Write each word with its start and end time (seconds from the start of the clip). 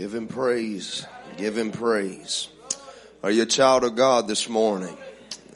Give 0.00 0.14
him 0.14 0.28
praise. 0.28 1.06
Give 1.36 1.58
him 1.58 1.72
praise. 1.72 2.48
Are 3.22 3.30
you 3.30 3.42
a 3.42 3.46
child 3.46 3.84
of 3.84 3.96
God 3.96 4.28
this 4.28 4.48
morning? 4.48 4.96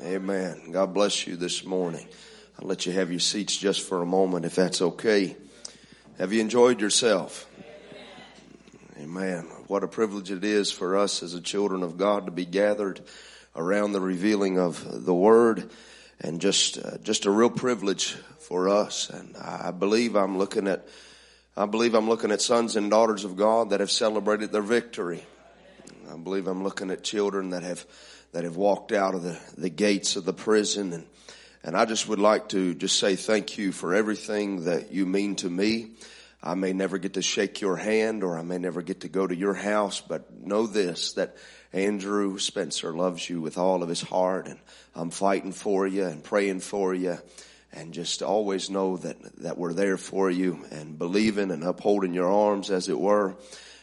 Amen. 0.03 0.71
God 0.71 0.93
bless 0.93 1.27
you 1.27 1.37
this 1.37 1.65
morning. 1.65 2.07
I'll 2.61 2.69
let 2.69 2.85
you 2.85 2.93
have 2.93 3.11
your 3.11 3.21
seats 3.21 3.57
just 3.57 3.81
for 3.81 4.03
a 4.03 4.05
moment 4.05 4.45
if 4.45 4.55
that's 4.55 4.83
okay. 4.83 5.35
Have 6.19 6.35
you 6.35 6.43
enjoyed 6.43 6.83
yourself? 6.83 7.49
Amen. 9.01 9.45
What 9.67 9.83
a 9.83 9.89
privilege 9.89 10.31
it 10.31 10.45
is 10.45 10.71
for 10.71 10.99
us 10.99 11.23
as 11.23 11.33
the 11.33 11.41
children 11.41 11.83
of 11.83 11.97
God 11.97 12.27
to 12.27 12.31
be 12.31 12.45
gathered 12.45 13.01
around 13.57 13.93
the 13.93 14.01
revealing 14.03 14.59
of 14.59 15.07
the 15.07 15.15
Word 15.15 15.71
and 16.21 16.39
just, 16.39 16.77
uh, 16.77 16.99
just 16.99 17.25
a 17.25 17.31
real 17.31 17.49
privilege 17.49 18.13
for 18.41 18.69
us. 18.69 19.09
And 19.09 19.39
I 19.39 19.71
believe 19.71 20.15
I'm 20.15 20.37
looking 20.37 20.69
at 20.69 20.87
I 21.57 21.67
believe 21.67 21.95
I'm 21.95 22.09
looking 22.09 22.33
at 22.33 22.43
sons 22.43 22.75
and 22.75 22.91
daughters 22.91 23.25
of 23.25 23.37
God 23.37 23.71
that 23.71 23.79
have 23.79 23.91
celebrated 23.91 24.51
their 24.51 24.61
victory. 24.61 25.23
I 26.13 26.17
believe 26.17 26.49
I'm 26.49 26.65
looking 26.65 26.91
at 26.91 27.05
children 27.05 27.51
that 27.51 27.63
have 27.63 27.87
that 28.33 28.43
have 28.43 28.57
walked 28.57 28.91
out 28.91 29.15
of 29.15 29.23
the, 29.23 29.39
the 29.57 29.71
gates 29.71 30.17
of 30.17 30.25
the 30.25 30.33
prison 30.33 30.93
and 30.93 31.07
and 31.63 31.77
I 31.77 31.85
just 31.85 32.09
would 32.09 32.19
like 32.19 32.49
to 32.49 32.75
just 32.75 32.99
say 32.99 33.15
thank 33.15 33.57
you 33.57 33.71
for 33.71 33.95
everything 33.95 34.65
that 34.65 34.91
you 34.93 35.07
mean 35.07 35.37
to 35.37 35.49
me. 35.49 35.93
I 36.43 36.55
may 36.55 36.73
never 36.73 36.99
get 36.99 37.15
to 37.15 37.23
shake 37.23 37.61
your 37.61 37.77
hand 37.77 38.25
or 38.25 38.37
I 38.37 38.43
may 38.43 38.59
never 38.59 38.83
get 38.83 39.01
to 39.01 39.09
go 39.09 39.25
to 39.25 39.35
your 39.35 39.55
house, 39.55 40.01
but 40.01 40.31
know 40.37 40.67
this, 40.67 41.13
that 41.13 41.37
Andrew 41.73 42.37
Spencer 42.39 42.93
loves 42.93 43.31
you 43.31 43.41
with 43.41 43.59
all 43.59 43.83
of 43.83 43.89
his 43.89 44.03
heart 44.03 44.49
and 44.49 44.59
I'm 44.95 45.11
fighting 45.11 45.53
for 45.53 45.87
you 45.87 46.05
and 46.05 46.23
praying 46.23 46.61
for 46.61 46.93
you 46.93 47.19
and 47.75 47.93
just 47.93 48.23
always 48.23 48.71
know 48.71 48.97
that, 48.99 49.17
that 49.43 49.59
we're 49.59 49.73
there 49.73 49.97
for 49.97 50.31
you 50.31 50.65
and 50.71 50.99
believing 50.99 51.51
and 51.51 51.65
upholding 51.65 52.15
your 52.15 52.31
arms 52.31 52.71
as 52.71 52.89
it 52.89 52.99
were. 52.99 53.37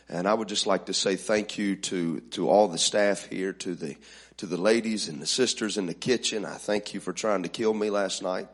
And 0.08 0.28
I 0.28 0.34
would 0.34 0.48
just 0.48 0.66
like 0.66 0.86
to 0.86 0.94
say 0.94 1.16
thank 1.16 1.58
you 1.58 1.76
to, 1.76 2.20
to 2.32 2.50
all 2.50 2.68
the 2.68 2.78
staff 2.78 3.26
here, 3.26 3.54
to 3.54 3.76
the, 3.76 3.96
to 4.38 4.46
the 4.46 4.58
ladies 4.58 5.08
and 5.08 5.22
the 5.22 5.28
sisters 5.28 5.78
in 5.78 5.86
the 5.86 5.94
kitchen. 5.94 6.46
I 6.46 6.56
thank 6.56 6.94
you 6.94 7.00
for 7.00 7.14
trying 7.14 7.44
to 7.44 7.50
kill 7.50 7.74
me 7.74 7.90
last 7.90 8.22
night. 8.22 8.48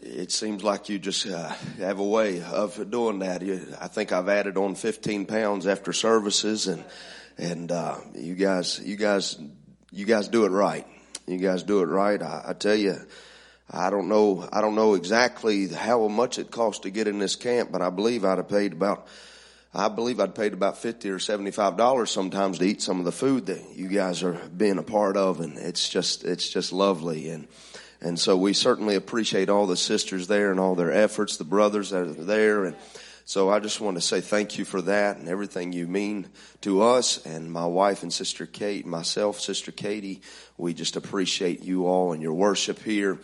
It 0.00 0.30
seems 0.30 0.62
like 0.62 0.88
you 0.88 0.98
just 0.98 1.26
uh, 1.26 1.48
have 1.78 1.98
a 1.98 2.04
way 2.04 2.42
of 2.42 2.90
doing 2.90 3.18
that. 3.18 3.42
You, 3.42 3.60
I 3.80 3.88
think 3.88 4.12
I've 4.12 4.28
added 4.28 4.56
on 4.56 4.76
15 4.76 5.26
pounds 5.26 5.66
after 5.66 5.92
services 5.92 6.68
and, 6.68 6.84
and, 7.36 7.70
uh, 7.70 7.96
you 8.14 8.34
guys, 8.34 8.80
you 8.82 8.96
guys, 8.96 9.38
you 9.90 10.06
guys 10.06 10.28
do 10.28 10.44
it 10.44 10.50
right. 10.50 10.86
You 11.26 11.38
guys 11.38 11.62
do 11.64 11.82
it 11.82 11.86
right. 11.86 12.22
I, 12.22 12.44
I 12.48 12.52
tell 12.52 12.76
you, 12.76 12.96
I 13.70 13.90
don't 13.90 14.08
know, 14.08 14.48
I 14.50 14.62
don't 14.62 14.74
know 14.74 14.94
exactly 14.94 15.68
how 15.68 16.08
much 16.08 16.38
it 16.38 16.50
cost 16.50 16.84
to 16.84 16.90
get 16.90 17.06
in 17.06 17.18
this 17.18 17.36
camp, 17.36 17.70
but 17.70 17.82
I 17.82 17.90
believe 17.90 18.24
I'd 18.24 18.38
have 18.38 18.48
paid 18.48 18.72
about, 18.72 19.06
I 19.74 19.88
believe 19.88 20.20
I'd 20.20 20.34
paid 20.34 20.54
about 20.54 20.78
50 20.78 21.10
or 21.10 21.18
75 21.18 21.76
dollars 21.76 22.10
sometimes 22.10 22.58
to 22.58 22.64
eat 22.64 22.80
some 22.80 22.98
of 22.98 23.04
the 23.04 23.12
food 23.12 23.46
that 23.46 23.76
you 23.76 23.88
guys 23.88 24.22
are 24.22 24.40
being 24.56 24.78
a 24.78 24.82
part 24.82 25.18
of. 25.18 25.40
And 25.40 25.58
it's 25.58 25.88
just, 25.90 26.24
it's 26.24 26.48
just 26.48 26.72
lovely. 26.72 27.28
And, 27.28 27.46
and 28.00 28.18
so 28.18 28.38
we 28.38 28.54
certainly 28.54 28.94
appreciate 28.94 29.50
all 29.50 29.66
the 29.66 29.76
sisters 29.76 30.28
there 30.28 30.50
and 30.50 30.58
all 30.58 30.74
their 30.74 30.92
efforts, 30.92 31.36
the 31.36 31.44
brothers 31.44 31.90
that 31.90 32.06
are 32.06 32.12
there. 32.12 32.64
And 32.64 32.76
so 33.26 33.50
I 33.50 33.58
just 33.58 33.82
want 33.82 33.98
to 33.98 34.00
say 34.00 34.22
thank 34.22 34.56
you 34.56 34.64
for 34.64 34.80
that 34.80 35.18
and 35.18 35.28
everything 35.28 35.74
you 35.74 35.86
mean 35.86 36.28
to 36.62 36.80
us 36.80 37.26
and 37.26 37.52
my 37.52 37.66
wife 37.66 38.02
and 38.02 38.10
sister 38.10 38.46
Kate, 38.46 38.86
myself, 38.86 39.40
sister 39.40 39.72
Katie. 39.72 40.22
We 40.56 40.72
just 40.72 40.96
appreciate 40.96 41.62
you 41.62 41.86
all 41.86 42.14
and 42.14 42.22
your 42.22 42.32
worship 42.32 42.78
here. 42.78 43.18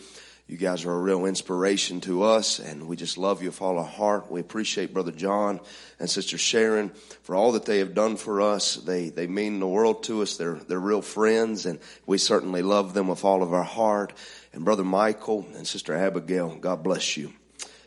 You 0.46 0.58
guys 0.58 0.84
are 0.84 0.92
a 0.92 1.00
real 1.00 1.24
inspiration 1.24 2.02
to 2.02 2.24
us 2.24 2.58
and 2.58 2.86
we 2.86 2.96
just 2.96 3.16
love 3.16 3.42
you 3.42 3.48
with 3.48 3.62
all 3.62 3.78
our 3.78 3.84
heart. 3.84 4.30
We 4.30 4.40
appreciate 4.40 4.92
Brother 4.92 5.10
John 5.10 5.58
and 5.98 6.08
Sister 6.08 6.36
Sharon 6.36 6.90
for 7.22 7.34
all 7.34 7.52
that 7.52 7.64
they 7.64 7.78
have 7.78 7.94
done 7.94 8.16
for 8.16 8.42
us. 8.42 8.74
They, 8.74 9.08
they 9.08 9.26
mean 9.26 9.58
the 9.58 9.66
world 9.66 10.02
to 10.04 10.20
us. 10.20 10.36
They're, 10.36 10.56
they're 10.56 10.78
real 10.78 11.00
friends 11.00 11.64
and 11.64 11.78
we 12.04 12.18
certainly 12.18 12.60
love 12.60 12.92
them 12.92 13.08
with 13.08 13.24
all 13.24 13.42
of 13.42 13.54
our 13.54 13.64
heart. 13.64 14.12
And 14.52 14.66
Brother 14.66 14.84
Michael 14.84 15.46
and 15.54 15.66
Sister 15.66 15.96
Abigail, 15.96 16.56
God 16.56 16.82
bless 16.82 17.16
you. 17.16 17.32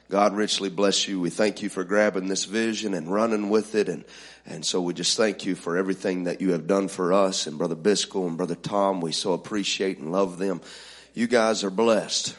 God 0.10 0.36
richly 0.36 0.70
bless 0.70 1.08
you. 1.08 1.20
We 1.20 1.30
thank 1.30 1.62
you 1.62 1.70
for 1.70 1.84
grabbing 1.84 2.28
this 2.28 2.46
vision 2.46 2.96
and 2.96 3.14
running 3.14 3.52
with 3.52 3.76
it. 3.76 3.88
And, 3.88 4.04
and 4.48 4.66
so 4.66 4.82
we 4.82 4.96
just 4.96 5.16
thank 5.16 5.46
you 5.46 5.54
for 5.54 5.78
everything 5.78 6.24
that 6.24 6.42
you 6.42 6.54
have 6.54 6.66
done 6.66 6.88
for 6.88 7.14
us. 7.14 7.46
And 7.46 7.60
Brother 7.60 7.76
Biscoe 7.76 8.28
and 8.28 8.36
Brother 8.36 8.56
Tom, 8.56 9.00
we 9.00 9.12
so 9.12 9.34
appreciate 9.34 10.00
and 10.00 10.12
love 10.12 10.40
them. 10.40 10.62
You 11.14 11.28
guys 11.28 11.64
are 11.64 11.70
blessed. 11.70 12.36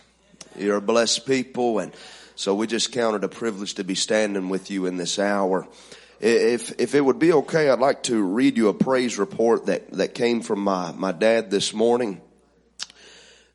You're 0.59 0.77
a 0.77 0.83
blessed 0.83 1.27
people. 1.27 1.79
And 1.79 1.93
so 2.35 2.55
we 2.55 2.67
just 2.67 2.93
count 2.93 3.17
it 3.17 3.25
a 3.25 3.29
privilege 3.29 3.75
to 3.75 3.85
be 3.85 3.95
standing 3.95 4.49
with 4.49 4.71
you 4.71 4.87
in 4.87 4.97
this 4.97 5.19
hour. 5.19 5.67
If, 6.21 6.81
if 6.81 6.95
it 6.95 7.01
would 7.01 7.19
be 7.19 7.33
okay, 7.33 7.71
I'd 7.71 7.79
like 7.79 8.05
to 8.05 8.21
read 8.23 8.57
you 8.57 8.69
a 8.69 8.75
praise 8.75 9.19
report 9.19 9.67
that, 9.67 9.93
that 9.93 10.15
came 10.15 10.41
from 10.41 10.61
my, 10.61 10.93
my 10.93 11.13
dad 11.13 11.51
this 11.51 11.73
morning. 11.73 12.21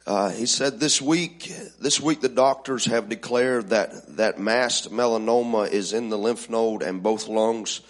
Uh, 0.05 0.29
he 0.29 0.45
said 0.45 0.79
this 0.79 1.01
week, 1.01 1.51
this 1.79 1.99
week 2.01 2.19
the 2.19 2.29
doctors 2.29 2.85
have 2.85 3.07
declared 3.07 3.69
that, 3.69 4.17
that 4.17 4.37
masked 4.37 4.91
melanoma 4.91 5.69
is 5.69 5.93
in 5.93 6.09
the 6.09 6.17
lymph 6.17 6.49
node 6.49 6.83
and 6.83 7.01
both 7.01 7.29
lungs 7.29 7.81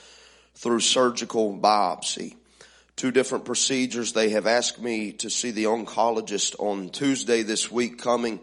through 0.56 0.80
surgical 0.80 1.58
biopsy. 1.58 2.36
Two 2.96 3.12
different 3.12 3.46
procedures. 3.46 4.14
They 4.14 4.30
have 4.30 4.46
asked 4.46 4.80
me 4.80 5.14
to 5.14 5.30
see 5.30 5.50
the 5.50 5.64
oncologist 5.66 6.56
on 6.60 6.90
Tuesday 6.90 7.42
this 7.42 7.72
week 7.72 8.00
coming 8.00 8.40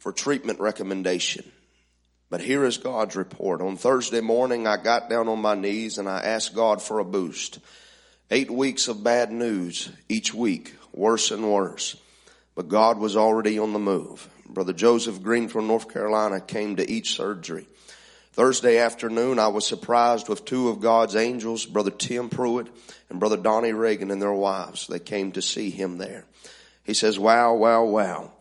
for 0.00 0.12
treatment 0.12 0.58
recommendation. 0.58 1.44
But 2.30 2.40
here 2.40 2.64
is 2.64 2.78
God's 2.78 3.16
report. 3.16 3.60
On 3.60 3.76
Thursday 3.76 4.20
morning, 4.20 4.66
I 4.66 4.76
got 4.76 5.10
down 5.10 5.28
on 5.28 5.40
my 5.40 5.54
knees 5.54 5.98
and 5.98 6.08
I 6.08 6.20
asked 6.20 6.54
God 6.54 6.82
for 6.82 6.98
a 6.98 7.04
boost. 7.04 7.58
Eight 8.30 8.50
weeks 8.50 8.88
of 8.88 9.04
bad 9.04 9.30
news 9.30 9.90
each 10.08 10.32
week, 10.32 10.74
worse 10.92 11.30
and 11.30 11.52
worse. 11.52 11.96
But 12.54 12.68
God 12.68 12.98
was 12.98 13.16
already 13.16 13.58
on 13.58 13.72
the 13.72 13.78
move. 13.78 14.28
Brother 14.48 14.72
Joseph 14.72 15.22
Green 15.22 15.48
from 15.48 15.66
North 15.66 15.92
Carolina 15.92 16.40
came 16.40 16.76
to 16.76 16.90
each 16.90 17.14
surgery. 17.16 17.66
Thursday 18.32 18.78
afternoon, 18.78 19.38
I 19.38 19.48
was 19.48 19.66
surprised 19.66 20.28
with 20.28 20.44
two 20.44 20.68
of 20.68 20.80
God's 20.80 21.16
angels, 21.16 21.66
Brother 21.66 21.90
Tim 21.90 22.30
Pruitt 22.30 22.68
and 23.10 23.20
Brother 23.20 23.36
Donnie 23.36 23.72
Reagan 23.72 24.10
and 24.10 24.22
their 24.22 24.32
wives. 24.32 24.86
They 24.86 25.00
came 25.00 25.32
to 25.32 25.42
see 25.42 25.70
him 25.70 25.98
there. 25.98 26.24
He 26.84 26.94
says, 26.94 27.18
wow, 27.18 27.54
wow, 27.54 27.84
wow. 27.84 28.32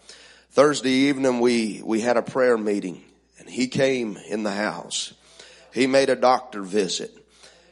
Thursday 0.60 0.92
evening 0.92 1.40
we, 1.40 1.82
we 1.86 2.02
had 2.02 2.18
a 2.18 2.22
prayer 2.22 2.58
meeting 2.58 3.02
and 3.38 3.50
he 3.50 3.70
came 3.70 4.18
in 4.28 4.44
the 4.44 4.52
house. 4.52 5.14
He 5.74 5.88
made 5.88 6.10
a 6.10 6.18
doctor 6.18 6.62
visit. 6.62 7.18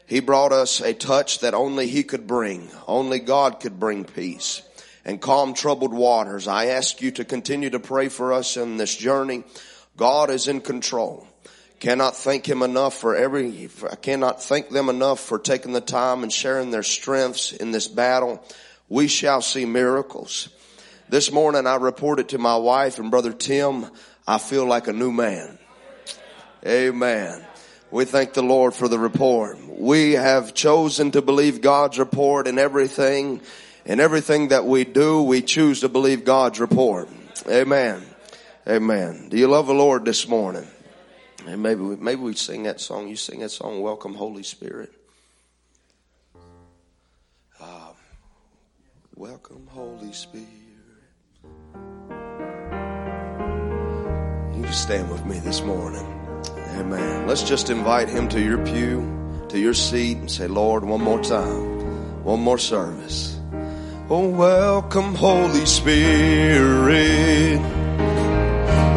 He 0.05 0.21
brought 0.21 0.53
us 0.53 0.79
a 0.79 0.93
touch 0.93 1.39
that 1.39 1.53
only 1.53 1.87
he 1.87 2.03
could 2.03 2.27
bring. 2.27 2.69
Only 2.87 3.19
God 3.19 3.59
could 3.59 3.77
bring 3.77 4.05
peace 4.05 4.61
and 5.03 5.19
calm 5.19 5.53
troubled 5.53 5.93
waters. 5.93 6.47
I 6.47 6.67
ask 6.67 7.01
you 7.01 7.11
to 7.11 7.25
continue 7.25 7.71
to 7.71 7.79
pray 7.81 8.07
for 8.07 8.31
us 8.31 8.55
in 8.55 8.77
this 8.77 8.95
journey. 8.95 9.43
God 9.97 10.29
is 10.29 10.47
in 10.47 10.61
control. 10.61 11.27
Cannot 11.81 12.15
thank 12.15 12.47
him 12.47 12.61
enough 12.61 12.93
for 12.93 13.17
every, 13.17 13.69
I 13.91 13.97
cannot 13.97 14.41
thank 14.41 14.69
them 14.69 14.87
enough 14.87 15.19
for 15.19 15.39
taking 15.39 15.73
the 15.73 15.81
time 15.81 16.23
and 16.23 16.31
sharing 16.31 16.71
their 16.71 16.83
strengths 16.83 17.51
in 17.51 17.71
this 17.71 17.89
battle. 17.89 18.41
We 18.87 19.09
shall 19.09 19.41
see 19.41 19.65
miracles. 19.65 20.47
This 21.09 21.31
morning 21.31 21.65
I 21.65 21.77
reported 21.77 22.29
to 22.29 22.37
my 22.37 22.57
wife 22.57 22.99
and 22.99 23.09
brother 23.09 23.31
Tim, 23.31 23.85
I 24.27 24.39
feel 24.39 24.65
like 24.65 24.89
a 24.89 24.93
new 24.93 25.13
man. 25.13 25.57
Amen. 26.65 27.45
We 27.91 28.03
thank 28.03 28.33
the 28.33 28.41
Lord 28.41 28.73
for 28.73 28.89
the 28.89 28.99
report. 28.99 29.57
We 29.69 30.13
have 30.13 30.53
chosen 30.53 31.11
to 31.11 31.21
believe 31.21 31.61
God's 31.61 31.97
report 31.97 32.45
in 32.45 32.59
everything. 32.59 33.39
In 33.85 34.01
everything 34.01 34.49
that 34.49 34.65
we 34.65 34.83
do, 34.83 35.23
we 35.23 35.41
choose 35.41 35.79
to 35.79 35.87
believe 35.87 36.25
God's 36.25 36.59
report. 36.59 37.07
Amen. 37.49 38.03
Amen. 38.67 39.29
Do 39.29 39.37
you 39.37 39.47
love 39.47 39.67
the 39.67 39.73
Lord 39.73 40.03
this 40.03 40.27
morning? 40.27 40.67
And 41.45 41.63
maybe 41.63 41.83
we, 41.83 41.95
maybe 41.95 42.19
we 42.19 42.33
sing 42.33 42.63
that 42.63 42.81
song. 42.81 43.07
You 43.07 43.15
sing 43.15 43.39
that 43.39 43.51
song, 43.51 43.79
Welcome 43.79 44.13
Holy 44.13 44.43
Spirit. 44.43 44.91
Uh, 47.61 47.93
welcome 49.15 49.67
Holy 49.71 50.11
Spirit. 50.11 50.66
You 54.67 54.73
stand 54.73 55.09
with 55.09 55.25
me 55.25 55.39
this 55.39 55.61
morning. 55.61 56.05
Amen. 56.75 57.25
Let's 57.25 57.41
just 57.41 57.69
invite 57.69 58.09
him 58.09 58.27
to 58.27 58.41
your 58.41 58.57
pew, 58.65 59.47
to 59.47 59.57
your 59.57 59.73
seat, 59.73 60.17
and 60.17 60.29
say, 60.29 60.47
Lord, 60.47 60.83
one 60.83 61.01
more 61.01 61.23
time, 61.23 62.25
one 62.25 62.41
more 62.41 62.57
service. 62.57 63.39
Oh, 64.09 64.27
welcome, 64.27 65.15
Holy 65.15 65.65
Spirit. 65.65 67.61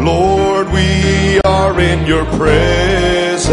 Lord, 0.05 0.73
we 0.73 1.41
are 1.45 1.81
in 1.81 2.05
your 2.05 2.25
presence. 2.37 3.47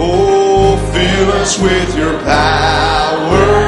Oh, 0.00 0.76
fill 0.92 1.32
us 1.40 1.60
with 1.60 1.96
your 1.96 2.18
power. 2.24 3.67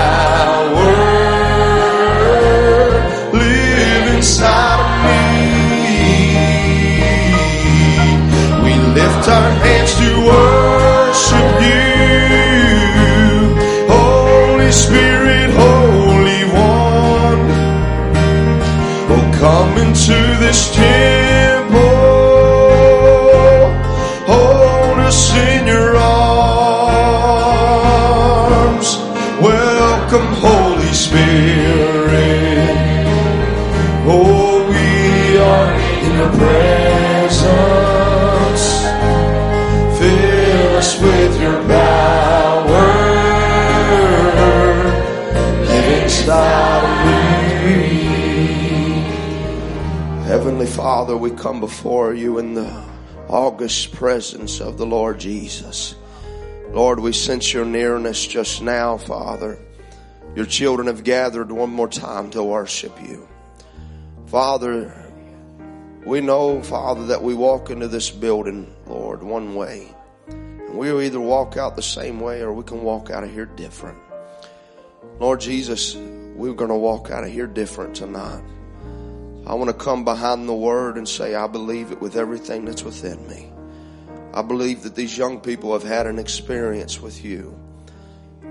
into 20.51 21.10
Father, 50.81 51.15
we 51.15 51.29
come 51.29 51.59
before 51.59 52.15
you 52.15 52.39
in 52.39 52.55
the 52.55 52.83
august 53.27 53.91
presence 53.91 54.59
of 54.59 54.79
the 54.79 54.85
Lord 54.85 55.19
Jesus. 55.19 55.93
Lord, 56.71 56.99
we 56.99 57.13
sense 57.13 57.53
your 57.53 57.65
nearness 57.65 58.25
just 58.25 58.63
now, 58.63 58.97
Father. 58.97 59.59
Your 60.35 60.47
children 60.47 60.87
have 60.87 61.03
gathered 61.03 61.51
one 61.51 61.69
more 61.69 61.87
time 61.87 62.31
to 62.31 62.43
worship 62.43 62.99
you. 62.99 63.27
Father, 64.25 64.91
we 66.03 66.19
know, 66.19 66.63
Father, 66.63 67.05
that 67.05 67.21
we 67.21 67.35
walk 67.35 67.69
into 67.69 67.87
this 67.87 68.09
building, 68.09 68.73
Lord, 68.87 69.21
one 69.21 69.53
way. 69.53 69.87
And 70.29 70.75
we'll 70.75 71.03
either 71.03 71.19
walk 71.19 71.57
out 71.57 71.75
the 71.75 71.83
same 71.83 72.19
way 72.19 72.41
or 72.41 72.53
we 72.53 72.63
can 72.63 72.81
walk 72.81 73.11
out 73.11 73.23
of 73.23 73.31
here 73.31 73.45
different. 73.45 73.99
Lord 75.19 75.41
Jesus, 75.41 75.95
we're 75.95 76.55
going 76.55 76.71
to 76.71 76.75
walk 76.75 77.11
out 77.11 77.23
of 77.23 77.29
here 77.29 77.45
different 77.45 77.95
tonight. 77.95 78.41
I 79.45 79.55
want 79.55 79.69
to 79.69 79.73
come 79.73 80.03
behind 80.03 80.47
the 80.47 80.53
word 80.53 80.97
and 80.97 81.07
say, 81.07 81.35
I 81.35 81.47
believe 81.47 81.91
it 81.91 81.99
with 81.99 82.15
everything 82.15 82.65
that's 82.65 82.83
within 82.83 83.27
me. 83.27 83.51
I 84.33 84.41
believe 84.43 84.83
that 84.83 84.95
these 84.95 85.17
young 85.17 85.41
people 85.41 85.73
have 85.73 85.83
had 85.83 86.07
an 86.07 86.19
experience 86.19 87.01
with 87.01 87.25
you. 87.25 87.57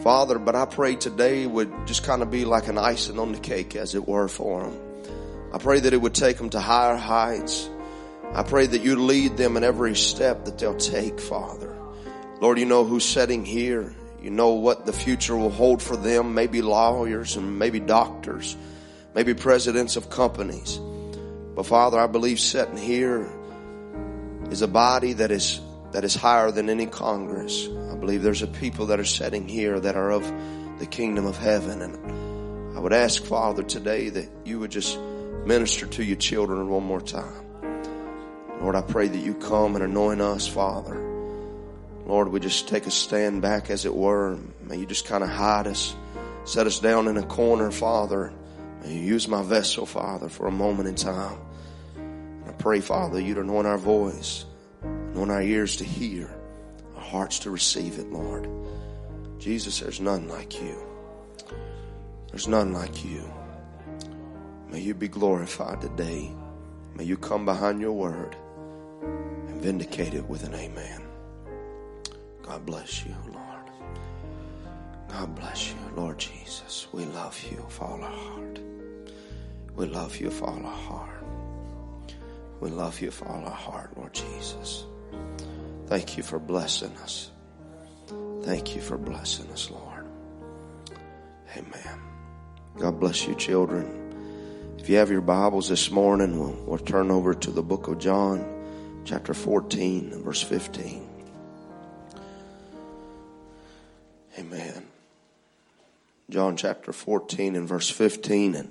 Father, 0.03 0.39
but 0.39 0.57
I 0.57 0.65
pray 0.65 0.97
today 0.97 1.47
would 1.47 1.73
just 1.87 2.05
kind 2.05 2.23
of 2.23 2.31
be 2.31 2.45
like 2.45 2.69
an 2.69 2.79
icing 2.79 3.19
on 3.19 3.33
the 3.33 3.39
cake, 3.39 3.77
as 3.77 3.95
it 3.95 4.09
were, 4.09 4.29
for 4.29 4.65
them. 4.65 4.79
I 5.53 5.59
pray 5.59 5.81
that 5.81 5.93
it 5.93 6.01
would 6.01 6.15
take 6.15 6.39
them 6.39 6.51
to 6.51 6.61
higher 6.61 6.97
heights. 6.97 7.69
I 8.33 8.43
pray 8.43 8.67
that 8.67 8.83
you 8.83 8.97
lead 8.97 9.37
them 9.37 9.57
in 9.57 9.65
every 9.65 9.97
step 9.97 10.45
that 10.45 10.59
they'll 10.59 10.77
take, 10.77 11.19
Father. 11.21 11.77
Lord, 12.41 12.59
you 12.59 12.65
know 12.65 12.85
who's 12.85 13.05
sitting 13.05 13.45
here. 13.45 13.95
You 14.23 14.31
know 14.31 14.51
what 14.51 14.87
the 14.87 14.93
future 14.93 15.37
will 15.37 15.51
hold 15.51 15.83
for 15.83 15.97
them. 15.97 16.35
Maybe 16.35 16.63
lawyers 16.63 17.37
and 17.37 17.59
maybe 17.59 17.81
doctors, 17.81 18.57
maybe 19.15 19.35
presidents 19.35 19.97
of 19.97 20.11
companies. 20.11 20.79
But 21.55 21.67
Father, 21.67 21.99
I 21.99 22.07
believe 22.07 22.41
sitting 22.41 22.77
here 22.77 23.29
is 24.51 24.63
a 24.63 24.69
body 24.69 25.15
that 25.15 25.31
is 25.31 25.61
that 25.93 26.05
is 26.05 26.15
higher 26.15 26.51
than 26.51 26.71
any 26.71 26.87
Congress. 26.87 27.69
I 27.91 27.97
believe 27.97 28.23
there's 28.23 28.43
a 28.43 28.47
people 28.47 28.87
that 28.87 29.01
are 29.01 29.05
sitting 29.05 29.49
here 29.49 29.81
that 29.81 29.97
are 29.97 30.11
of 30.11 30.25
the 30.79 30.87
kingdom 30.87 31.27
of 31.27 31.37
heaven. 31.37 31.83
And 31.83 32.77
I 32.77 32.81
would 32.81 32.93
ask, 32.93 33.23
Father, 33.25 33.63
today 33.63 34.09
that 34.09 34.29
you 34.45 34.61
would 34.61 34.71
just 34.71 34.99
minister 35.45 35.87
to 35.87 36.05
your 36.05 36.17
children 36.17 36.69
one 36.69 36.85
more 36.85 37.01
time. 37.01 37.45
Lord, 38.61 38.77
I 38.77 38.83
pray 38.83 39.09
that 39.09 39.19
you 39.19 39.35
come 39.35 39.75
and 39.75 39.85
anoint 39.85 40.21
us, 40.21 40.47
Father. 40.47 40.95
Lord, 42.07 42.29
we 42.29 42.41
just 42.41 42.69
take 42.69 42.87
a 42.87 42.91
stand 42.91 43.43
back, 43.43 43.71
as 43.71 43.85
it 43.85 43.95
were. 43.95 44.39
May 44.63 44.79
you 44.79 44.87
just 44.87 45.07
kind 45.07 45.25
of 45.25 45.31
hide 45.31 45.67
us, 45.67 45.95
set 46.45 46.67
us 46.67 46.79
down 46.79 47.09
in 47.09 47.17
a 47.17 47.23
corner, 47.23 47.71
Father. 47.71 48.33
May 48.83 48.95
you 48.95 49.01
use 49.01 49.29
my 49.29 49.43
vessel, 49.43 49.87
Father, 49.87 50.29
for 50.29 50.47
a 50.47 50.53
moment 50.53 50.89
in 50.89 50.95
time. 50.95 51.39
And 51.97 52.49
I 52.49 52.53
pray, 52.53 52.81
Father, 52.81 53.21
you'd 53.21 53.39
anoint 53.39 53.67
our 53.67 53.79
voice, 53.79 54.45
anoint 54.83 55.31
our 55.31 55.43
ears 55.43 55.77
to 55.77 55.85
hear, 55.85 56.31
our 56.97 57.03
hearts 57.03 57.41
to 57.41 57.51
receive 57.51 57.99
it, 57.99 58.11
Lord. 58.11 58.49
Jesus, 59.39 59.81
there's 59.81 60.01
none 60.01 60.29
like 60.29 60.61
you. 60.61 60.77
There's 62.31 62.49
none 62.49 62.73
like 62.73 63.05
you. 63.05 63.25
May 64.71 64.81
you 64.81 64.95
be 64.95 65.09
glorified 65.09 65.81
today. 65.81 66.31
May 66.95 67.05
you 67.05 67.17
come 67.17 67.45
behind 67.45 67.81
your 67.81 67.93
word 67.93 68.37
and 69.03 69.61
vindicate 69.63 70.15
it 70.15 70.29
with 70.29 70.45
an 70.45 70.55
amen. 70.55 71.03
God 72.43 72.65
bless 72.67 73.05
you, 73.05 73.15
Lord. 73.33 73.40
God 75.13 75.35
bless 75.35 75.71
you, 75.71 75.77
Lord 75.97 76.19
Jesus. 76.19 76.87
We 76.93 77.05
love 77.05 77.39
you 77.51 77.63
with 77.63 77.83
all 77.83 78.03
our 78.03 78.11
heart. 78.11 78.61
We 79.75 79.87
love 79.87 80.17
you 80.17 80.27
with 80.27 80.43
all 80.43 80.65
our 80.65 80.73
heart. 80.73 81.25
We 82.61 82.71
love 82.71 83.01
you 83.01 83.09
with 83.09 83.23
all 83.23 83.45
our 83.45 83.51
heart, 83.51 83.97
Lord 83.97 84.13
Jesus. 84.13 84.85
Thank 85.87 86.17
you 86.17 86.23
for 86.23 86.39
blessing 86.39 86.97
us. 86.99 87.31
Thank 88.43 88.77
you 88.77 88.81
for 88.81 88.97
blessing 88.97 89.51
us, 89.51 89.71
Lord. 89.71 90.07
Amen. 91.57 92.01
God 92.79 93.01
bless 93.01 93.27
you, 93.27 93.35
children. 93.35 94.77
If 94.79 94.89
you 94.89 94.97
have 94.97 95.11
your 95.11 95.21
Bibles 95.21 95.69
this 95.69 95.91
morning, 95.91 96.39
we'll, 96.39 96.57
we'll 96.65 96.79
turn 96.79 97.11
over 97.11 97.35
to 97.35 97.51
the 97.51 97.63
book 97.63 97.89
of 97.89 97.99
John, 97.99 99.03
chapter 99.05 99.35
14, 99.35 100.23
verse 100.23 100.43
15. 100.43 101.09
Amen. 104.39 104.90
John 106.31 106.57
chapter 106.57 106.93
14 106.93 107.57
and 107.57 107.67
verse 107.67 107.91
15. 107.91 108.55
And 108.55 108.71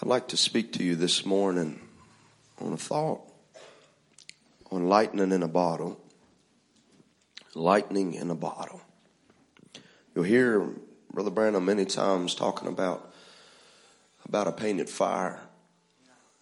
I'd 0.00 0.08
like 0.08 0.28
to 0.28 0.38
speak 0.38 0.72
to 0.72 0.82
you 0.82 0.96
this 0.96 1.26
morning 1.26 1.78
on 2.58 2.72
a 2.72 2.78
thought 2.78 3.20
on 4.70 4.88
lightning 4.88 5.30
in 5.30 5.42
a 5.42 5.48
bottle. 5.48 6.00
Lightning 7.54 8.14
in 8.14 8.30
a 8.30 8.34
bottle. 8.34 8.80
You'll 10.14 10.24
hear 10.24 10.66
Brother 11.12 11.30
Branham 11.30 11.66
many 11.66 11.84
times 11.84 12.34
talking 12.34 12.68
about 12.68 13.12
about 14.24 14.46
a 14.46 14.52
painted 14.52 14.88
fire, 14.88 15.38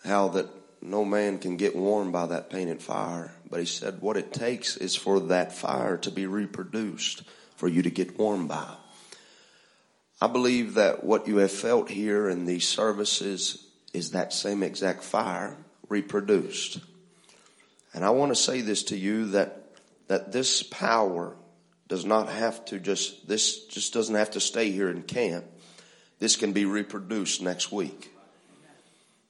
how 0.04 0.28
that 0.28 0.46
no 0.82 1.04
man 1.04 1.38
can 1.38 1.56
get 1.56 1.74
warm 1.74 2.12
by 2.12 2.26
that 2.26 2.48
painted 2.48 2.80
fire. 2.80 3.32
But 3.50 3.58
he 3.58 3.66
said 3.66 4.00
what 4.00 4.16
it 4.16 4.32
takes 4.32 4.76
is 4.76 4.94
for 4.94 5.18
that 5.18 5.52
fire 5.52 5.96
to 5.96 6.12
be 6.12 6.26
reproduced 6.26 7.24
for 7.58 7.68
you 7.68 7.82
to 7.82 7.90
get 7.90 8.18
warm 8.18 8.46
by. 8.46 8.68
I 10.20 10.28
believe 10.28 10.74
that 10.74 11.04
what 11.04 11.26
you 11.26 11.38
have 11.38 11.50
felt 11.50 11.90
here 11.90 12.28
in 12.28 12.44
these 12.44 12.66
services 12.66 13.66
is 13.92 14.12
that 14.12 14.32
same 14.32 14.62
exact 14.62 15.02
fire 15.02 15.56
reproduced. 15.88 16.78
And 17.92 18.04
I 18.04 18.10
want 18.10 18.30
to 18.30 18.40
say 18.40 18.60
this 18.60 18.84
to 18.84 18.96
you 18.96 19.26
that, 19.30 19.70
that 20.06 20.30
this 20.30 20.62
power 20.62 21.36
does 21.88 22.04
not 22.04 22.28
have 22.28 22.64
to 22.66 22.78
just, 22.78 23.26
this 23.26 23.64
just 23.66 23.92
doesn't 23.92 24.14
have 24.14 24.32
to 24.32 24.40
stay 24.40 24.70
here 24.70 24.88
in 24.88 25.02
camp. 25.02 25.44
This 26.20 26.36
can 26.36 26.52
be 26.52 26.64
reproduced 26.64 27.42
next 27.42 27.72
week. 27.72 28.12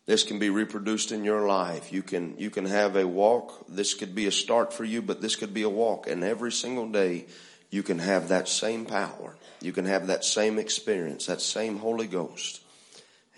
This 0.05 0.23
can 0.23 0.39
be 0.39 0.51
reproduced 0.51 1.13
in 1.13 1.23
your 1.23 1.47
life. 1.47 1.93
You 1.93 2.03
can, 2.03 2.39
you 2.39 2.51
can 2.51 2.65
have 2.65 2.97
a 2.97 3.07
walk. 3.07 3.67
This 3.69 3.95
could 3.95 4.15
be 4.15 4.27
a 4.27 4.33
start 4.33 4.73
for 4.73 4.85
you, 4.85 5.03
but 5.03 5.21
this 5.21 5.37
could 5.37 5.53
be 5.53 5.63
a 5.63 5.69
walk. 5.69 6.07
And 6.09 6.25
every 6.25 6.51
single 6.51 6.89
day, 6.89 7.27
you 7.71 7.83
can 7.83 7.99
have 7.99 8.29
that 8.29 8.49
same 8.49 8.87
power. 8.87 9.37
You 9.61 9.73
can 9.73 9.85
have 9.85 10.07
that 10.07 10.25
same 10.25 10.59
experience, 10.59 11.27
that 11.27 11.41
same 11.41 11.79
Holy 11.79 12.07
Ghost. 12.07 12.63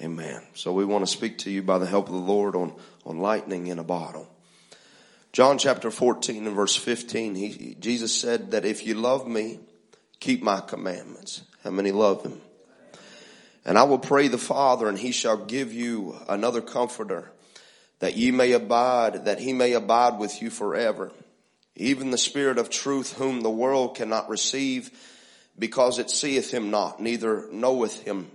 Amen. 0.01 0.43
So 0.55 0.73
we 0.73 0.85
want 0.85 1.07
to 1.07 1.11
speak 1.13 1.39
to 1.39 1.51
you 1.51 1.63
by 1.63 1.79
the 1.79 1.87
help 1.87 2.07
of 2.07 2.15
the 2.15 2.21
Lord 2.21 2.55
on, 2.55 2.75
on 3.05 3.19
lightning 3.19 3.67
in 3.67 3.79
a 3.79 3.85
bottle. 3.85 4.29
John 5.33 5.59
chapter 5.59 5.91
14 5.91 6.47
and 6.47 6.57
verse 6.57 6.75
15, 6.75 7.35
he, 7.35 7.77
Jesus 7.79 8.19
said 8.19 8.53
that 8.53 8.65
if 8.65 8.87
you 8.87 8.95
love 8.95 9.29
me, 9.29 9.61
keep 10.19 10.43
my 10.43 10.61
commandments. 10.61 11.43
How 11.63 11.71
many 11.71 11.93
love 11.93 12.25
him? 12.25 12.41
And 13.65 13.79
I 13.79 13.83
will 13.85 13.99
pray 13.99 14.29
the 14.29 14.39
Father 14.39 14.89
and 14.89 14.99
he 14.99 15.13
shall 15.13 15.37
give 15.37 15.73
you 15.73 16.17
another 16.29 16.61
comforter 16.61 17.31
that 18.01 18.17
ye 18.17 18.31
may 18.31 18.53
abide, 18.53 19.27
that 19.27 19.39
he 19.39 19.53
may 19.53 19.75
abide 19.75 20.19
with 20.19 20.43
you 20.43 20.51
forever. 20.51 21.13
Even 21.77 22.11
the 22.11 22.19
Spirit 22.19 22.59
of 22.59 22.71
truth 22.71 23.15
whom 23.15 23.41
the 23.41 23.51
world 23.51 23.97
cannot 23.97 24.29
receive 24.29 24.91
because 25.59 25.99
it 25.99 26.11
seeth 26.11 26.53
him 26.53 26.71
not, 26.71 27.01
neither 27.01 27.49
knoweth 27.53 28.03
him. 28.03 28.31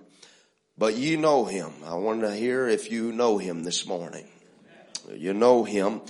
But 0.78 0.96
ye 0.96 1.16
know 1.16 1.46
him. 1.46 1.72
I 1.86 1.96
want 1.96 2.22
to 2.22 2.36
hear 2.36 2.68
if 2.68 2.92
you 2.92 3.12
know 3.12 3.38
him 3.38 3.64
this 3.64 3.86
morning. 3.86 4.28
You 5.14 5.34
know 5.34 5.64
him 5.64 6.02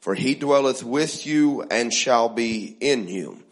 for 0.00 0.14
he 0.14 0.34
dwelleth 0.34 0.82
with 0.82 1.26
you 1.26 1.62
and 1.70 1.92
shall 1.92 2.28
be 2.28 2.76
in 2.80 3.06
you. 3.06 3.42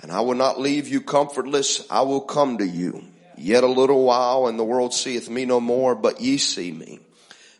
And 0.00 0.10
I 0.10 0.22
will 0.22 0.34
not 0.34 0.58
leave 0.58 0.88
you 0.88 1.00
comfortless. 1.00 1.86
I 1.90 2.02
will 2.02 2.22
come 2.22 2.58
to 2.58 2.66
you. 2.66 3.04
Yet 3.36 3.62
a 3.62 3.68
little 3.68 4.04
while 4.04 4.46
and 4.46 4.58
the 4.58 4.64
world 4.64 4.94
seeth 4.94 5.28
me 5.28 5.44
no 5.44 5.60
more, 5.60 5.94
but 5.94 6.20
ye 6.20 6.38
see 6.38 6.72
me. 6.72 7.00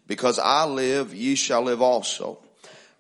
Because 0.06 0.38
I 0.38 0.64
live, 0.64 1.14
ye 1.14 1.34
shall 1.34 1.62
live 1.62 1.82
also. 1.82 2.38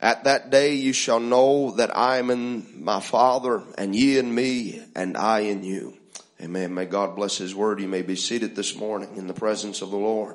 At 0.02 0.24
that 0.24 0.50
day 0.50 0.74
you 0.74 0.92
shall 0.92 1.20
know 1.20 1.70
that 1.76 1.96
I 1.96 2.18
am 2.18 2.30
in 2.30 2.84
my 2.84 2.98
Father 2.98 3.62
and 3.78 3.94
ye 3.94 4.18
in 4.18 4.34
me 4.34 4.82
and 4.96 5.16
I 5.16 5.40
in 5.40 5.62
you. 5.62 5.96
Amen. 6.40 6.74
May 6.74 6.86
God 6.86 7.14
bless 7.14 7.38
his 7.38 7.54
word. 7.54 7.80
You 7.80 7.86
may 7.86 8.02
be 8.02 8.16
seated 8.16 8.56
this 8.56 8.74
morning 8.74 9.16
in 9.16 9.28
the 9.28 9.32
presence 9.32 9.80
of 9.80 9.92
the 9.92 9.96
Lord. 9.96 10.34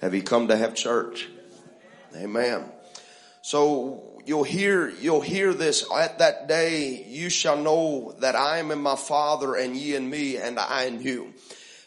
Have 0.00 0.16
you 0.16 0.22
come 0.24 0.48
to 0.48 0.56
have 0.56 0.74
church? 0.74 1.28
Amen. 2.16 2.64
So 3.40 4.20
you'll 4.26 4.42
hear, 4.42 4.90
you'll 4.90 5.20
hear 5.20 5.54
this 5.54 5.84
at 5.94 6.18
that 6.18 6.48
day, 6.48 7.04
you 7.06 7.30
shall 7.30 7.56
know 7.56 8.16
that 8.18 8.34
I 8.34 8.58
am 8.58 8.72
in 8.72 8.80
my 8.80 8.96
father 8.96 9.54
and 9.54 9.76
ye 9.76 9.94
in 9.94 10.10
me 10.10 10.38
and 10.38 10.58
I 10.58 10.86
in 10.86 11.02
you. 11.02 11.34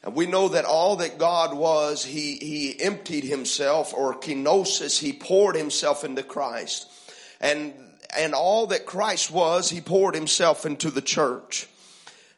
And 0.02 0.16
we 0.16 0.28
know 0.28 0.48
that 0.48 0.64
all 0.64 0.96
that 0.96 1.18
God 1.18 1.54
was, 1.54 2.06
he, 2.06 2.38
he 2.38 2.82
emptied 2.82 3.26
himself 3.26 3.94
or 3.94 4.16
kenosis, 4.16 4.98
he 4.98 5.12
poured 5.12 5.58
himself 5.58 6.06
into 6.06 6.24
Christ. 6.24 6.88
And, 7.42 7.74
and 8.16 8.34
all 8.34 8.68
that 8.68 8.86
Christ 8.86 9.32
was, 9.32 9.70
he 9.70 9.82
poured 9.82 10.16
himself 10.16 10.66
into 10.66 10.90
the 10.90 11.02
church. 11.02 11.68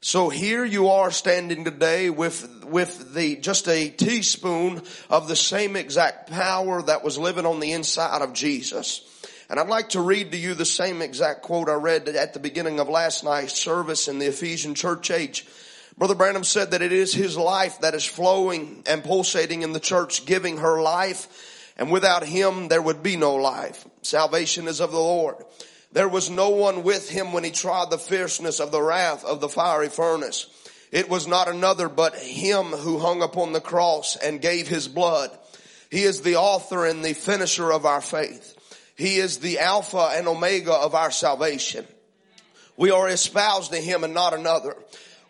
So 0.01 0.29
here 0.29 0.65
you 0.65 0.89
are 0.89 1.11
standing 1.11 1.63
today 1.63 2.09
with, 2.09 2.65
with 2.65 3.13
the, 3.13 3.37
just 3.37 3.69
a 3.69 3.89
teaspoon 3.89 4.81
of 5.09 5.27
the 5.27 5.35
same 5.35 5.75
exact 5.75 6.29
power 6.29 6.81
that 6.81 7.03
was 7.03 7.17
living 7.17 7.45
on 7.45 7.59
the 7.59 7.71
inside 7.71 8.21
of 8.21 8.33
Jesus. 8.33 9.01
And 9.49 9.59
I'd 9.59 9.67
like 9.67 9.89
to 9.89 10.01
read 10.01 10.31
to 10.31 10.37
you 10.37 10.55
the 10.55 10.65
same 10.65 11.01
exact 11.01 11.43
quote 11.43 11.69
I 11.69 11.75
read 11.75 12.09
at 12.09 12.33
the 12.33 12.39
beginning 12.39 12.79
of 12.79 12.89
last 12.89 13.23
night's 13.23 13.53
service 13.53 14.07
in 14.07 14.19
the 14.19 14.25
Ephesian 14.25 14.75
church 14.75 15.11
age. 15.11 15.45
Brother 15.97 16.15
Branham 16.15 16.43
said 16.43 16.71
that 16.71 16.81
it 16.81 16.91
is 16.91 17.13
his 17.13 17.37
life 17.37 17.79
that 17.81 17.93
is 17.93 18.03
flowing 18.03 18.83
and 18.85 19.03
pulsating 19.03 19.61
in 19.61 19.73
the 19.73 19.79
church, 19.79 20.25
giving 20.25 20.57
her 20.57 20.81
life. 20.81 21.52
And 21.77 21.91
without 21.91 22.23
him, 22.25 22.67
there 22.67 22.81
would 22.81 23.01
be 23.01 23.15
no 23.15 23.35
life. 23.35 23.85
Salvation 24.01 24.67
is 24.67 24.79
of 24.79 24.91
the 24.91 24.99
Lord. 24.99 25.37
There 25.91 26.09
was 26.09 26.29
no 26.29 26.49
one 26.49 26.83
with 26.83 27.09
him 27.09 27.33
when 27.33 27.43
he 27.43 27.51
tried 27.51 27.89
the 27.89 27.97
fierceness 27.97 28.59
of 28.59 28.71
the 28.71 28.81
wrath 28.81 29.23
of 29.25 29.41
the 29.41 29.49
fiery 29.49 29.89
furnace. 29.89 30.47
It 30.91 31.09
was 31.09 31.27
not 31.27 31.47
another 31.47 31.89
but 31.89 32.15
him 32.15 32.65
who 32.65 32.99
hung 32.99 33.21
upon 33.21 33.53
the 33.53 33.61
cross 33.61 34.15
and 34.15 34.41
gave 34.41 34.67
his 34.67 34.87
blood. 34.87 35.31
He 35.89 36.03
is 36.03 36.21
the 36.21 36.37
author 36.37 36.85
and 36.85 37.03
the 37.03 37.13
finisher 37.13 37.71
of 37.71 37.85
our 37.85 38.01
faith. 38.01 38.57
He 38.95 39.17
is 39.17 39.39
the 39.39 39.59
Alpha 39.59 40.11
and 40.13 40.27
Omega 40.27 40.73
of 40.73 40.95
our 40.95 41.11
salvation. 41.11 41.85
We 42.77 42.91
are 42.91 43.07
espoused 43.07 43.71
to 43.71 43.77
Him 43.77 44.03
and 44.03 44.13
not 44.13 44.33
another. 44.33 44.75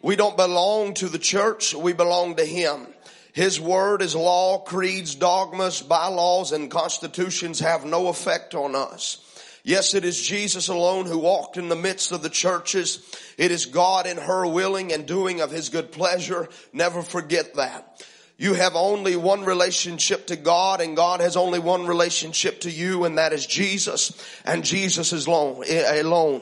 We 0.02 0.16
don't 0.16 0.38
belong 0.38 0.96
to 0.96 1.10
the 1.10 1.20
church, 1.20 1.74
we 1.74 1.94
belong 1.94 2.36
to 2.36 2.46
Him. 2.46 2.88
His 3.34 3.60
word 3.60 4.04
is 4.04 4.16
law, 4.16 4.60
creeds, 4.60 5.16
dogmas, 5.16 5.82
bylaws, 5.82 6.52
and 6.52 6.70
constitutions 6.70 7.60
have 7.60 7.84
no 7.84 8.08
effect 8.08 8.54
on 8.54 8.76
us. 8.76 9.20
Yes, 9.64 9.94
it 9.94 10.06
is 10.06 10.22
Jesus 10.22 10.68
alone 10.68 11.08
who 11.08 11.18
walked 11.18 11.58
in 11.58 11.68
the 11.68 11.76
midst 11.76 12.12
of 12.12 12.22
the 12.22 12.30
churches. 12.30 13.00
It 13.38 13.50
is 13.50 13.66
God 13.66 14.06
in 14.06 14.18
her 14.18 14.46
willing 14.46 14.94
and 14.94 15.08
doing 15.08 15.42
of 15.42 15.52
His 15.52 15.70
good 15.70 15.92
pleasure. 15.92 16.48
Never 16.74 17.02
forget 17.02 17.56
that. 17.56 18.06
You 18.38 18.56
have 18.56 18.76
only 18.76 19.16
one 19.16 19.46
relationship 19.46 20.28
to 20.28 20.36
God 20.36 20.82
and 20.82 20.96
God 20.96 21.22
has 21.22 21.38
only 21.38 21.60
one 21.60 21.88
relationship 21.88 22.62
to 22.62 22.72
you 22.72 23.06
and 23.06 23.18
that 23.18 23.32
is 23.32 23.48
Jesus 23.48 24.12
and 24.44 24.66
Jesus 24.66 25.14
is 25.14 25.28
eh, 25.28 26.02
alone. 26.02 26.42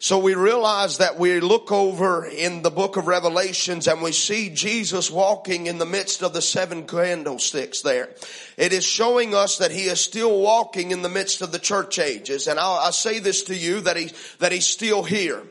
So 0.00 0.20
we 0.20 0.34
realize 0.36 0.98
that 0.98 1.18
we 1.18 1.40
look 1.40 1.72
over 1.72 2.24
in 2.24 2.62
the 2.62 2.70
book 2.70 2.96
of 2.96 3.08
Revelations 3.08 3.88
and 3.88 4.00
we 4.00 4.12
see 4.12 4.48
Jesus 4.48 5.10
walking 5.10 5.66
in 5.66 5.78
the 5.78 5.86
midst 5.86 6.22
of 6.22 6.32
the 6.32 6.40
seven 6.40 6.86
candlesticks 6.86 7.82
there. 7.82 8.10
It 8.56 8.72
is 8.72 8.84
showing 8.84 9.34
us 9.34 9.58
that 9.58 9.72
he 9.72 9.86
is 9.86 10.00
still 10.00 10.40
walking 10.40 10.92
in 10.92 11.02
the 11.02 11.08
midst 11.08 11.42
of 11.42 11.50
the 11.50 11.58
church 11.58 11.98
ages. 11.98 12.46
And 12.46 12.60
i 12.60 12.68
I 12.88 12.90
say 12.90 13.18
this 13.18 13.42
to 13.44 13.56
you 13.56 13.80
that 13.80 13.96
he, 13.96 14.12
that 14.38 14.52
he's 14.52 14.66
still 14.66 15.02
here 15.02 15.42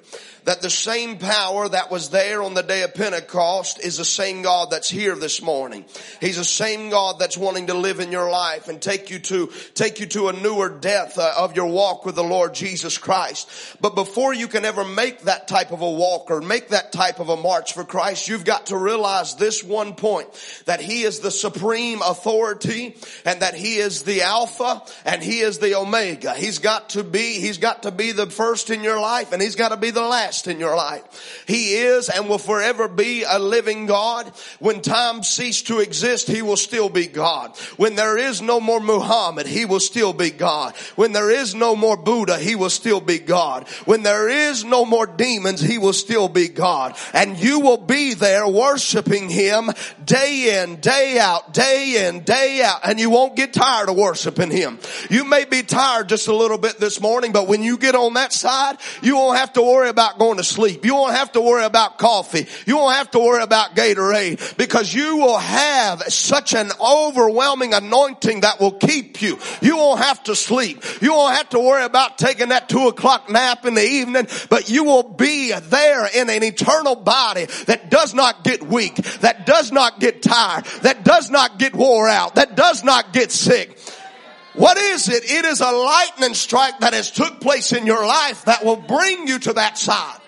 that 0.48 0.62
the 0.62 0.70
same 0.70 1.18
power 1.18 1.68
that 1.68 1.92
was 1.92 2.10
there 2.10 2.42
on 2.42 2.54
the 2.54 2.63
day 2.63 2.84
of 2.84 2.94
Pentecost 2.94 3.82
is 3.84 3.98
the 3.98 4.06
same 4.06 4.44
God 4.44 4.72
that's 4.72 4.89
here 4.89 5.13
this 5.13 5.42
morning. 5.42 5.84
He's 6.22 6.38
the 6.38 6.46
same 6.46 6.89
God 6.89 7.20
that's 7.20 7.38
wanting 7.38 7.68
to 7.68 7.74
live 7.74 8.00
in 8.00 8.13
your 8.13 8.30
life 8.30 8.70
and 8.70 8.82
take 8.82 9.10
you 9.10 9.20
to, 9.20 9.51
take 9.74 10.00
you 10.00 10.06
to 10.06 10.30
a 10.30 10.34
newer 10.34 10.70
depth 10.70 11.18
uh, 11.18 11.34
of 11.38 11.58
your 11.58 11.66
walk 11.66 12.06
with 12.06 12.16
the 12.16 12.24
Lord 12.24 12.54
Jesus 12.54 12.98
Christ. 12.98 13.75
But 13.82 13.94
before 13.94 14.34
you 14.34 14.48
can 14.48 14.63
ever 14.63 14.86
make 14.86 15.24
that 15.24 15.50
type 15.50 15.74
of 15.74 15.82
a 15.82 15.92
walk 15.92 16.32
or 16.32 16.39
make 16.39 16.70
that 16.70 16.94
type 16.94 17.20
of 17.20 17.27
a 17.27 17.36
march 17.36 17.74
for 17.74 17.84
Christ, 17.84 18.30
you've 18.30 18.46
got 18.46 18.68
to 18.68 18.77
realize 18.77 19.36
this 19.36 19.66
one 19.66 19.96
point, 19.96 20.30
that 20.63 20.80
He 20.80 21.01
is 21.01 21.20
the 21.20 21.30
supreme 21.30 22.01
authority 22.01 22.96
and 23.25 23.42
that 23.42 23.54
He 23.54 23.75
is 23.75 24.04
the 24.04 24.22
Alpha 24.22 24.82
and 25.04 25.22
He 25.22 25.39
is 25.39 25.60
the 25.60 25.75
Omega. 25.75 26.34
He's 26.36 26.60
got 26.60 26.92
to 26.92 27.04
be, 27.04 27.42
He's 27.42 27.58
got 27.58 27.84
to 27.84 27.92
be 27.92 28.13
the 28.13 28.27
first 28.27 28.70
in 28.70 28.82
your 28.82 29.01
life 29.01 29.34
and 29.34 29.42
He's 29.42 29.58
got 29.58 29.70
to 29.70 29.77
be 29.77 29.92
the 29.92 30.00
last 30.00 30.37
in 30.46 30.60
your 30.60 30.75
life. 30.75 31.44
He 31.48 31.74
is 31.74 32.10
and 32.10 32.29
will 32.29 32.38
forever 32.38 32.88
be 32.88 33.24
a 33.24 33.39
living 33.39 33.88
God. 33.88 34.32
When 34.60 34.82
time 34.82 35.24
cease 35.24 35.63
to 35.63 35.79
exist, 35.79 36.27
He 36.27 36.41
will 36.41 36.58
still 36.58 36.89
be 36.89 37.08
God. 37.08 37.58
When 37.77 37.96
there 37.96 38.17
is 38.17 38.41
no 38.41 38.60
more 38.60 38.79
Muhammad, 38.79 39.48
He 39.48 39.65
will 39.65 39.79
still 39.79 40.13
be 40.13 40.29
God. 40.29 40.75
When 40.96 41.13
there 41.13 41.32
is 41.32 41.56
no 41.56 41.75
more 41.75 41.96
Buddha, 41.96 42.38
He 42.38 42.56
will 42.56 42.70
still 42.70 43.00
be 43.00 43.20
God. 43.20 43.67
When 43.86 44.03
there 44.03 44.27
is 44.27 44.65
no 44.65 44.86
more 44.86 45.08
demons, 45.08 45.62
He 45.62 45.77
will 45.77 45.94
still 45.94 46.27
be 46.27 46.50
God. 46.50 46.96
And 47.13 47.38
you 47.38 47.62
will 47.62 47.77
be 47.77 48.13
there 48.13 48.48
worshiping 48.48 49.29
Him 49.29 49.72
day 50.03 50.62
in, 50.62 50.82
day 50.82 51.17
out, 51.20 51.53
day 51.53 52.08
in, 52.08 52.24
day 52.24 52.62
out. 52.62 52.82
And 52.84 53.00
you 53.00 53.10
won't 53.10 53.38
get 53.38 53.53
tired 53.53 53.88
of 53.88 53.96
worshiping 53.96 54.51
Him. 54.51 54.79
You 55.10 55.24
may 55.24 55.46
be 55.46 55.63
tired 55.63 56.10
just 56.10 56.27
a 56.27 56.36
little 56.36 56.58
bit 56.58 56.79
this 56.79 57.00
morning, 57.00 57.32
but 57.32 57.48
when 57.48 57.63
you 57.63 57.77
get 57.77 57.96
on 57.96 58.15
that 58.15 58.34
side, 58.34 58.77
you 59.01 59.15
won't 59.15 59.38
have 59.38 59.53
to 59.53 59.62
worry 59.62 59.88
about 59.88 60.20
going 60.20 60.26
going 60.27 60.38
to 60.38 60.43
sleep. 60.43 60.84
You 60.84 60.93
won't 60.96 61.15
have 61.15 61.31
to 61.34 61.41
worry 61.41 61.63
about 61.63 61.98
coffee. 61.98 62.48
You 62.65 62.75
won't 62.77 62.96
have 62.96 63.12
to 63.12 63.19
worry 63.19 63.41
about 63.41 63.75
Gatorade 63.75 64.57
because 64.57 64.93
you 64.93 65.17
will 65.17 65.38
have 65.38 66.01
such 66.03 66.53
an 66.53 66.69
overwhelming 66.81 67.74
anointing 67.74 68.41
that 68.41 68.60
will 68.60 68.74
keep 68.74 69.22
you. 69.22 69.39
You 69.62 69.77
won't 69.77 70.01
have 70.01 70.22
to 70.24 70.36
sleep. 70.36 70.84
You 71.01 71.13
won't 71.13 71.38
have 71.38 71.50
to 71.50 71.60
worry 71.60 71.86
about 71.86 72.17
taking 72.17 72.50
that 72.50 72.67
two 72.67 72.88
o'clock 72.88 73.29
nap 73.29 73.65
in 73.65 73.74
the 73.74 73.86
evening, 73.86 74.27
but 74.50 74.69
you 74.69 74.84
will 74.84 75.03
be 75.03 75.53
there 75.53 76.05
in 76.13 76.29
an 76.29 76.43
eternal 76.43 76.96
body 76.96 77.46
that 77.67 77.89
does 77.89 78.13
not 78.13 78.43
get 78.43 78.63
weak, 78.63 78.96
that 79.22 79.46
does 79.46 79.72
not 79.72 80.01
get 80.01 80.22
tired, 80.22 80.65
that 80.81 81.05
does 81.05 81.29
not 81.31 81.57
get 81.57 81.74
wore 81.74 82.10
out, 82.10 82.36
that 82.36 82.57
does 82.57 82.84
not 82.84 83.13
get 83.13 83.31
sick. 83.31 83.79
What 84.58 84.78
is 84.78 85.08
it? 85.08 85.24
It 85.24 85.46
is 85.46 85.62
a 85.62 85.72
lightning 85.72 86.34
strike 86.34 86.80
that 86.80 86.94
has 86.94 87.12
took 87.12 87.40
place 87.40 87.74
in 87.74 87.86
your 87.86 88.04
life 88.04 88.46
that 88.46 88.66
will 88.66 88.76
bring 88.76 89.28
you 89.28 89.38
to 89.38 89.54
that 89.54 89.78
side. 89.78 90.20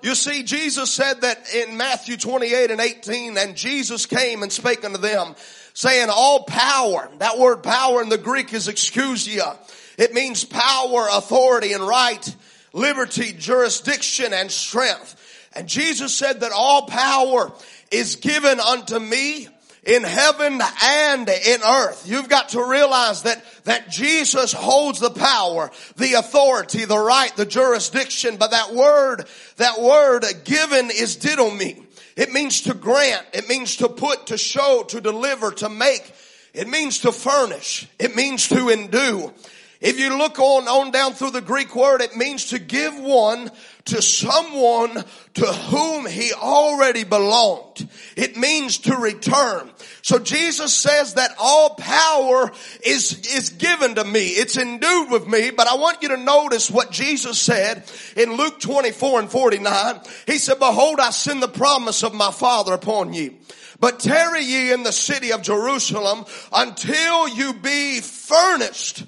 You 0.00 0.14
see, 0.14 0.42
Jesus 0.42 0.90
said 0.90 1.20
that 1.20 1.52
in 1.54 1.76
Matthew 1.76 2.16
28 2.16 2.70
and 2.70 2.80
18, 2.80 3.36
and 3.36 3.56
Jesus 3.56 4.06
came 4.06 4.42
and 4.42 4.50
spake 4.50 4.86
unto 4.86 4.96
them, 4.96 5.34
saying, 5.74 6.08
all 6.10 6.44
power, 6.44 7.10
that 7.18 7.38
word 7.38 7.62
power 7.62 8.00
in 8.00 8.08
the 8.08 8.16
Greek 8.16 8.54
is 8.54 8.68
exousia. 8.68 9.58
It 9.98 10.14
means 10.14 10.44
power, 10.44 11.08
authority, 11.10 11.74
and 11.74 11.86
right, 11.86 12.36
liberty, 12.72 13.34
jurisdiction, 13.36 14.32
and 14.32 14.50
strength. 14.50 15.16
And 15.52 15.68
Jesus 15.68 16.14
said 16.14 16.40
that 16.40 16.52
all 16.52 16.86
power 16.86 17.52
is 17.90 18.16
given 18.16 18.60
unto 18.60 18.98
me 18.98 19.48
in 19.84 20.02
heaven 20.02 20.60
and 20.82 21.28
in 21.28 21.62
earth. 21.62 22.04
You've 22.06 22.28
got 22.28 22.50
to 22.50 22.64
realize 22.64 23.22
that, 23.22 23.44
that 23.64 23.90
Jesus 23.90 24.52
holds 24.52 25.00
the 25.00 25.10
power, 25.10 25.70
the 25.96 26.14
authority, 26.14 26.84
the 26.84 26.98
right, 26.98 27.34
the 27.36 27.46
jurisdiction, 27.46 28.36
but 28.36 28.50
that 28.50 28.74
word, 28.74 29.24
that 29.56 29.80
word 29.80 30.24
given 30.44 30.90
is 30.90 31.16
didomi. 31.16 31.84
It 32.16 32.32
means 32.32 32.62
to 32.62 32.74
grant. 32.74 33.24
It 33.32 33.48
means 33.48 33.76
to 33.76 33.88
put, 33.88 34.26
to 34.26 34.38
show, 34.38 34.84
to 34.88 35.00
deliver, 35.00 35.52
to 35.52 35.68
make. 35.68 36.12
It 36.52 36.66
means 36.66 36.98
to 37.00 37.12
furnish. 37.12 37.88
It 37.98 38.16
means 38.16 38.48
to 38.48 38.70
endue. 38.70 39.32
If 39.80 40.00
you 40.00 40.18
look 40.18 40.40
on, 40.40 40.66
on 40.66 40.90
down 40.90 41.12
through 41.12 41.30
the 41.30 41.40
Greek 41.40 41.76
word, 41.76 42.00
it 42.00 42.16
means 42.16 42.46
to 42.46 42.58
give 42.58 42.98
one 42.98 43.52
to 43.88 44.02
someone 44.02 45.04
to 45.34 45.46
whom 45.46 46.06
he 46.06 46.32
already 46.32 47.04
belonged. 47.04 47.88
It 48.16 48.36
means 48.36 48.78
to 48.78 48.96
return. 48.96 49.70
So 50.02 50.18
Jesus 50.18 50.74
says 50.74 51.14
that 51.14 51.34
all 51.38 51.74
power 51.74 52.50
is, 52.84 53.34
is 53.34 53.50
given 53.50 53.94
to 53.96 54.04
me. 54.04 54.26
It's 54.28 54.56
endued 54.56 55.10
with 55.10 55.26
me, 55.26 55.50
but 55.50 55.68
I 55.68 55.76
want 55.76 56.02
you 56.02 56.08
to 56.08 56.16
notice 56.16 56.70
what 56.70 56.90
Jesus 56.90 57.38
said 57.38 57.84
in 58.16 58.36
Luke 58.36 58.60
24 58.60 59.20
and 59.20 59.30
49. 59.30 60.00
He 60.26 60.38
said, 60.38 60.58
behold, 60.58 61.00
I 61.00 61.10
send 61.10 61.42
the 61.42 61.48
promise 61.48 62.02
of 62.02 62.14
my 62.14 62.30
Father 62.30 62.72
upon 62.72 63.12
you. 63.12 63.34
But 63.80 64.00
tarry 64.00 64.42
ye 64.42 64.72
in 64.72 64.82
the 64.82 64.92
city 64.92 65.32
of 65.32 65.42
Jerusalem 65.42 66.24
until 66.52 67.28
you 67.28 67.54
be 67.54 68.00
furnished 68.00 69.04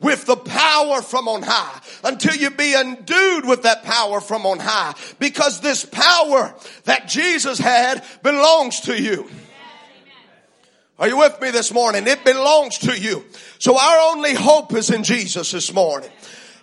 with 0.00 0.26
the 0.26 0.36
power 0.36 1.02
from 1.02 1.28
on 1.28 1.42
high 1.42 1.80
until 2.04 2.34
you 2.34 2.50
be 2.50 2.74
endued 2.74 3.46
with 3.46 3.62
that 3.62 3.84
power 3.84 4.20
from 4.20 4.46
on 4.46 4.58
high 4.58 4.94
because 5.18 5.60
this 5.60 5.84
power 5.84 6.54
that 6.84 7.08
Jesus 7.08 7.58
had 7.58 8.04
belongs 8.22 8.80
to 8.80 9.00
you. 9.00 9.28
Are 10.98 11.08
you 11.08 11.16
with 11.16 11.40
me 11.40 11.50
this 11.50 11.72
morning? 11.72 12.06
It 12.06 12.24
belongs 12.24 12.78
to 12.78 12.98
you. 12.98 13.24
So 13.58 13.78
our 13.78 14.12
only 14.12 14.34
hope 14.34 14.74
is 14.74 14.90
in 14.90 15.02
Jesus 15.02 15.50
this 15.52 15.72
morning. 15.72 16.10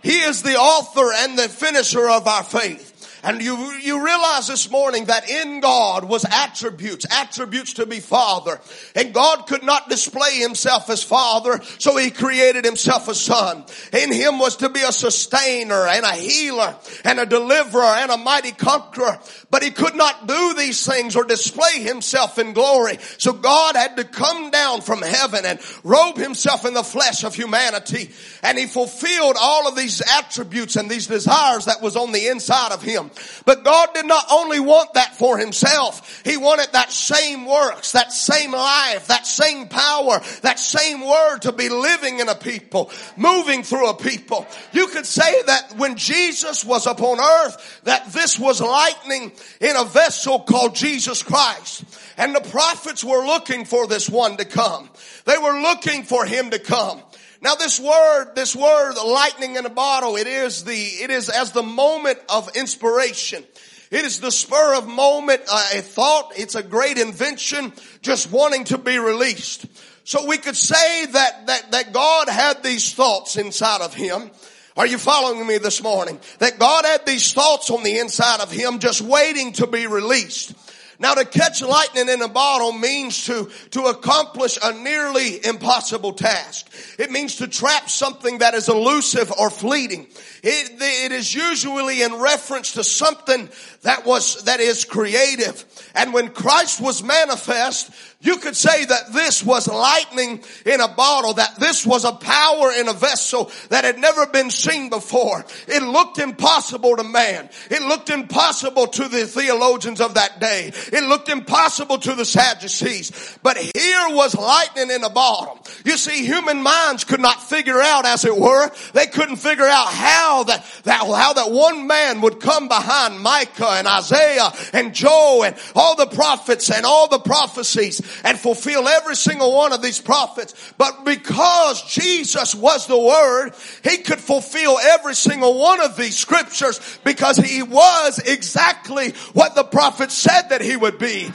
He 0.03 0.19
is 0.19 0.43
the 0.43 0.55
author 0.55 1.11
and 1.11 1.37
the 1.37 1.49
finisher 1.49 2.07
of 2.07 2.27
our 2.27 2.43
faith. 2.43 2.96
And 3.23 3.41
you, 3.41 3.55
you 3.81 4.05
realize 4.05 4.47
this 4.47 4.69
morning 4.69 5.05
that 5.05 5.29
in 5.29 5.59
God 5.59 6.03
was 6.03 6.25
attributes, 6.25 7.05
attributes 7.11 7.73
to 7.73 7.85
be 7.85 7.99
Father. 7.99 8.59
And 8.95 9.13
God 9.13 9.47
could 9.47 9.63
not 9.63 9.89
display 9.89 10.37
himself 10.39 10.89
as 10.89 11.03
Father, 11.03 11.59
so 11.79 11.97
he 11.97 12.11
created 12.11 12.63
himself 12.63 13.07
a 13.07 13.15
Son. 13.15 13.65
In 13.91 14.11
him 14.11 14.39
was 14.39 14.57
to 14.57 14.69
be 14.69 14.81
a 14.81 14.91
sustainer 14.91 15.87
and 15.87 16.05
a 16.05 16.13
healer 16.13 16.75
and 17.03 17.19
a 17.19 17.25
deliverer 17.25 17.83
and 17.83 18.11
a 18.11 18.17
mighty 18.17 18.51
conqueror. 18.51 19.19
But 19.49 19.63
he 19.63 19.71
could 19.71 19.95
not 19.95 20.27
do 20.27 20.53
these 20.55 20.85
things 20.85 21.15
or 21.15 21.23
display 21.23 21.79
himself 21.79 22.37
in 22.37 22.53
glory. 22.53 22.97
So 23.17 23.33
God 23.33 23.75
had 23.75 23.97
to 23.97 24.03
come 24.03 24.51
down 24.51 24.81
from 24.81 25.01
heaven 25.01 25.45
and 25.45 25.59
robe 25.83 26.17
himself 26.17 26.65
in 26.65 26.73
the 26.73 26.83
flesh 26.83 27.23
of 27.23 27.33
humanity. 27.33 28.11
And 28.43 28.57
he 28.57 28.67
fulfilled 28.67 29.37
all 29.39 29.67
of 29.67 29.75
these 29.75 30.01
attributes 30.01 30.75
and 30.75 30.89
these 30.89 31.07
desires 31.07 31.65
that 31.65 31.81
was 31.81 31.95
on 31.95 32.11
the 32.11 32.27
inside 32.27 32.71
of 32.71 32.83
him. 32.83 33.06
But 33.45 33.63
God 33.63 33.89
did 33.93 34.05
not 34.05 34.25
only 34.31 34.59
want 34.59 34.93
that 34.93 35.15
for 35.15 35.37
himself. 35.37 36.21
He 36.23 36.37
wanted 36.37 36.71
that 36.73 36.91
same 36.91 37.45
works, 37.45 37.93
that 37.93 38.11
same 38.11 38.51
life, 38.51 39.07
that 39.07 39.25
same 39.25 39.67
power, 39.67 40.21
that 40.41 40.59
same 40.59 41.01
word 41.01 41.39
to 41.39 41.51
be 41.51 41.69
living 41.69 42.19
in 42.19 42.29
a 42.29 42.35
people, 42.35 42.91
moving 43.15 43.63
through 43.63 43.89
a 43.89 43.95
people. 43.95 44.45
You 44.71 44.87
could 44.87 45.05
say 45.05 45.41
that 45.43 45.73
when 45.77 45.95
Jesus 45.95 46.63
was 46.65 46.87
upon 46.87 47.19
earth, 47.19 47.81
that 47.83 48.11
this 48.11 48.39
was 48.39 48.61
lightning 48.61 49.31
in 49.61 49.75
a 49.75 49.85
vessel 49.85 50.39
called 50.39 50.75
Jesus 50.75 51.23
Christ. 51.23 51.83
And 52.17 52.35
the 52.35 52.41
prophets 52.41 53.03
were 53.03 53.25
looking 53.25 53.65
for 53.65 53.87
this 53.87 54.09
one 54.09 54.37
to 54.37 54.45
come. 54.45 54.89
They 55.25 55.37
were 55.37 55.61
looking 55.61 56.03
for 56.03 56.25
him 56.25 56.49
to 56.49 56.59
come. 56.59 57.01
Now 57.47 57.55
this 57.55 57.79
word, 57.79 58.33
this 58.35 58.53
word, 58.53 58.95
lightning 58.95 59.55
in 59.55 59.65
a 59.65 59.69
bottle, 59.69 60.17
it 60.17 60.27
is 60.27 60.65
the, 60.65 60.73
it 60.73 61.09
is 61.09 61.29
as 61.29 61.53
the 61.53 61.63
moment 61.63 62.19
of 62.27 62.53
inspiration. 62.57 63.41
It 63.89 64.03
is 64.03 64.19
the 64.19 64.31
spur 64.31 64.75
of 64.75 64.85
moment, 64.85 65.43
uh, 65.49 65.69
a 65.75 65.81
thought. 65.81 66.33
It's 66.35 66.55
a 66.55 66.61
great 66.61 66.97
invention, 66.97 67.71
just 68.01 68.33
wanting 68.33 68.65
to 68.65 68.77
be 68.77 68.99
released. 68.99 69.65
So 70.03 70.25
we 70.25 70.39
could 70.39 70.57
say 70.57 71.05
that, 71.05 71.47
that, 71.47 71.71
that 71.71 71.93
God 71.93 72.27
had 72.27 72.63
these 72.63 72.93
thoughts 72.93 73.37
inside 73.37 73.79
of 73.79 73.93
him. 73.93 74.29
Are 74.75 74.85
you 74.85 74.97
following 74.97 75.47
me 75.47 75.57
this 75.57 75.81
morning? 75.81 76.19
That 76.39 76.59
God 76.59 76.83
had 76.83 77.05
these 77.05 77.31
thoughts 77.31 77.69
on 77.69 77.81
the 77.81 77.99
inside 77.99 78.41
of 78.41 78.51
him 78.51 78.79
just 78.79 78.99
waiting 78.99 79.53
to 79.53 79.67
be 79.67 79.87
released. 79.87 80.53
Now 80.99 81.13
to 81.13 81.25
catch 81.25 81.61
lightning 81.61 82.09
in 82.09 82.23
a 82.23 82.27
bottle 82.27 82.71
means 82.71 83.25
to, 83.25 83.51
to 83.71 83.83
accomplish 83.83 84.57
a 84.63 84.73
nearly 84.73 85.45
impossible 85.45 86.13
task. 86.13 86.67
It 86.97 87.11
means 87.11 87.35
to 87.35 87.47
trap 87.47 87.89
something 87.89 88.39
that 88.39 88.55
is 88.55 88.67
elusive 88.67 89.31
or 89.39 89.51
fleeting. 89.51 90.07
It, 90.41 90.71
it 90.81 91.11
is 91.11 91.35
usually 91.35 92.01
in 92.01 92.15
reference 92.15 92.73
to 92.73 92.83
something 92.83 93.47
that 93.83 94.05
was, 94.05 94.43
that 94.45 94.59
is 94.59 94.85
creative. 94.85 95.63
And 95.93 96.13
when 96.13 96.29
Christ 96.29 96.81
was 96.81 97.03
manifest, 97.03 97.91
you 98.19 98.37
could 98.37 98.55
say 98.55 98.83
that 98.83 99.13
this 99.13 99.43
was 99.45 99.67
lightning 99.67 100.43
in 100.65 100.81
a 100.81 100.87
bottle, 100.87 101.35
that 101.35 101.59
this 101.59 101.85
was 101.85 102.03
a 102.03 102.11
power 102.11 102.71
in 102.71 102.87
a 102.87 102.93
vessel 102.93 103.51
that 103.69 103.83
had 103.83 103.99
never 103.99 104.25
been 104.25 104.49
seen 104.49 104.89
before. 104.89 105.45
It 105.67 105.83
looked 105.83 106.17
impossible 106.17 106.97
to 106.97 107.03
man. 107.03 107.47
It 107.69 107.83
looked 107.83 108.09
impossible 108.09 108.87
to 108.87 109.07
the 109.07 109.27
theologians 109.27 110.01
of 110.01 110.15
that 110.15 110.39
day. 110.39 110.71
It 110.91 111.07
looked 111.07 111.29
impossible 111.29 111.99
to 111.99 112.15
the 112.15 112.25
Sadducees. 112.25 113.37
But 113.43 113.57
here 113.57 114.05
was 114.09 114.35
lightning 114.35 114.89
in 114.89 115.03
a 115.03 115.11
bottle. 115.11 115.59
You 115.85 115.95
see, 115.95 116.25
human 116.25 116.63
minds 116.63 117.03
could 117.03 117.21
not 117.21 117.43
figure 117.43 117.79
out, 117.79 118.07
as 118.07 118.25
it 118.25 118.35
were, 118.35 118.71
they 118.93 119.05
couldn't 119.05 119.35
figure 119.35 119.65
out 119.65 119.89
how 119.89 120.43
that, 120.45 120.65
that 120.83 121.05
how 121.05 121.33
that 121.33 121.51
one 121.51 121.85
man 121.85 122.21
would 122.21 122.39
come 122.39 122.67
behind 122.67 123.19
Micah 123.21 123.73
and 123.73 123.87
Isaiah 123.87 124.51
and 124.73 124.95
Joel 124.95 125.43
and 125.43 125.55
all 125.75 125.95
the 125.95 126.07
prophets 126.07 126.71
and 126.71 126.83
all 126.83 127.07
the 127.07 127.19
prophecies 127.19 128.01
and 128.23 128.37
fulfill 128.37 128.87
every 128.87 129.15
single 129.15 129.55
one 129.55 129.73
of 129.73 129.81
these 129.81 129.99
prophets. 129.99 130.53
But 130.77 131.03
because 131.03 131.83
Jesus 131.83 132.53
was 132.55 132.87
the 132.87 132.97
Word, 132.97 133.53
He 133.83 133.97
could 133.97 134.19
fulfill 134.19 134.77
every 134.79 135.15
single 135.15 135.59
one 135.59 135.81
of 135.81 135.97
these 135.97 136.17
scriptures 136.17 136.99
because 137.03 137.37
He 137.37 137.63
was 137.63 138.19
exactly 138.19 139.11
what 139.33 139.55
the 139.55 139.63
prophet 139.63 140.11
said 140.11 140.49
that 140.49 140.61
He 140.61 140.75
would 140.75 140.97
be. 140.97 141.31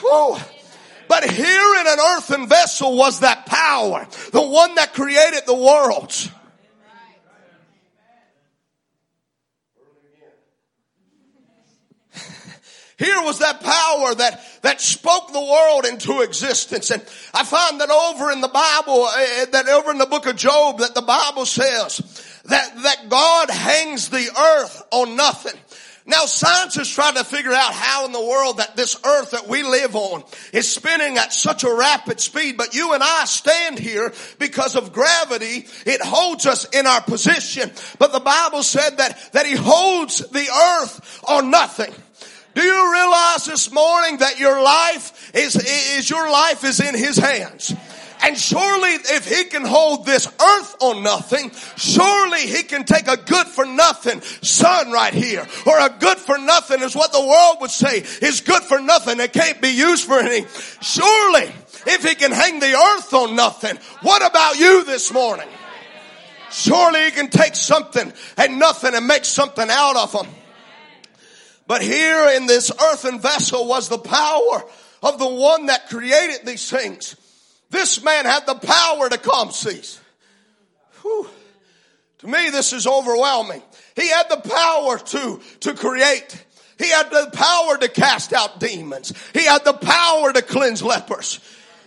Whew. 0.00 0.36
But 1.08 1.30
here 1.30 1.74
in 1.80 1.86
an 1.86 1.98
earthen 2.16 2.48
vessel 2.48 2.96
was 2.96 3.20
that 3.20 3.44
power, 3.46 4.06
the 4.30 4.42
one 4.42 4.76
that 4.76 4.94
created 4.94 5.42
the 5.46 5.54
worlds. 5.54 6.30
Here 13.02 13.20
was 13.22 13.40
that 13.40 13.60
power 13.60 14.14
that, 14.14 14.40
that 14.62 14.80
spoke 14.80 15.32
the 15.32 15.40
world 15.40 15.86
into 15.86 16.20
existence. 16.20 16.92
And 16.92 17.02
I 17.34 17.42
find 17.42 17.80
that 17.80 17.90
over 17.90 18.30
in 18.30 18.40
the 18.40 18.46
Bible, 18.46 19.04
uh, 19.04 19.46
that 19.46 19.68
over 19.68 19.90
in 19.90 19.98
the 19.98 20.06
book 20.06 20.26
of 20.26 20.36
Job, 20.36 20.78
that 20.78 20.94
the 20.94 21.02
Bible 21.02 21.44
says 21.44 21.98
that, 22.44 22.82
that 22.84 23.08
God 23.08 23.50
hangs 23.50 24.08
the 24.08 24.28
earth 24.38 24.86
on 24.92 25.16
nothing. 25.16 25.58
Now 26.06 26.26
science 26.26 26.76
is 26.78 26.88
trying 26.88 27.14
to 27.14 27.24
figure 27.24 27.52
out 27.52 27.72
how 27.72 28.06
in 28.06 28.12
the 28.12 28.24
world 28.24 28.58
that 28.58 28.76
this 28.76 28.96
earth 29.04 29.32
that 29.32 29.48
we 29.48 29.64
live 29.64 29.96
on 29.96 30.22
is 30.52 30.68
spinning 30.68 31.16
at 31.16 31.32
such 31.32 31.64
a 31.64 31.74
rapid 31.74 32.20
speed, 32.20 32.56
but 32.56 32.74
you 32.74 32.92
and 32.92 33.02
I 33.02 33.24
stand 33.24 33.80
here 33.80 34.12
because 34.38 34.76
of 34.76 34.92
gravity. 34.92 35.66
It 35.86 36.02
holds 36.02 36.46
us 36.46 36.66
in 36.70 36.86
our 36.86 37.00
position. 37.00 37.70
But 37.98 38.12
the 38.12 38.20
Bible 38.20 38.62
said 38.62 38.98
that, 38.98 39.32
that 39.32 39.46
he 39.46 39.56
holds 39.56 40.18
the 40.18 40.48
earth 40.80 41.20
on 41.28 41.50
nothing. 41.50 41.92
Do 42.54 42.62
you 42.62 42.92
realize 42.92 43.46
this 43.46 43.72
morning 43.72 44.18
that 44.18 44.38
your 44.38 44.62
life 44.62 45.30
is, 45.34 45.56
is 45.56 46.10
your 46.10 46.30
life 46.30 46.64
is 46.64 46.80
in 46.80 46.94
His 46.94 47.16
hands? 47.16 47.74
And 48.22 48.38
surely 48.38 48.90
if 48.90 49.28
he 49.28 49.44
can 49.46 49.64
hold 49.64 50.06
this 50.06 50.26
earth 50.26 50.76
on 50.80 51.02
nothing, 51.02 51.50
surely 51.76 52.46
he 52.46 52.62
can 52.62 52.84
take 52.84 53.08
a 53.08 53.16
good 53.16 53.48
for 53.48 53.66
nothing 53.66 54.20
son 54.20 54.92
right 54.92 55.12
here. 55.12 55.46
Or 55.66 55.78
a 55.78 55.90
good 55.90 56.18
for 56.18 56.38
nothing 56.38 56.82
is 56.82 56.94
what 56.94 57.12
the 57.12 57.20
world 57.20 57.56
would 57.60 57.72
say 57.72 57.98
is 57.98 58.40
good 58.40 58.62
for 58.62 58.80
nothing. 58.80 59.18
It 59.18 59.32
can't 59.32 59.60
be 59.60 59.70
used 59.70 60.04
for 60.06 60.20
anything. 60.20 60.46
Surely 60.80 61.50
if 61.86 62.08
he 62.08 62.14
can 62.14 62.30
hang 62.30 62.60
the 62.60 62.72
earth 62.72 63.12
on 63.12 63.34
nothing, 63.34 63.76
what 64.02 64.24
about 64.24 64.56
you 64.56 64.84
this 64.84 65.12
morning? 65.12 65.48
Surely 66.52 67.06
he 67.06 67.10
can 67.10 67.28
take 67.28 67.56
something 67.56 68.12
and 68.36 68.58
nothing 68.60 68.94
and 68.94 69.06
make 69.06 69.24
something 69.24 69.66
out 69.68 69.96
of 69.96 70.12
them. 70.12 70.28
But 71.66 71.82
here 71.82 72.28
in 72.36 72.46
this 72.46 72.70
earthen 72.70 73.20
vessel 73.20 73.66
was 73.66 73.88
the 73.88 73.98
power 73.98 74.64
of 75.02 75.18
the 75.18 75.28
one 75.28 75.66
that 75.66 75.88
created 75.88 76.44
these 76.44 76.68
things. 76.68 77.16
This 77.70 78.02
man 78.02 78.24
had 78.24 78.46
the 78.46 78.54
power 78.54 79.08
to 79.08 79.18
calm 79.18 79.50
seas. 79.50 80.00
Whew. 81.02 81.28
To 82.18 82.26
me, 82.26 82.50
this 82.50 82.72
is 82.72 82.86
overwhelming. 82.86 83.62
He 83.96 84.08
had 84.08 84.28
the 84.28 84.36
power 84.48 84.98
to, 84.98 85.40
to 85.60 85.74
create. 85.74 86.44
He 86.78 86.88
had 86.88 87.10
the 87.10 87.30
power 87.32 87.78
to 87.78 87.88
cast 87.88 88.32
out 88.32 88.60
demons. 88.60 89.12
He 89.32 89.44
had 89.44 89.64
the 89.64 89.72
power 89.72 90.32
to 90.32 90.42
cleanse 90.42 90.82
lepers. 90.82 91.40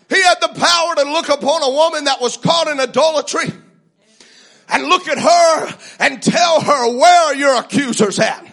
He 0.10 0.22
had 0.22 0.38
the 0.42 0.60
power 0.60 0.96
to 0.96 1.04
look 1.04 1.30
upon 1.30 1.64
a 1.64 1.70
woman 1.70 2.06
that 2.06 2.22
was 2.22 2.38
caught 2.38 2.68
in 2.68 2.80
adultery 2.80 3.52
and 4.70 4.84
look 4.84 5.08
at 5.08 5.18
her 5.18 5.78
and 6.00 6.22
tell 6.22 6.62
her 6.62 6.98
where 6.98 7.36
your 7.36 7.56
accusers 7.58 8.20
at. 8.20 8.45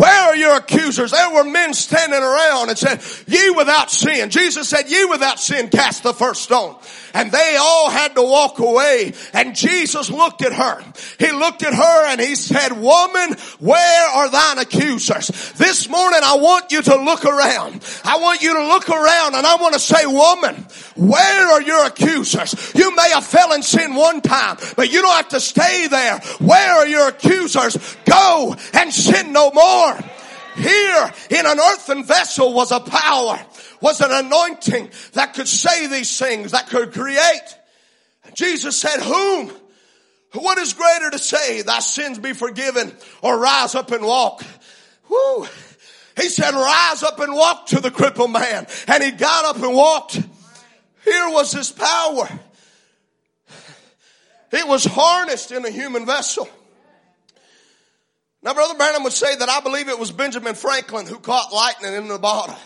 Where 0.00 0.28
are 0.30 0.34
your 0.34 0.56
accusers? 0.56 1.10
There 1.10 1.30
were 1.34 1.44
men 1.44 1.74
standing 1.74 2.22
around 2.22 2.70
and 2.70 2.78
said, 2.78 3.02
ye 3.26 3.50
without 3.50 3.90
sin. 3.90 4.30
Jesus 4.30 4.66
said, 4.66 4.90
ye 4.90 5.04
without 5.04 5.38
sin 5.38 5.68
cast 5.68 6.04
the 6.04 6.14
first 6.14 6.40
stone. 6.40 6.74
And 7.12 7.30
they 7.30 7.56
all 7.60 7.90
had 7.90 8.14
to 8.14 8.22
walk 8.22 8.60
away. 8.60 9.12
And 9.34 9.54
Jesus 9.54 10.08
looked 10.08 10.42
at 10.42 10.54
her. 10.54 10.82
He 11.18 11.30
looked 11.32 11.62
at 11.62 11.74
her 11.74 12.06
and 12.06 12.18
he 12.18 12.34
said, 12.34 12.72
woman, 12.72 13.36
where 13.58 14.08
are 14.08 14.30
thine 14.30 14.58
accusers? 14.58 15.52
This 15.58 15.86
morning 15.90 16.20
I 16.22 16.36
want 16.36 16.72
you 16.72 16.80
to 16.80 16.96
look 16.96 17.26
around. 17.26 17.84
I 18.02 18.20
want 18.20 18.40
you 18.40 18.54
to 18.54 18.68
look 18.68 18.88
around 18.88 19.34
and 19.34 19.46
I 19.46 19.56
want 19.56 19.74
to 19.74 19.80
say, 19.80 20.06
woman, 20.06 20.54
where 20.96 21.48
are 21.48 21.60
your 21.60 21.86
accusers? 21.86 22.72
You 22.74 22.96
may 22.96 23.10
have 23.10 23.26
fell 23.26 23.52
in 23.52 23.62
sin 23.62 23.94
one 23.94 24.22
time, 24.22 24.56
but 24.76 24.90
you 24.90 25.02
don't 25.02 25.16
have 25.16 25.28
to 25.30 25.40
stay 25.40 25.88
there. 25.88 26.20
Where 26.38 26.72
are 26.76 26.86
your 26.86 27.08
accusers? 27.08 27.76
Go 28.06 28.56
and 28.72 28.90
sin 28.94 29.34
no 29.34 29.50
more. 29.50 29.89
Here 30.56 31.12
in 31.30 31.46
an 31.46 31.58
earthen 31.58 32.04
vessel 32.04 32.52
was 32.52 32.72
a 32.72 32.80
power, 32.80 33.40
was 33.80 34.00
an 34.00 34.10
anointing 34.10 34.90
that 35.12 35.34
could 35.34 35.48
say 35.48 35.86
these 35.86 36.18
things, 36.18 36.52
that 36.52 36.68
could 36.68 36.92
create. 36.92 37.56
Jesus 38.34 38.76
said, 38.76 39.00
whom, 39.00 39.52
What 40.32 40.58
is 40.58 40.74
greater 40.74 41.10
to 41.10 41.18
say, 41.18 41.62
thy 41.62 41.80
sins 41.80 42.18
be 42.18 42.32
forgiven 42.32 42.92
or 43.22 43.38
rise 43.38 43.74
up 43.74 43.90
and 43.90 44.04
walk? 44.04 44.44
Woo. 45.08 45.46
He 46.16 46.28
said, 46.28 46.52
rise 46.54 47.02
up 47.02 47.18
and 47.20 47.34
walk 47.34 47.66
to 47.66 47.80
the 47.80 47.90
crippled 47.90 48.30
man. 48.30 48.66
And 48.86 49.02
he 49.02 49.10
got 49.10 49.44
up 49.44 49.62
and 49.62 49.74
walked. 49.74 50.14
Here 51.04 51.28
was 51.30 51.52
his 51.52 51.72
power. 51.72 52.28
It 54.52 54.66
was 54.66 54.84
harnessed 54.84 55.52
in 55.52 55.64
a 55.64 55.70
human 55.70 56.06
vessel. 56.06 56.48
Now, 58.42 58.54
Brother 58.54 58.74
Branham 58.74 59.04
would 59.04 59.12
say 59.12 59.36
that 59.36 59.48
I 59.48 59.60
believe 59.60 59.88
it 59.88 59.98
was 59.98 60.12
Benjamin 60.12 60.54
Franklin 60.54 61.06
who 61.06 61.18
caught 61.18 61.52
lightning 61.52 61.94
in 61.94 62.08
the 62.08 62.18
bottle, 62.18 62.56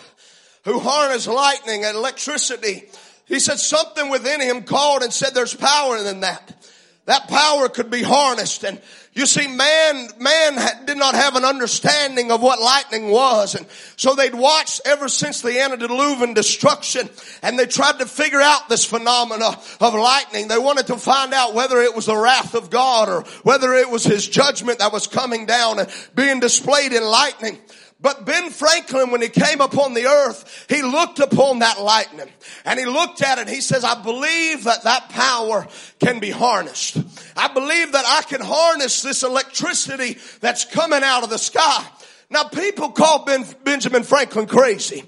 who 0.64 0.78
harnessed 0.78 1.26
lightning 1.26 1.84
and 1.84 1.96
electricity. 1.96 2.84
He 3.26 3.40
said 3.40 3.58
something 3.58 4.08
within 4.08 4.40
him 4.40 4.62
called 4.62 5.02
and 5.02 5.12
said 5.12 5.34
there's 5.34 5.54
power 5.54 5.96
in 5.96 6.20
that. 6.20 6.64
That 7.06 7.28
power 7.28 7.68
could 7.68 7.90
be 7.90 8.02
harnessed 8.02 8.64
and 8.64 8.80
you 9.14 9.26
see, 9.26 9.46
man, 9.46 10.08
man 10.18 10.86
did 10.86 10.96
not 10.96 11.14
have 11.14 11.36
an 11.36 11.44
understanding 11.44 12.32
of 12.32 12.42
what 12.42 12.60
lightning 12.60 13.10
was. 13.10 13.54
And 13.54 13.64
so 13.96 14.16
they'd 14.16 14.34
watched 14.34 14.80
ever 14.84 15.08
since 15.08 15.40
the 15.40 15.60
antediluvian 15.60 16.34
destruction 16.34 17.08
and 17.40 17.56
they 17.56 17.66
tried 17.66 18.00
to 18.00 18.06
figure 18.06 18.40
out 18.40 18.68
this 18.68 18.84
phenomena 18.84 19.56
of 19.80 19.94
lightning. 19.94 20.48
They 20.48 20.58
wanted 20.58 20.88
to 20.88 20.96
find 20.96 21.32
out 21.32 21.54
whether 21.54 21.80
it 21.80 21.94
was 21.94 22.06
the 22.06 22.16
wrath 22.16 22.56
of 22.56 22.70
God 22.70 23.08
or 23.08 23.20
whether 23.44 23.74
it 23.74 23.88
was 23.88 24.02
his 24.02 24.28
judgment 24.28 24.80
that 24.80 24.92
was 24.92 25.06
coming 25.06 25.46
down 25.46 25.78
and 25.78 25.88
being 26.16 26.40
displayed 26.40 26.92
in 26.92 27.04
lightning. 27.04 27.58
But 28.04 28.26
Ben 28.26 28.50
Franklin, 28.50 29.10
when 29.10 29.22
he 29.22 29.30
came 29.30 29.62
upon 29.62 29.94
the 29.94 30.04
earth, 30.04 30.66
he 30.68 30.82
looked 30.82 31.20
upon 31.20 31.60
that 31.60 31.80
lightning 31.80 32.28
and 32.66 32.78
he 32.78 32.84
looked 32.84 33.22
at 33.22 33.38
it. 33.38 33.48
He 33.48 33.62
says, 33.62 33.82
I 33.82 34.02
believe 34.02 34.64
that 34.64 34.84
that 34.84 35.08
power 35.08 35.66
can 36.00 36.20
be 36.20 36.28
harnessed. 36.28 36.98
I 37.34 37.48
believe 37.48 37.92
that 37.92 38.04
I 38.06 38.20
can 38.28 38.42
harness 38.42 39.00
this 39.00 39.22
electricity 39.22 40.18
that's 40.40 40.66
coming 40.66 41.02
out 41.02 41.24
of 41.24 41.30
the 41.30 41.38
sky. 41.38 41.82
Now 42.28 42.44
people 42.44 42.90
call 42.90 43.24
ben, 43.24 43.46
Benjamin 43.64 44.02
Franklin 44.02 44.48
crazy. 44.48 45.00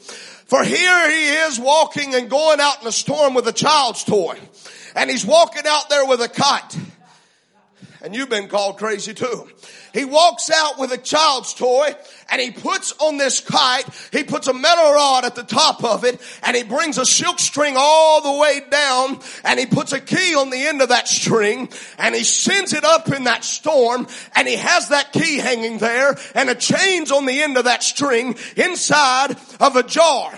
For 0.46 0.64
here 0.64 1.10
he 1.10 1.28
is 1.48 1.60
walking 1.60 2.14
and 2.14 2.30
going 2.30 2.60
out 2.60 2.80
in 2.80 2.88
a 2.88 2.92
storm 2.92 3.34
with 3.34 3.46
a 3.46 3.52
child's 3.52 4.04
toy. 4.04 4.38
And 4.94 5.10
he's 5.10 5.26
walking 5.26 5.64
out 5.66 5.90
there 5.90 6.06
with 6.06 6.22
a 6.22 6.30
kite. 6.30 6.78
And 8.06 8.14
you've 8.14 8.28
been 8.28 8.46
called 8.46 8.78
crazy 8.78 9.14
too. 9.14 9.48
He 9.92 10.04
walks 10.04 10.48
out 10.48 10.78
with 10.78 10.92
a 10.92 10.96
child's 10.96 11.52
toy 11.54 11.92
and 12.30 12.40
he 12.40 12.52
puts 12.52 12.92
on 13.00 13.16
this 13.16 13.40
kite, 13.40 13.84
he 14.12 14.22
puts 14.22 14.46
a 14.46 14.54
metal 14.54 14.92
rod 14.92 15.24
at 15.24 15.34
the 15.34 15.42
top 15.42 15.82
of 15.82 16.04
it 16.04 16.20
and 16.44 16.56
he 16.56 16.62
brings 16.62 16.98
a 16.98 17.04
silk 17.04 17.40
string 17.40 17.74
all 17.76 18.20
the 18.20 18.40
way 18.40 18.62
down 18.70 19.18
and 19.42 19.58
he 19.58 19.66
puts 19.66 19.92
a 19.92 19.98
key 20.00 20.36
on 20.36 20.50
the 20.50 20.68
end 20.68 20.82
of 20.82 20.90
that 20.90 21.08
string 21.08 21.68
and 21.98 22.14
he 22.14 22.22
sends 22.22 22.72
it 22.72 22.84
up 22.84 23.12
in 23.12 23.24
that 23.24 23.42
storm 23.42 24.06
and 24.36 24.46
he 24.46 24.54
has 24.54 24.90
that 24.90 25.12
key 25.12 25.38
hanging 25.38 25.78
there 25.78 26.16
and 26.36 26.48
a 26.48 26.54
chain's 26.54 27.10
on 27.10 27.26
the 27.26 27.42
end 27.42 27.56
of 27.56 27.64
that 27.64 27.82
string 27.82 28.36
inside 28.56 29.34
of 29.58 29.74
a 29.74 29.82
jar. 29.82 30.32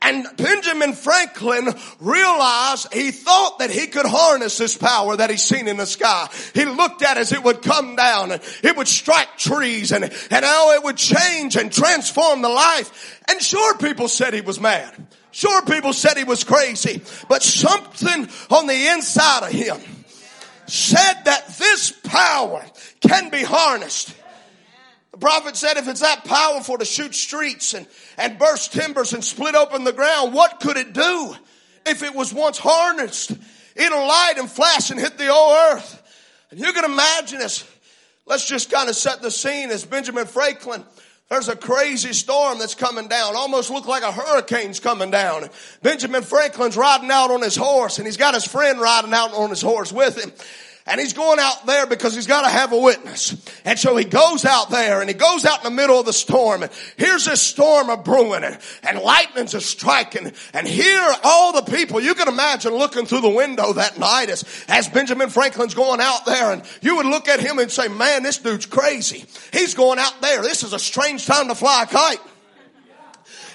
And 0.00 0.26
Benjamin 0.36 0.92
Franklin 0.92 1.74
realized 2.00 2.92
he 2.92 3.10
thought 3.10 3.58
that 3.58 3.70
he 3.70 3.88
could 3.88 4.06
harness 4.06 4.56
this 4.56 4.76
power 4.76 5.16
that 5.16 5.28
he's 5.28 5.42
seen 5.42 5.66
in 5.66 5.76
the 5.76 5.86
sky. 5.86 6.28
He 6.54 6.64
looked 6.64 7.02
at 7.02 7.16
it 7.16 7.20
as 7.20 7.32
it 7.32 7.42
would 7.42 7.62
come 7.62 7.96
down 7.96 8.30
and 8.30 8.42
it 8.62 8.76
would 8.76 8.88
strike 8.88 9.36
trees 9.36 9.90
and, 9.90 10.04
and 10.04 10.44
how 10.44 10.72
it 10.72 10.84
would 10.84 10.96
change 10.96 11.56
and 11.56 11.72
transform 11.72 12.42
the 12.42 12.48
life. 12.48 13.22
And 13.28 13.42
sure 13.42 13.76
people 13.76 14.08
said 14.08 14.34
he 14.34 14.40
was 14.40 14.60
mad. 14.60 14.94
Sure 15.30 15.62
people 15.62 15.92
said 15.92 16.16
he 16.16 16.24
was 16.24 16.42
crazy, 16.42 17.02
but 17.28 17.42
something 17.42 18.28
on 18.50 18.66
the 18.66 18.88
inside 18.92 19.46
of 19.46 19.52
him 19.52 19.78
said 20.66 21.14
that 21.24 21.48
this 21.58 21.92
power 22.04 22.64
can 23.00 23.30
be 23.30 23.42
harnessed. 23.42 24.14
The 25.18 25.26
prophet 25.26 25.56
said 25.56 25.78
if 25.78 25.88
it's 25.88 26.02
that 26.02 26.24
powerful 26.24 26.78
to 26.78 26.84
shoot 26.84 27.12
streets 27.12 27.74
and, 27.74 27.88
and 28.18 28.38
burst 28.38 28.72
timbers 28.72 29.12
and 29.14 29.24
split 29.24 29.56
open 29.56 29.82
the 29.82 29.92
ground, 29.92 30.32
what 30.32 30.60
could 30.60 30.76
it 30.76 30.92
do 30.92 31.34
if 31.86 32.04
it 32.04 32.14
was 32.14 32.32
once 32.32 32.56
harnessed? 32.56 33.32
It'll 33.74 34.06
light 34.06 34.34
and 34.36 34.48
flash 34.48 34.90
and 34.90 35.00
hit 35.00 35.18
the 35.18 35.28
old 35.28 35.56
earth. 35.72 36.02
And 36.52 36.60
you 36.60 36.72
can 36.72 36.84
imagine 36.84 37.40
this. 37.40 37.68
Let's 38.26 38.46
just 38.46 38.70
kind 38.70 38.88
of 38.88 38.94
set 38.94 39.20
the 39.20 39.32
scene 39.32 39.70
as 39.70 39.84
Benjamin 39.84 40.26
Franklin. 40.26 40.84
There's 41.28 41.48
a 41.48 41.56
crazy 41.56 42.12
storm 42.12 42.60
that's 42.60 42.76
coming 42.76 43.08
down. 43.08 43.34
Almost 43.34 43.70
look 43.70 43.88
like 43.88 44.04
a 44.04 44.12
hurricane's 44.12 44.78
coming 44.78 45.10
down. 45.10 45.48
Benjamin 45.82 46.22
Franklin's 46.22 46.76
riding 46.76 47.10
out 47.10 47.32
on 47.32 47.42
his 47.42 47.56
horse 47.56 47.98
and 47.98 48.06
he's 48.06 48.16
got 48.16 48.34
his 48.34 48.46
friend 48.46 48.80
riding 48.80 49.12
out 49.12 49.34
on 49.34 49.50
his 49.50 49.62
horse 49.62 49.92
with 49.92 50.16
him. 50.16 50.30
And 50.88 50.98
he's 50.98 51.12
going 51.12 51.38
out 51.38 51.66
there 51.66 51.86
because 51.86 52.14
he's 52.14 52.26
got 52.26 52.42
to 52.42 52.48
have 52.48 52.72
a 52.72 52.78
witness. 52.78 53.36
And 53.64 53.78
so 53.78 53.94
he 53.96 54.04
goes 54.04 54.46
out 54.46 54.70
there 54.70 55.00
and 55.00 55.10
he 55.10 55.14
goes 55.14 55.44
out 55.44 55.58
in 55.58 55.64
the 55.64 55.76
middle 55.76 56.00
of 56.00 56.06
the 56.06 56.14
storm. 56.14 56.62
And 56.62 56.72
here's 56.96 57.26
this 57.26 57.42
storm 57.42 57.90
of 57.90 58.04
brewing 58.04 58.42
and, 58.42 58.58
lightning's 58.98 59.54
a 59.54 59.60
striking. 59.60 60.32
And 60.54 60.66
here 60.66 61.14
all 61.22 61.52
the 61.52 61.70
people, 61.70 62.00
you 62.00 62.14
can 62.14 62.26
imagine 62.26 62.72
looking 62.74 63.04
through 63.04 63.20
the 63.20 63.28
window 63.28 63.74
that 63.74 63.98
night 63.98 64.30
as, 64.30 64.44
as 64.66 64.88
Benjamin 64.88 65.28
Franklin's 65.28 65.74
going 65.74 66.00
out 66.00 66.24
there 66.24 66.52
and 66.52 66.62
you 66.80 66.96
would 66.96 67.06
look 67.06 67.28
at 67.28 67.38
him 67.38 67.58
and 67.58 67.70
say, 67.70 67.88
man, 67.88 68.22
this 68.22 68.38
dude's 68.38 68.66
crazy. 68.66 69.26
He's 69.52 69.74
going 69.74 69.98
out 69.98 70.20
there. 70.22 70.40
This 70.42 70.62
is 70.62 70.72
a 70.72 70.78
strange 70.78 71.26
time 71.26 71.48
to 71.48 71.54
fly 71.54 71.82
a 71.82 71.86
kite. 71.86 72.20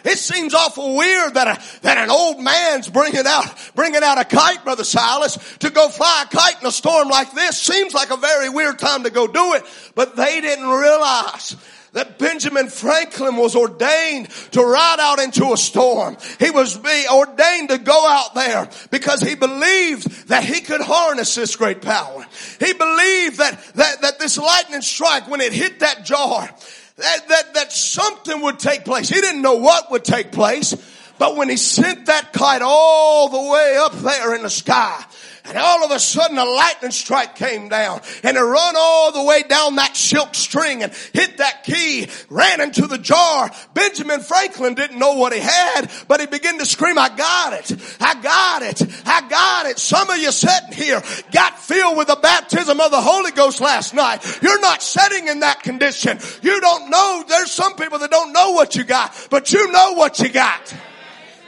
It 0.03 0.17
seems 0.17 0.53
awful 0.53 0.97
weird 0.97 1.35
that 1.35 1.47
a, 1.47 1.81
that 1.81 1.97
an 1.97 2.09
old 2.09 2.41
man's 2.41 2.89
bringing 2.89 3.25
out, 3.25 3.45
bringing 3.75 4.03
out 4.03 4.19
a 4.19 4.25
kite, 4.25 4.63
Brother 4.63 4.83
Silas, 4.83 5.37
to 5.59 5.69
go 5.69 5.89
fly 5.89 6.25
a 6.25 6.35
kite 6.35 6.61
in 6.61 6.67
a 6.67 6.71
storm 6.71 7.09
like 7.09 7.31
this. 7.31 7.61
Seems 7.61 7.93
like 7.93 8.11
a 8.11 8.17
very 8.17 8.49
weird 8.49 8.79
time 8.79 9.03
to 9.03 9.09
go 9.09 9.27
do 9.27 9.53
it. 9.53 9.63
But 9.95 10.15
they 10.15 10.41
didn't 10.41 10.67
realize 10.67 11.55
that 11.93 12.17
Benjamin 12.17 12.69
Franklin 12.69 13.35
was 13.37 13.55
ordained 13.55 14.29
to 14.51 14.61
ride 14.61 14.97
out 14.99 15.19
into 15.19 15.53
a 15.53 15.57
storm. 15.57 16.17
He 16.39 16.49
was 16.49 16.77
ordained 16.77 17.69
to 17.69 17.77
go 17.77 18.07
out 18.07 18.33
there 18.35 18.69
because 18.89 19.21
he 19.21 19.35
believed 19.35 20.27
that 20.27 20.43
he 20.43 20.61
could 20.61 20.81
harness 20.81 21.35
this 21.35 21.55
great 21.55 21.81
power. 21.81 22.25
He 22.59 22.73
believed 22.73 23.37
that, 23.37 23.59
that, 23.75 24.01
that 24.01 24.19
this 24.19 24.37
lightning 24.37 24.81
strike, 24.81 25.29
when 25.29 25.39
it 25.39 25.53
hit 25.53 25.79
that 25.79 26.03
jar, 26.03 26.49
that, 26.97 27.27
that, 27.27 27.53
that 27.55 27.71
something 27.71 28.41
would 28.41 28.59
take 28.59 28.85
place. 28.85 29.09
He 29.09 29.19
didn't 29.19 29.41
know 29.41 29.55
what 29.55 29.89
would 29.91 30.03
take 30.03 30.31
place, 30.31 30.73
but 31.17 31.35
when 31.35 31.49
he 31.49 31.57
sent 31.57 32.07
that 32.07 32.33
kite 32.33 32.61
all 32.63 33.29
the 33.29 33.51
way 33.51 33.77
up 33.79 33.93
there 33.93 34.35
in 34.35 34.43
the 34.43 34.49
sky, 34.49 35.03
and 35.45 35.57
all 35.57 35.83
of 35.83 35.91
a 35.91 35.99
sudden 35.99 36.37
a 36.37 36.45
lightning 36.45 36.91
strike 36.91 37.35
came 37.35 37.67
down 37.67 37.99
and 38.23 38.37
it 38.37 38.41
run 38.41 38.75
all 38.77 39.11
the 39.11 39.23
way 39.23 39.43
down 39.43 39.75
that 39.75 39.95
silk 39.95 40.35
string 40.35 40.83
and 40.83 40.93
hit 41.11 41.37
that 41.37 41.63
key, 41.65 42.07
ran 42.29 42.61
into 42.61 42.87
the 42.87 42.97
jar. 42.97 43.51
Benjamin 43.73 44.21
Franklin 44.21 44.73
didn't 44.73 44.99
know 44.99 45.15
what 45.15 45.33
he 45.33 45.39
had, 45.39 45.91
but 46.07 46.21
he 46.21 46.27
began 46.27 46.57
to 46.59 46.65
scream, 46.65 46.97
I 46.97 47.09
got 47.09 47.53
it. 47.53 47.71
I 47.99 48.21
got 48.21 48.61
it. 48.61 48.81
I 49.05 49.27
got 49.27 49.65
it. 49.65 49.79
Some 49.79 50.09
of 50.09 50.17
you 50.17 50.31
sitting 50.31 50.71
here 50.71 51.03
got 51.31 51.59
filled 51.59 51.97
with 51.97 52.07
the 52.07 52.15
baptism 52.15 52.79
of 52.79 52.91
the 52.91 53.01
Holy 53.01 53.31
Ghost 53.31 53.59
last 53.59 53.93
night. 53.93 54.23
You're 54.41 54.61
not 54.61 54.81
sitting 54.81 55.27
in 55.27 55.41
that 55.41 55.61
condition. 55.61 56.19
You 56.41 56.61
don't 56.61 56.89
know. 56.89 57.23
There's 57.27 57.51
some 57.51 57.75
people 57.75 57.99
that 57.99 58.11
don't 58.11 58.31
know 58.31 58.51
what 58.51 58.77
you 58.77 58.85
got, 58.85 59.27
but 59.29 59.51
you 59.51 59.69
know 59.71 59.93
what 59.93 60.19
you 60.19 60.29
got. 60.29 60.73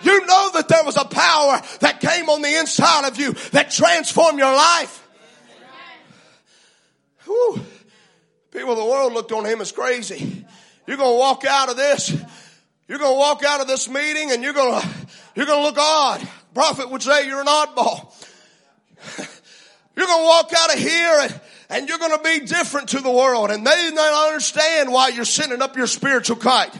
You 0.03 0.25
know 0.25 0.51
that 0.53 0.67
there 0.67 0.83
was 0.83 0.97
a 0.97 1.05
power 1.05 1.61
that 1.79 1.99
came 1.99 2.29
on 2.29 2.41
the 2.41 2.59
inside 2.59 3.07
of 3.07 3.19
you 3.19 3.33
that 3.51 3.71
transformed 3.71 4.39
your 4.39 4.53
life. 4.53 5.07
Whew. 7.25 7.61
People 8.51 8.71
of 8.71 8.77
the 8.77 8.85
world 8.85 9.13
looked 9.13 9.31
on 9.31 9.45
him 9.45 9.61
as 9.61 9.71
crazy. 9.71 10.45
You're 10.87 10.97
going 10.97 11.13
to 11.13 11.17
walk 11.19 11.43
out 11.45 11.69
of 11.69 11.77
this. 11.77 12.09
You're 12.87 12.99
going 12.99 13.13
to 13.13 13.17
walk 13.19 13.43
out 13.43 13.61
of 13.61 13.67
this 13.67 13.89
meeting 13.89 14.31
and 14.31 14.43
you're 14.43 14.53
going 14.53 14.79
to, 14.79 14.87
you're 15.35 15.45
going 15.45 15.59
to 15.59 15.65
look 15.65 15.77
odd. 15.77 16.27
Prophet 16.53 16.89
would 16.89 17.01
say 17.01 17.27
you're 17.27 17.41
an 17.41 17.47
oddball. 17.47 18.13
You're 19.95 20.07
going 20.07 20.19
to 20.19 20.25
walk 20.25 20.51
out 20.55 20.73
of 20.73 20.79
here 20.79 21.19
and, 21.21 21.41
and 21.69 21.89
you're 21.89 21.97
going 21.97 22.17
to 22.17 22.23
be 22.23 22.45
different 22.45 22.89
to 22.89 22.99
the 22.99 23.09
world 23.09 23.49
and 23.49 23.65
they 23.65 23.91
don't 23.91 24.27
understand 24.27 24.91
why 24.91 25.09
you're 25.09 25.25
sending 25.25 25.61
up 25.61 25.75
your 25.77 25.87
spiritual 25.87 26.35
kite. 26.35 26.73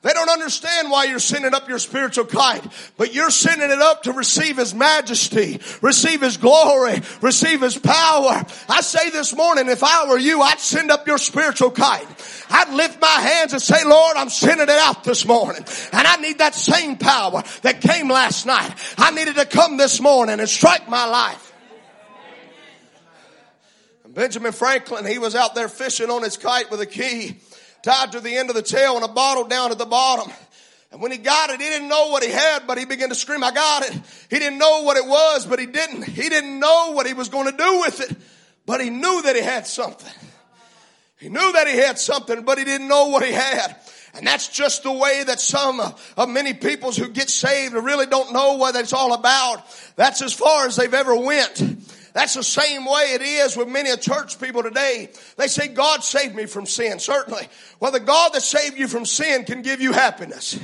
They 0.00 0.12
don't 0.12 0.30
understand 0.30 0.92
why 0.92 1.04
you're 1.04 1.18
sending 1.18 1.54
up 1.54 1.68
your 1.68 1.80
spiritual 1.80 2.26
kite, 2.26 2.64
but 2.96 3.14
you're 3.14 3.30
sending 3.30 3.68
it 3.68 3.80
up 3.80 4.04
to 4.04 4.12
receive 4.12 4.56
His 4.56 4.72
majesty, 4.72 5.60
receive 5.82 6.20
His 6.20 6.36
glory, 6.36 7.00
receive 7.20 7.62
His 7.62 7.76
power. 7.76 8.44
I 8.68 8.80
say 8.80 9.10
this 9.10 9.34
morning, 9.34 9.68
if 9.68 9.82
I 9.82 10.08
were 10.08 10.18
you, 10.18 10.40
I'd 10.40 10.60
send 10.60 10.92
up 10.92 11.08
your 11.08 11.18
spiritual 11.18 11.72
kite. 11.72 12.06
I'd 12.48 12.72
lift 12.74 13.00
my 13.00 13.08
hands 13.08 13.52
and 13.54 13.60
say, 13.60 13.84
Lord, 13.84 14.16
I'm 14.16 14.28
sending 14.28 14.68
it 14.68 14.70
out 14.70 15.02
this 15.02 15.26
morning. 15.26 15.64
And 15.92 16.06
I 16.06 16.16
need 16.16 16.38
that 16.38 16.54
same 16.54 16.96
power 16.96 17.42
that 17.62 17.80
came 17.80 18.08
last 18.08 18.46
night. 18.46 18.72
I 18.96 19.10
needed 19.10 19.34
to 19.34 19.46
come 19.46 19.78
this 19.78 20.00
morning 20.00 20.38
and 20.38 20.48
strike 20.48 20.88
my 20.88 21.06
life. 21.06 21.52
Benjamin 24.06 24.52
Franklin, 24.52 25.06
he 25.06 25.18
was 25.18 25.34
out 25.34 25.54
there 25.54 25.68
fishing 25.68 26.10
on 26.10 26.22
his 26.22 26.36
kite 26.36 26.70
with 26.70 26.80
a 26.80 26.86
key 26.86 27.36
tied 27.82 28.12
to 28.12 28.20
the 28.20 28.36
end 28.36 28.50
of 28.50 28.56
the 28.56 28.62
tail 28.62 28.96
and 28.96 29.04
a 29.04 29.08
bottle 29.08 29.44
down 29.44 29.70
at 29.70 29.78
the 29.78 29.86
bottom. 29.86 30.32
And 30.90 31.02
when 31.02 31.12
he 31.12 31.18
got 31.18 31.50
it, 31.50 31.60
he 31.60 31.68
didn't 31.68 31.88
know 31.88 32.08
what 32.08 32.22
he 32.22 32.30
had, 32.30 32.66
but 32.66 32.78
he 32.78 32.84
began 32.84 33.10
to 33.10 33.14
scream, 33.14 33.44
I 33.44 33.50
got 33.50 33.88
it. 33.88 33.92
He 34.30 34.38
didn't 34.38 34.58
know 34.58 34.82
what 34.82 34.96
it 34.96 35.06
was, 35.06 35.44
but 35.44 35.58
he 35.58 35.66
didn't. 35.66 36.04
He 36.04 36.28
didn't 36.28 36.58
know 36.58 36.92
what 36.92 37.06
he 37.06 37.12
was 37.12 37.28
going 37.28 37.50
to 37.50 37.56
do 37.56 37.80
with 37.80 38.00
it. 38.10 38.16
but 38.64 38.80
he 38.80 38.90
knew 38.90 39.22
that 39.22 39.36
he 39.36 39.42
had 39.42 39.66
something. 39.66 40.12
He 41.18 41.28
knew 41.28 41.52
that 41.52 41.66
he 41.66 41.76
had 41.76 41.98
something, 41.98 42.42
but 42.42 42.58
he 42.58 42.64
didn't 42.64 42.88
know 42.88 43.08
what 43.08 43.24
he 43.24 43.32
had. 43.32 43.76
And 44.14 44.26
that's 44.26 44.48
just 44.48 44.82
the 44.82 44.92
way 44.92 45.22
that 45.24 45.40
some 45.40 45.80
of 45.80 46.28
many 46.28 46.54
peoples 46.54 46.96
who 46.96 47.08
get 47.08 47.30
saved 47.30 47.74
really 47.74 48.06
don't 48.06 48.32
know 48.32 48.54
what 48.54 48.74
it's 48.74 48.92
all 48.92 49.12
about. 49.12 49.62
That's 49.96 50.22
as 50.22 50.32
far 50.32 50.66
as 50.66 50.76
they've 50.76 50.92
ever 50.92 51.14
went. 51.14 51.62
That's 52.14 52.34
the 52.34 52.42
same 52.42 52.84
way 52.84 53.12
it 53.12 53.22
is 53.22 53.56
with 53.56 53.68
many 53.68 53.90
of 53.90 54.00
church 54.00 54.40
people 54.40 54.62
today. 54.62 55.10
They 55.36 55.46
say, 55.46 55.68
God 55.68 56.02
saved 56.02 56.34
me 56.34 56.46
from 56.46 56.66
sin. 56.66 56.98
Certainly. 56.98 57.46
Well, 57.78 57.92
the 57.92 58.00
God 58.00 58.32
that 58.32 58.42
saved 58.42 58.76
you 58.78 58.88
from 58.88 59.06
sin 59.06 59.44
can 59.44 59.62
give 59.62 59.80
you 59.80 59.92
happiness. 59.92 60.58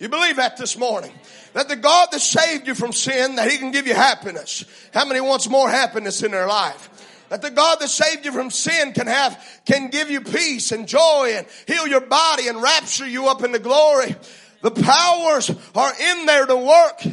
You 0.00 0.08
believe 0.08 0.36
that 0.36 0.56
this 0.56 0.78
morning? 0.78 1.12
That 1.52 1.68
the 1.68 1.76
God 1.76 2.08
that 2.10 2.20
saved 2.20 2.66
you 2.66 2.74
from 2.74 2.92
sin, 2.92 3.36
that 3.36 3.50
He 3.50 3.58
can 3.58 3.70
give 3.70 3.86
you 3.86 3.94
happiness. 3.94 4.64
How 4.94 5.04
many 5.04 5.20
wants 5.20 5.48
more 5.48 5.68
happiness 5.68 6.22
in 6.22 6.30
their 6.30 6.46
life? 6.46 6.88
That 7.30 7.42
the 7.42 7.50
God 7.50 7.78
that 7.78 7.88
saved 7.88 8.24
you 8.24 8.32
from 8.32 8.50
sin 8.50 8.92
can 8.92 9.06
have, 9.06 9.62
can 9.64 9.88
give 9.88 10.10
you 10.10 10.20
peace 10.20 10.72
and 10.72 10.88
joy 10.88 11.34
and 11.36 11.46
heal 11.66 11.86
your 11.86 12.00
body 12.00 12.48
and 12.48 12.60
rapture 12.60 13.06
you 13.06 13.28
up 13.28 13.44
into 13.44 13.60
glory. 13.60 14.16
The 14.62 14.72
powers 14.72 15.48
are 15.76 15.92
in 15.98 16.26
there 16.26 16.44
to 16.46 16.56
work. 16.56 17.04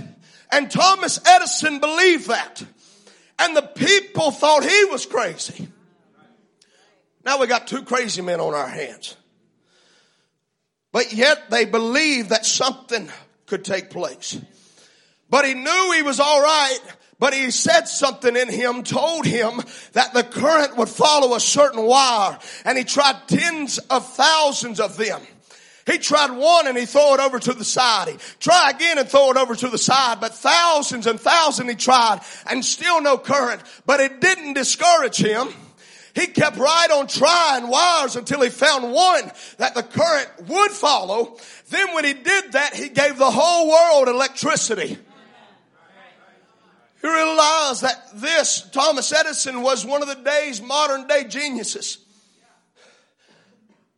And 0.51 0.71
Thomas 0.71 1.19
Edison 1.23 1.79
believed 1.79 2.29
that. 2.29 2.63
And 3.37 3.55
the 3.55 3.61
people 3.61 4.31
thought 4.31 4.63
he 4.63 4.85
was 4.85 5.05
crazy. 5.05 5.67
Now 7.23 7.39
we 7.39 7.45
got 7.45 7.67
two 7.67 7.83
crazy 7.83 8.23
men 8.23 8.39
on 8.39 8.55
our 8.55 8.67
hands. 8.67 9.15
But 10.91 11.13
yet 11.13 11.51
they 11.51 11.65
believed 11.65 12.29
that 12.29 12.43
something 12.43 13.07
could 13.45 13.63
take 13.63 13.91
place. 13.91 14.41
But 15.29 15.45
he 15.45 15.53
knew 15.53 15.93
he 15.95 16.01
was 16.01 16.19
alright 16.19 16.79
but 17.19 17.33
he 17.33 17.49
said 17.51 17.85
something 17.85 18.35
in 18.35 18.49
him, 18.49 18.83
told 18.83 19.25
him 19.25 19.61
that 19.93 20.13
the 20.13 20.23
current 20.23 20.77
would 20.77 20.89
follow 20.89 21.35
a 21.35 21.39
certain 21.39 21.83
wire. 21.83 22.37
And 22.63 22.77
he 22.77 22.83
tried 22.83 23.27
tens 23.27 23.79
of 23.79 24.07
thousands 24.13 24.79
of 24.79 24.97
them. 24.97 25.21
He 25.87 25.97
tried 25.97 26.31
one 26.31 26.67
and 26.67 26.77
he 26.77 26.85
threw 26.85 27.13
it 27.13 27.19
over 27.21 27.39
to 27.39 27.53
the 27.53 27.63
side. 27.63 28.09
He 28.09 28.17
try 28.39 28.71
again 28.71 28.99
and 28.99 29.07
throw 29.07 29.31
it 29.31 29.37
over 29.37 29.55
to 29.55 29.69
the 29.69 29.77
side. 29.77 30.19
But 30.19 30.35
thousands 30.35 31.07
and 31.07 31.19
thousands 31.19 31.69
he 31.69 31.75
tried 31.75 32.19
and 32.45 32.63
still 32.63 33.01
no 33.01 33.17
current. 33.17 33.61
But 33.85 34.01
it 34.01 34.19
didn't 34.19 34.53
discourage 34.53 35.17
him. 35.17 35.47
He 36.13 36.27
kept 36.27 36.57
right 36.57 36.91
on 36.91 37.07
trying 37.07 37.67
wires 37.67 38.15
until 38.15 38.41
he 38.41 38.49
found 38.49 38.91
one 38.91 39.31
that 39.59 39.75
the 39.75 39.83
current 39.83 40.29
would 40.47 40.71
follow. 40.71 41.37
Then 41.69 41.93
when 41.93 42.03
he 42.03 42.13
did 42.13 42.51
that, 42.51 42.75
he 42.75 42.89
gave 42.89 43.17
the 43.17 43.31
whole 43.31 43.69
world 43.69 44.07
electricity. 44.09 44.97
Realize 47.07 47.81
that 47.81 48.09
this, 48.15 48.61
Thomas 48.71 49.11
Edison, 49.11 49.61
was 49.61 49.85
one 49.85 50.01
of 50.01 50.07
the 50.07 50.15
day's 50.15 50.61
modern 50.61 51.07
day 51.07 51.23
geniuses. 51.23 51.99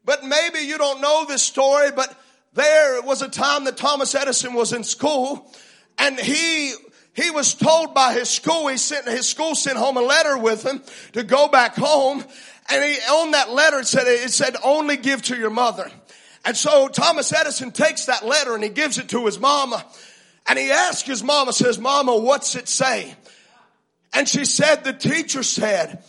But 0.06 0.24
maybe 0.24 0.60
you 0.60 0.78
don't 0.78 1.02
know 1.02 1.26
this 1.26 1.44
story, 1.44 1.92
but 1.92 2.16
there 2.54 3.02
was 3.02 3.22
a 3.22 3.30
time 3.30 3.66
that 3.66 3.78
Thomas 3.78 4.16
Edison 4.16 4.54
was 4.54 4.74
in 4.74 4.84
school 4.84 5.54
and 5.98 6.20
he 6.20 6.74
he 7.14 7.32
was 7.32 7.54
told 7.54 7.94
by 7.94 8.14
his 8.14 8.30
school, 8.30 8.68
he 8.68 8.78
sent, 8.78 9.08
his 9.08 9.28
school 9.28 9.54
sent 9.54 9.78
home 9.78 9.98
a 9.98 10.02
letter 10.02 10.38
with 10.38 10.66
him 10.66 10.82
to 11.14 11.24
go 11.24 11.48
back 11.50 11.76
home. 11.76 12.24
And 12.72 12.84
he, 12.84 12.96
on 13.12 13.32
that 13.32 13.50
letter, 13.50 13.80
it 13.80 13.88
said, 13.88 14.08
it 14.08 14.32
said, 14.32 14.56
only 14.64 14.96
give 14.96 15.24
to 15.24 15.36
your 15.36 15.50
mother. 15.50 15.92
And 16.46 16.56
so 16.56 16.88
Thomas 16.88 17.34
Edison 17.34 17.72
takes 17.72 18.06
that 18.06 18.26
letter 18.26 18.56
and 18.56 18.64
he 18.64 18.70
gives 18.70 18.98
it 18.98 19.10
to 19.10 19.26
his 19.26 19.38
mama. 19.40 19.86
And 20.50 20.58
he 20.58 20.72
asked 20.72 21.06
his 21.06 21.24
mama, 21.24 21.54
says, 21.54 21.78
Mama, 21.78 22.18
what's 22.18 22.56
it 22.56 22.68
say? 22.68 23.14
And 24.14 24.28
she 24.28 24.46
said, 24.46 24.84
the 24.84 24.94
teacher 24.94 25.44
said 25.44 26.04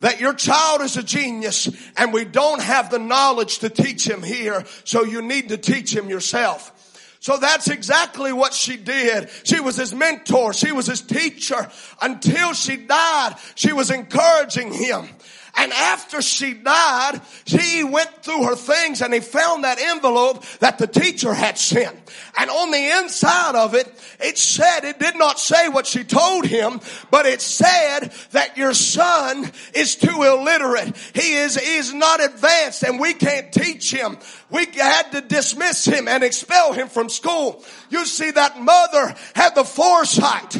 that 0.00 0.20
your 0.20 0.34
child 0.34 0.82
is 0.82 0.96
a 0.96 1.02
genius 1.04 1.70
and 1.96 2.12
we 2.12 2.24
don't 2.24 2.60
have 2.60 2.90
the 2.90 2.98
knowledge 2.98 3.60
to 3.60 3.70
teach 3.70 4.06
him 4.06 4.24
here. 4.24 4.64
So 4.82 5.04
you 5.04 5.22
need 5.22 5.50
to 5.50 5.56
teach 5.56 5.94
him 5.94 6.10
yourself. 6.10 6.72
So 7.20 7.38
that's 7.38 7.68
exactly 7.68 8.32
what 8.32 8.52
she 8.52 8.76
did. 8.76 9.30
She 9.44 9.60
was 9.60 9.76
his 9.76 9.94
mentor. 9.94 10.52
She 10.52 10.72
was 10.72 10.86
his 10.86 11.00
teacher. 11.00 11.70
Until 12.02 12.52
she 12.52 12.76
died, 12.76 13.36
she 13.54 13.72
was 13.72 13.90
encouraging 13.90 14.72
him. 14.72 15.08
And 15.58 15.72
after 15.72 16.20
she 16.20 16.52
died, 16.52 17.20
he 17.46 17.82
went 17.82 18.22
through 18.22 18.44
her 18.44 18.56
things 18.56 19.00
and 19.00 19.14
he 19.14 19.20
found 19.20 19.64
that 19.64 19.78
envelope 19.78 20.44
that 20.58 20.76
the 20.76 20.86
teacher 20.86 21.32
had 21.32 21.56
sent. 21.56 21.96
And 22.38 22.50
on 22.50 22.70
the 22.70 22.98
inside 22.98 23.54
of 23.54 23.74
it, 23.74 23.86
it 24.20 24.36
said, 24.36 24.84
it 24.84 24.98
did 24.98 25.16
not 25.16 25.40
say 25.40 25.68
what 25.68 25.86
she 25.86 26.04
told 26.04 26.44
him, 26.44 26.80
but 27.10 27.24
it 27.24 27.40
said 27.40 28.12
that 28.32 28.58
your 28.58 28.74
son 28.74 29.50
is 29.74 29.96
too 29.96 30.22
illiterate. 30.22 30.94
He 31.14 31.34
is, 31.34 31.56
he 31.56 31.76
is 31.76 31.94
not 31.94 32.22
advanced 32.22 32.82
and 32.82 33.00
we 33.00 33.14
can't 33.14 33.50
teach 33.50 33.90
him. 33.90 34.18
We 34.50 34.66
had 34.66 35.12
to 35.12 35.22
dismiss 35.22 35.86
him 35.86 36.06
and 36.06 36.22
expel 36.22 36.74
him 36.74 36.88
from 36.88 37.08
school. 37.08 37.64
You 37.88 38.04
see, 38.04 38.30
that 38.30 38.60
mother 38.60 39.14
had 39.34 39.54
the 39.54 39.64
foresight 39.64 40.56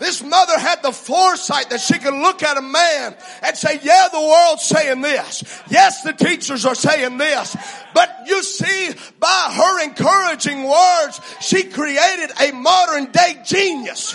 this 0.00 0.22
mother 0.24 0.58
had 0.58 0.82
the 0.82 0.92
foresight 0.92 1.70
that 1.70 1.80
she 1.80 1.98
could 1.98 2.14
look 2.14 2.42
at 2.42 2.56
a 2.56 2.62
man 2.62 3.14
and 3.42 3.56
say, 3.56 3.78
yeah, 3.82 4.08
the 4.10 4.20
world's 4.20 4.62
saying 4.62 5.02
this. 5.02 5.62
Yes, 5.68 6.02
the 6.02 6.14
teachers 6.14 6.64
are 6.64 6.74
saying 6.74 7.18
this. 7.18 7.56
But 7.92 8.10
you 8.26 8.42
see, 8.42 8.94
by 9.20 9.52
her 9.54 9.84
encouraging 9.84 10.64
words, 10.64 11.20
she 11.42 11.64
created 11.64 12.30
a 12.40 12.50
modern 12.52 13.12
day 13.12 13.42
genius. 13.44 14.14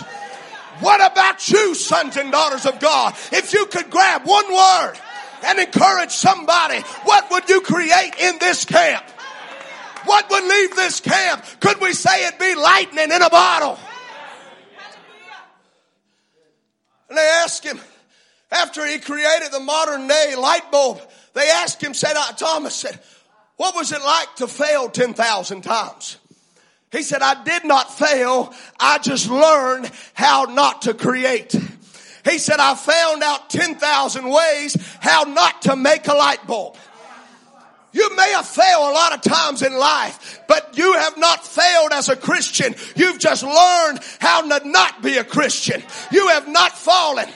What 0.80 1.00
about 1.00 1.48
you, 1.50 1.76
sons 1.76 2.18
and 2.18 2.32
daughters 2.32 2.66
of 2.66 2.80
God? 2.80 3.14
If 3.32 3.54
you 3.54 3.68
could 3.68 3.90
grab 3.92 4.26
one 4.26 4.52
word 4.52 4.96
and 5.46 5.60
encourage 5.60 6.12
somebody, 6.12 6.80
what 7.04 7.30
would 7.30 7.48
you 7.48 7.62
create 7.62 8.16
in 8.20 8.40
this 8.40 8.66
camp? 8.66 9.06
What 10.06 10.30
would 10.32 10.44
leave 10.44 10.76
this 10.76 11.00
camp? 11.00 11.46
Could 11.60 11.80
we 11.80 11.94
say 11.94 12.28
it'd 12.28 12.40
be 12.40 12.56
lightning 12.56 13.12
in 13.12 13.22
a 13.22 13.30
bottle? 13.30 13.80
And 17.10 17.18
they 17.18 17.40
asked 17.44 17.64
him, 17.64 17.80
after 18.52 18.86
he 18.86 19.00
created 19.00 19.52
the 19.52 19.60
modern 19.60 20.08
day 20.08 20.36
light 20.38 20.72
bulb, 20.72 21.02
they 21.34 21.50
asked 21.50 21.82
him, 21.82 21.94
said, 21.94 22.14
uh, 22.16 22.32
Thomas 22.34 22.76
said, 22.76 23.00
what 23.58 23.76
was 23.76 23.92
it 23.92 24.02
like 24.02 24.36
to 24.38 24.48
fail 24.48 24.90
10,000 24.90 25.62
times? 25.62 26.18
He 26.92 27.04
said, 27.04 27.22
I 27.22 27.44
did 27.44 27.66
not 27.66 27.98
fail. 27.98 28.54
I 28.80 29.00
just 29.00 29.30
learned 29.30 29.92
how 30.14 30.46
not 30.46 30.84
to 30.84 30.94
create. 30.94 31.54
He 32.24 32.38
said, 32.38 32.60
I 32.60 32.76
found 32.76 33.22
out 33.22 33.50
10,000 33.50 34.30
ways 34.30 34.98
how 35.00 35.24
not 35.24 35.64
to 35.64 35.76
make 35.76 36.08
a 36.08 36.14
light 36.14 36.46
bulb. 36.48 36.78
You 37.96 38.14
may 38.14 38.30
have 38.34 38.46
failed 38.46 38.90
a 38.90 38.94
lot 38.94 39.14
of 39.14 39.22
times 39.22 39.62
in 39.62 39.74
life, 39.74 40.42
but 40.50 40.78
you 40.78 40.94
have 40.96 41.18
not 41.18 41.48
failed 41.48 41.94
as 41.94 42.10
a 42.10 42.18
Christian. 42.18 42.76
You've 42.94 43.20
just 43.20 43.42
learned 43.42 44.02
how 44.20 44.42
to 44.42 44.68
not 44.68 45.02
be 45.02 45.16
a 45.16 45.24
Christian. 45.24 45.82
You 46.12 46.28
have 46.28 46.46
not 46.50 46.78
fallen. 46.78 47.30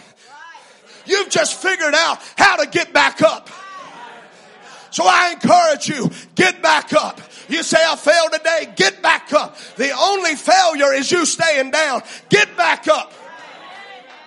You've 1.05 1.29
just 1.29 1.55
figured 1.61 1.95
out 1.95 2.19
how 2.37 2.57
to 2.57 2.69
get 2.69 2.91
back 2.91 3.21
up. 3.21 3.49
So 4.91 5.05
I 5.07 5.31
encourage 5.31 5.87
you, 5.87 6.11
get 6.35 6.61
back 6.61 6.91
up. 6.91 7.21
You 7.47 7.63
say, 7.63 7.77
I 7.79 7.95
failed 7.95 8.33
today, 8.33 8.73
get 8.75 9.01
back 9.01 9.31
up. 9.31 9.57
The 9.77 9.91
only 9.91 10.35
failure 10.35 10.91
is 10.93 11.09
you 11.09 11.25
staying 11.25 11.71
down. 11.71 12.01
Get 12.27 12.57
back 12.57 12.85
up. 12.89 13.13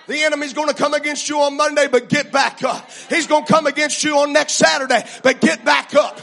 The 0.07 0.21
enemy's 0.23 0.53
going 0.53 0.67
to 0.67 0.73
come 0.73 0.93
against 0.93 1.29
you 1.29 1.39
on 1.41 1.55
Monday, 1.55 1.87
but 1.87 2.09
get 2.09 2.31
back 2.31 2.63
up. 2.63 2.89
He's 3.09 3.27
going 3.27 3.45
to 3.45 3.51
come 3.51 3.67
against 3.67 4.03
you 4.03 4.17
on 4.17 4.33
next 4.33 4.53
Saturday, 4.53 5.03
but 5.23 5.39
get 5.39 5.63
back 5.63 5.95
up. 5.95 6.19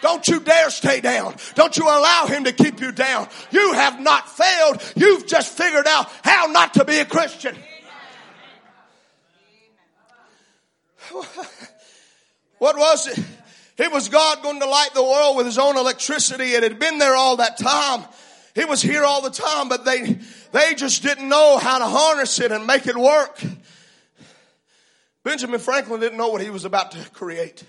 Don't 0.00 0.26
you 0.28 0.40
dare 0.40 0.70
stay 0.70 1.00
down. 1.00 1.34
Don't 1.54 1.76
you 1.76 1.84
allow 1.84 2.26
him 2.26 2.44
to 2.44 2.52
keep 2.52 2.80
you 2.80 2.92
down. 2.92 3.28
You 3.50 3.72
have 3.72 4.00
not 4.00 4.28
failed. 4.28 4.82
You've 4.96 5.26
just 5.26 5.56
figured 5.56 5.86
out 5.86 6.10
how 6.22 6.46
not 6.46 6.74
to 6.74 6.84
be 6.84 6.98
a 6.98 7.04
Christian. 7.04 7.56
What 12.58 12.78
was 12.78 13.08
it? 13.08 13.22
It 13.76 13.92
was 13.92 14.08
God 14.08 14.42
going 14.42 14.60
to 14.60 14.66
light 14.66 14.94
the 14.94 15.02
world 15.02 15.36
with 15.36 15.44
his 15.44 15.58
own 15.58 15.76
electricity. 15.76 16.52
It 16.52 16.62
had 16.62 16.78
been 16.78 16.96
there 16.96 17.14
all 17.14 17.36
that 17.36 17.58
time. 17.58 18.04
It 18.54 18.68
was 18.68 18.80
here 18.80 19.04
all 19.04 19.20
the 19.20 19.28
time, 19.30 19.68
but 19.68 19.84
they, 19.84 20.18
they 20.54 20.74
just 20.74 21.02
didn't 21.02 21.28
know 21.28 21.58
how 21.58 21.78
to 21.78 21.84
harness 21.84 22.38
it 22.38 22.52
and 22.52 22.64
make 22.64 22.86
it 22.86 22.96
work. 22.96 23.42
Benjamin 25.24 25.58
Franklin 25.58 26.00
didn't 26.00 26.16
know 26.16 26.28
what 26.28 26.42
he 26.42 26.50
was 26.50 26.64
about 26.64 26.92
to 26.92 27.10
create. 27.10 27.64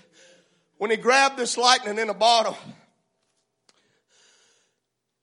When 0.78 0.92
he 0.92 0.96
grabbed 0.96 1.36
this 1.36 1.58
lightning 1.58 1.98
in 1.98 2.08
a 2.10 2.14
bottle, 2.14 2.56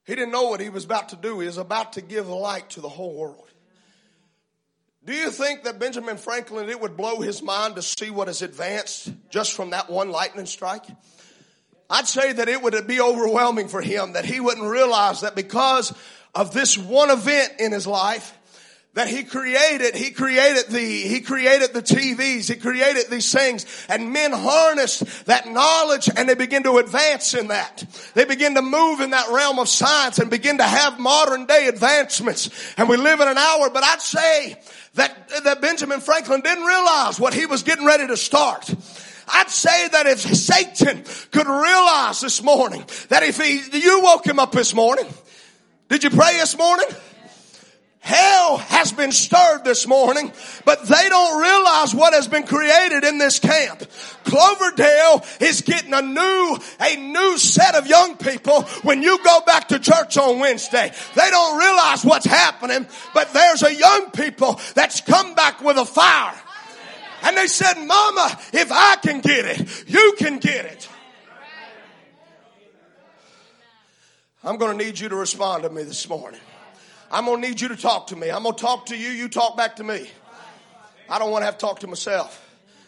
he 0.06 0.14
didn't 0.14 0.34
know 0.34 0.50
what 0.50 0.60
he 0.60 0.68
was 0.68 0.84
about 0.84 1.10
to 1.10 1.16
do. 1.16 1.40
He 1.40 1.46
was 1.46 1.58
about 1.58 1.94
to 1.94 2.02
give 2.02 2.28
light 2.28 2.72
to 2.72 2.82
the 2.82 2.90
whole 2.90 3.16
world. 3.16 3.48
Do 5.06 5.14
you 5.14 5.32
think 5.32 5.64
that 5.64 5.80
Benjamin 5.80 6.18
Franklin, 6.18 6.70
it 6.70 6.82
would 6.82 6.98
blow 6.98 7.22
his 7.22 7.42
mind 7.42 7.76
to 7.78 7.82
see 7.82 8.10
what 8.10 8.28
is 8.28 8.42
advanced 8.42 9.14
just 9.30 9.54
from 9.54 9.70
that 9.70 9.90
one 9.90 10.10
lightning 10.12 10.48
strike? 10.48 10.84
I'd 11.90 12.08
say 12.08 12.34
that 12.34 12.50
it 12.50 12.62
would 12.62 12.88
be 12.88 13.00
overwhelming 13.00 13.70
for 13.70 13.82
him 13.82 14.14
that 14.14 14.26
he 14.26 14.42
wouldn't 14.42 14.68
realize 14.68 15.22
that 15.22 15.36
because 15.36 15.94
of 16.36 16.54
this 16.54 16.78
one 16.78 17.10
event 17.10 17.54
in 17.60 17.72
his 17.72 17.88
life, 17.88 18.38
that 18.94 19.08
he 19.08 19.24
created, 19.24 19.96
he 19.96 20.12
created 20.12 20.68
the, 20.70 20.80
he 20.80 21.22
created 21.22 21.74
the 21.74 21.82
TVs, 21.82 22.48
he 22.48 22.56
created 22.56 23.10
these 23.10 23.32
things, 23.32 23.66
and 23.90 24.14
men 24.14 24.32
harnessed 24.32 25.26
that 25.26 25.48
knowledge 25.48 26.10
and 26.16 26.30
they 26.30 26.36
begin 26.36 26.62
to 26.64 26.78
advance 26.78 27.34
in 27.34 27.48
that. 27.48 27.84
They 28.14 28.26
begin 28.26 28.54
to 28.54 28.62
move 28.62 29.00
in 29.02 29.10
that 29.10 29.30
realm 29.32 29.58
of 29.58 29.68
science 29.68 30.20
and 30.20 30.30
begin 30.30 30.60
to 30.60 30.64
have 30.64 31.00
modern 31.00 31.48
day 31.48 31.68
advancements. 31.68 32.50
And 32.78 32.88
we 32.88 32.98
live 32.98 33.20
in 33.20 33.28
an 33.28 33.38
hour, 33.38 33.72
but 33.72 33.84
I'd 33.84 34.02
say 34.02 34.62
that, 34.94 35.44
that 35.44 35.60
Benjamin 35.60 36.00
Franklin 36.00 36.42
didn't 36.42 36.64
realize 36.64 37.20
what 37.20 37.34
he 37.34 37.48
was 37.48 37.64
getting 37.64 37.86
ready 37.86 38.06
to 38.06 38.18
start. 38.18 38.70
I'd 39.28 39.50
say 39.50 39.88
that 39.88 40.06
if 40.06 40.20
Satan 40.20 41.04
could 41.32 41.48
realize 41.48 42.22
this 42.22 42.44
morning 42.44 42.84
that 43.10 43.24
if 43.24 43.40
he, 43.42 43.62
you 43.80 44.02
woke 44.04 44.28
him 44.28 44.38
up 44.38 44.52
this 44.52 44.76
morning, 44.76 45.08
did 45.90 46.04
you 46.04 46.10
pray 46.10 46.38
this 46.38 46.58
morning? 46.58 46.88
Hell 48.04 48.58
has 48.58 48.92
been 48.92 49.14
stirred 49.14 49.64
this 49.64 49.88
morning, 49.88 50.34
but 50.66 50.86
they 50.86 51.08
don't 51.08 51.42
realize 51.42 51.96
what 51.96 52.14
has 52.14 52.28
been 52.28 52.44
created 52.44 53.06
in 53.06 53.18
this 53.18 53.40
camp. 53.40 53.82
Cloverdale 54.26 55.24
is 55.40 55.62
getting 55.62 55.94
a 55.94 56.02
new, 56.02 56.58
a 56.82 56.98
new 56.98 57.38
set 57.38 57.76
of 57.76 57.88
young 57.88 58.18
people 58.18 58.64
when 58.84 59.04
you 59.04 59.24
go 59.24 59.40
back 59.46 59.70
to 59.70 59.80
church 59.80 60.18
on 60.18 60.40
Wednesday. 60.40 60.92
They 61.16 61.30
don't 61.30 61.58
realize 61.58 62.04
what's 62.04 62.26
happening, 62.26 62.86
but 63.14 63.32
there's 63.32 63.64
a 63.64 63.74
young 63.74 64.12
people 64.12 64.60
that's 64.76 65.00
come 65.00 65.34
back 65.34 65.62
with 65.62 65.78
a 65.78 65.86
fire. 65.86 66.36
And 67.24 67.38
they 67.38 67.48
said, 67.48 67.76
Mama, 67.76 68.38
if 68.52 68.70
I 68.70 68.98
can 68.98 69.22
get 69.22 69.46
it, 69.46 69.90
you 69.90 70.16
can 70.18 70.40
get 70.40 70.66
it. 70.66 70.90
I'm 74.46 74.58
going 74.58 74.78
to 74.78 74.86
need 74.86 75.00
you 75.00 75.08
to 75.08 75.16
respond 75.16 75.64
to 75.64 75.70
me 75.70 75.84
this 75.84 76.10
morning. 76.10 76.42
I'm 77.10 77.24
going 77.26 77.42
to 77.42 77.48
need 77.48 77.62
you 77.62 77.70
to 77.70 77.78
talk 77.78 78.08
to 78.08 78.16
me. 78.18 78.30
I'm 78.30 78.44
going 78.44 78.56
to 78.56 78.62
talk 78.62 78.88
to 78.88 78.98
you. 78.98 79.08
You 79.08 79.30
talk 79.30 79.56
back 79.56 79.78
to 79.78 79.86
me. 79.86 80.10
I 81.10 81.18
don't 81.18 81.32
want 81.32 81.44
to 81.44 81.46
have 81.46 81.58
to 81.58 81.66
talk 81.66 81.80
to 81.80 81.88
myself. 81.88 82.42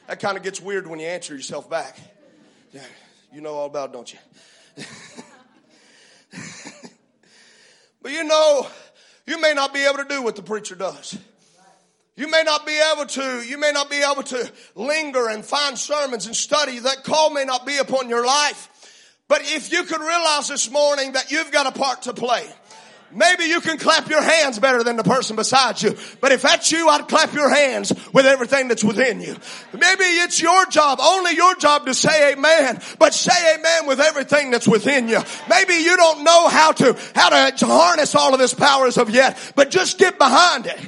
That 0.08 0.20
kind 0.20 0.36
of 0.36 0.44
gets 0.44 0.60
weird 0.60 0.86
when 0.86 1.00
you 1.00 1.06
answer 1.06 1.34
yourself 1.34 1.70
back. 1.70 1.98
Yeah, 2.74 2.82
you 3.32 3.40
know 3.40 3.54
all 3.54 3.68
about, 3.68 3.92
it, 3.92 3.94
don't 3.94 4.12
you? 4.14 4.20
but 8.02 8.12
you 8.12 8.26
know, 8.26 8.68
you 9.26 9.40
may 9.40 9.54
not 9.54 9.74
be 9.74 9.86
able 9.86 10.00
to 10.00 10.06
do 10.10 10.22
what 10.22 10.36
the 10.36 10.44
preacher 10.44 10.76
does. 10.76 11.18
You 12.18 12.30
may 12.30 12.44
not 12.44 12.66
be 12.66 12.78
able 12.94 13.06
to, 13.06 13.44
you 13.48 13.58
may 13.58 13.72
not 13.72 13.90
be 13.90 14.02
able 14.02 14.24
to 14.24 14.52
linger 14.76 15.30
and 15.30 15.46
find 15.46 15.78
sermons 15.78 16.26
and 16.26 16.36
study. 16.36 16.80
That 16.80 17.06
call 17.06 17.30
may 17.30 17.46
not 17.46 17.66
be 17.66 17.78
upon 17.78 18.10
your 18.10 18.26
life. 18.26 18.70
But 19.28 19.42
if 19.44 19.72
you 19.72 19.84
could 19.84 20.02
realize 20.02 20.48
this 20.48 20.70
morning 20.70 21.14
that 21.14 21.32
you've 21.32 21.52
got 21.52 21.66
a 21.66 21.72
part 21.72 22.04
to 22.04 22.14
play. 22.14 22.48
Maybe 23.12 23.46
you 23.46 23.62
can 23.62 23.78
clap 23.78 24.10
your 24.10 24.22
hands 24.22 24.60
better 24.60 24.84
than 24.84 24.98
the 24.98 25.04
person 25.04 25.38
beside 25.38 25.82
you. 25.82 25.96
But 26.20 26.34
if 26.34 26.42
that's 26.42 26.72
you, 26.72 26.90
I'd 26.90 27.08
clap 27.08 27.34
your 27.34 27.50
hands 27.50 27.94
with 28.12 28.26
everything 28.26 28.68
that's 28.68 28.84
within 28.84 29.22
you. 29.22 29.38
Maybe 29.72 30.04
it's 30.04 30.42
your 30.42 30.66
job, 30.66 31.00
only 31.02 31.34
your 31.34 31.56
job 31.56 31.86
to 31.86 31.94
say 31.94 32.34
amen, 32.34 32.82
but 33.00 33.14
say 33.14 33.56
amen 33.56 33.88
with 33.88 34.02
everything 34.02 34.52
that's 34.52 34.68
within 34.68 35.08
you. 35.08 35.22
Maybe 35.50 35.76
you 35.76 35.96
don't 35.96 36.24
know 36.24 36.50
how 36.50 36.74
to, 36.74 36.98
how 37.16 37.50
to 37.50 37.66
harness 37.66 38.16
all 38.16 38.34
of 38.34 38.40
this 38.40 38.54
powers 38.54 38.98
of 38.98 39.10
yet, 39.10 39.54
but 39.56 39.72
just 39.72 39.98
get 39.98 40.18
behind 40.18 40.66
it. 40.66 40.80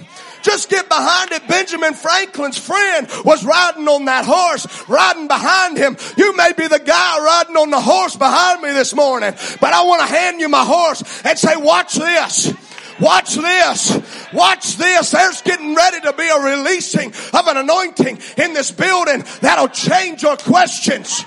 Just 0.42 0.70
get 0.70 0.88
behind 0.88 1.32
it. 1.32 1.48
Benjamin 1.48 1.94
Franklin's 1.94 2.58
friend 2.58 3.08
was 3.26 3.44
riding 3.44 3.88
on 3.88 4.06
that 4.06 4.26
horse, 4.26 4.88
riding 4.88 5.28
behind 5.28 5.78
him. 5.78 5.98
You 6.18 6.36
may 6.36 6.54
be 6.54 6.68
the 6.68 6.80
guy 6.80 7.20
riding 7.20 7.58
on 7.58 7.70
the 7.70 7.82
horse 7.82 8.16
behind 8.16 8.62
me 8.62 8.72
this 8.72 8.96
morning, 8.96 9.34
but 9.60 9.74
I 9.74 9.84
want 9.84 10.08
to 10.08 10.08
hand 10.08 10.40
you 10.40 10.50
my 10.50 10.64
horse 10.64 11.04
and 11.24 11.38
say, 11.38 11.56
watch 11.56 11.96
this. 11.96 12.54
Watch 13.00 13.36
this. 13.36 14.28
Watch 14.34 14.78
this. 14.78 15.12
There's 15.12 15.42
getting 15.44 15.76
ready 15.76 16.02
to 16.02 16.14
be 16.14 16.28
a 16.28 16.40
releasing 16.40 17.10
of 17.10 17.48
an 17.48 17.58
anointing 17.58 18.20
in 18.38 18.54
this 18.54 18.72
building 18.72 19.24
that'll 19.42 19.68
change 19.68 20.24
your 20.24 20.38
questions. 20.38 21.24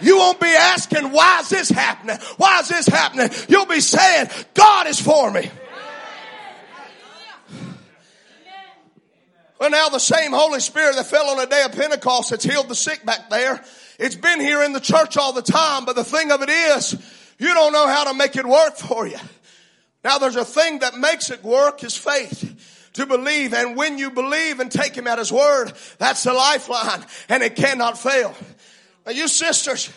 You 0.00 0.18
won't 0.18 0.38
be 0.38 0.46
asking, 0.46 1.10
why 1.10 1.40
is 1.40 1.48
this 1.48 1.70
happening? 1.70 2.18
Why 2.36 2.60
is 2.60 2.68
this 2.68 2.86
happening? 2.86 3.30
You'll 3.48 3.66
be 3.66 3.80
saying, 3.80 4.28
God 4.54 4.86
is 4.86 5.00
for 5.00 5.30
me. 5.30 5.50
Well, 9.58 9.70
now 9.70 9.88
the 9.88 9.98
same 9.98 10.32
Holy 10.32 10.60
Spirit 10.60 10.94
that 10.96 11.06
fell 11.06 11.30
on 11.30 11.38
the 11.38 11.46
day 11.46 11.64
of 11.64 11.72
Pentecost 11.72 12.30
that's 12.30 12.44
healed 12.44 12.68
the 12.68 12.76
sick 12.76 13.04
back 13.04 13.28
there, 13.28 13.62
it's 13.98 14.14
been 14.14 14.40
here 14.40 14.62
in 14.62 14.72
the 14.72 14.80
church 14.80 15.16
all 15.16 15.32
the 15.32 15.42
time, 15.42 15.84
but 15.84 15.96
the 15.96 16.04
thing 16.04 16.30
of 16.30 16.42
it 16.42 16.48
is, 16.48 16.92
you 17.38 17.52
don't 17.52 17.72
know 17.72 17.88
how 17.88 18.04
to 18.04 18.14
make 18.14 18.36
it 18.36 18.46
work 18.46 18.76
for 18.76 19.06
you. 19.06 19.18
Now 20.04 20.18
there's 20.18 20.36
a 20.36 20.44
thing 20.44 20.78
that 20.80 20.96
makes 20.96 21.30
it 21.30 21.42
work 21.42 21.82
is 21.82 21.96
faith 21.96 22.90
to 22.94 23.06
believe. 23.06 23.52
And 23.52 23.76
when 23.76 23.98
you 23.98 24.10
believe 24.10 24.60
and 24.60 24.70
take 24.70 24.94
him 24.94 25.06
at 25.06 25.18
his 25.18 25.32
word, 25.32 25.72
that's 25.98 26.22
the 26.22 26.32
lifeline 26.32 27.04
and 27.28 27.42
it 27.42 27.56
cannot 27.56 27.98
fail. 27.98 28.34
Now 29.06 29.12
you 29.12 29.26
sisters, 29.26 29.90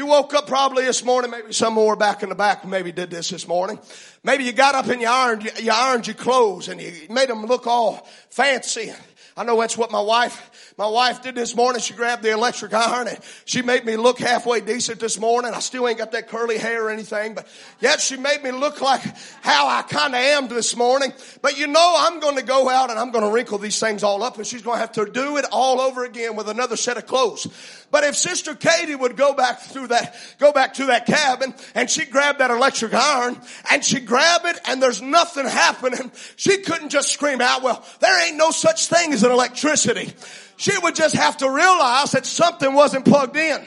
you 0.00 0.06
woke 0.06 0.32
up 0.32 0.46
probably 0.46 0.84
this 0.84 1.04
morning, 1.04 1.30
maybe 1.30 1.52
some 1.52 1.74
more 1.74 1.94
back 1.94 2.22
in 2.22 2.30
the 2.30 2.34
back 2.34 2.64
maybe 2.64 2.90
did 2.90 3.10
this 3.10 3.28
this 3.28 3.46
morning. 3.46 3.78
Maybe 4.24 4.44
you 4.44 4.52
got 4.52 4.74
up 4.74 4.86
and 4.86 4.98
you 4.98 5.06
ironed, 5.06 5.42
you 5.60 5.70
ironed 5.70 6.06
your 6.06 6.16
clothes 6.16 6.68
and 6.68 6.80
you 6.80 6.90
made 7.10 7.28
them 7.28 7.44
look 7.44 7.66
all 7.66 8.08
fancy. 8.30 8.94
I 9.36 9.44
know 9.44 9.60
that's 9.60 9.76
what 9.76 9.90
my 9.90 10.00
wife, 10.00 10.49
my 10.80 10.86
wife 10.86 11.20
did 11.20 11.34
this 11.34 11.54
morning. 11.54 11.82
She 11.82 11.92
grabbed 11.92 12.22
the 12.22 12.30
electric 12.30 12.72
iron 12.72 13.06
and 13.06 13.18
she 13.44 13.60
made 13.60 13.84
me 13.84 13.96
look 13.96 14.18
halfway 14.18 14.62
decent 14.62 14.98
this 14.98 15.20
morning. 15.20 15.52
I 15.52 15.60
still 15.60 15.86
ain't 15.86 15.98
got 15.98 16.12
that 16.12 16.28
curly 16.28 16.56
hair 16.56 16.86
or 16.86 16.90
anything, 16.90 17.34
but 17.34 17.46
yet 17.80 18.00
she 18.00 18.16
made 18.16 18.42
me 18.42 18.50
look 18.50 18.80
like 18.80 19.02
how 19.42 19.68
I 19.68 19.82
kind 19.82 20.14
of 20.14 20.20
am 20.20 20.48
this 20.48 20.74
morning. 20.74 21.12
But 21.42 21.58
you 21.58 21.66
know, 21.66 21.96
I'm 21.98 22.18
going 22.18 22.36
to 22.36 22.42
go 22.42 22.70
out 22.70 22.88
and 22.88 22.98
I'm 22.98 23.10
going 23.10 23.24
to 23.24 23.30
wrinkle 23.30 23.58
these 23.58 23.78
things 23.78 24.02
all 24.02 24.22
up 24.22 24.38
and 24.38 24.46
she's 24.46 24.62
going 24.62 24.76
to 24.76 24.80
have 24.80 24.92
to 24.92 25.04
do 25.04 25.36
it 25.36 25.44
all 25.52 25.82
over 25.82 26.02
again 26.02 26.34
with 26.34 26.48
another 26.48 26.76
set 26.76 26.96
of 26.96 27.04
clothes. 27.04 27.46
But 27.90 28.04
if 28.04 28.16
Sister 28.16 28.54
Katie 28.54 28.94
would 28.94 29.18
go 29.18 29.34
back 29.34 29.60
through 29.60 29.88
that, 29.88 30.16
go 30.38 30.50
back 30.50 30.72
to 30.74 30.86
that 30.86 31.04
cabin 31.04 31.52
and 31.74 31.90
she 31.90 32.06
grabbed 32.06 32.38
that 32.38 32.50
electric 32.50 32.94
iron 32.94 33.38
and 33.70 33.84
she 33.84 34.00
grabbed 34.00 34.46
it 34.46 34.58
and 34.66 34.82
there's 34.82 35.02
nothing 35.02 35.44
happening, 35.44 36.10
she 36.36 36.62
couldn't 36.62 36.88
just 36.88 37.12
scream 37.12 37.42
out, 37.42 37.62
well, 37.62 37.84
there 37.98 38.26
ain't 38.26 38.38
no 38.38 38.50
such 38.50 38.86
thing 38.86 39.12
as 39.12 39.24
an 39.24 39.30
electricity. 39.30 40.14
She 40.60 40.76
would 40.76 40.94
just 40.94 41.14
have 41.14 41.38
to 41.38 41.48
realize 41.48 42.10
that 42.10 42.26
something 42.26 42.74
wasn't 42.74 43.06
plugged 43.06 43.34
in. 43.34 43.66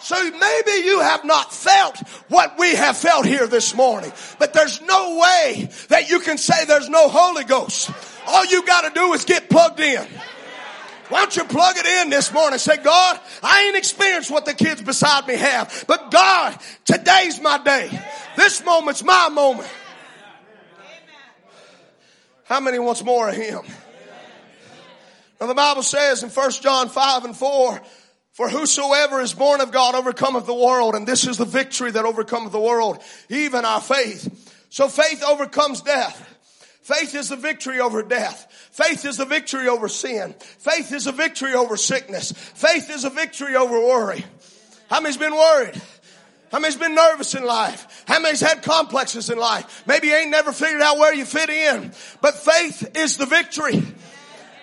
So 0.00 0.16
maybe 0.16 0.70
you 0.84 0.98
have 0.98 1.24
not 1.24 1.54
felt 1.54 1.96
what 2.28 2.58
we 2.58 2.74
have 2.74 2.96
felt 2.96 3.24
here 3.24 3.46
this 3.46 3.76
morning, 3.76 4.12
but 4.40 4.52
there's 4.52 4.82
no 4.82 5.20
way 5.20 5.68
that 5.90 6.10
you 6.10 6.18
can 6.18 6.36
say 6.36 6.64
there's 6.64 6.88
no 6.88 7.08
Holy 7.08 7.44
Ghost. 7.44 7.92
All 8.26 8.44
you 8.44 8.66
got 8.66 8.80
to 8.82 8.90
do 8.90 9.12
is 9.12 9.24
get 9.24 9.48
plugged 9.48 9.78
in. 9.78 10.04
Why 11.10 11.20
don't 11.20 11.36
you 11.36 11.44
plug 11.44 11.76
it 11.78 11.86
in 11.86 12.10
this 12.10 12.32
morning? 12.32 12.58
Say, 12.58 12.76
God, 12.78 13.20
I 13.40 13.66
ain't 13.66 13.76
experienced 13.76 14.32
what 14.32 14.46
the 14.46 14.54
kids 14.54 14.82
beside 14.82 15.28
me 15.28 15.36
have, 15.36 15.84
but 15.86 16.10
God, 16.10 16.58
today's 16.84 17.40
my 17.40 17.58
day. 17.58 17.88
This 18.36 18.64
moment's 18.64 19.04
my 19.04 19.28
moment. 19.28 19.70
How 22.46 22.58
many 22.58 22.80
wants 22.80 23.04
more 23.04 23.28
of 23.28 23.36
Him? 23.36 23.62
Now 25.44 25.48
the 25.48 25.54
Bible 25.56 25.82
says 25.82 26.22
in 26.22 26.30
1 26.30 26.50
John 26.62 26.88
5 26.88 27.26
and 27.26 27.36
4, 27.36 27.82
for 28.32 28.48
whosoever 28.48 29.20
is 29.20 29.34
born 29.34 29.60
of 29.60 29.72
God 29.72 29.94
overcometh 29.94 30.46
the 30.46 30.54
world, 30.54 30.94
and 30.94 31.06
this 31.06 31.26
is 31.26 31.36
the 31.36 31.44
victory 31.44 31.90
that 31.90 32.06
overcometh 32.06 32.50
the 32.50 32.58
world, 32.58 33.02
even 33.28 33.66
our 33.66 33.82
faith. 33.82 34.64
So 34.70 34.88
faith 34.88 35.22
overcomes 35.22 35.82
death. 35.82 36.16
Faith 36.80 37.14
is 37.14 37.28
the 37.28 37.36
victory 37.36 37.78
over 37.78 38.02
death. 38.02 38.50
Faith 38.72 39.04
is 39.04 39.18
the 39.18 39.26
victory 39.26 39.68
over 39.68 39.86
sin. 39.86 40.34
Faith 40.38 40.90
is 40.94 41.06
a 41.06 41.12
victory 41.12 41.52
over 41.52 41.76
sickness. 41.76 42.32
Faith 42.32 42.88
is 42.88 43.04
a 43.04 43.10
victory 43.10 43.54
over 43.54 43.78
worry. 43.78 44.24
How 44.88 45.02
many's 45.02 45.18
been 45.18 45.34
worried? 45.34 45.78
How 46.50 46.58
many's 46.58 46.76
been 46.76 46.94
nervous 46.94 47.34
in 47.34 47.44
life? 47.44 48.04
How 48.08 48.18
many's 48.18 48.40
had 48.40 48.62
complexes 48.62 49.28
in 49.28 49.36
life? 49.36 49.82
Maybe 49.86 50.06
you 50.06 50.14
ain't 50.14 50.30
never 50.30 50.52
figured 50.52 50.80
out 50.80 50.96
where 50.96 51.12
you 51.12 51.26
fit 51.26 51.50
in. 51.50 51.92
But 52.22 52.34
faith 52.34 52.96
is 52.96 53.18
the 53.18 53.26
victory. 53.26 53.82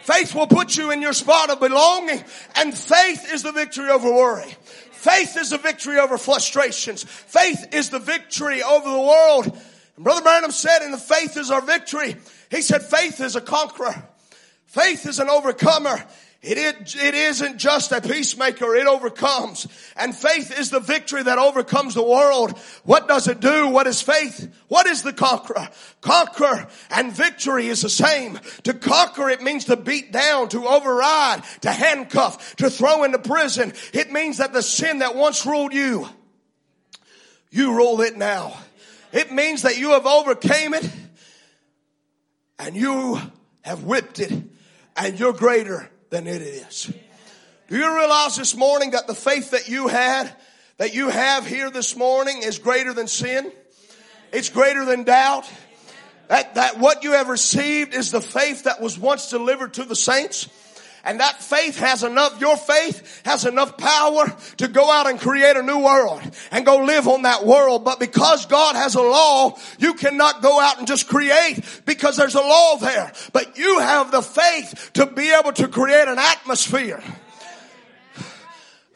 Faith 0.03 0.33
will 0.33 0.47
put 0.47 0.77
you 0.77 0.91
in 0.91 1.01
your 1.01 1.13
spot 1.13 1.49
of 1.49 1.59
belonging 1.59 2.23
and 2.55 2.77
faith 2.77 3.31
is 3.31 3.43
the 3.43 3.51
victory 3.51 3.89
over 3.89 4.11
worry. 4.11 4.55
Faith 4.91 5.37
is 5.37 5.51
the 5.51 5.57
victory 5.57 5.99
over 5.99 6.17
frustrations. 6.17 7.03
Faith 7.03 7.73
is 7.73 7.89
the 7.89 7.99
victory 7.99 8.63
over 8.63 8.89
the 8.89 8.99
world 8.99 9.45
and 9.95 10.03
Brother 10.03 10.21
Branham 10.21 10.51
said, 10.51 10.83
in 10.83 10.91
the 10.91 10.97
faith 10.97 11.37
is 11.37 11.51
our 11.51 11.61
victory. 11.61 12.15
He 12.49 12.61
said, 12.61 12.81
faith 12.81 13.21
is 13.21 13.35
a 13.35 13.41
conqueror. 13.41 14.07
Faith 14.65 15.05
is 15.05 15.19
an 15.19 15.29
overcomer. 15.29 16.03
It, 16.43 16.57
is, 16.57 16.95
it 16.95 17.13
isn't 17.13 17.57
just 17.57 17.91
a 17.91 18.01
peacemaker, 18.01 18.75
it 18.75 18.87
overcomes. 18.87 19.67
And 19.95 20.15
faith 20.15 20.57
is 20.57 20.71
the 20.71 20.79
victory 20.79 21.21
that 21.21 21.37
overcomes 21.37 21.93
the 21.93 22.01
world. 22.01 22.57
What 22.83 23.07
does 23.07 23.27
it 23.27 23.39
do? 23.39 23.67
What 23.67 23.85
is 23.85 24.01
faith? 24.01 24.51
What 24.67 24.87
is 24.87 25.03
the 25.03 25.13
conqueror? 25.13 25.69
Conquer 26.01 26.67
and 26.89 27.13
victory 27.13 27.67
is 27.67 27.83
the 27.83 27.89
same. 27.89 28.39
To 28.63 28.73
conquer, 28.73 29.29
it 29.29 29.43
means 29.43 29.65
to 29.65 29.75
beat 29.75 30.11
down, 30.11 30.49
to 30.49 30.67
override, 30.67 31.43
to 31.61 31.71
handcuff, 31.71 32.55
to 32.55 32.71
throw 32.71 33.03
into 33.03 33.19
prison. 33.19 33.73
It 33.93 34.11
means 34.11 34.37
that 34.37 34.51
the 34.51 34.63
sin 34.63 34.99
that 34.99 35.15
once 35.15 35.45
ruled 35.45 35.73
you, 35.73 36.09
you 37.51 37.75
rule 37.75 38.01
it 38.01 38.17
now. 38.17 38.57
It 39.13 39.31
means 39.31 39.61
that 39.61 39.77
you 39.77 39.91
have 39.91 40.07
overcame 40.07 40.73
it 40.73 40.89
and 42.57 42.75
you 42.75 43.19
have 43.61 43.83
whipped 43.83 44.19
it 44.19 44.33
and 44.95 45.19
you're 45.19 45.33
greater 45.33 45.87
than 46.11 46.27
it 46.27 46.41
is. 46.41 46.93
Do 47.69 47.77
you 47.77 47.97
realize 47.97 48.35
this 48.35 48.55
morning 48.55 48.91
that 48.91 49.07
the 49.07 49.15
faith 49.15 49.51
that 49.51 49.69
you 49.69 49.87
had, 49.87 50.31
that 50.77 50.93
you 50.93 51.07
have 51.09 51.47
here 51.47 51.71
this 51.71 51.95
morning 51.95 52.43
is 52.43 52.59
greater 52.59 52.93
than 52.93 53.07
sin? 53.07 53.51
It's 54.33 54.49
greater 54.49 54.85
than 54.85 55.03
doubt. 55.03 55.49
That, 56.27 56.55
that 56.55 56.79
what 56.79 57.03
you 57.03 57.13
have 57.13 57.29
received 57.29 57.93
is 57.93 58.11
the 58.11 58.21
faith 58.21 58.65
that 58.65 58.81
was 58.81 58.99
once 58.99 59.29
delivered 59.29 59.73
to 59.75 59.85
the 59.85 59.95
saints. 59.95 60.49
And 61.03 61.19
that 61.19 61.41
faith 61.41 61.77
has 61.79 62.03
enough, 62.03 62.39
your 62.39 62.57
faith 62.57 63.21
has 63.25 63.45
enough 63.45 63.77
power 63.77 64.35
to 64.57 64.67
go 64.67 64.91
out 64.91 65.07
and 65.07 65.19
create 65.19 65.57
a 65.57 65.63
new 65.63 65.79
world 65.79 66.21
and 66.51 66.65
go 66.65 66.83
live 66.83 67.07
on 67.07 67.23
that 67.23 67.45
world. 67.45 67.83
But 67.83 67.99
because 67.99 68.45
God 68.45 68.75
has 68.75 68.95
a 68.95 69.01
law, 69.01 69.57
you 69.79 69.95
cannot 69.95 70.41
go 70.41 70.59
out 70.59 70.77
and 70.77 70.87
just 70.87 71.07
create 71.07 71.59
because 71.85 72.17
there's 72.17 72.35
a 72.35 72.41
law 72.41 72.77
there. 72.77 73.11
But 73.33 73.57
you 73.57 73.79
have 73.79 74.11
the 74.11 74.21
faith 74.21 74.91
to 74.93 75.05
be 75.07 75.31
able 75.31 75.53
to 75.53 75.67
create 75.67 76.07
an 76.07 76.19
atmosphere. 76.19 77.03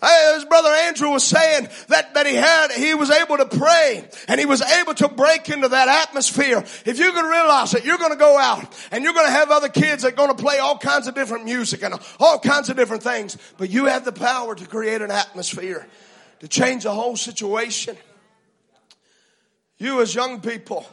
As 0.06 0.46
brother 0.46 0.70
Andrew 0.70 1.10
was 1.10 1.24
saying 1.24 1.68
that, 1.88 2.14
that 2.14 2.28
he 2.28 2.36
had, 2.36 2.72
he 2.72 2.94
was 2.94 3.10
able 3.10 3.38
to 3.38 3.46
pray 3.46 4.08
and 4.28 4.40
he 4.40 4.46
was 4.46 4.62
able 4.62 4.94
to 4.96 5.08
break 5.08 5.50
into 5.50 5.70
that 5.70 5.88
atmosphere. 5.88 6.60
If 6.86 7.00
you 7.00 7.12
can 7.12 7.26
realize 7.26 7.72
that 7.72 7.86
you're 7.86 7.98
going 7.98 8.12
to 8.12 8.18
go 8.18 8.38
out 8.38 8.72
and 8.92 9.04
you're 9.04 9.14
going 9.14 9.26
to 9.26 9.32
have 9.32 9.50
other 9.50 9.70
kids 9.70 10.04
that 10.04 10.14
are 10.14 10.16
going 10.16 10.36
to 10.36 10.42
play 10.42 10.60
all 10.60 10.78
kinds 10.78 11.08
of 11.08 11.16
different 11.16 11.46
music 11.46 11.84
and 11.84 11.96
all 12.20 12.38
kinds 12.38 12.70
of 12.70 12.76
different 12.76 13.02
things, 13.02 13.36
but 13.58 13.72
you 13.72 13.86
have 13.86 14.06
the 14.06 14.12
power 14.12 14.54
to 14.54 14.66
create 14.68 15.02
an 15.02 15.10
atmosphere 15.10 15.88
to 16.40 16.48
change 16.48 16.84
the 16.84 16.92
whole 16.92 17.18
situation. 17.18 17.98
You 19.80 20.02
as 20.02 20.14
young 20.14 20.40
people 20.40 20.88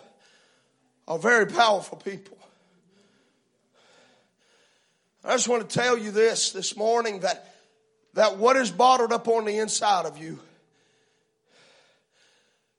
are 1.06 1.18
very 1.18 1.46
powerful 1.46 1.98
people. 1.98 2.38
I 5.22 5.32
just 5.32 5.48
want 5.48 5.68
to 5.68 5.78
tell 5.78 5.98
you 5.98 6.10
this 6.12 6.52
this 6.52 6.76
morning 6.76 7.20
that 7.20 7.51
that 8.14 8.36
what 8.36 8.56
is 8.56 8.70
bottled 8.70 9.12
up 9.12 9.28
on 9.28 9.44
the 9.44 9.58
inside 9.58 10.06
of 10.06 10.18
you 10.18 10.38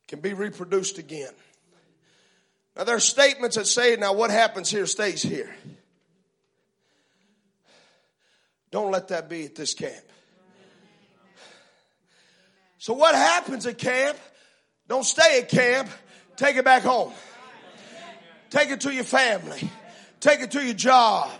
can 0.07 0.19
be 0.19 0.33
reproduced 0.33 0.97
again. 0.97 1.31
Now, 2.75 2.83
there 2.83 2.95
are 2.95 2.99
statements 2.99 3.55
that 3.55 3.67
say, 3.67 3.95
now 3.95 4.13
what 4.13 4.31
happens 4.31 4.69
here 4.69 4.85
stays 4.85 5.21
here. 5.21 5.55
Don't 8.71 8.91
let 8.91 9.09
that 9.09 9.29
be 9.29 9.45
at 9.45 9.55
this 9.55 9.75
camp. 9.75 9.93
So, 12.79 12.93
what 12.93 13.15
happens 13.15 13.65
at 13.67 13.77
camp? 13.77 14.17
Don't 14.87 15.05
stay 15.05 15.39
at 15.39 15.49
camp, 15.49 15.89
take 16.35 16.57
it 16.57 16.65
back 16.65 16.83
home. 16.83 17.13
Take 18.49 18.69
it 18.69 18.81
to 18.81 18.93
your 18.93 19.03
family, 19.03 19.67
take 20.19 20.41
it 20.41 20.51
to 20.51 20.63
your 20.63 20.75
job, 20.75 21.31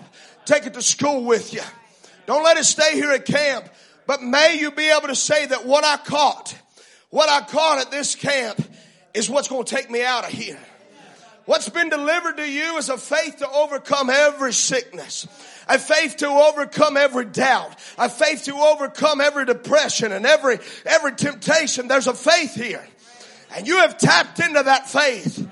take 0.46 0.66
it 0.66 0.74
to 0.74 0.82
school 0.82 1.26
with 1.26 1.54
you. 1.54 1.62
Don't 2.26 2.44
let 2.44 2.58
it 2.58 2.64
stay 2.64 2.94
here 2.94 3.12
at 3.12 3.26
camp. 3.26 3.70
But 4.06 4.22
may 4.22 4.58
you 4.60 4.72
be 4.72 4.89
able 4.89 5.08
to 5.08 5.16
say 5.16 5.45
that 5.45 5.66
what 5.66 5.86
I 5.86 5.97
caught, 5.97 6.56
what 7.10 7.30
I 7.30 7.41
caught 7.41 7.80
at 7.80 7.91
this 7.91 8.16
camp 8.16 8.62
is 9.14 9.30
what's 9.30 9.47
going 9.47 9.66
to 9.66 9.76
take 9.76 9.89
me 9.89 10.04
out 10.04 10.26
of 10.26 10.32
here. 10.32 10.60
What's 11.45 11.68
been 11.68 11.89
delivered 11.89 12.38
to 12.38 12.49
you 12.49 12.78
is 12.78 12.89
a 12.89 12.97
faith 12.97 13.38
to 13.38 13.49
overcome 13.49 14.10
every 14.10 14.54
sickness. 14.54 15.28
A 15.68 15.78
faith 15.78 16.18
to 16.18 16.28
overcome 16.28 16.95
every 16.95 17.26
doubt. 17.26 17.76
A 17.97 18.08
faith 18.08 18.45
to 18.45 18.56
overcome 18.56 19.20
every 19.20 19.45
depression 19.45 20.14
and 20.14 20.26
every, 20.26 20.60
every 20.86 21.14
temptation. 21.14 21.88
There's 21.88 22.08
a 22.08 22.14
faith 22.14 22.56
here. 22.56 22.86
And 23.56 23.68
you 23.68 23.78
have 23.78 23.97
tapped 23.97 24.39
into 24.39 24.64
that 24.64 24.89
faith. 24.89 25.47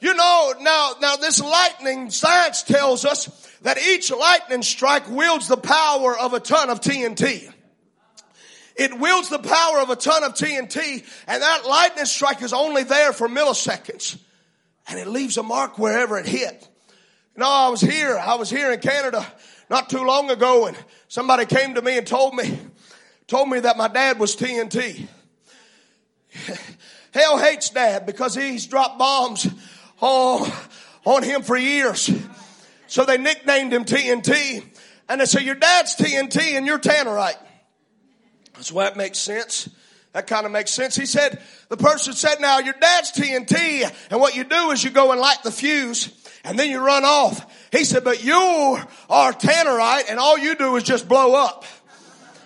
You 0.00 0.14
know, 0.14 0.54
now, 0.60 0.92
now 1.00 1.16
this 1.16 1.40
lightning 1.40 2.10
science 2.10 2.62
tells 2.62 3.06
us 3.06 3.26
that 3.62 3.78
each 3.78 4.10
lightning 4.10 4.62
strike 4.62 5.08
wields 5.08 5.48
the 5.48 5.56
power 5.56 6.16
of 6.16 6.34
a 6.34 6.40
ton 6.40 6.68
of 6.68 6.80
TNT. 6.80 7.50
It 8.76 8.98
wields 8.98 9.30
the 9.30 9.38
power 9.38 9.80
of 9.80 9.90
a 9.90 9.96
ton 9.96 10.22
of 10.22 10.34
TNT 10.34 11.04
and 11.26 11.42
that 11.42 11.66
lightning 11.66 12.04
strike 12.04 12.42
is 12.42 12.52
only 12.52 12.82
there 12.82 13.12
for 13.12 13.28
milliseconds 13.28 14.18
and 14.88 14.98
it 14.98 15.06
leaves 15.06 15.38
a 15.38 15.42
mark 15.42 15.78
wherever 15.78 16.18
it 16.18 16.26
hit. 16.26 16.68
You 17.34 17.40
know, 17.40 17.48
I 17.48 17.68
was 17.70 17.80
here, 17.80 18.18
I 18.18 18.34
was 18.34 18.50
here 18.50 18.70
in 18.72 18.80
Canada 18.80 19.26
not 19.70 19.88
too 19.88 20.04
long 20.04 20.30
ago 20.30 20.66
and 20.66 20.76
somebody 21.08 21.46
came 21.46 21.74
to 21.74 21.82
me 21.82 21.96
and 21.96 22.06
told 22.06 22.34
me, 22.34 22.58
told 23.26 23.48
me 23.48 23.60
that 23.60 23.78
my 23.78 23.88
dad 23.88 24.18
was 24.18 24.36
TNT. 24.36 25.06
Hell 27.12 27.38
hates 27.38 27.70
dad 27.70 28.04
because 28.04 28.34
he's 28.34 28.66
dropped 28.66 28.98
bombs 28.98 29.48
on, 30.00 30.52
on 31.06 31.22
him 31.22 31.40
for 31.42 31.56
years. 31.56 32.10
So 32.88 33.04
they 33.04 33.16
nicknamed 33.16 33.72
him 33.72 33.86
TNT. 33.86 34.64
And 35.08 35.20
they 35.20 35.24
say, 35.24 35.42
your 35.42 35.54
dad's 35.54 35.96
TNT 35.96 36.56
and 36.56 36.66
you're 36.66 36.78
Tannerite. 36.78 37.38
So 38.60 38.74
that 38.76 38.96
makes 38.96 39.18
sense. 39.18 39.68
That 40.12 40.26
kind 40.26 40.46
of 40.46 40.52
makes 40.52 40.70
sense. 40.70 40.96
He 40.96 41.04
said, 41.04 41.42
the 41.68 41.76
person 41.76 42.14
said, 42.14 42.40
now 42.40 42.58
your 42.58 42.74
dad's 42.80 43.12
TNT 43.12 43.90
and 44.10 44.20
what 44.20 44.34
you 44.34 44.44
do 44.44 44.70
is 44.70 44.82
you 44.82 44.90
go 44.90 45.12
and 45.12 45.20
light 45.20 45.42
the 45.44 45.50
fuse 45.50 46.10
and 46.42 46.58
then 46.58 46.70
you 46.70 46.80
run 46.80 47.04
off. 47.04 47.44
He 47.70 47.84
said, 47.84 48.02
but 48.02 48.24
you 48.24 48.78
are 49.10 49.32
Tannerite 49.32 50.04
and 50.08 50.18
all 50.18 50.38
you 50.38 50.54
do 50.54 50.76
is 50.76 50.84
just 50.84 51.06
blow 51.06 51.34
up. 51.34 51.64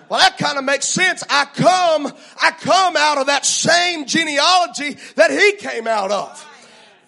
Well, 0.09 0.19
that 0.19 0.39
kind 0.39 0.59
of 0.59 0.65
makes 0.65 0.89
sense. 0.89 1.23
I 1.31 1.45
come, 1.45 2.13
I 2.43 2.51
come 2.51 2.97
out 2.97 3.19
of 3.19 3.29
that 3.29 3.47
same 3.47 4.07
genealogy 4.07 4.97
that 5.15 5.31
he 5.31 5.53
came 5.53 5.87
out 5.87 6.11
of. 6.11 6.50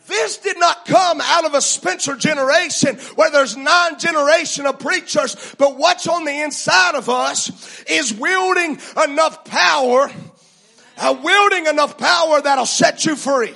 This 0.07 0.38
did 0.38 0.59
not 0.59 0.84
come 0.84 1.20
out 1.20 1.44
of 1.44 1.55
a 1.55 1.61
Spencer 1.61 2.16
generation 2.16 2.96
where 3.14 3.30
there's 3.30 3.57
nine 3.57 3.98
generation 3.98 4.66
of 4.66 4.78
preachers, 4.78 5.55
but 5.59 5.76
what's 5.76 6.09
on 6.09 6.24
the 6.24 6.42
inside 6.42 6.94
of 6.94 7.09
us 7.09 7.82
is 7.84 8.12
wielding 8.12 8.78
enough 9.05 9.44
power, 9.44 10.11
uh, 10.98 11.18
wielding 11.22 11.66
enough 11.66 11.98
power 11.98 12.40
that'll 12.42 12.66
set 12.66 13.05
you 13.05 13.14
free. 13.14 13.55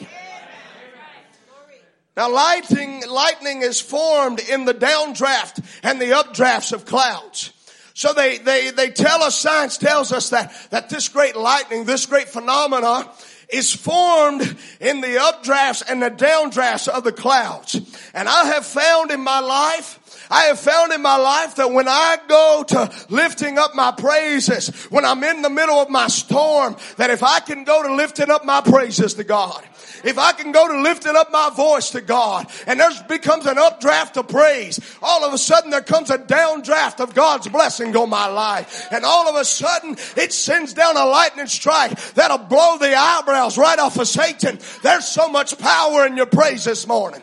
Now 2.17 2.33
lightning, 2.33 3.03
lightning 3.07 3.63
is 3.63 3.81
formed 3.81 4.41
in 4.41 4.65
the 4.65 4.73
downdraft 4.73 5.63
and 5.83 6.01
the 6.01 6.13
updrafts 6.13 6.73
of 6.73 6.87
clouds. 6.87 7.53
So 7.93 8.13
they, 8.13 8.39
they, 8.39 8.71
they 8.71 8.91
tell 8.91 9.23
us, 9.23 9.39
science 9.39 9.79
tells 9.79 10.13
us 10.13 10.31
that, 10.31 10.55
that 10.71 10.91
this 10.91 11.09
great 11.09 11.37
lightning, 11.37 11.85
this 11.85 12.07
great 12.07 12.29
phenomena 12.29 13.11
is 13.49 13.75
formed 13.75 14.43
in 14.81 15.01
the 15.01 15.17
updrafts 15.17 15.83
and 15.89 16.03
the 16.03 16.11
downdrafts 16.11 16.89
of 16.89 17.05
the 17.05 17.13
clouds. 17.13 17.75
And 18.15 18.29
I 18.29 18.47
have 18.47 18.67
found 18.67 19.11
in 19.11 19.21
my 19.21 19.41
life 19.41 20.01
I 20.31 20.45
have 20.45 20.59
found 20.59 20.93
in 20.93 21.03
my 21.03 21.17
life 21.17 21.57
that 21.57 21.71
when 21.71 21.89
I 21.89 22.19
go 22.29 22.65
to 22.69 22.91
lifting 23.09 23.59
up 23.59 23.75
my 23.75 23.93
praises, 23.93 24.69
when 24.87 25.05
I'm 25.05 25.23
in 25.25 25.43
the 25.43 25.51
middle 25.51 25.77
of 25.77 25.91
my 25.91 26.09
storm, 26.09 26.77
that 26.97 27.11
if 27.11 27.23
I 27.23 27.41
can 27.41 27.65
go 27.65 27.83
to 27.83 27.95
lifting 27.95 28.31
up 28.31 28.45
my 28.45 28.61
praises 28.61 29.15
to 29.15 29.25
God, 29.25 29.63
if 30.05 30.19
I 30.19 30.33
can 30.33 30.53
go 30.53 30.69
to 30.69 30.81
lifting 30.81 31.17
up 31.17 31.33
my 31.33 31.51
voice 31.51 31.91
to 31.91 32.01
God 32.01 32.47
and 32.67 32.79
there 32.79 32.91
becomes 33.09 33.47
an 33.47 33.59
updraft 33.59 34.17
of 34.17 34.29
praise, 34.29 34.81
all 35.03 35.25
of 35.25 35.33
a 35.33 35.39
sudden 35.39 35.71
there 35.71 35.83
comes 35.83 36.11
a 36.11 36.19
downdraft 36.19 37.01
of 37.01 37.15
God's 37.15 37.49
blessing 37.49 37.97
on 37.97 38.11
my 38.11 38.27
life. 38.27 38.87
And 38.91 39.05
all 39.05 39.29
of 39.29 39.37
a 39.37 39.45
sudden 39.45 39.97
it 40.17 40.33
sends 40.33 40.75
down 40.75 40.97
a 40.97 41.05
lightning 41.05 41.47
strike 41.47 41.99
that'll 42.15 42.39
blow 42.39 42.79
the 42.79 42.95
eyebrows 42.95 43.59
right 43.59 43.79
off 43.79 43.99
of 43.99 44.09
Satan. 44.09 44.59
There's 44.83 45.07
so 45.07 45.29
much 45.29 45.59
power 45.59 46.07
in 46.07 46.17
your 46.17 46.27
praise 46.27 46.65
this 46.65 46.87
morning. 46.87 47.23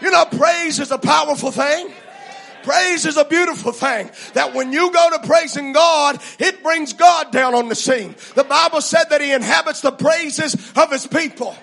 You 0.00 0.10
know, 0.10 0.24
praise 0.24 0.78
is 0.78 0.90
a 0.90 0.98
powerful 0.98 1.50
thing. 1.50 1.92
Praise 2.62 3.06
is 3.06 3.16
a 3.16 3.24
beautiful 3.24 3.72
thing 3.72 4.10
that 4.34 4.54
when 4.54 4.72
you 4.72 4.92
go 4.92 5.10
to 5.10 5.26
praising 5.26 5.72
God, 5.72 6.20
it 6.38 6.62
brings 6.62 6.92
God 6.92 7.32
down 7.32 7.54
on 7.54 7.68
the 7.68 7.74
scene. 7.74 8.14
The 8.34 8.44
Bible 8.44 8.80
said 8.80 9.04
that 9.10 9.20
He 9.20 9.32
inhabits 9.32 9.80
the 9.80 9.92
praises 9.92 10.54
of 10.76 10.90
His 10.90 11.06
people. 11.06 11.56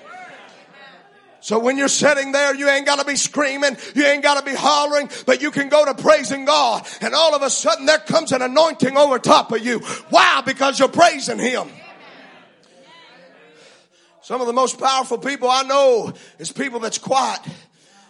So 1.39 1.59
when 1.59 1.77
you're 1.77 1.87
sitting 1.87 2.31
there, 2.31 2.55
you 2.55 2.67
ain't 2.67 2.85
got 2.85 2.99
to 2.99 3.05
be 3.05 3.15
screaming, 3.15 3.77
you 3.95 4.03
ain't 4.03 4.23
got 4.23 4.39
to 4.39 4.43
be 4.43 4.55
hollering, 4.55 5.09
but 5.25 5.41
you 5.41 5.51
can 5.51 5.69
go 5.69 5.85
to 5.85 5.93
praising 5.93 6.45
God, 6.45 6.85
and 6.99 7.13
all 7.13 7.35
of 7.35 7.41
a 7.41 7.49
sudden 7.49 7.85
there 7.85 7.99
comes 7.99 8.31
an 8.31 8.41
anointing 8.41 8.97
over 8.97 9.19
top 9.19 9.51
of 9.51 9.63
you. 9.63 9.79
Why? 10.09 10.41
Because 10.45 10.79
you're 10.79 10.89
praising 10.89 11.39
Him. 11.39 11.69
Some 14.23 14.41
of 14.41 14.47
the 14.47 14.53
most 14.53 14.77
powerful 14.77 15.19
people 15.19 15.49
I 15.49 15.63
know 15.63 16.11
is 16.37 16.51
people 16.51 16.81
that's 16.81 16.97
quiet. 16.97 17.39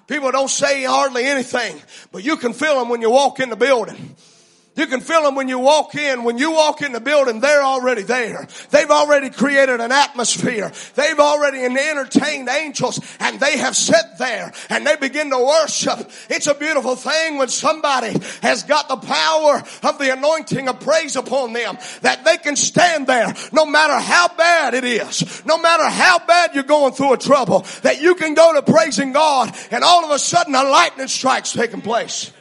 People 0.07 0.31
don't 0.31 0.49
say 0.49 0.83
hardly 0.83 1.25
anything, 1.25 1.81
but 2.11 2.23
you 2.23 2.37
can 2.37 2.53
feel 2.53 2.79
them 2.79 2.89
when 2.89 3.01
you 3.01 3.11
walk 3.11 3.39
in 3.39 3.49
the 3.49 3.55
building. 3.57 4.15
You 4.77 4.85
can 4.85 5.01
feel 5.01 5.23
them 5.23 5.33
when 5.33 5.49
you 5.49 5.57
walk 5.57 5.95
in. 5.95 6.23
When 6.23 6.37
you 6.37 6.51
walk 6.51 6.81
in 6.83 6.93
the 6.93 7.01
building, 7.01 7.39
they're 7.39 7.63
already 7.63 8.03
there. 8.03 8.47
They've 8.69 8.89
already 8.89 9.31
created 9.31 9.81
an 9.81 9.91
atmosphere. 9.91 10.71
They've 10.93 11.19
already 11.19 11.63
entertained 11.63 12.47
angels 12.47 12.99
and 13.19 13.39
they 13.39 13.57
have 13.57 13.75
sat 13.75 14.19
there 14.19 14.53
and 14.69 14.85
they 14.85 14.95
begin 14.95 15.31
to 15.31 15.39
worship. 15.39 16.11
It's 16.29 16.45
a 16.45 16.53
beautiful 16.53 16.95
thing 16.95 17.37
when 17.37 17.47
somebody 17.47 18.15
has 18.43 18.63
got 18.63 18.87
the 18.87 18.97
power 18.97 19.63
of 19.83 19.97
the 19.97 20.13
anointing 20.13 20.69
of 20.69 20.79
praise 20.79 21.15
upon 21.15 21.53
them 21.53 21.77
that 22.01 22.23
they 22.23 22.37
can 22.37 22.55
stand 22.55 23.07
there 23.07 23.33
no 23.51 23.65
matter 23.65 23.99
how 23.99 24.27
bad 24.35 24.75
it 24.75 24.83
is, 24.83 25.43
no 25.45 25.57
matter 25.57 25.85
how 25.85 26.19
bad 26.19 26.53
you're 26.53 26.63
going 26.63 26.93
through 26.93 27.13
a 27.13 27.17
trouble, 27.17 27.65
that 27.81 27.99
you 28.01 28.13
can 28.13 28.35
go 28.35 28.53
to 28.53 28.61
praising 28.61 29.11
God 29.11 29.55
and 29.71 29.83
all 29.83 30.05
of 30.05 30.11
a 30.11 30.19
sudden 30.19 30.53
a 30.53 30.63
lightning 30.63 31.07
strike's 31.07 31.53
taking 31.53 31.81
place. 31.81 32.31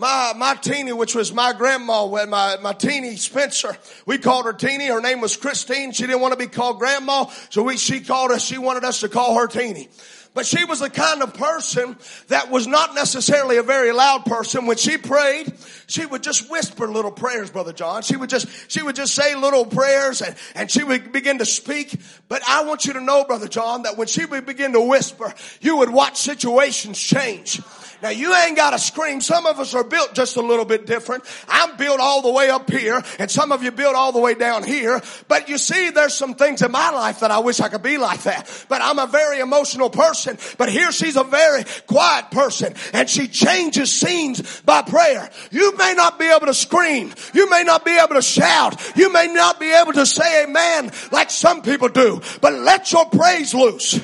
My, 0.00 0.32
my 0.34 0.54
teeny, 0.54 0.94
which 0.94 1.14
was 1.14 1.30
my 1.30 1.52
grandma, 1.52 2.06
my, 2.06 2.56
my 2.62 2.72
teeny 2.72 3.16
Spencer, 3.16 3.76
we 4.06 4.16
called 4.16 4.46
her 4.46 4.54
teeny. 4.54 4.86
Her 4.86 5.02
name 5.02 5.20
was 5.20 5.36
Christine. 5.36 5.92
She 5.92 6.06
didn't 6.06 6.22
want 6.22 6.32
to 6.32 6.38
be 6.38 6.46
called 6.46 6.78
grandma. 6.78 7.26
So 7.50 7.62
we, 7.64 7.76
she 7.76 8.00
called 8.00 8.30
us, 8.30 8.42
she 8.42 8.56
wanted 8.56 8.82
us 8.82 9.00
to 9.00 9.10
call 9.10 9.38
her 9.38 9.46
teeny. 9.46 9.90
But 10.32 10.46
she 10.46 10.64
was 10.64 10.80
the 10.80 10.88
kind 10.88 11.22
of 11.22 11.34
person 11.34 11.98
that 12.28 12.50
was 12.50 12.66
not 12.66 12.94
necessarily 12.94 13.58
a 13.58 13.62
very 13.62 13.92
loud 13.92 14.24
person. 14.24 14.64
When 14.64 14.78
she 14.78 14.96
prayed, 14.96 15.52
she 15.86 16.06
would 16.06 16.22
just 16.22 16.50
whisper 16.50 16.88
little 16.88 17.10
prayers, 17.10 17.50
Brother 17.50 17.74
John. 17.74 18.00
She 18.00 18.16
would 18.16 18.30
just, 18.30 18.46
she 18.70 18.80
would 18.82 18.96
just 18.96 19.14
say 19.14 19.34
little 19.34 19.66
prayers 19.66 20.22
and, 20.22 20.34
and 20.54 20.70
she 20.70 20.82
would 20.82 21.12
begin 21.12 21.38
to 21.40 21.44
speak. 21.44 22.00
But 22.26 22.40
I 22.48 22.64
want 22.64 22.86
you 22.86 22.94
to 22.94 23.02
know, 23.02 23.24
Brother 23.24 23.48
John, 23.48 23.82
that 23.82 23.98
when 23.98 24.06
she 24.06 24.24
would 24.24 24.46
begin 24.46 24.72
to 24.72 24.80
whisper, 24.80 25.34
you 25.60 25.76
would 25.76 25.90
watch 25.90 26.16
situations 26.16 26.98
change. 26.98 27.60
Now 28.02 28.10
you 28.10 28.34
ain't 28.34 28.56
got 28.56 28.70
to 28.70 28.78
scream. 28.78 29.20
Some 29.20 29.46
of 29.46 29.58
us 29.60 29.74
are 29.74 29.84
built 29.84 30.14
just 30.14 30.36
a 30.36 30.40
little 30.40 30.64
bit 30.64 30.86
different. 30.86 31.24
I'm 31.48 31.76
built 31.76 32.00
all 32.00 32.22
the 32.22 32.30
way 32.30 32.50
up 32.50 32.70
here 32.70 33.02
and 33.18 33.30
some 33.30 33.52
of 33.52 33.62
you 33.62 33.70
built 33.70 33.94
all 33.94 34.12
the 34.12 34.20
way 34.20 34.34
down 34.34 34.64
here. 34.64 35.00
But 35.28 35.48
you 35.48 35.58
see, 35.58 35.90
there's 35.90 36.14
some 36.14 36.34
things 36.34 36.62
in 36.62 36.70
my 36.72 36.90
life 36.90 37.20
that 37.20 37.30
I 37.30 37.40
wish 37.40 37.60
I 37.60 37.68
could 37.68 37.82
be 37.82 37.98
like 37.98 38.22
that. 38.22 38.66
But 38.68 38.80
I'm 38.82 38.98
a 38.98 39.06
very 39.06 39.40
emotional 39.40 39.90
person. 39.90 40.38
But 40.58 40.70
here 40.70 40.92
she's 40.92 41.16
a 41.16 41.24
very 41.24 41.64
quiet 41.86 42.30
person 42.30 42.74
and 42.92 43.08
she 43.08 43.28
changes 43.28 43.92
scenes 43.92 44.60
by 44.62 44.82
prayer. 44.82 45.30
You 45.50 45.76
may 45.76 45.94
not 45.94 46.18
be 46.18 46.26
able 46.26 46.46
to 46.46 46.54
scream. 46.54 47.12
You 47.34 47.50
may 47.50 47.64
not 47.64 47.84
be 47.84 47.96
able 47.96 48.14
to 48.14 48.22
shout. 48.22 48.80
You 48.96 49.12
may 49.12 49.26
not 49.26 49.60
be 49.60 49.72
able 49.72 49.92
to 49.94 50.06
say 50.06 50.44
amen 50.44 50.90
like 51.12 51.30
some 51.30 51.62
people 51.62 51.88
do. 51.88 52.20
But 52.40 52.54
let 52.54 52.92
your 52.92 53.06
praise 53.06 53.54
loose. 53.54 54.00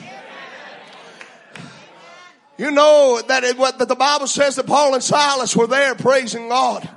You 2.59 2.70
know 2.70 3.20
that, 3.28 3.44
it, 3.44 3.59
what, 3.59 3.78
that 3.78 3.88
the 3.88 3.94
Bible 3.94 4.26
says 4.26 4.57
that 4.57 4.66
Paul 4.66 4.94
and 4.94 5.02
Silas 5.02 5.54
were 5.54 5.66
there 5.66 5.94
praising 5.94 6.48
God 6.48 6.88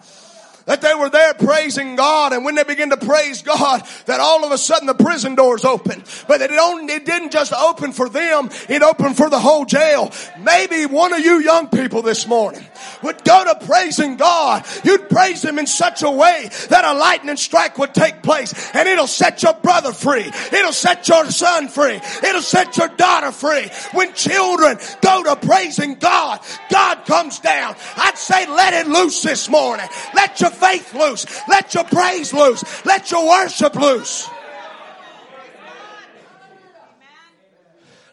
that 0.70 0.82
they 0.82 0.94
were 0.94 1.10
there 1.10 1.34
praising 1.34 1.96
God. 1.96 2.32
And 2.32 2.46
when 2.46 2.54
they 2.54 2.64
begin 2.64 2.92
to 2.92 2.98
praise 2.98 3.42
God 3.42 3.84
that 4.06 4.20
all 4.20 4.46
of 4.46 4.52
a 4.52 4.58
sudden 4.58 4.86
the 4.86 4.94
prison 4.94 5.34
doors 5.34 5.66
open. 5.66 6.04
But 6.28 6.42
it, 6.42 6.52
only, 6.52 6.94
it 6.94 7.06
didn't 7.06 7.32
just 7.32 7.54
open 7.54 7.92
for 7.92 8.08
them. 8.08 8.50
It 8.70 8.84
opened 8.84 9.18
for 9.18 9.30
the 9.30 9.40
whole 9.40 9.66
jail. 9.66 10.12
Maybe 10.40 10.86
one 10.86 11.12
of 11.12 11.20
you 11.20 11.40
young 11.40 11.70
people 11.70 12.04
this 12.04 12.28
morning 12.28 12.64
would 13.02 13.24
go 13.24 13.44
to 13.44 13.66
praising 13.66 14.16
God. 14.16 14.64
You'd 14.84 15.10
praise 15.10 15.44
him 15.44 15.58
in 15.58 15.66
such 15.66 16.04
a 16.04 16.12
way 16.12 16.50
that 16.70 16.86
a 16.86 16.94
lightning 16.94 17.38
strike 17.38 17.80
would 17.80 17.96
take 17.96 18.22
place. 18.22 18.54
And 18.74 18.88
it'll 18.88 19.08
set 19.08 19.42
your 19.42 19.56
brother 19.56 19.92
free. 19.92 20.32
It'll 20.54 20.72
set 20.72 21.08
your 21.08 21.26
son 21.32 21.68
free. 21.68 22.00
It'll 22.24 22.44
set 22.44 22.78
your 22.78 22.90
daughter 22.90 23.32
free. 23.32 23.70
When 23.94 24.14
children 24.14 24.78
go 25.02 25.24
to 25.24 25.36
praising 25.36 25.96
God 25.96 26.40
God 26.70 27.06
comes 27.06 27.40
down. 27.40 27.76
I'd 27.98 28.18
say 28.18 28.48
let 28.48 28.74
it 28.74 28.88
loose 28.88 29.22
this 29.22 29.50
morning. 29.50 29.88
Let 30.14 30.40
your 30.40 30.52
faith 30.60 30.94
loose. 30.94 31.26
Let 31.48 31.74
your 31.74 31.84
praise 31.86 32.34
loose. 32.34 32.86
Let 32.86 33.12
your 33.12 33.28
worship 33.28 33.76
loose. 33.76 34.30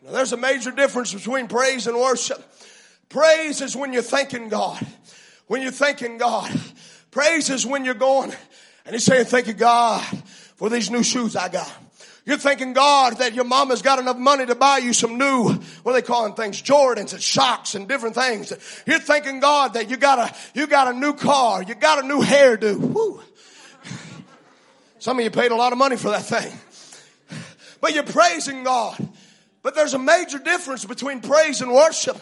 Now, 0.05 0.13
there's 0.13 0.33
a 0.33 0.37
major 0.37 0.71
difference 0.71 1.13
between 1.13 1.49
praise 1.49 1.87
and 1.87 1.97
worship. 1.97 2.43
Praise 3.09 3.61
is 3.61 3.75
when 3.75 3.93
you're 3.93 4.03
thanking 4.03 4.49
God. 4.49 4.85
When 5.49 5.63
you're 5.63 5.73
thanking 5.73 6.19
God. 6.19 6.51
Praise 7.11 7.51
is 7.51 7.67
when 7.67 7.85
you're 7.85 7.95
going 7.95 8.33
and 8.85 8.93
you're 8.93 9.01
saying, 9.01 9.25
thank 9.25 9.49
you 9.49 9.53
God 9.53 10.03
for 10.57 10.71
these 10.71 10.91
new 10.91 11.03
shoes 11.03 11.35
I 11.35 11.49
got. 11.49 11.73
You're 12.27 12.39
thanking 12.39 12.73
God 12.73 13.19
that 13.19 13.35
your 13.35 13.45
mama's 13.45 13.83
got 13.83 14.01
enough 14.01 14.19
money 14.19 14.45
to 14.47 14.57
buy 14.57 14.79
you 14.79 14.93
some 14.93 15.17
new, 15.17 15.45
what 15.45 15.93
are 15.93 15.95
they 15.95 16.03
calling 16.03 16.35
things? 16.35 16.61
Jordans 16.61 17.13
and 17.13 17.23
Shox 17.23 17.77
and 17.77 17.89
different 17.89 18.17
things. 18.17 18.53
You're 18.85 18.99
thanking 18.99 19.39
God 19.39 19.75
that 19.75 19.89
you 19.89 19.97
got 19.97 20.19
a, 20.19 20.35
you 20.53 20.67
got 20.67 20.93
a 20.93 20.99
new 20.99 21.13
car. 21.13 21.63
You 21.63 21.77
got 21.77 22.03
a 22.03 22.07
new 22.07 22.21
hairdo. 22.21 22.79
Woo. 22.79 23.23
Some 24.99 25.19
of 25.19 25.25
you 25.25 25.31
paid 25.31 25.53
a 25.53 25.57
lot 25.57 25.71
of 25.71 25.79
money 25.79 25.97
for 25.97 26.11
that 26.11 26.25
thing. 26.25 26.53
But 27.81 27.95
you're 27.95 28.03
praising 28.03 28.65
God. 28.65 28.97
But 29.63 29.77
there's 29.77 29.95
a 29.95 29.99
major 29.99 30.41
difference 30.41 30.85
between 30.85 31.21
praise 31.21 31.61
and 31.61 31.73
worship. 31.73 32.21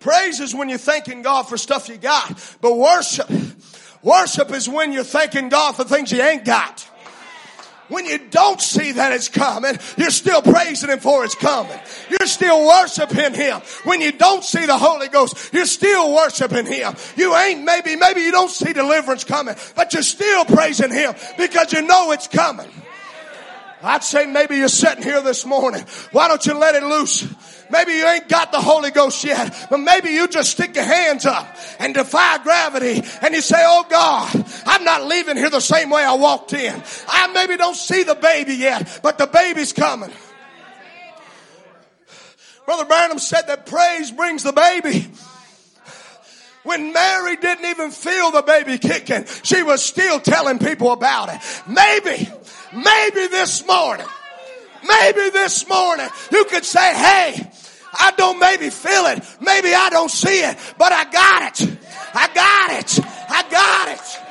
Praise 0.00 0.38
is 0.40 0.54
when 0.54 0.68
you're 0.68 0.76
thanking 0.76 1.22
God 1.22 1.44
for 1.44 1.56
stuff 1.56 1.88
you 1.88 1.96
got. 1.96 2.56
But 2.60 2.76
worship, 2.76 3.30
worship 4.02 4.50
is 4.50 4.68
when 4.68 4.92
you're 4.92 5.02
thanking 5.02 5.48
God 5.48 5.76
for 5.76 5.84
things 5.84 6.12
you 6.12 6.20
ain't 6.20 6.44
got. 6.44 6.86
When 7.88 8.04
you 8.04 8.18
don't 8.18 8.60
see 8.60 8.92
that 8.92 9.12
it's 9.12 9.28
coming, 9.28 9.78
you're 9.96 10.10
still 10.10 10.42
praising 10.42 10.90
Him 10.90 10.98
for 10.98 11.24
it's 11.24 11.34
coming. 11.34 11.78
You're 12.10 12.26
still 12.26 12.66
worshiping 12.66 13.34
Him. 13.34 13.60
When 13.84 14.00
you 14.00 14.12
don't 14.12 14.42
see 14.42 14.66
the 14.66 14.76
Holy 14.76 15.08
Ghost, 15.08 15.52
you're 15.52 15.66
still 15.66 16.14
worshiping 16.14 16.66
Him. 16.66 16.94
You 17.16 17.34
ain't 17.36 17.62
maybe, 17.62 17.96
maybe 17.96 18.22
you 18.22 18.32
don't 18.32 18.50
see 18.50 18.72
deliverance 18.72 19.24
coming, 19.24 19.54
but 19.74 19.92
you're 19.92 20.02
still 20.02 20.44
praising 20.44 20.92
Him 20.92 21.14
because 21.38 21.72
you 21.72 21.82
know 21.82 22.10
it's 22.12 22.26
coming. 22.26 22.68
I'd 23.82 24.02
say 24.02 24.26
maybe 24.26 24.56
you're 24.56 24.68
sitting 24.68 25.02
here 25.02 25.22
this 25.22 25.46
morning. 25.46 25.84
Why 26.10 26.28
don't 26.28 26.44
you 26.44 26.54
let 26.54 26.74
it 26.74 26.82
loose? 26.82 27.22
Maybe 27.70 27.92
you 27.92 28.06
ain't 28.06 28.28
got 28.28 28.52
the 28.52 28.60
Holy 28.60 28.90
Ghost 28.90 29.24
yet, 29.24 29.66
but 29.70 29.78
maybe 29.78 30.10
you 30.10 30.28
just 30.28 30.52
stick 30.52 30.74
your 30.74 30.84
hands 30.84 31.26
up 31.26 31.56
and 31.78 31.94
defy 31.94 32.38
gravity 32.38 33.02
and 33.22 33.34
you 33.34 33.40
say, 33.40 33.58
Oh 33.58 33.84
God, 33.88 34.44
I'm 34.66 34.84
not 34.84 35.04
leaving 35.04 35.36
here 35.36 35.50
the 35.50 35.60
same 35.60 35.90
way 35.90 36.04
I 36.04 36.14
walked 36.14 36.52
in. 36.52 36.82
I 37.08 37.32
maybe 37.32 37.56
don't 37.56 37.76
see 37.76 38.02
the 38.02 38.14
baby 38.14 38.54
yet, 38.54 39.00
but 39.02 39.18
the 39.18 39.26
baby's 39.26 39.72
coming. 39.72 40.12
Brother 42.64 42.84
Branham 42.84 43.18
said 43.18 43.42
that 43.42 43.66
praise 43.66 44.10
brings 44.10 44.42
the 44.42 44.52
baby. 44.52 45.08
When 46.64 46.92
Mary 46.92 47.36
didn't 47.36 47.64
even 47.66 47.92
feel 47.92 48.32
the 48.32 48.42
baby 48.42 48.78
kicking, 48.78 49.24
she 49.44 49.62
was 49.62 49.84
still 49.84 50.18
telling 50.18 50.58
people 50.58 50.90
about 50.90 51.28
it. 51.28 51.40
Maybe, 51.68 52.28
maybe 52.72 53.28
this 53.28 53.64
morning, 53.64 54.06
maybe 54.86 55.30
this 55.30 55.68
morning 55.68 56.08
you 56.30 56.44
could 56.46 56.64
say, 56.64 56.94
hey, 56.94 57.50
I 57.98 58.12
don't 58.16 58.38
maybe 58.38 58.70
feel 58.70 59.06
it. 59.06 59.22
Maybe 59.40 59.74
I 59.74 59.88
don't 59.90 60.10
see 60.10 60.40
it, 60.40 60.56
but 60.78 60.92
I 60.92 61.04
got 61.10 61.60
it. 61.60 61.78
I 62.14 62.28
got 62.34 62.70
it. 62.80 63.00
I 63.28 63.42
got 63.50 63.88
it. 63.88 64.26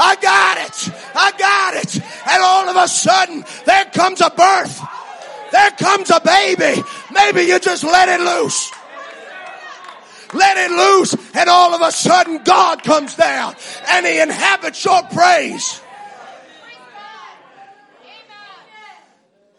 I 0.00 0.14
got 0.16 0.58
it. 0.58 0.90
I 1.14 1.32
got 1.36 1.74
it. 1.74 1.96
And 2.30 2.42
all 2.42 2.68
of 2.68 2.76
a 2.76 2.86
sudden, 2.86 3.44
there 3.66 3.84
comes 3.86 4.20
a 4.20 4.30
birth. 4.30 4.80
There 5.50 5.70
comes 5.72 6.10
a 6.10 6.20
baby. 6.20 6.82
Maybe 7.10 7.42
you 7.42 7.58
just 7.58 7.82
let 7.82 8.08
it 8.08 8.20
loose. 8.20 8.70
Let 10.34 10.56
it 10.56 10.70
loose. 10.70 11.16
And 11.34 11.48
all 11.48 11.74
of 11.74 11.80
a 11.80 11.90
sudden, 11.90 12.42
God 12.44 12.84
comes 12.84 13.14
down 13.14 13.56
and 13.88 14.06
He 14.06 14.20
inhabits 14.20 14.84
your 14.84 15.02
praise. 15.04 15.80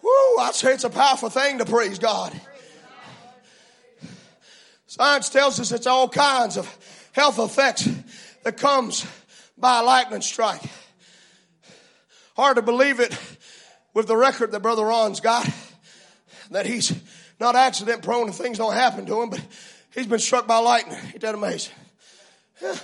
Woo, 0.10 0.39
I 0.39 0.51
say 0.53 0.74
it's 0.74 0.84
a 0.84 0.89
powerful 0.89 1.30
thing 1.30 1.60
to 1.60 1.66
praise 1.66 1.99
God. 1.99 2.34
Science 4.88 5.30
tells 5.30 5.60
us 5.60 5.72
it's 5.72 5.86
all 5.86 6.10
kinds 6.10 6.57
of 6.57 6.68
health 7.12 7.38
effects 7.38 7.88
that 8.43 8.57
comes 8.57 9.05
by 9.55 9.82
a 9.82 9.84
lightning 9.84 10.22
strike. 10.22 10.62
Hard 12.36 12.55
to 12.55 12.64
believe 12.64 12.99
it 12.99 13.16
with 13.93 14.07
the 14.07 14.18
record 14.18 14.51
that 14.51 14.62
Brother 14.62 14.84
Ron's 14.84 15.20
got, 15.20 15.47
that 16.49 16.66
he's 16.66 16.91
not 17.39 17.55
accident 17.55 18.01
prone 18.01 18.28
and 18.28 18.36
things 18.36 18.57
don't 18.57 18.74
happen 18.74 19.05
to 19.05 19.22
him, 19.22 19.30
but 19.30 19.45
he's 19.93 20.07
been 20.07 20.18
struck 20.18 20.47
by 20.47 20.57
lightning. 20.57 20.97
Ain't 21.07 21.22
that 21.22 21.36
amazing? 21.36 21.74
Yeah. 22.62 22.76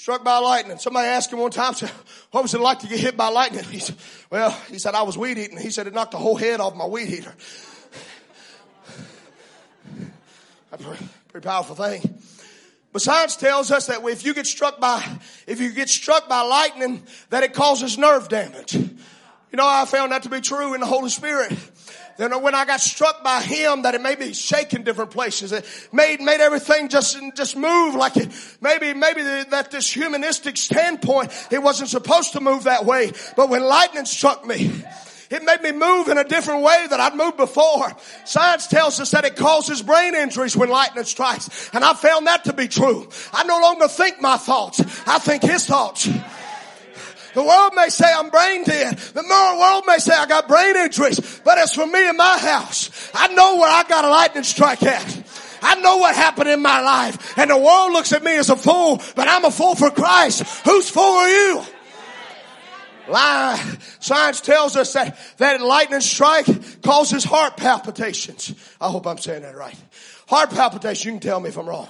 Struck 0.00 0.24
by 0.24 0.38
lightning. 0.38 0.78
Somebody 0.78 1.08
asked 1.08 1.30
him 1.30 1.40
one 1.40 1.50
time, 1.50 1.74
what 2.30 2.40
was 2.40 2.54
it 2.54 2.60
like 2.62 2.78
to 2.78 2.86
get 2.86 3.00
hit 3.00 3.18
by 3.18 3.28
lightning? 3.28 3.64
He 3.64 3.80
said, 3.80 3.96
well, 4.30 4.50
he 4.70 4.78
said, 4.78 4.94
I 4.94 5.02
was 5.02 5.18
weed 5.18 5.36
eating. 5.36 5.58
He 5.58 5.68
said, 5.70 5.86
it 5.86 5.92
knocked 5.92 6.12
the 6.12 6.16
whole 6.16 6.36
head 6.36 6.58
off 6.58 6.74
my 6.74 6.86
weed 6.86 7.10
eater. 7.10 7.34
That's 10.70 10.82
a 10.82 10.96
pretty 11.28 11.46
powerful 11.46 11.76
thing. 11.76 12.18
But 12.94 13.02
science 13.02 13.36
tells 13.36 13.70
us 13.70 13.88
that 13.88 14.02
if 14.02 14.24
you 14.24 14.32
get 14.32 14.46
struck 14.46 14.80
by, 14.80 15.06
if 15.46 15.60
you 15.60 15.70
get 15.70 15.90
struck 15.90 16.30
by 16.30 16.40
lightning, 16.40 17.02
that 17.28 17.42
it 17.42 17.52
causes 17.52 17.98
nerve 17.98 18.30
damage. 18.30 18.72
You 18.72 18.96
know, 19.52 19.66
I 19.68 19.84
found 19.84 20.12
that 20.12 20.22
to 20.22 20.30
be 20.30 20.40
true 20.40 20.72
in 20.72 20.80
the 20.80 20.86
Holy 20.86 21.10
Spirit 21.10 21.52
then 22.20 22.42
when 22.42 22.54
I 22.54 22.64
got 22.64 22.80
struck 22.80 23.22
by 23.24 23.40
him, 23.40 23.82
that 23.82 23.94
it 23.94 24.00
made 24.00 24.18
me 24.18 24.32
shake 24.32 24.74
in 24.74 24.82
different 24.82 25.10
places. 25.10 25.52
It 25.52 25.64
made, 25.92 26.20
made 26.20 26.40
everything 26.40 26.88
just, 26.88 27.18
just 27.34 27.56
move 27.56 27.94
like 27.94 28.16
it, 28.16 28.28
maybe, 28.60 28.92
maybe 28.94 29.22
that 29.22 29.70
this 29.70 29.90
humanistic 29.90 30.56
standpoint, 30.56 31.32
it 31.50 31.62
wasn't 31.62 31.88
supposed 31.88 32.32
to 32.32 32.40
move 32.40 32.64
that 32.64 32.84
way. 32.84 33.12
But 33.36 33.48
when 33.48 33.62
lightning 33.62 34.04
struck 34.04 34.44
me, 34.44 34.70
it 35.30 35.44
made 35.44 35.62
me 35.62 35.70
move 35.70 36.08
in 36.08 36.18
a 36.18 36.24
different 36.24 36.62
way 36.62 36.86
that 36.90 36.98
I'd 36.98 37.14
moved 37.14 37.36
before. 37.36 37.96
Science 38.24 38.66
tells 38.66 38.98
us 38.98 39.12
that 39.12 39.24
it 39.24 39.36
causes 39.36 39.80
brain 39.80 40.14
injuries 40.16 40.56
when 40.56 40.68
lightning 40.68 41.04
strikes. 41.04 41.70
And 41.72 41.84
I 41.84 41.94
found 41.94 42.26
that 42.26 42.44
to 42.44 42.52
be 42.52 42.66
true. 42.66 43.08
I 43.32 43.44
no 43.44 43.60
longer 43.60 43.86
think 43.86 44.20
my 44.20 44.36
thoughts. 44.36 44.80
I 45.06 45.20
think 45.20 45.42
his 45.42 45.66
thoughts. 45.66 46.08
The 47.34 47.44
world 47.44 47.74
may 47.74 47.88
say 47.88 48.06
I'm 48.12 48.30
brain 48.30 48.64
dead. 48.64 48.98
The 48.98 49.22
world 49.22 49.84
may 49.86 49.98
say 49.98 50.12
I 50.14 50.26
got 50.26 50.48
brain 50.48 50.76
injuries. 50.76 51.40
But 51.44 51.58
as 51.58 51.72
for 51.72 51.86
me 51.86 52.08
and 52.08 52.16
my 52.16 52.38
house, 52.38 53.10
I 53.14 53.28
know 53.28 53.56
where 53.56 53.70
I 53.70 53.84
got 53.84 54.04
a 54.04 54.10
lightning 54.10 54.44
strike 54.44 54.82
at. 54.82 55.22
I 55.62 55.76
know 55.80 55.98
what 55.98 56.14
happened 56.14 56.48
in 56.48 56.62
my 56.62 56.80
life. 56.80 57.38
And 57.38 57.50
the 57.50 57.58
world 57.58 57.92
looks 57.92 58.12
at 58.12 58.22
me 58.22 58.36
as 58.36 58.50
a 58.50 58.56
fool, 58.56 59.00
but 59.14 59.28
I'm 59.28 59.44
a 59.44 59.50
fool 59.50 59.74
for 59.74 59.90
Christ. 59.90 60.42
Whose 60.64 60.88
fool 60.88 61.02
are 61.02 61.28
you? 61.28 61.62
Science 63.98 64.40
tells 64.40 64.76
us 64.76 64.92
that, 64.92 65.18
that 65.38 65.60
lightning 65.60 66.00
strike 66.00 66.46
causes 66.82 67.24
heart 67.24 67.56
palpitations. 67.56 68.54
I 68.80 68.88
hope 68.88 69.06
I'm 69.06 69.18
saying 69.18 69.42
that 69.42 69.56
right. 69.56 69.76
Heart 70.28 70.50
palpitations, 70.50 71.04
you 71.04 71.12
can 71.12 71.20
tell 71.20 71.40
me 71.40 71.48
if 71.48 71.58
I'm 71.58 71.68
wrong. 71.68 71.88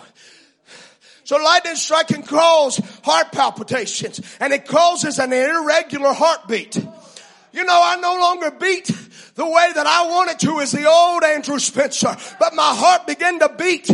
So 1.31 1.37
lightning 1.37 1.77
strike 1.77 2.09
can 2.09 2.25
cause 2.25 2.79
heart 3.05 3.31
palpitations 3.31 4.21
and 4.41 4.53
it 4.53 4.67
causes 4.67 5.21
an 5.21 5.33
irregular 5.33 6.13
heartbeat. 6.13 6.75
You 6.75 7.65
know, 7.65 7.81
I 7.81 7.95
no 8.01 8.15
longer 8.15 8.51
beat 8.51 8.87
the 9.37 9.47
way 9.47 9.71
that 9.73 9.87
I 9.87 10.09
wanted 10.09 10.41
to 10.41 10.59
as 10.59 10.73
the 10.73 10.87
old 10.91 11.23
Andrew 11.23 11.61
Spencer, 11.61 12.17
but 12.41 12.57
my 12.57 12.75
heart 12.75 13.07
began 13.07 13.39
to 13.39 13.49
beat 13.49 13.89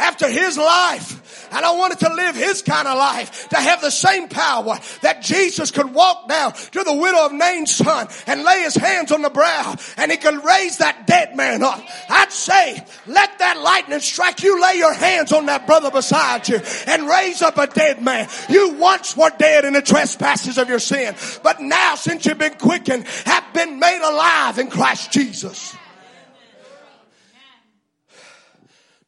after 0.00 0.28
his 0.28 0.56
life. 0.56 1.48
And 1.52 1.64
I 1.64 1.72
wanted 1.72 1.98
to 2.00 2.14
live 2.14 2.36
his 2.36 2.62
kind 2.62 2.86
of 2.86 2.96
life, 2.96 3.48
to 3.48 3.56
have 3.56 3.80
the 3.80 3.90
same 3.90 4.28
power 4.28 4.78
that 5.02 5.22
Jesus 5.22 5.70
could 5.70 5.92
walk 5.92 6.28
down 6.28 6.52
to 6.52 6.84
the 6.84 6.94
widow 6.94 7.26
of 7.26 7.32
Nain's 7.32 7.74
son 7.74 8.08
and 8.26 8.44
lay 8.44 8.62
his 8.62 8.76
hands 8.76 9.12
on 9.12 9.22
the 9.22 9.30
brow 9.30 9.74
and 9.96 10.10
he 10.10 10.16
could 10.16 10.44
raise 10.44 10.78
that 10.78 11.06
dead 11.06 11.36
man 11.36 11.62
up. 11.62 11.82
I'd 12.08 12.32
say, 12.32 12.84
let 13.06 13.38
that 13.38 13.58
lightning 13.58 14.00
strike 14.00 14.42
you, 14.42 14.60
lay 14.62 14.74
your 14.76 14.94
hands 14.94 15.32
on 15.32 15.46
that 15.46 15.66
brother 15.66 15.90
beside 15.90 16.48
you 16.48 16.60
and 16.86 17.08
raise 17.08 17.42
up 17.42 17.58
a 17.58 17.66
dead 17.66 18.00
man. 18.00 18.28
You 18.48 18.74
once 18.74 19.16
were 19.16 19.30
dead 19.38 19.64
in 19.64 19.72
the 19.72 19.82
trespasses 19.82 20.56
of 20.56 20.68
your 20.68 20.78
sin, 20.78 21.14
but 21.42 21.60
now 21.60 21.96
since 21.96 22.26
you've 22.26 22.38
been 22.38 22.54
quickened, 22.54 23.06
have 23.26 23.52
been 23.52 23.78
made 23.78 24.02
alive 24.02 24.58
in 24.58 24.70
Christ 24.70 25.12
Jesus. 25.12 25.74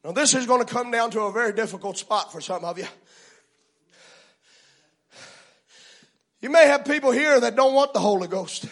Now 0.03 0.11
this 0.11 0.33
is 0.33 0.45
going 0.45 0.65
to 0.65 0.71
come 0.71 0.91
down 0.91 1.11
to 1.11 1.21
a 1.21 1.31
very 1.31 1.53
difficult 1.53 1.97
spot 1.97 2.31
for 2.31 2.41
some 2.41 2.65
of 2.65 2.77
you. 2.77 2.87
You 6.41 6.49
may 6.49 6.67
have 6.67 6.83
people 6.83 7.11
here 7.11 7.39
that 7.39 7.55
don't 7.55 7.73
want 7.73 7.93
the 7.93 8.01
Holy 8.01 8.27
Ghost. 8.27 8.65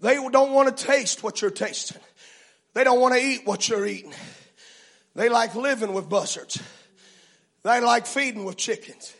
They 0.00 0.16
don't 0.16 0.52
want 0.52 0.76
to 0.76 0.84
taste 0.84 1.22
what 1.22 1.40
you're 1.40 1.52
tasting. 1.52 2.02
They 2.74 2.82
don't 2.82 3.00
want 3.00 3.14
to 3.14 3.20
eat 3.20 3.42
what 3.46 3.68
you're 3.68 3.86
eating. 3.86 4.12
They 5.14 5.28
like 5.28 5.54
living 5.54 5.94
with 5.94 6.08
buzzards. 6.08 6.60
They 7.62 7.80
like 7.80 8.06
feeding 8.06 8.44
with 8.44 8.56
chickens. 8.56 9.14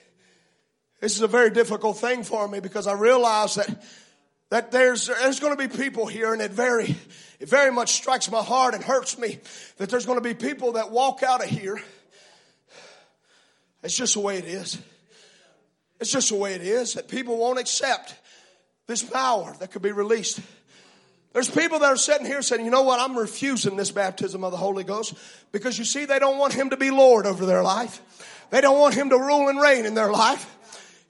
This 1.00 1.14
is 1.14 1.22
a 1.22 1.28
very 1.28 1.50
difficult 1.50 1.98
thing 1.98 2.24
for 2.24 2.48
me 2.48 2.58
because 2.58 2.88
I 2.88 2.94
realize 2.94 3.54
that 3.54 3.68
that 4.50 4.70
there's 4.70 5.06
there's 5.06 5.40
going 5.40 5.56
to 5.56 5.68
be 5.68 5.74
people 5.74 6.06
here 6.06 6.32
and 6.32 6.42
it 6.42 6.50
very 6.50 6.96
it 7.40 7.48
very 7.48 7.72
much 7.72 7.92
strikes 7.92 8.30
my 8.30 8.42
heart 8.42 8.74
and 8.74 8.82
hurts 8.82 9.18
me 9.18 9.38
that 9.78 9.88
there's 9.90 10.06
going 10.06 10.18
to 10.18 10.22
be 10.22 10.34
people 10.34 10.72
that 10.72 10.90
walk 10.90 11.22
out 11.22 11.42
of 11.42 11.50
here. 11.50 11.80
It's 13.82 13.96
just 13.96 14.14
the 14.14 14.20
way 14.20 14.38
it 14.38 14.46
is. 14.46 14.78
It's 16.00 16.10
just 16.10 16.30
the 16.30 16.36
way 16.36 16.54
it 16.54 16.62
is 16.62 16.94
that 16.94 17.08
people 17.08 17.36
won't 17.36 17.58
accept 17.58 18.14
this 18.86 19.02
power 19.02 19.54
that 19.60 19.70
could 19.70 19.82
be 19.82 19.92
released. 19.92 20.40
There's 21.32 21.50
people 21.50 21.80
that 21.80 21.86
are 21.86 21.96
sitting 21.96 22.26
here 22.26 22.42
saying, 22.42 22.64
you 22.64 22.70
know 22.70 22.82
what, 22.82 23.00
I'm 23.00 23.18
refusing 23.18 23.76
this 23.76 23.90
baptism 23.90 24.44
of 24.44 24.52
the 24.52 24.56
Holy 24.56 24.84
Ghost 24.84 25.14
because 25.50 25.78
you 25.78 25.84
see, 25.84 26.04
they 26.04 26.20
don't 26.20 26.38
want 26.38 26.52
Him 26.52 26.70
to 26.70 26.76
be 26.76 26.90
Lord 26.90 27.26
over 27.26 27.44
their 27.44 27.62
life. 27.62 28.00
They 28.50 28.60
don't 28.60 28.78
want 28.78 28.94
Him 28.94 29.10
to 29.10 29.18
rule 29.18 29.48
and 29.48 29.60
reign 29.60 29.84
in 29.84 29.94
their 29.94 30.10
life. 30.10 30.48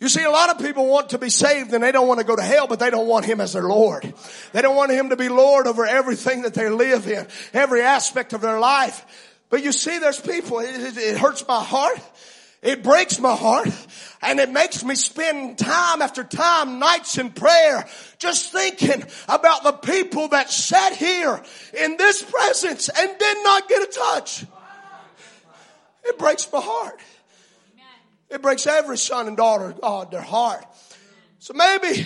You 0.01 0.09
see, 0.09 0.25
a 0.25 0.31
lot 0.31 0.51
of 0.51 0.59
people 0.59 0.87
want 0.87 1.11
to 1.11 1.19
be 1.19 1.31
saved 1.31 1.73
and 1.73 1.83
they 1.83 1.93
don't 1.93 2.09
want 2.09 2.21
to 2.21 2.27
go 2.27 2.37
to 2.37 2.43
hell, 2.43 2.67
but 2.67 2.79
they 2.79 2.91
don't 2.91 3.07
want 3.07 3.25
Him 3.25 3.41
as 3.41 3.53
their 3.53 3.63
Lord. 3.63 4.13
They 4.53 4.61
don't 4.61 4.77
want 4.77 4.91
Him 4.91 5.11
to 5.11 5.17
be 5.17 5.29
Lord 5.29 5.67
over 5.67 5.87
everything 5.87 6.43
that 6.43 6.55
they 6.55 6.69
live 6.69 7.07
in, 7.09 7.27
every 7.53 7.83
aspect 7.83 8.33
of 8.33 8.41
their 8.41 8.59
life. 8.59 9.33
But 9.51 9.63
you 9.63 9.73
see, 9.73 9.99
there's 9.99 10.21
people, 10.21 10.59
it, 10.59 10.97
it 10.97 11.17
hurts 11.17 11.47
my 11.47 11.63
heart. 11.63 12.01
It 12.61 12.83
breaks 12.83 13.21
my 13.21 13.37
heart 13.37 13.69
and 14.23 14.41
it 14.41 14.51
makes 14.51 14.83
me 14.83 14.95
spend 14.95 15.59
time 15.59 16.01
after 16.01 16.25
time, 16.25 16.79
nights 16.79 17.19
in 17.19 17.31
prayer, 17.31 17.87
just 18.19 18.53
thinking 18.53 19.05
about 19.29 19.65
the 19.65 19.73
people 19.73 20.29
that 20.29 20.51
sat 20.51 20.97
here 20.97 21.43
in 21.79 21.99
this 21.99 22.23
presence 22.23 22.89
and 22.89 23.19
did 23.19 23.45
not 23.45 23.69
get 23.69 23.83
a 23.83 23.93
touch. 23.93 24.47
It 26.05 26.19
breaks 26.19 26.51
my 26.51 26.61
heart. 26.61 26.99
It 28.35 28.43
breaks 28.43 28.67
every 28.67 28.99
son 28.99 29.29
and 29.29 29.37
daughter 29.37 29.67
of 29.67 29.81
God, 29.81 30.11
their 30.11 30.21
heart. 30.21 30.67
So 31.39 31.55
maybe, 31.55 32.05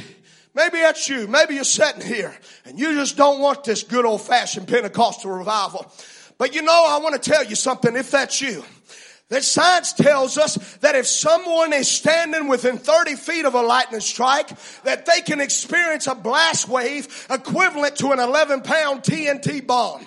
maybe 0.54 0.76
that's 0.76 1.08
you. 1.08 1.26
Maybe 1.26 1.54
you're 1.54 1.64
sitting 1.64 2.02
here 2.02 2.36
and 2.66 2.78
you 2.78 2.92
just 2.96 3.16
don't 3.16 3.40
want 3.40 3.64
this 3.64 3.82
good 3.82 4.04
old 4.04 4.20
fashioned 4.20 4.68
Pentecostal 4.68 5.30
revival. 5.30 5.90
But 6.36 6.54
you 6.54 6.60
know, 6.60 6.84
I 6.86 6.98
want 6.98 7.20
to 7.20 7.30
tell 7.30 7.44
you 7.44 7.56
something 7.56 7.96
if 7.96 8.10
that's 8.10 8.42
you. 8.42 8.62
That 9.30 9.42
science 9.42 9.94
tells 9.94 10.36
us 10.36 10.56
that 10.78 10.94
if 10.96 11.06
someone 11.06 11.72
is 11.72 11.88
standing 11.88 12.46
within 12.48 12.76
30 12.76 13.14
feet 13.14 13.46
of 13.46 13.54
a 13.54 13.62
lightning 13.62 14.00
strike, 14.00 14.48
that 14.82 15.06
they 15.06 15.22
can 15.22 15.40
experience 15.40 16.06
a 16.06 16.14
blast 16.14 16.68
wave 16.68 17.26
equivalent 17.30 17.96
to 17.96 18.12
an 18.12 18.20
11 18.20 18.62
pound 18.62 19.02
TNT 19.02 19.66
bomb. 19.66 20.06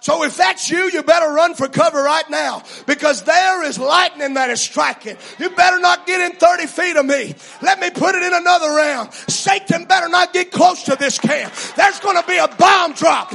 So 0.00 0.24
if 0.24 0.36
that's 0.38 0.70
you, 0.70 0.90
you 0.90 1.02
better 1.02 1.30
run 1.30 1.54
for 1.54 1.68
cover 1.68 2.02
right 2.02 2.28
now 2.30 2.62
because 2.86 3.22
there 3.24 3.62
is 3.64 3.78
lightning 3.78 4.34
that 4.34 4.48
is 4.48 4.60
striking. 4.60 5.16
You 5.38 5.50
better 5.50 5.78
not 5.78 6.06
get 6.06 6.20
in 6.20 6.38
30 6.38 6.66
feet 6.66 6.96
of 6.96 7.04
me. 7.04 7.34
Let 7.60 7.78
me 7.80 7.90
put 7.90 8.14
it 8.14 8.22
in 8.22 8.32
another 8.32 8.70
round. 8.70 9.12
Satan 9.12 9.84
better 9.84 10.08
not 10.08 10.32
get 10.32 10.50
close 10.50 10.84
to 10.84 10.96
this 10.96 11.18
camp. 11.18 11.52
There's 11.76 12.00
going 12.00 12.20
to 12.20 12.26
be 12.26 12.38
a 12.38 12.48
bomb 12.48 12.94
drop. 12.94 13.30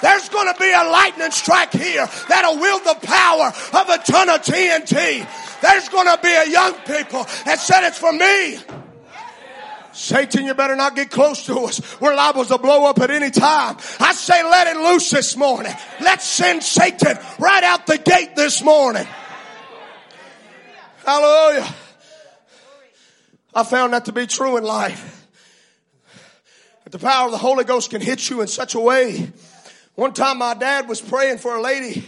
There's 0.00 0.28
going 0.28 0.52
to 0.52 0.60
be 0.60 0.70
a 0.70 0.84
lightning 0.84 1.30
strike 1.30 1.72
here 1.72 2.06
that'll 2.28 2.60
wield 2.60 2.84
the 2.84 2.98
power 3.02 3.48
of 3.48 3.88
a 3.88 3.98
ton 3.98 4.28
of 4.28 4.42
TNT. 4.42 5.26
There's 5.60 5.88
going 5.88 6.06
to 6.06 6.20
be 6.22 6.32
a 6.32 6.48
young 6.48 6.74
people 6.86 7.24
that 7.46 7.58
said 7.58 7.86
it's 7.86 7.98
for 7.98 8.12
me. 8.12 8.85
Satan, 9.96 10.44
you 10.44 10.52
better 10.52 10.76
not 10.76 10.94
get 10.94 11.10
close 11.10 11.46
to 11.46 11.60
us. 11.60 12.00
We're 12.00 12.14
liable 12.14 12.44
to 12.44 12.58
blow 12.58 12.84
up 12.84 12.98
at 13.00 13.10
any 13.10 13.30
time. 13.30 13.78
I 13.98 14.12
say 14.12 14.42
let 14.42 14.66
it 14.66 14.76
loose 14.76 15.08
this 15.08 15.38
morning. 15.38 15.72
Let's 16.02 16.26
send 16.26 16.62
Satan 16.62 17.16
right 17.38 17.64
out 17.64 17.86
the 17.86 17.96
gate 17.96 18.36
this 18.36 18.62
morning. 18.62 19.06
Hallelujah. 21.02 21.66
I 23.54 23.64
found 23.64 23.94
that 23.94 24.04
to 24.04 24.12
be 24.12 24.26
true 24.26 24.58
in 24.58 24.64
life. 24.64 25.26
That 26.84 26.90
the 26.90 26.98
power 26.98 27.24
of 27.24 27.32
the 27.32 27.38
Holy 27.38 27.64
Ghost 27.64 27.88
can 27.88 28.02
hit 28.02 28.28
you 28.28 28.42
in 28.42 28.48
such 28.48 28.74
a 28.74 28.80
way. 28.80 29.32
One 29.94 30.12
time 30.12 30.38
my 30.38 30.52
dad 30.52 30.90
was 30.90 31.00
praying 31.00 31.38
for 31.38 31.56
a 31.56 31.62
lady, 31.62 32.06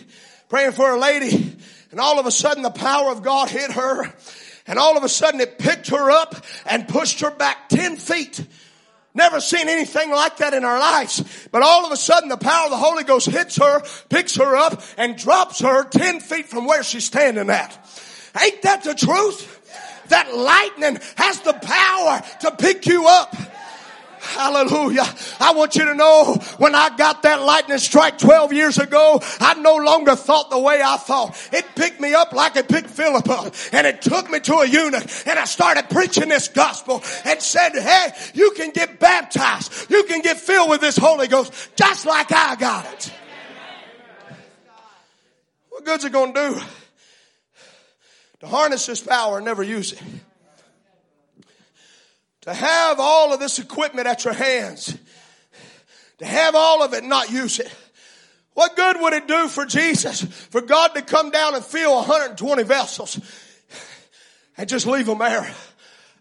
praying 0.50 0.72
for 0.72 0.90
a 0.90 0.98
lady, 0.98 1.56
and 1.90 2.00
all 2.00 2.20
of 2.20 2.26
a 2.26 2.30
sudden 2.30 2.62
the 2.62 2.70
power 2.70 3.10
of 3.10 3.22
God 3.22 3.48
hit 3.48 3.72
her 3.72 4.12
and 4.68 4.78
all 4.78 4.96
of 4.96 5.02
a 5.02 5.08
sudden 5.08 5.40
it 5.40 5.58
picked 5.58 5.88
her 5.88 6.10
up 6.10 6.36
and 6.66 6.86
pushed 6.86 7.20
her 7.20 7.30
back 7.30 7.68
10 7.70 7.96
feet. 7.96 8.46
Never 9.14 9.40
seen 9.40 9.68
anything 9.68 10.10
like 10.10 10.36
that 10.36 10.54
in 10.54 10.64
our 10.64 10.78
lives. 10.78 11.48
But 11.50 11.62
all 11.62 11.84
of 11.84 11.90
a 11.90 11.96
sudden 11.96 12.28
the 12.28 12.36
power 12.36 12.66
of 12.66 12.70
the 12.70 12.76
Holy 12.76 13.02
Ghost 13.02 13.26
hits 13.26 13.56
her, 13.56 13.82
picks 14.08 14.36
her 14.36 14.54
up, 14.54 14.82
and 14.96 15.16
drops 15.16 15.60
her 15.60 15.82
10 15.82 16.20
feet 16.20 16.46
from 16.46 16.66
where 16.66 16.84
she's 16.84 17.06
standing 17.06 17.50
at. 17.50 17.72
Ain't 18.40 18.62
that 18.62 18.84
the 18.84 18.94
truth? 18.94 19.56
That 20.08 20.34
lightning 20.34 21.00
has 21.16 21.40
the 21.40 21.54
power 21.54 22.22
to 22.42 22.50
pick 22.52 22.86
you 22.86 23.06
up. 23.08 23.34
Hallelujah. 24.28 25.06
I 25.40 25.54
want 25.54 25.74
you 25.74 25.86
to 25.86 25.94
know 25.94 26.34
when 26.58 26.74
I 26.74 26.94
got 26.94 27.22
that 27.22 27.40
lightning 27.40 27.78
strike 27.78 28.18
12 28.18 28.52
years 28.52 28.76
ago, 28.76 29.22
I 29.40 29.54
no 29.54 29.76
longer 29.76 30.14
thought 30.16 30.50
the 30.50 30.58
way 30.58 30.82
I 30.84 30.98
thought. 30.98 31.34
It 31.50 31.64
picked 31.74 31.98
me 31.98 32.12
up 32.12 32.32
like 32.32 32.56
it 32.56 32.68
picked 32.68 32.90
Philip 32.90 33.26
up 33.30 33.54
and 33.72 33.86
it 33.86 34.02
took 34.02 34.30
me 34.30 34.40
to 34.40 34.56
a 34.56 34.66
eunuch 34.66 35.06
and 35.26 35.38
I 35.38 35.46
started 35.46 35.88
preaching 35.88 36.28
this 36.28 36.48
gospel 36.48 37.02
and 37.24 37.40
said, 37.40 37.72
Hey, 37.72 38.10
you 38.34 38.50
can 38.50 38.70
get 38.70 39.00
baptized. 39.00 39.90
You 39.90 40.04
can 40.04 40.20
get 40.20 40.36
filled 40.36 40.68
with 40.68 40.82
this 40.82 40.98
Holy 40.98 41.26
Ghost 41.26 41.52
just 41.74 42.04
like 42.04 42.30
I 42.30 42.56
got 42.56 42.84
it. 42.92 43.12
What 45.70 45.86
good's 45.86 46.04
it 46.04 46.12
going 46.12 46.34
to 46.34 46.50
do? 46.50 46.60
To 48.40 48.46
harness 48.46 48.84
this 48.84 49.00
power 49.00 49.38
and 49.38 49.46
never 49.46 49.62
use 49.62 49.94
it 49.94 50.02
to 52.48 52.54
have 52.54 52.98
all 52.98 53.34
of 53.34 53.40
this 53.40 53.58
equipment 53.58 54.06
at 54.06 54.24
your 54.24 54.32
hands, 54.32 54.96
To 56.16 56.24
have 56.24 56.54
all 56.54 56.82
of 56.82 56.94
it 56.94 57.04
not 57.04 57.30
use 57.30 57.58
it. 57.58 57.70
What 58.54 58.74
good 58.74 58.96
would 58.98 59.12
it 59.12 59.28
do 59.28 59.48
for 59.48 59.66
Jesus 59.66 60.22
for 60.22 60.62
God 60.62 60.94
to 60.94 61.02
come 61.02 61.30
down 61.30 61.54
and 61.54 61.62
fill 61.62 61.94
120 61.94 62.62
vessels 62.62 63.20
and 64.56 64.66
just 64.66 64.86
leave 64.86 65.04
them 65.04 65.18
there? 65.18 65.54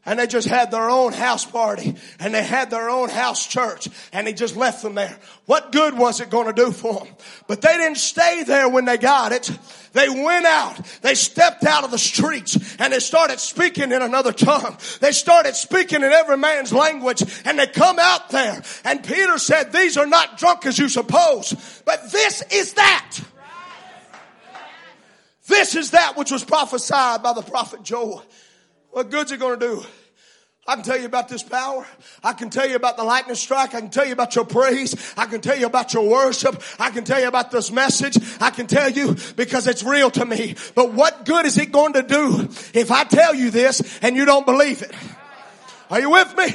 And 0.07 0.17
they 0.17 0.25
just 0.25 0.47
had 0.47 0.71
their 0.71 0.89
own 0.89 1.11
house 1.11 1.45
party 1.45 1.93
and 2.19 2.33
they 2.33 2.41
had 2.41 2.71
their 2.71 2.89
own 2.89 3.09
house 3.09 3.45
church 3.45 3.89
and 4.13 4.25
he 4.25 4.33
just 4.33 4.55
left 4.55 4.81
them 4.81 4.95
there. 4.95 5.19
What 5.45 5.73
good 5.73 5.97
was 5.97 6.21
it 6.21 6.29
going 6.29 6.47
to 6.47 6.53
do 6.53 6.71
for 6.71 7.03
them? 7.03 7.13
But 7.45 7.61
they 7.61 7.75
didn't 7.75 7.97
stay 7.97 8.43
there 8.43 8.69
when 8.69 8.85
they 8.85 8.97
got 8.97 9.33
it. 9.33 9.51
They 9.91 10.07
went 10.07 10.45
out. 10.45 10.77
They 11.01 11.13
stepped 11.13 11.65
out 11.65 11.83
of 11.83 11.91
the 11.91 11.97
streets 11.97 12.77
and 12.79 12.93
they 12.93 12.99
started 12.99 13.41
speaking 13.41 13.91
in 13.91 14.01
another 14.01 14.31
tongue. 14.31 14.77
They 15.01 15.11
started 15.11 15.55
speaking 15.55 16.01
in 16.01 16.11
every 16.11 16.37
man's 16.37 16.71
language 16.71 17.21
and 17.43 17.59
they 17.59 17.67
come 17.67 17.99
out 17.99 18.29
there 18.29 18.63
and 18.85 19.03
Peter 19.03 19.37
said, 19.37 19.73
these 19.73 19.97
are 19.97 20.07
not 20.07 20.37
drunk 20.37 20.65
as 20.65 20.79
you 20.79 20.87
suppose, 20.87 21.81
but 21.85 22.13
this 22.13 22.43
is 22.49 22.73
that. 22.73 23.19
This 25.47 25.75
is 25.75 25.91
that 25.91 26.15
which 26.15 26.31
was 26.31 26.45
prophesied 26.45 27.23
by 27.23 27.33
the 27.33 27.41
prophet 27.41 27.83
Joel. 27.83 28.23
What 28.91 29.11
good's 29.11 29.31
it 29.31 29.39
going 29.39 29.59
to 29.59 29.65
do? 29.65 29.83
I 30.67 30.75
can 30.75 30.83
tell 30.83 30.99
you 30.99 31.05
about 31.05 31.29
this 31.29 31.43
power. 31.43 31.87
I 32.21 32.33
can 32.33 32.49
tell 32.49 32.67
you 32.67 32.75
about 32.75 32.97
the 32.97 33.03
lightning 33.05 33.35
strike. 33.35 33.73
I 33.73 33.79
can 33.79 33.89
tell 33.89 34.05
you 34.05 34.11
about 34.11 34.35
your 34.35 34.43
praise. 34.43 35.13
I 35.15 35.25
can 35.25 35.39
tell 35.39 35.57
you 35.57 35.65
about 35.65 35.93
your 35.93 36.09
worship. 36.09 36.61
I 36.77 36.89
can 36.89 37.05
tell 37.05 37.21
you 37.21 37.29
about 37.29 37.51
this 37.51 37.71
message. 37.71 38.17
I 38.41 38.49
can 38.49 38.67
tell 38.67 38.89
you 38.89 39.15
because 39.37 39.65
it's 39.67 39.81
real 39.81 40.11
to 40.11 40.25
me. 40.25 40.55
But 40.75 40.93
what 40.93 41.25
good 41.25 41.45
is 41.45 41.57
it 41.57 41.71
going 41.71 41.93
to 41.93 42.03
do 42.03 42.49
if 42.73 42.91
I 42.91 43.05
tell 43.05 43.33
you 43.33 43.49
this 43.49 43.99
and 44.01 44.17
you 44.17 44.25
don't 44.25 44.45
believe 44.45 44.81
it? 44.81 44.91
Are 45.89 46.01
you 46.01 46.09
with 46.09 46.35
me? 46.35 46.53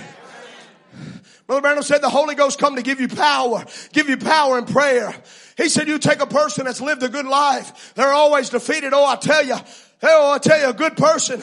Brother 1.46 1.62
Branham 1.62 1.82
said 1.82 2.02
the 2.02 2.10
Holy 2.10 2.34
Ghost 2.34 2.58
come 2.58 2.76
to 2.76 2.82
give 2.82 3.00
you 3.00 3.08
power, 3.08 3.64
give 3.94 4.10
you 4.10 4.18
power 4.18 4.58
in 4.58 4.66
prayer. 4.66 5.14
He 5.56 5.70
said 5.70 5.88
you 5.88 5.98
take 5.98 6.20
a 6.20 6.26
person 6.26 6.66
that's 6.66 6.82
lived 6.82 7.02
a 7.02 7.08
good 7.08 7.26
life. 7.26 7.94
They're 7.94 8.12
always 8.12 8.50
defeated. 8.50 8.92
Oh, 8.92 9.06
I 9.06 9.16
tell 9.16 9.44
you, 9.44 9.56
oh, 10.02 10.32
I 10.32 10.38
tell 10.38 10.60
you, 10.60 10.68
a 10.68 10.74
good 10.74 10.98
person 10.98 11.42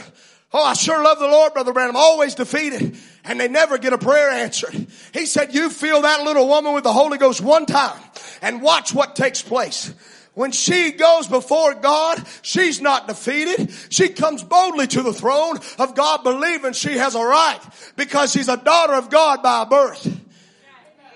Oh, 0.51 0.63
I 0.63 0.73
sure 0.73 1.03
love 1.03 1.19
the 1.19 1.27
Lord, 1.27 1.53
Brother 1.53 1.73
Branham. 1.73 1.95
Always 1.95 2.35
defeated. 2.35 2.97
And 3.23 3.39
they 3.39 3.47
never 3.47 3.77
get 3.77 3.93
a 3.93 3.97
prayer 3.97 4.29
answered. 4.31 4.87
He 5.13 5.25
said, 5.25 5.53
you 5.53 5.69
feel 5.69 6.01
that 6.01 6.23
little 6.23 6.47
woman 6.47 6.73
with 6.73 6.83
the 6.83 6.93
Holy 6.93 7.17
Ghost 7.17 7.41
one 7.41 7.65
time 7.65 7.99
and 8.41 8.61
watch 8.61 8.93
what 8.93 9.15
takes 9.15 9.41
place. 9.41 9.93
When 10.33 10.51
she 10.51 10.91
goes 10.91 11.27
before 11.27 11.73
God, 11.75 12.25
she's 12.41 12.81
not 12.81 13.07
defeated. 13.07 13.71
She 13.89 14.09
comes 14.09 14.43
boldly 14.43 14.87
to 14.87 15.03
the 15.03 15.13
throne 15.13 15.59
of 15.77 15.95
God 15.95 16.23
believing 16.23 16.73
she 16.73 16.97
has 16.97 17.13
a 17.13 17.23
right 17.23 17.59
because 17.95 18.31
she's 18.31 18.47
a 18.47 18.57
daughter 18.57 18.93
of 18.93 19.09
God 19.09 19.43
by 19.43 19.65
birth. 19.65 20.28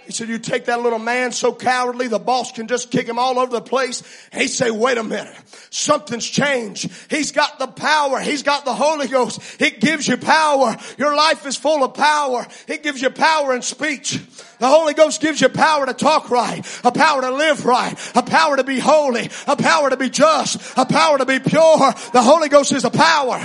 He 0.06 0.12
said, 0.12 0.28
you 0.28 0.38
take 0.38 0.66
that 0.66 0.82
little 0.82 0.99
man 0.99 1.32
so 1.32 1.54
cowardly, 1.54 2.08
the 2.08 2.20
boss 2.20 2.51
can 2.51 2.68
just 2.68 2.91
kick 2.91 3.08
him 3.08 3.18
all 3.18 3.39
over 3.39 3.51
the 3.51 3.62
place. 3.62 4.04
And 4.32 4.41
he 4.41 4.47
say, 4.47 4.70
wait 4.70 4.97
a 4.97 5.04
minute. 5.04 5.34
Something's 5.70 6.26
changed. 6.26 6.91
He's 7.10 7.32
got 7.32 7.60
the 7.60 7.68
power. 7.68 8.20
He's 8.20 8.43
got 8.43 8.66
the 8.66 8.74
Holy 8.74 9.08
Ghost. 9.08 9.62
It 9.62 9.80
gives 9.80 10.08
you 10.08 10.18
power. 10.18 10.78
Your 10.97 11.16
life 11.16 11.45
is 11.45 11.56
full 11.56 11.84
of 11.84 11.93
power. 11.93 12.45
It 12.68 12.84
gives 12.84 13.01
you 13.01 13.10
power 13.10 13.56
in 13.56 13.62
speech. 13.62 14.20
The 14.60 14.68
Holy 14.68 14.93
Ghost 14.93 15.22
gives 15.22 15.41
you 15.41 15.49
power 15.49 15.86
to 15.86 15.93
talk 15.93 16.30
right, 16.30 16.66
a 16.84 16.91
power 16.91 17.22
to 17.22 17.32
live 17.32 17.66
right, 17.66 17.97
a 18.16 18.24
power 18.24 18.56
to 18.56 18.64
be 18.64 18.80
holy, 18.80 19.30
a 19.47 19.56
power 19.56 19.89
to 19.89 19.97
be 19.97 20.10
just, 20.10 20.78
a 20.78 20.86
power 20.86 21.18
to 21.18 21.26
be 21.26 21.39
pure. 21.39 21.93
The 22.14 22.22
Holy 22.22 22.49
Ghost 22.49 22.72
is 22.72 22.86
a 22.86 22.89
power. 22.89 23.41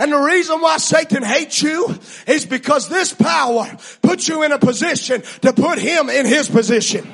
And 0.00 0.12
the 0.12 0.18
reason 0.18 0.62
why 0.62 0.78
Satan 0.78 1.22
hates 1.22 1.62
you 1.62 1.94
is 2.26 2.46
because 2.46 2.88
this 2.88 3.12
power 3.12 3.70
puts 4.00 4.28
you 4.28 4.42
in 4.44 4.50
a 4.50 4.58
position 4.58 5.22
to 5.42 5.52
put 5.52 5.78
him 5.78 6.08
in 6.08 6.24
his 6.24 6.48
position. 6.48 7.06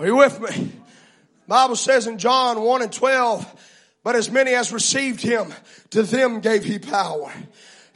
Are 0.00 0.06
you 0.06 0.16
with 0.16 0.40
me? 0.40 0.72
Bible 1.46 1.76
says 1.76 2.08
in 2.08 2.18
John 2.18 2.62
1 2.62 2.82
and 2.82 2.92
12, 2.92 3.54
but 4.02 4.16
as 4.16 4.32
many 4.32 4.52
as 4.52 4.72
received 4.72 5.20
him, 5.20 5.54
to 5.90 6.02
them 6.02 6.40
gave 6.40 6.64
he 6.64 6.80
power 6.80 7.32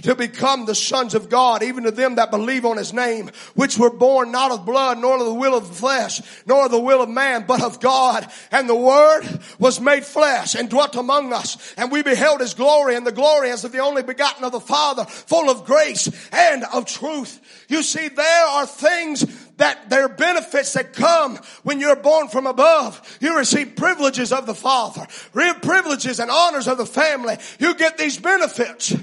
to 0.02 0.14
become 0.14 0.66
the 0.66 0.74
sons 0.74 1.14
of 1.14 1.28
God, 1.28 1.62
even 1.62 1.84
to 1.84 1.90
them 1.90 2.16
that 2.16 2.30
believe 2.30 2.64
on 2.64 2.76
his 2.76 2.92
name, 2.92 3.30
which 3.54 3.78
were 3.78 3.90
born 3.90 4.30
not 4.30 4.50
of 4.50 4.66
blood, 4.66 4.98
nor 4.98 5.18
of 5.18 5.24
the 5.24 5.34
will 5.34 5.56
of 5.56 5.68
the 5.68 5.74
flesh, 5.74 6.20
nor 6.46 6.66
of 6.66 6.70
the 6.70 6.80
will 6.80 7.02
of 7.02 7.08
man, 7.08 7.44
but 7.46 7.62
of 7.62 7.80
God. 7.80 8.26
And 8.50 8.68
the 8.68 8.76
word 8.76 9.22
was 9.58 9.80
made 9.80 10.04
flesh 10.04 10.54
and 10.54 10.68
dwelt 10.68 10.96
among 10.96 11.32
us. 11.32 11.74
And 11.76 11.90
we 11.90 12.02
beheld 12.02 12.40
his 12.40 12.54
glory 12.54 12.94
and 12.94 13.06
the 13.06 13.12
glory 13.12 13.50
as 13.50 13.64
of 13.64 13.72
the 13.72 13.78
only 13.78 14.02
begotten 14.02 14.44
of 14.44 14.52
the 14.52 14.60
Father, 14.60 15.04
full 15.04 15.50
of 15.50 15.64
grace 15.64 16.08
and 16.32 16.64
of 16.64 16.86
truth. 16.86 17.40
You 17.68 17.82
see, 17.82 18.08
there 18.08 18.46
are 18.46 18.66
things 18.66 19.24
that 19.56 19.88
there 19.88 20.04
are 20.04 20.08
benefits 20.08 20.74
that 20.74 20.92
come 20.92 21.38
when 21.62 21.80
you're 21.80 21.96
born 21.96 22.28
from 22.28 22.46
above. 22.46 23.18
You 23.20 23.36
receive 23.36 23.76
privileges 23.76 24.32
of 24.32 24.46
the 24.46 24.54
Father, 24.54 25.06
real 25.32 25.54
privileges 25.54 26.20
and 26.20 26.30
honors 26.30 26.68
of 26.68 26.78
the 26.78 26.86
family. 26.86 27.38
You 27.58 27.74
get 27.74 27.96
these 27.96 28.18
benefits. 28.18 28.94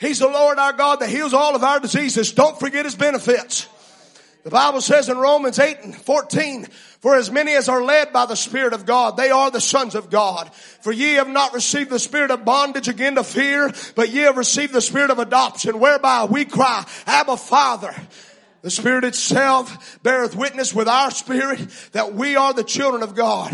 He's 0.00 0.18
the 0.18 0.28
Lord 0.28 0.58
our 0.58 0.72
God 0.72 1.00
that 1.00 1.10
heals 1.10 1.34
all 1.34 1.54
of 1.54 1.62
our 1.62 1.78
diseases. 1.78 2.32
Don't 2.32 2.58
forget 2.58 2.86
his 2.86 2.94
benefits. 2.94 3.68
The 4.44 4.50
Bible 4.50 4.80
says 4.80 5.10
in 5.10 5.18
Romans 5.18 5.58
8 5.58 5.76
and 5.82 5.94
14, 5.94 6.64
for 7.00 7.14
as 7.14 7.30
many 7.30 7.52
as 7.52 7.68
are 7.68 7.82
led 7.82 8.10
by 8.10 8.24
the 8.24 8.34
Spirit 8.34 8.72
of 8.72 8.86
God, 8.86 9.18
they 9.18 9.30
are 9.30 9.50
the 9.50 9.60
sons 9.60 9.94
of 9.94 10.08
God. 10.08 10.50
For 10.54 10.92
ye 10.92 11.14
have 11.14 11.28
not 11.28 11.52
received 11.52 11.90
the 11.90 11.98
spirit 11.98 12.30
of 12.30 12.46
bondage 12.46 12.88
again 12.88 13.16
to 13.16 13.24
fear, 13.24 13.70
but 13.94 14.08
ye 14.08 14.20
have 14.20 14.38
received 14.38 14.72
the 14.72 14.80
spirit 14.80 15.10
of 15.10 15.18
adoption, 15.18 15.78
whereby 15.78 16.24
we 16.24 16.46
cry, 16.46 16.86
Abba 17.06 17.36
Father. 17.36 17.94
The 18.62 18.70
Spirit 18.70 19.04
itself 19.04 19.98
beareth 20.02 20.36
witness 20.36 20.74
with 20.74 20.88
our 20.88 21.10
spirit 21.10 21.60
that 21.92 22.14
we 22.14 22.36
are 22.36 22.52
the 22.52 22.64
children 22.64 23.02
of 23.02 23.14
God. 23.14 23.50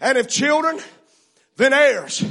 And 0.00 0.18
if 0.18 0.28
children, 0.28 0.80
then 1.56 1.72
heirs, 1.72 2.24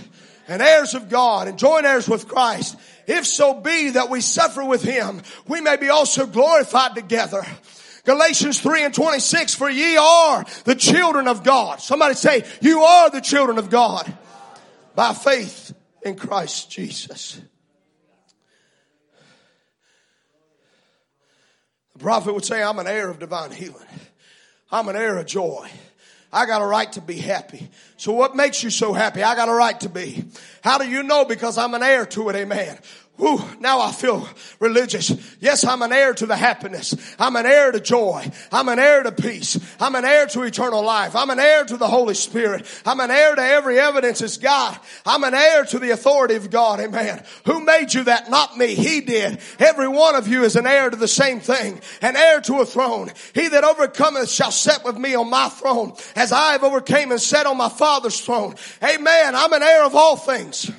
and 0.49 0.61
heirs 0.61 0.93
of 0.93 1.09
God, 1.09 1.47
and 1.47 1.57
joint 1.57 1.85
heirs 1.85 2.07
with 2.07 2.27
Christ 2.27 2.77
if 3.07 3.25
so 3.25 3.53
be 3.53 3.91
that 3.91 4.09
we 4.09 4.21
suffer 4.21 4.63
with 4.63 4.83
him, 4.83 5.21
we 5.47 5.61
may 5.61 5.77
be 5.77 5.89
also 5.89 6.25
glorified 6.25 6.93
together. 6.93 7.43
Galatians 8.03 8.61
3 8.61 8.85
and 8.85 8.93
26, 8.93 9.55
for 9.55 9.69
ye 9.69 9.97
are 9.97 10.45
the 10.65 10.75
children 10.75 11.27
of 11.27 11.43
God. 11.43 11.81
Somebody 11.81 12.15
say, 12.15 12.45
you 12.61 12.81
are 12.81 13.09
the 13.09 13.21
children 13.21 13.57
of 13.57 13.69
God 13.69 14.11
by 14.95 15.13
faith 15.13 15.73
in 16.01 16.15
Christ 16.15 16.69
Jesus. 16.69 17.41
The 21.93 21.99
prophet 21.99 22.33
would 22.33 22.45
say, 22.45 22.61
I'm 22.61 22.79
an 22.79 22.87
heir 22.87 23.09
of 23.09 23.19
divine 23.19 23.51
healing. 23.51 23.87
I'm 24.71 24.87
an 24.87 24.95
heir 24.95 25.17
of 25.17 25.25
joy. 25.25 25.69
I 26.31 26.45
got 26.45 26.61
a 26.61 26.65
right 26.65 26.91
to 26.93 27.01
be 27.01 27.17
happy. 27.17 27.69
So 27.95 28.11
what 28.11 28.35
makes 28.35 28.63
you 28.63 28.69
so 28.69 28.93
happy? 28.93 29.23
I 29.23 29.35
got 29.35 29.49
a 29.49 29.53
right 29.53 29.79
to 29.81 29.89
be. 29.89 30.25
How 30.61 30.77
do 30.77 30.87
you 30.87 31.03
know? 31.03 31.25
Because 31.25 31.57
I'm 31.57 31.73
an 31.73 31.83
heir 31.83 32.05
to 32.05 32.29
it, 32.29 32.35
amen. 32.35 32.77
Whew, 33.17 33.41
now 33.59 33.81
I 33.81 33.91
feel 33.91 34.29
religious. 34.59 35.11
Yes, 35.39 35.65
I'm 35.65 35.81
an 35.81 35.91
heir 35.91 36.13
to 36.13 36.27
the 36.27 36.35
happiness. 36.35 36.95
I'm 37.17 37.35
an 37.35 37.47
heir 37.47 37.71
to 37.71 37.79
joy. 37.79 38.29
I'm 38.51 38.69
an 38.69 38.77
heir 38.77 39.01
to 39.01 39.11
peace. 39.11 39.59
I'm 39.79 39.95
an 39.95 40.05
heir 40.05 40.27
to 40.27 40.43
eternal 40.43 40.83
life. 40.83 41.15
I'm 41.15 41.31
an 41.31 41.39
heir 41.39 41.65
to 41.65 41.77
the 41.77 41.87
Holy 41.87 42.13
Spirit. 42.13 42.67
I'm 42.85 42.99
an 42.99 43.09
heir 43.09 43.35
to 43.35 43.41
every 43.41 43.79
evidence 43.79 44.21
is 44.21 44.37
God. 44.37 44.77
I'm 45.03 45.23
an 45.23 45.33
heir 45.33 45.65
to 45.65 45.79
the 45.79 45.89
authority 45.89 46.35
of 46.35 46.51
God. 46.51 46.79
Amen. 46.79 47.23
Who 47.45 47.65
made 47.65 47.91
you 47.91 48.03
that? 48.03 48.29
Not 48.29 48.55
me. 48.55 48.75
He 48.75 49.01
did. 49.01 49.39
Every 49.57 49.87
one 49.87 50.13
of 50.13 50.27
you 50.27 50.43
is 50.43 50.55
an 50.55 50.67
heir 50.67 50.91
to 50.91 50.95
the 50.95 51.07
same 51.07 51.39
thing. 51.39 51.81
An 52.03 52.15
heir 52.15 52.39
to 52.41 52.61
a 52.61 52.65
throne. 52.67 53.11
He 53.33 53.47
that 53.47 53.63
overcometh 53.63 54.29
shall 54.29 54.51
sit 54.51 54.83
with 54.83 54.95
me 54.95 55.15
on 55.15 55.27
my 55.27 55.49
throne 55.49 55.93
as 56.15 56.31
I 56.31 56.51
have 56.51 56.63
overcame 56.63 57.11
and 57.11 57.19
sat 57.19 57.47
on 57.47 57.57
my 57.57 57.69
Father's 57.69 58.21
throne. 58.21 58.53
Amen. 58.83 59.33
I'm 59.33 59.53
an 59.53 59.63
heir 59.63 59.85
of 59.85 59.95
all 59.95 60.17
things. 60.17 60.71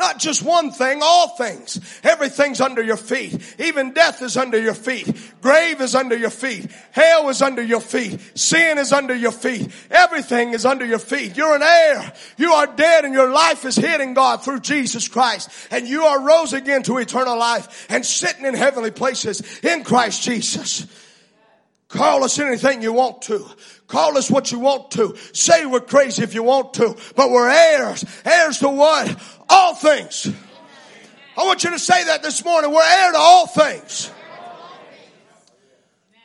Not 0.00 0.18
just 0.18 0.42
one 0.42 0.70
thing, 0.70 1.00
all 1.02 1.28
things. 1.36 1.78
Everything's 2.02 2.62
under 2.62 2.82
your 2.82 2.96
feet. 2.96 3.38
Even 3.58 3.92
death 3.92 4.22
is 4.22 4.38
under 4.38 4.58
your 4.58 4.72
feet. 4.72 5.06
Grave 5.42 5.82
is 5.82 5.94
under 5.94 6.16
your 6.16 6.30
feet. 6.30 6.70
Hell 6.92 7.28
is 7.28 7.42
under 7.42 7.60
your 7.62 7.82
feet. 7.82 8.18
Sin 8.34 8.78
is 8.78 8.94
under 8.94 9.14
your 9.14 9.30
feet. 9.30 9.70
Everything 9.90 10.54
is 10.54 10.64
under 10.64 10.86
your 10.86 10.98
feet. 10.98 11.36
You're 11.36 11.54
an 11.54 11.62
heir. 11.62 12.14
You 12.38 12.52
are 12.52 12.66
dead 12.66 13.04
and 13.04 13.12
your 13.12 13.30
life 13.30 13.66
is 13.66 13.76
hid 13.76 14.00
in 14.00 14.14
God 14.14 14.42
through 14.42 14.60
Jesus 14.60 15.06
Christ. 15.06 15.50
And 15.70 15.86
you 15.86 16.04
are 16.04 16.26
rose 16.26 16.54
again 16.54 16.82
to 16.84 16.96
eternal 16.96 17.38
life 17.38 17.86
and 17.90 18.04
sitting 18.06 18.46
in 18.46 18.54
heavenly 18.54 18.92
places 18.92 19.60
in 19.62 19.84
Christ 19.84 20.22
Jesus. 20.22 20.86
Call 21.88 22.24
us 22.24 22.38
anything 22.38 22.80
you 22.80 22.94
want 22.94 23.20
to. 23.22 23.44
Call 23.90 24.16
us 24.16 24.30
what 24.30 24.52
you 24.52 24.60
want 24.60 24.92
to. 24.92 25.16
Say 25.32 25.66
we're 25.66 25.80
crazy 25.80 26.22
if 26.22 26.32
you 26.32 26.44
want 26.44 26.74
to. 26.74 26.96
But 27.16 27.30
we're 27.30 27.50
heirs. 27.50 28.04
Heirs 28.24 28.58
to 28.60 28.68
what? 28.68 29.20
All 29.48 29.74
things. 29.74 30.32
I 31.36 31.44
want 31.44 31.64
you 31.64 31.70
to 31.70 31.78
say 31.78 32.04
that 32.04 32.22
this 32.22 32.44
morning. 32.44 32.72
We're 32.72 32.84
heir 32.84 33.12
to 33.12 33.18
all 33.18 33.48
things. 33.48 34.12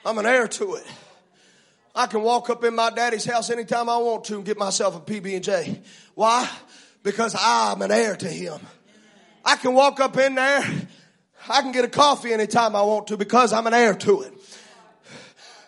I'm 0.06 0.20
an 0.20 0.28
heir 0.28 0.48
to 0.48 0.76
it. 0.76 0.86
I 1.96 2.06
can 2.06 2.22
walk 2.22 2.52
up 2.52 2.64
in 2.64 2.76
my 2.76 2.92
daddy's 2.92 3.26
house 3.26 3.50
anytime 3.50 3.90
I 3.90 3.98
want 3.98 4.26
to 4.26 4.36
and 4.36 4.46
get 4.46 4.60
myself 4.60 4.96
a 4.96 5.00
PB&J. 5.00 5.82
Why? 6.14 6.48
Because 7.02 7.36
I'm 7.40 7.82
an 7.82 7.92
heir 7.92 8.16
to 8.16 8.28
him. 8.28 8.60
I 9.44 9.56
can 9.56 9.74
walk 9.74 10.00
up 10.00 10.18
in 10.18 10.36
there. 10.36 10.64
I 11.50 11.62
can 11.62 11.72
get 11.72 11.84
a 11.84 11.90
coffee 11.90 12.32
anytime 12.32 12.76
I 12.76 12.84
want 12.84 13.08
to 13.08 13.18
because 13.18 13.54
I'm 13.54 13.66
an 13.66 13.74
heir 13.74 13.96
to 13.96 14.22
it. 14.22 14.35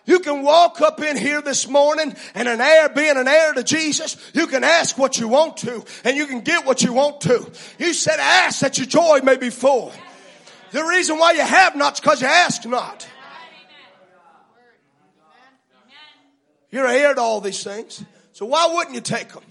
You 0.08 0.20
can 0.22 0.42
walk 0.42 0.80
up 0.80 1.02
in 1.02 1.18
here 1.18 1.42
this 1.42 1.68
morning 1.68 2.16
and 2.34 2.48
an 2.48 2.62
heir, 2.62 2.88
being 2.88 3.18
an 3.18 3.28
heir 3.28 3.54
to 3.54 3.62
Jesus, 3.62 4.16
you 4.34 4.48
can 4.48 4.64
ask 4.64 4.98
what 4.98 5.20
you 5.20 5.28
want 5.28 5.58
to 5.58 5.84
and 6.06 6.16
you 6.16 6.26
can 6.28 6.40
get 6.40 6.66
what 6.66 6.82
you 6.82 6.94
want 6.94 7.20
to. 7.22 7.52
You 7.78 7.94
said 7.94 8.18
ask 8.18 8.62
that 8.62 8.78
your 8.78 8.88
joy 8.88 9.20
may 9.22 9.36
be 9.36 9.50
full. 9.50 9.92
The 10.72 10.82
reason 10.82 11.18
why 11.18 11.34
you 11.34 11.42
have 11.42 11.76
not 11.76 11.96
is 11.96 12.00
because 12.00 12.22
you 12.22 12.28
ask 12.28 12.66
not. 12.66 13.06
You're 16.72 16.86
a 16.86 16.94
heir 16.94 17.14
to 17.14 17.22
all 17.22 17.42
these 17.42 17.62
things. 17.62 18.04
So 18.32 18.46
why 18.46 18.72
wouldn't 18.74 18.96
you 18.96 19.02
take 19.02 19.34
them? 19.34 19.44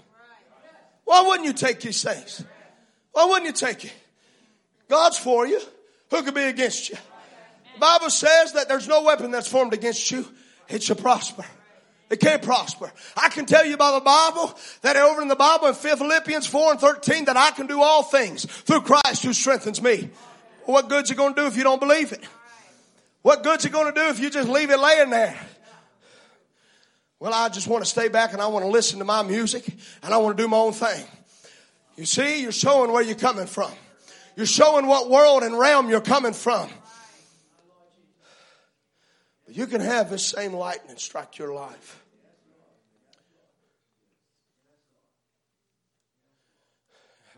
Why 1.05 1.21
wouldn't 1.21 1.45
you 1.45 1.53
take 1.53 1.81
these 1.81 2.01
things? 2.01 2.43
Why 3.11 3.25
wouldn't 3.25 3.45
you 3.45 3.53
take 3.53 3.85
it? 3.85 3.93
God's 4.89 5.19
for 5.19 5.45
you. 5.45 5.61
Who 6.09 6.23
could 6.23 6.33
be 6.33 6.43
against 6.43 6.89
you? 6.89 6.95
The 7.75 7.79
Bible 7.79 8.09
says 8.09 8.53
that 8.53 8.67
there's 8.67 8.87
no 8.87 9.03
weapon 9.03 9.29
that's 9.29 9.47
formed 9.47 9.73
against 9.73 10.09
you 10.09 10.25
it 10.69 10.83
shall 10.83 10.95
prosper. 10.95 11.45
It 12.09 12.21
can't 12.21 12.41
prosper. 12.41 12.91
I 13.17 13.29
can 13.29 13.45
tell 13.45 13.65
you 13.65 13.75
by 13.75 13.91
the 13.91 13.99
Bible 13.99 14.57
that 14.81 14.95
over 14.95 15.21
in 15.21 15.27
the 15.27 15.35
Bible 15.35 15.67
in 15.67 15.73
Philippians 15.73 16.47
4 16.47 16.71
and 16.71 16.79
13 16.79 17.25
that 17.25 17.35
I 17.35 17.51
can 17.51 17.67
do 17.67 17.81
all 17.81 18.03
things 18.03 18.45
through 18.45 18.81
Christ 18.81 19.23
who 19.23 19.33
strengthens 19.33 19.81
me. 19.81 20.09
What 20.65 20.87
good's 20.89 21.11
it 21.11 21.17
going 21.17 21.33
to 21.33 21.41
do 21.41 21.47
if 21.47 21.57
you 21.57 21.63
don't 21.63 21.79
believe 21.79 22.13
it? 22.13 22.23
What 23.23 23.43
good's 23.43 23.65
it 23.65 23.73
going 23.73 23.93
to 23.93 23.99
do 23.99 24.07
if 24.07 24.19
you 24.19 24.29
just 24.29 24.47
leave 24.47 24.69
it 24.69 24.79
laying 24.79 25.09
there? 25.09 25.37
Well, 27.19 27.33
I 27.33 27.49
just 27.49 27.67
want 27.67 27.83
to 27.83 27.89
stay 27.89 28.07
back 28.07 28.33
and 28.33 28.41
I 28.41 28.47
want 28.47 28.63
to 28.63 28.69
listen 28.69 28.99
to 28.99 29.05
my 29.05 29.23
music 29.23 29.65
and 30.03 30.13
I 30.13 30.17
want 30.17 30.37
to 30.37 30.43
do 30.43 30.47
my 30.47 30.57
own 30.57 30.71
thing. 30.71 31.03
You 31.97 32.05
see, 32.05 32.43
you're 32.43 32.51
showing 32.51 32.91
where 32.91 33.01
you're 33.01 33.15
coming 33.15 33.47
from. 33.47 33.71
You're 34.35 34.45
showing 34.45 34.85
what 34.85 35.09
world 35.09 35.43
and 35.43 35.57
realm 35.57 35.89
you're 35.89 35.99
coming 35.99 36.33
from. 36.33 36.69
You 39.57 39.65
can 39.65 39.81
have 39.81 40.11
this 40.11 40.23
same 40.23 40.53
lightning 40.53 40.97
strike 40.97 41.39
your 41.39 41.51
life. 41.51 42.03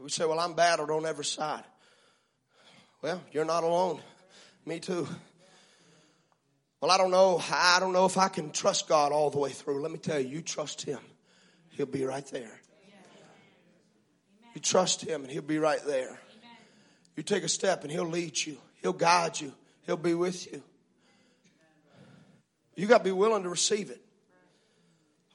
We 0.02 0.10
say, 0.10 0.26
well, 0.26 0.38
I'm 0.38 0.54
battled 0.54 0.92
on 0.92 1.06
every 1.06 1.24
side. 1.24 1.64
Well, 3.02 3.22
you're 3.32 3.46
not 3.46 3.64
alone. 3.64 4.02
Me 4.66 4.82
too. 4.82 5.08
Well, 6.82 6.92
I 6.92 6.98
don't 6.98 7.12
know. 7.12 7.42
I 7.54 7.78
don't 7.80 7.94
know 7.94 8.06
if 8.06 8.18
I 8.18 8.28
can 8.28 8.52
trust 8.52 8.90
God 8.90 9.14
all 9.14 9.30
the 9.30 9.40
way 9.40 9.52
through. 9.52 9.82
Let 9.82 9.92
me 9.94 9.98
tell 9.98 10.20
you, 10.20 10.28
you 10.28 10.42
trust 10.42 10.82
Him. 10.82 11.00
He'll 11.70 11.86
be 11.86 12.04
right 12.04 12.28
there. 12.28 12.60
You 14.54 14.60
trust 14.60 15.04
Him 15.08 15.24
and 15.24 15.32
He'll 15.32 15.42
be 15.42 15.58
right 15.58 15.82
there. 15.88 16.20
You 17.16 17.24
take 17.24 17.44
a 17.44 17.50
step 17.50 17.84
and 17.84 17.92
He'll 17.92 18.04
lead 18.04 18.38
you. 18.38 18.58
He'll 18.82 18.92
guide 18.92 19.40
you. 19.40 19.54
He'll 19.86 19.96
be 19.96 20.16
with 20.16 20.52
you. 20.52 20.62
You 22.80 22.88
got 22.88 23.00
to 23.00 23.04
be 23.04 23.12
willing 23.12 23.44
to 23.44 23.50
receive 23.50 23.90
it. 23.90 24.02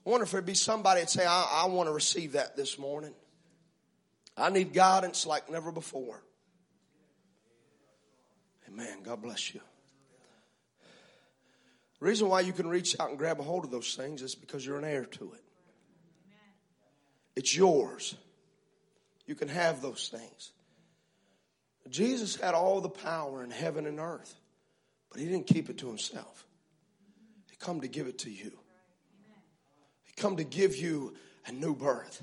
I 0.06 0.08
wonder 0.08 0.24
if 0.24 0.30
there'd 0.30 0.46
be 0.46 0.54
somebody 0.54 1.00
that 1.00 1.10
say, 1.10 1.26
I, 1.26 1.64
I 1.64 1.66
want 1.66 1.90
to 1.90 1.92
receive 1.92 2.32
that 2.32 2.56
this 2.56 2.78
morning. 2.78 3.12
I 4.34 4.48
need 4.48 4.72
guidance 4.72 5.26
like 5.26 5.50
never 5.50 5.70
before. 5.70 6.22
Amen. 8.66 9.02
God 9.02 9.20
bless 9.20 9.52
you. 9.52 9.60
The 12.00 12.06
reason 12.06 12.30
why 12.30 12.40
you 12.40 12.54
can 12.54 12.66
reach 12.66 12.98
out 12.98 13.10
and 13.10 13.18
grab 13.18 13.38
a 13.40 13.42
hold 13.42 13.66
of 13.66 13.70
those 13.70 13.94
things 13.94 14.22
is 14.22 14.34
because 14.34 14.64
you're 14.64 14.78
an 14.78 14.84
heir 14.84 15.04
to 15.04 15.32
it. 15.34 15.44
It's 17.36 17.54
yours. 17.54 18.14
You 19.26 19.34
can 19.34 19.48
have 19.48 19.82
those 19.82 20.08
things. 20.08 20.52
Jesus 21.90 22.36
had 22.36 22.54
all 22.54 22.80
the 22.80 22.88
power 22.88 23.44
in 23.44 23.50
heaven 23.50 23.84
and 23.84 24.00
earth, 24.00 24.34
but 25.10 25.20
he 25.20 25.26
didn't 25.26 25.46
keep 25.46 25.68
it 25.68 25.76
to 25.78 25.88
himself 25.88 26.46
come 27.64 27.80
to 27.80 27.88
give 27.88 28.06
it 28.06 28.18
to 28.18 28.30
you. 28.30 28.52
He 30.02 30.12
come 30.16 30.36
to 30.36 30.44
give 30.44 30.76
you 30.76 31.14
a 31.46 31.52
new 31.52 31.74
birth. 31.74 32.22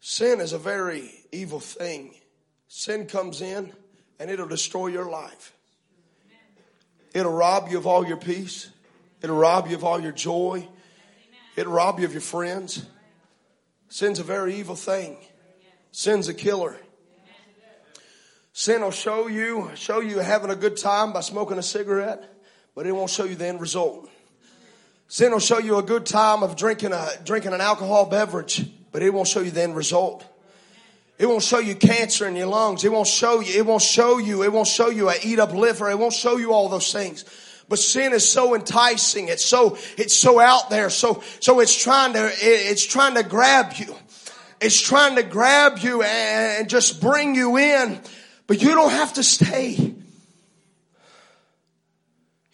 Sin 0.00 0.40
is 0.40 0.52
a 0.52 0.58
very 0.58 1.10
evil 1.32 1.58
thing. 1.58 2.14
Sin 2.68 3.06
comes 3.06 3.42
in 3.42 3.72
and 4.20 4.30
it'll 4.30 4.46
destroy 4.46 4.86
your 4.86 5.10
life. 5.10 5.52
It'll 7.12 7.32
rob 7.32 7.68
you 7.70 7.78
of 7.78 7.86
all 7.86 8.06
your 8.06 8.16
peace. 8.16 8.70
It'll 9.20 9.36
rob 9.36 9.66
you 9.66 9.74
of 9.74 9.82
all 9.82 10.00
your 10.00 10.12
joy. 10.12 10.68
It'll 11.56 11.72
rob 11.72 11.98
you 11.98 12.04
of 12.04 12.12
your 12.12 12.20
friends. 12.20 12.86
Sin's 13.88 14.20
a 14.20 14.24
very 14.24 14.54
evil 14.54 14.76
thing. 14.76 15.16
Sin's 15.90 16.28
a 16.28 16.34
killer. 16.34 16.76
Sin 18.58 18.82
will 18.82 18.90
show 18.90 19.28
you, 19.28 19.70
show 19.76 20.00
you 20.00 20.18
having 20.18 20.50
a 20.50 20.56
good 20.56 20.76
time 20.76 21.12
by 21.12 21.20
smoking 21.20 21.58
a 21.58 21.62
cigarette, 21.62 22.24
but 22.74 22.88
it 22.88 22.92
won't 22.92 23.08
show 23.08 23.22
you 23.22 23.36
the 23.36 23.46
end 23.46 23.60
result. 23.60 24.10
Sin 25.06 25.30
will 25.30 25.38
show 25.38 25.58
you 25.58 25.78
a 25.78 25.82
good 25.84 26.04
time 26.04 26.42
of 26.42 26.56
drinking 26.56 26.92
a, 26.92 27.08
drinking 27.24 27.52
an 27.52 27.60
alcohol 27.60 28.06
beverage, 28.06 28.68
but 28.90 29.00
it 29.00 29.14
won't 29.14 29.28
show 29.28 29.42
you 29.42 29.52
the 29.52 29.62
end 29.62 29.76
result. 29.76 30.26
It 31.20 31.26
won't 31.26 31.44
show 31.44 31.60
you 31.60 31.76
cancer 31.76 32.26
in 32.26 32.34
your 32.34 32.48
lungs. 32.48 32.84
It 32.84 32.90
won't 32.90 33.06
show 33.06 33.38
you, 33.38 33.60
it 33.60 33.64
won't 33.64 33.80
show 33.80 34.18
you, 34.18 34.42
it 34.42 34.52
won't 34.52 34.66
show 34.66 34.90
you 34.90 35.08
a 35.08 35.14
eat 35.22 35.38
up 35.38 35.52
liver. 35.52 35.88
It 35.88 35.96
won't 35.96 36.12
show 36.12 36.36
you 36.36 36.52
all 36.52 36.68
those 36.68 36.92
things. 36.92 37.24
But 37.68 37.78
sin 37.78 38.12
is 38.12 38.28
so 38.28 38.56
enticing. 38.56 39.28
It's 39.28 39.44
so, 39.44 39.78
it's 39.96 40.16
so 40.16 40.40
out 40.40 40.68
there. 40.68 40.90
So, 40.90 41.22
so 41.38 41.60
it's 41.60 41.80
trying 41.80 42.14
to, 42.14 42.28
it's 42.32 42.84
trying 42.84 43.14
to 43.14 43.22
grab 43.22 43.74
you. 43.76 43.94
It's 44.60 44.80
trying 44.80 45.14
to 45.14 45.22
grab 45.22 45.78
you 45.78 46.02
and 46.02 46.68
just 46.68 47.00
bring 47.00 47.36
you 47.36 47.56
in 47.56 48.00
but 48.48 48.60
you 48.60 48.74
don't 48.74 48.90
have 48.90 49.12
to 49.12 49.22
stay. 49.22 49.76
You 49.76 49.94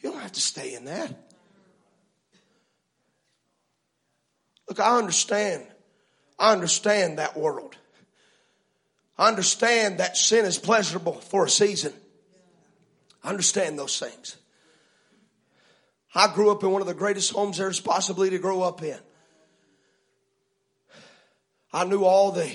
don't 0.02 0.20
have 0.20 0.32
to 0.32 0.40
stay 0.40 0.74
in 0.74 0.84
that. 0.84 1.14
Look, 4.68 4.80
I 4.80 4.98
understand. 4.98 5.64
I 6.38 6.52
understand 6.52 7.18
that 7.18 7.36
world. 7.36 7.76
I 9.16 9.28
understand 9.28 9.98
that 9.98 10.16
sin 10.16 10.44
is 10.44 10.58
pleasurable 10.58 11.14
for 11.14 11.44
a 11.44 11.50
season. 11.50 11.92
I 13.22 13.30
understand 13.30 13.78
those 13.78 13.98
things. 13.98 14.36
I 16.12 16.32
grew 16.34 16.50
up 16.50 16.64
in 16.64 16.70
one 16.70 16.82
of 16.82 16.88
the 16.88 16.94
greatest 16.94 17.32
homes 17.32 17.58
there's 17.58 17.80
possibly 17.80 18.30
to 18.30 18.38
grow 18.38 18.62
up 18.62 18.82
in. 18.82 18.98
I 21.72 21.84
knew 21.84 22.04
all 22.04 22.32
the, 22.32 22.50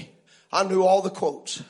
I 0.51 0.65
knew 0.65 0.83
all 0.83 1.01
the 1.01 1.09
quotes. 1.09 1.63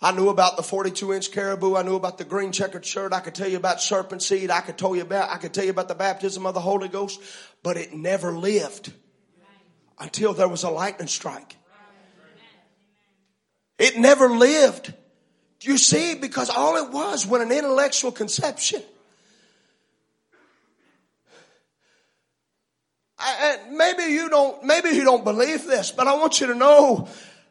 I 0.00 0.12
knew 0.12 0.28
about 0.28 0.56
the 0.56 0.62
42 0.62 1.12
inch 1.12 1.32
caribou. 1.32 1.74
I 1.74 1.82
knew 1.82 1.96
about 1.96 2.18
the 2.18 2.24
green 2.24 2.52
checkered 2.52 2.86
shirt. 2.86 3.12
I 3.12 3.20
could 3.20 3.34
tell 3.34 3.48
you 3.48 3.56
about 3.56 3.80
serpent 3.80 4.22
seed. 4.22 4.50
I 4.50 4.60
could 4.60 4.78
tell 4.78 4.94
you 4.94 5.02
about, 5.02 5.30
I 5.30 5.38
could 5.38 5.52
tell 5.52 5.64
you 5.64 5.70
about 5.70 5.88
the 5.88 5.96
baptism 5.96 6.46
of 6.46 6.54
the 6.54 6.60
Holy 6.60 6.88
Ghost, 6.88 7.20
but 7.64 7.76
it 7.76 7.92
never 7.92 8.32
lived 8.32 8.92
until 9.98 10.34
there 10.34 10.48
was 10.48 10.62
a 10.62 10.70
lightning 10.70 11.08
strike. 11.08 11.56
It 13.78 13.96
never 13.96 14.28
lived. 14.28 14.92
Do 15.60 15.70
you 15.70 15.78
see? 15.78 16.14
Because 16.14 16.50
all 16.50 16.76
it 16.76 16.92
was 16.92 17.26
was 17.26 17.42
an 17.42 17.50
intellectual 17.50 18.12
conception. 18.12 18.82
I, 23.18 23.58
maybe 23.70 24.12
you 24.12 24.28
don't, 24.28 24.62
maybe 24.62 24.90
you 24.90 25.02
don't 25.02 25.24
believe 25.24 25.66
this, 25.66 25.90
but 25.90 26.06
I 26.06 26.14
want 26.14 26.40
you 26.40 26.48
to 26.48 26.54
know 26.54 27.08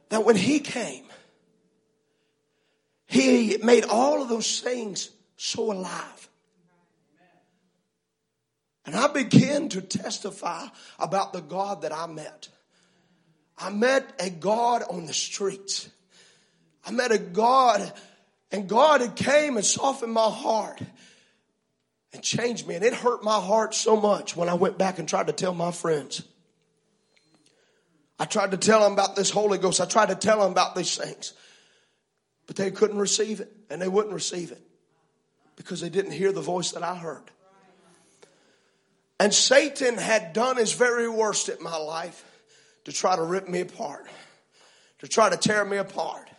that 0.09 0.23
when 0.23 0.37
he 0.37 0.61
came, 0.61 1.06
he 3.07 3.57
made 3.63 3.85
all 3.85 4.21
of 4.21 4.29
those 4.29 4.59
things 4.59 5.09
so 5.37 5.71
alive. 5.71 6.29
And 8.85 8.95
I 8.95 9.07
began 9.07 9.69
to 9.69 9.81
testify 9.81 10.65
about 10.99 11.33
the 11.33 11.41
God 11.41 11.81
that 11.81 11.93
I 11.93 12.07
met. 12.07 12.47
I 13.57 13.69
met 13.69 14.13
a 14.19 14.29
God 14.29 14.83
on 14.89 15.05
the 15.05 15.13
streets. 15.13 15.89
I 16.85 16.91
met 16.91 17.11
a 17.11 17.17
God, 17.17 17.91
and 18.51 18.69
God 18.69 19.01
had 19.01 19.15
came 19.15 19.57
and 19.57 19.65
softened 19.65 20.13
my 20.13 20.29
heart 20.29 20.79
and 22.13 22.23
changed 22.23 22.67
me. 22.67 22.75
And 22.75 22.85
it 22.85 22.93
hurt 22.93 23.23
my 23.23 23.39
heart 23.39 23.73
so 23.73 23.99
much 23.99 24.37
when 24.37 24.47
I 24.47 24.53
went 24.53 24.77
back 24.77 24.99
and 24.99 25.07
tried 25.07 25.27
to 25.27 25.33
tell 25.33 25.53
my 25.53 25.71
friends. 25.71 26.23
I 28.19 28.25
tried 28.25 28.51
to 28.51 28.57
tell 28.57 28.81
them 28.81 28.93
about 28.93 29.15
this 29.15 29.29
Holy 29.29 29.57
Ghost. 29.57 29.81
I 29.81 29.85
tried 29.85 30.09
to 30.09 30.15
tell 30.15 30.39
them 30.39 30.51
about 30.51 30.75
these 30.75 30.97
things. 30.97 31.33
But 32.47 32.55
they 32.55 32.71
couldn't 32.71 32.97
receive 32.97 33.41
it, 33.41 33.51
and 33.69 33.81
they 33.81 33.87
wouldn't 33.87 34.13
receive 34.13 34.51
it 34.51 34.61
because 35.57 35.81
they 35.81 35.89
didn't 35.89 36.11
hear 36.11 36.31
the 36.31 36.41
voice 36.41 36.71
that 36.71 36.83
I 36.83 36.95
heard. 36.95 37.23
And 39.19 39.33
Satan 39.33 39.97
had 39.97 40.33
done 40.33 40.57
his 40.57 40.73
very 40.73 41.09
worst 41.09 41.49
at 41.49 41.59
my 41.59 41.75
life 41.75 42.23
to 42.85 42.91
try 42.91 43.15
to 43.15 43.23
rip 43.23 43.49
me 43.49 43.61
apart, 43.61 44.05
to 44.99 45.07
try 45.07 45.29
to 45.29 45.37
tear 45.37 45.65
me 45.65 45.77
apart. 45.77 46.29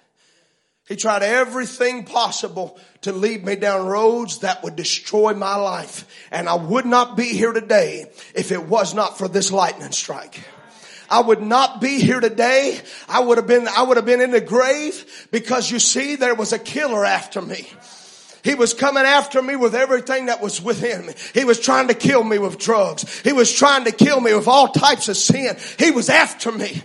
He 0.87 0.97
tried 0.97 1.23
everything 1.23 2.05
possible 2.05 2.81
to 3.03 3.13
lead 3.13 3.45
me 3.45 3.57
down 3.57 3.87
roads 3.87 4.39
that 4.39 4.63
would 4.63 4.75
destroy 4.75 5.35
my 5.35 5.57
life. 5.57 6.09
And 6.31 6.49
I 6.49 6.55
would 6.55 6.87
not 6.87 7.15
be 7.15 7.25
here 7.25 7.53
today 7.53 8.07
if 8.35 8.53
it 8.53 8.65
was 8.65 8.95
not 8.95 9.19
for 9.19 9.29
this 9.29 9.53
lightning 9.53 9.93
strike. 9.93 10.41
I 11.11 11.21
would 11.21 11.41
not 11.41 11.81
be 11.81 12.01
here 12.01 12.21
today. 12.21 12.81
I 13.09 13.21
would 13.21 13.39
have 13.39 13.47
been, 13.47 13.67
I 13.69 13.83
would 13.83 13.97
have 13.97 14.07
been 14.07 14.21
in 14.21 14.31
the 14.31 14.41
grave 14.41 15.29
because 15.31 15.71
you 15.71 15.79
see, 15.79 16.17
there 16.17 16.35
was 16.35 16.53
a 16.53 16.59
killer 16.59 17.05
after 17.05 17.41
me. 17.41 17.69
He 18.45 18.55
was 18.55 18.73
coming 18.73 19.05
after 19.05 19.43
me 19.43 19.57
with 19.57 19.75
everything 19.75 20.27
that 20.27 20.41
was 20.41 20.63
within 20.63 21.07
me. 21.07 21.15
He 21.35 21.45
was 21.45 21.59
trying 21.61 21.89
to 21.89 21.95
kill 21.95 22.23
me 22.23 22.39
with 22.39 22.59
drugs. 22.59 23.21
He 23.23 23.33
was 23.33 23.53
trying 23.53 23.85
to 23.85 23.93
kill 23.93 24.21
me 24.21 24.35
with 24.35 24.49
all 24.49 24.69
types 24.69 25.09
of 25.09 25.17
sin. 25.17 25.57
He 25.79 25.91
was 25.91 26.09
after 26.09 26.53
me. 26.53 26.83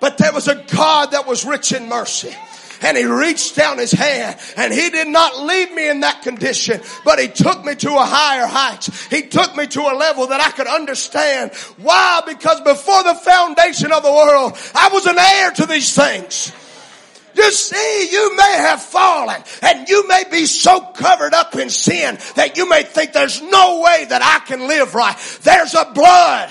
But 0.00 0.18
there 0.18 0.32
was 0.32 0.48
a 0.48 0.64
God 0.72 1.12
that 1.12 1.26
was 1.26 1.44
rich 1.44 1.72
in 1.72 1.88
mercy 1.88 2.34
and 2.82 2.96
he 2.96 3.04
reached 3.04 3.56
down 3.56 3.78
his 3.78 3.92
hand 3.92 4.38
and 4.56 4.72
he 4.72 4.90
did 4.90 5.08
not 5.08 5.38
leave 5.40 5.72
me 5.72 5.88
in 5.88 6.00
that 6.00 6.22
condition, 6.22 6.80
but 7.04 7.18
he 7.18 7.28
took 7.28 7.64
me 7.64 7.74
to 7.76 7.90
a 7.90 8.04
higher 8.04 8.46
height. 8.46 8.88
He 9.10 9.28
took 9.28 9.54
me 9.56 9.66
to 9.68 9.80
a 9.80 9.94
level 9.96 10.28
that 10.28 10.40
I 10.40 10.50
could 10.50 10.66
understand. 10.66 11.52
Why? 11.78 12.22
Because 12.26 12.60
before 12.60 13.02
the 13.02 13.14
foundation 13.14 13.92
of 13.92 14.02
the 14.02 14.12
world, 14.12 14.58
I 14.74 14.88
was 14.92 15.06
an 15.06 15.18
heir 15.18 15.50
to 15.52 15.66
these 15.66 15.94
things. 15.94 16.52
You 17.34 17.52
see, 17.52 18.08
you 18.10 18.36
may 18.36 18.56
have 18.58 18.82
fallen 18.82 19.42
and 19.62 19.88
you 19.88 20.06
may 20.08 20.24
be 20.30 20.46
so 20.46 20.80
covered 20.80 21.32
up 21.32 21.54
in 21.54 21.70
sin 21.70 22.18
that 22.34 22.56
you 22.56 22.68
may 22.68 22.82
think 22.82 23.12
there's 23.12 23.40
no 23.40 23.80
way 23.80 24.04
that 24.08 24.22
I 24.22 24.44
can 24.46 24.66
live 24.66 24.94
right. 24.94 25.16
There's 25.42 25.74
a 25.74 25.90
blood 25.94 26.50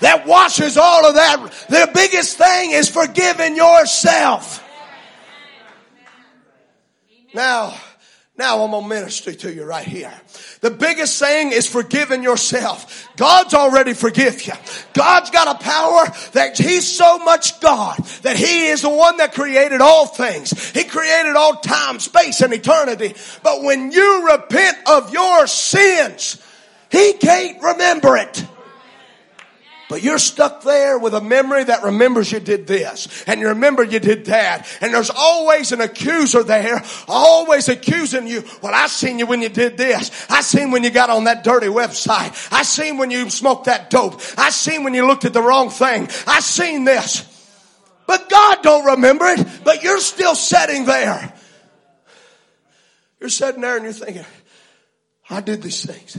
that 0.00 0.26
washes 0.26 0.76
all 0.76 1.04
of 1.06 1.16
that. 1.16 1.66
The 1.68 1.90
biggest 1.92 2.36
thing 2.38 2.70
is 2.70 2.88
forgiving 2.88 3.56
yourself. 3.56 4.64
Now, 7.34 7.74
now 8.38 8.62
I'm 8.62 8.70
gonna 8.70 8.86
minister 8.86 9.32
to 9.32 9.52
you 9.52 9.64
right 9.64 9.86
here. 9.86 10.12
The 10.60 10.70
biggest 10.70 11.18
thing 11.18 11.52
is 11.52 11.66
forgiving 11.66 12.22
yourself. 12.22 13.08
God's 13.16 13.52
already 13.52 13.94
forgive 13.94 14.46
you. 14.46 14.52
God's 14.94 15.30
got 15.30 15.56
a 15.56 15.62
power 15.62 16.04
that 16.32 16.56
He's 16.56 16.86
so 16.86 17.18
much 17.18 17.60
God 17.60 17.98
that 18.22 18.36
He 18.36 18.68
is 18.68 18.82
the 18.82 18.88
one 18.88 19.16
that 19.18 19.34
created 19.34 19.80
all 19.80 20.06
things. 20.06 20.70
He 20.70 20.84
created 20.84 21.36
all 21.36 21.56
time, 21.56 21.98
space, 21.98 22.40
and 22.40 22.52
eternity. 22.52 23.14
But 23.42 23.62
when 23.62 23.90
you 23.90 24.30
repent 24.30 24.78
of 24.86 25.12
your 25.12 25.46
sins, 25.46 26.40
He 26.90 27.14
can't 27.14 27.62
remember 27.62 28.16
it. 28.16 28.44
But 29.88 30.02
you're 30.02 30.18
stuck 30.18 30.62
there 30.62 30.98
with 30.98 31.14
a 31.14 31.20
memory 31.20 31.64
that 31.64 31.82
remembers 31.82 32.30
you 32.30 32.40
did 32.40 32.66
this 32.66 33.24
and 33.26 33.40
you 33.40 33.48
remember 33.48 33.82
you 33.82 33.98
did 33.98 34.26
that. 34.26 34.68
And 34.82 34.92
there's 34.92 35.10
always 35.10 35.72
an 35.72 35.80
accuser 35.80 36.42
there, 36.42 36.82
always 37.08 37.68
accusing 37.68 38.26
you. 38.26 38.44
Well, 38.62 38.74
I 38.74 38.88
seen 38.88 39.18
you 39.18 39.26
when 39.26 39.40
you 39.40 39.48
did 39.48 39.78
this. 39.78 40.26
I 40.28 40.42
seen 40.42 40.70
when 40.72 40.84
you 40.84 40.90
got 40.90 41.08
on 41.08 41.24
that 41.24 41.42
dirty 41.42 41.68
website. 41.68 42.52
I 42.52 42.64
seen 42.64 42.98
when 42.98 43.10
you 43.10 43.30
smoked 43.30 43.64
that 43.64 43.88
dope. 43.88 44.20
I 44.36 44.50
seen 44.50 44.84
when 44.84 44.92
you 44.92 45.06
looked 45.06 45.24
at 45.24 45.32
the 45.32 45.42
wrong 45.42 45.70
thing. 45.70 46.08
I 46.26 46.40
seen 46.40 46.84
this. 46.84 47.24
But 48.06 48.28
God 48.28 48.62
don't 48.62 48.84
remember 48.84 49.26
it, 49.26 49.46
but 49.64 49.82
you're 49.82 50.00
still 50.00 50.34
sitting 50.34 50.84
there. 50.84 51.32
You're 53.20 53.30
sitting 53.30 53.62
there 53.62 53.76
and 53.76 53.84
you're 53.84 53.92
thinking, 53.92 54.24
I 55.30 55.40
did 55.40 55.62
these 55.62 55.84
things. 55.84 56.18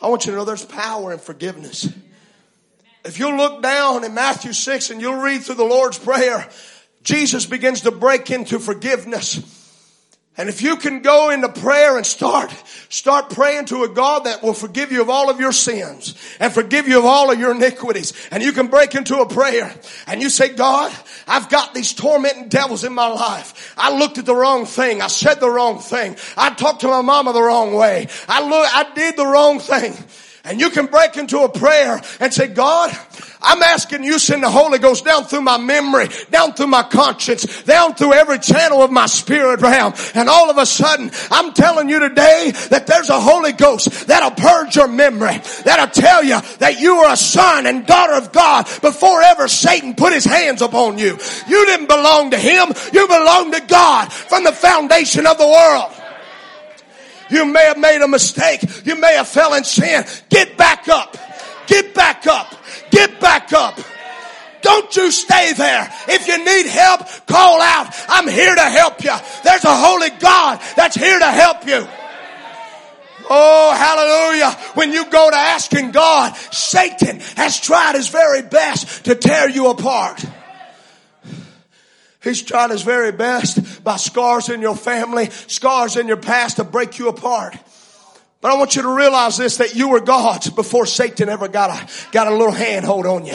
I 0.00 0.08
want 0.08 0.26
you 0.26 0.32
to 0.32 0.38
know 0.38 0.44
there's 0.44 0.64
power 0.64 1.12
in 1.12 1.18
forgiveness. 1.18 1.88
If 3.04 3.18
you 3.18 3.36
look 3.36 3.62
down 3.62 4.04
in 4.04 4.14
Matthew 4.14 4.52
6 4.52 4.90
and 4.90 5.00
you'll 5.00 5.20
read 5.20 5.42
through 5.42 5.54
the 5.56 5.64
Lord's 5.64 5.98
Prayer, 5.98 6.48
Jesus 7.02 7.46
begins 7.46 7.82
to 7.82 7.90
break 7.90 8.30
into 8.30 8.58
forgiveness. 8.58 9.56
And 10.38 10.48
if 10.48 10.62
you 10.62 10.76
can 10.76 11.02
go 11.02 11.30
into 11.30 11.48
prayer 11.48 11.96
and 11.96 12.06
start, 12.06 12.52
start 12.88 13.30
praying 13.30 13.64
to 13.66 13.82
a 13.82 13.88
God 13.88 14.24
that 14.24 14.40
will 14.40 14.54
forgive 14.54 14.92
you 14.92 15.02
of 15.02 15.10
all 15.10 15.30
of 15.30 15.40
your 15.40 15.50
sins 15.50 16.14
and 16.38 16.52
forgive 16.52 16.86
you 16.86 16.96
of 16.96 17.04
all 17.04 17.32
of 17.32 17.40
your 17.40 17.50
iniquities. 17.50 18.12
And 18.30 18.40
you 18.40 18.52
can 18.52 18.68
break 18.68 18.94
into 18.94 19.18
a 19.18 19.28
prayer 19.28 19.74
and 20.06 20.22
you 20.22 20.30
say, 20.30 20.50
God, 20.54 20.92
I've 21.26 21.48
got 21.48 21.74
these 21.74 21.92
tormenting 21.92 22.48
devils 22.48 22.84
in 22.84 22.94
my 22.94 23.08
life. 23.08 23.74
I 23.76 23.98
looked 23.98 24.18
at 24.18 24.26
the 24.26 24.36
wrong 24.36 24.64
thing. 24.64 25.02
I 25.02 25.08
said 25.08 25.40
the 25.40 25.50
wrong 25.50 25.80
thing. 25.80 26.16
I 26.36 26.50
talked 26.50 26.82
to 26.82 26.88
my 26.88 27.00
mama 27.00 27.32
the 27.32 27.42
wrong 27.42 27.74
way. 27.74 28.06
I 28.28 28.40
look, 28.48 28.68
I 28.72 28.94
did 28.94 29.16
the 29.16 29.26
wrong 29.26 29.58
thing. 29.58 29.92
And 30.48 30.58
you 30.58 30.70
can 30.70 30.86
break 30.86 31.18
into 31.18 31.40
a 31.40 31.48
prayer 31.48 32.00
and 32.20 32.32
say, 32.32 32.48
God, 32.48 32.96
I'm 33.42 33.62
asking 33.62 34.02
you 34.02 34.18
send 34.18 34.42
the 34.42 34.50
Holy 34.50 34.78
Ghost 34.78 35.04
down 35.04 35.24
through 35.24 35.42
my 35.42 35.58
memory, 35.58 36.08
down 36.30 36.54
through 36.54 36.68
my 36.68 36.82
conscience, 36.82 37.62
down 37.64 37.94
through 37.94 38.14
every 38.14 38.38
channel 38.38 38.82
of 38.82 38.90
my 38.90 39.06
spirit 39.06 39.60
realm. 39.60 39.92
And 40.14 40.28
all 40.28 40.50
of 40.50 40.56
a 40.56 40.64
sudden, 40.64 41.10
I'm 41.30 41.52
telling 41.52 41.90
you 41.90 41.98
today 42.00 42.52
that 42.70 42.86
there's 42.86 43.10
a 43.10 43.20
Holy 43.20 43.52
Ghost 43.52 44.06
that'll 44.06 44.30
purge 44.30 44.76
your 44.76 44.88
memory, 44.88 45.38
that'll 45.64 45.88
tell 45.88 46.24
you 46.24 46.40
that 46.58 46.80
you 46.80 46.94
are 46.96 47.12
a 47.12 47.16
son 47.16 47.66
and 47.66 47.86
daughter 47.86 48.14
of 48.14 48.32
God 48.32 48.64
before 48.80 49.22
ever 49.22 49.48
Satan 49.48 49.94
put 49.94 50.14
his 50.14 50.24
hands 50.24 50.62
upon 50.62 50.96
you. 50.96 51.18
You 51.46 51.66
didn't 51.66 51.88
belong 51.88 52.30
to 52.30 52.38
him. 52.38 52.72
You 52.92 53.06
belong 53.06 53.52
to 53.52 53.60
God 53.60 54.10
from 54.12 54.44
the 54.44 54.52
foundation 54.52 55.26
of 55.26 55.36
the 55.36 55.46
world. 55.46 55.92
You 57.30 57.44
may 57.44 57.64
have 57.64 57.78
made 57.78 58.00
a 58.02 58.08
mistake. 58.08 58.62
You 58.84 58.96
may 58.96 59.14
have 59.14 59.28
fell 59.28 59.54
in 59.54 59.64
sin. 59.64 60.04
Get 60.28 60.56
back 60.56 60.88
up. 60.88 61.16
Get 61.66 61.94
back 61.94 62.26
up. 62.26 62.54
Get 62.90 63.20
back 63.20 63.52
up. 63.52 63.78
Don't 64.62 64.94
you 64.96 65.10
stay 65.10 65.52
there. 65.52 65.92
If 66.08 66.26
you 66.26 66.44
need 66.44 66.66
help, 66.66 67.00
call 67.26 67.60
out. 67.60 67.94
I'm 68.08 68.26
here 68.28 68.54
to 68.54 68.60
help 68.60 69.04
you. 69.04 69.14
There's 69.44 69.64
a 69.64 69.74
holy 69.74 70.10
God 70.10 70.60
that's 70.76 70.96
here 70.96 71.18
to 71.18 71.26
help 71.26 71.66
you. 71.66 71.86
Oh, 73.30 73.72
hallelujah. 73.74 74.50
When 74.74 74.92
you 74.92 75.04
go 75.10 75.30
to 75.30 75.36
asking 75.36 75.90
God, 75.90 76.34
Satan 76.36 77.20
has 77.36 77.60
tried 77.60 77.94
his 77.94 78.08
very 78.08 78.42
best 78.42 79.04
to 79.04 79.14
tear 79.14 79.48
you 79.48 79.68
apart. 79.68 80.24
He's 82.22 82.42
tried 82.42 82.70
his 82.70 82.82
very 82.82 83.12
best 83.12 83.84
by 83.84 83.96
scars 83.96 84.48
in 84.48 84.60
your 84.60 84.76
family, 84.76 85.30
scars 85.30 85.96
in 85.96 86.08
your 86.08 86.16
past 86.16 86.56
to 86.56 86.64
break 86.64 86.98
you 86.98 87.08
apart. 87.08 87.56
But 88.40 88.52
I 88.52 88.58
want 88.58 88.76
you 88.76 88.82
to 88.82 88.94
realize 88.94 89.36
this, 89.36 89.56
that 89.58 89.74
you 89.74 89.88
were 89.88 90.00
God's 90.00 90.50
before 90.50 90.86
Satan 90.86 91.28
ever 91.28 91.48
got 91.48 91.70
a, 91.70 92.10
got 92.12 92.28
a 92.28 92.30
little 92.30 92.52
handhold 92.52 93.06
on 93.06 93.26
you. 93.26 93.34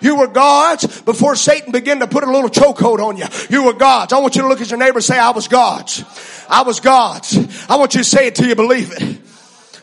You 0.00 0.16
were 0.16 0.28
God's 0.28 1.00
before 1.02 1.34
Satan 1.34 1.72
began 1.72 2.00
to 2.00 2.06
put 2.06 2.22
a 2.22 2.30
little 2.30 2.50
chokehold 2.50 3.00
on 3.00 3.16
you. 3.16 3.26
You 3.50 3.64
were 3.64 3.72
God's. 3.72 4.12
I 4.12 4.18
want 4.18 4.36
you 4.36 4.42
to 4.42 4.48
look 4.48 4.60
at 4.60 4.70
your 4.70 4.78
neighbor 4.78 4.98
and 4.98 5.04
say, 5.04 5.18
I 5.18 5.30
was 5.30 5.48
God's. 5.48 6.04
I 6.48 6.62
was 6.62 6.78
God's. 6.78 7.36
I 7.68 7.76
want 7.76 7.94
you 7.94 8.00
to 8.00 8.04
say 8.04 8.28
it 8.28 8.36
till 8.36 8.46
you 8.46 8.54
believe 8.54 8.92
it. 8.92 9.18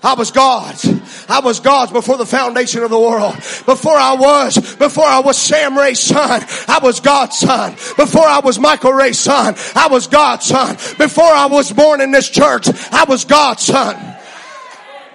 I 0.05 0.13
was 0.13 0.29
God's. 0.29 0.87
I 1.27 1.39
was 1.39 1.59
God's 1.59 1.91
before 1.91 2.17
the 2.17 2.27
foundation 2.27 2.83
of 2.83 2.91
the 2.91 2.99
world. 2.99 3.33
Before 3.65 3.97
I 3.97 4.13
was, 4.13 4.75
before 4.75 5.03
I 5.03 5.19
was 5.21 5.35
Sam 5.35 5.75
Ray's 5.75 5.99
son, 5.99 6.45
I 6.67 6.79
was 6.83 6.99
God's 6.99 7.39
son. 7.39 7.71
Before 7.97 8.23
I 8.23 8.39
was 8.39 8.59
Michael 8.59 8.93
Ray's 8.93 9.17
son, 9.17 9.55
I 9.73 9.87
was 9.87 10.05
God's 10.05 10.45
son. 10.45 10.75
Before 10.99 11.23
I 11.23 11.47
was 11.47 11.71
born 11.71 12.01
in 12.01 12.11
this 12.11 12.29
church, 12.29 12.67
I 12.91 13.05
was 13.05 13.25
God's 13.25 13.63
son. 13.63 13.95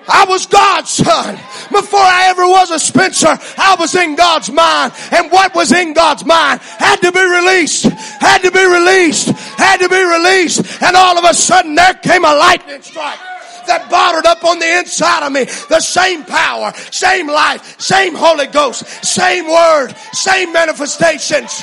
I 0.08 0.24
was 0.28 0.46
God's 0.46 0.90
son. 0.90 1.36
Before 1.70 2.00
I 2.00 2.26
ever 2.30 2.48
was 2.48 2.72
a 2.72 2.80
Spencer, 2.80 3.38
I 3.58 3.76
was 3.78 3.94
in 3.94 4.16
God's 4.16 4.50
mind. 4.50 4.92
And 5.12 5.30
what 5.30 5.54
was 5.54 5.70
in 5.70 5.92
God's 5.92 6.24
mind 6.24 6.62
had 6.62 6.96
to 7.02 7.12
be 7.12 7.22
released. 7.22 7.84
Had 7.84 8.38
to 8.38 8.50
be 8.50 8.64
released. 8.64 9.28
Had 9.28 9.76
to 9.76 9.88
be 9.88 10.02
released. 10.02 10.82
And 10.82 10.96
all 10.96 11.16
of 11.16 11.22
a 11.22 11.32
sudden 11.32 11.76
there 11.76 11.94
came 11.94 12.24
a 12.24 12.34
lightning 12.34 12.82
strike 12.82 13.20
that 13.66 13.90
bottled 13.90 14.26
up 14.26 14.44
on 14.44 14.58
the 14.58 14.78
inside 14.78 15.26
of 15.26 15.32
me. 15.32 15.44
The 15.44 15.80
same 15.80 16.24
power, 16.24 16.72
same 16.90 17.26
life, 17.26 17.80
same 17.80 18.14
Holy 18.14 18.46
Ghost, 18.46 18.86
same 19.04 19.46
word, 19.46 19.94
same 20.12 20.52
manifestations. 20.52 21.62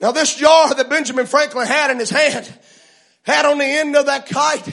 Now 0.00 0.10
this 0.10 0.34
jar 0.34 0.74
that 0.74 0.90
Benjamin 0.90 1.26
Franklin 1.26 1.68
had 1.68 1.92
in 1.92 1.98
his 1.98 2.10
hand, 2.10 2.52
had 3.22 3.46
on 3.46 3.58
the 3.58 3.64
end 3.64 3.94
of 3.94 4.06
that 4.06 4.26
kite, 4.26 4.68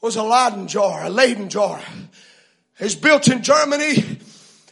was 0.00 0.16
a 0.16 0.22
Leyden 0.24 0.66
jar, 0.66 1.04
a 1.04 1.08
Leyden 1.08 1.48
jar. 1.48 1.80
It's 2.78 2.96
built 2.96 3.28
in 3.28 3.42
Germany. 3.42 4.18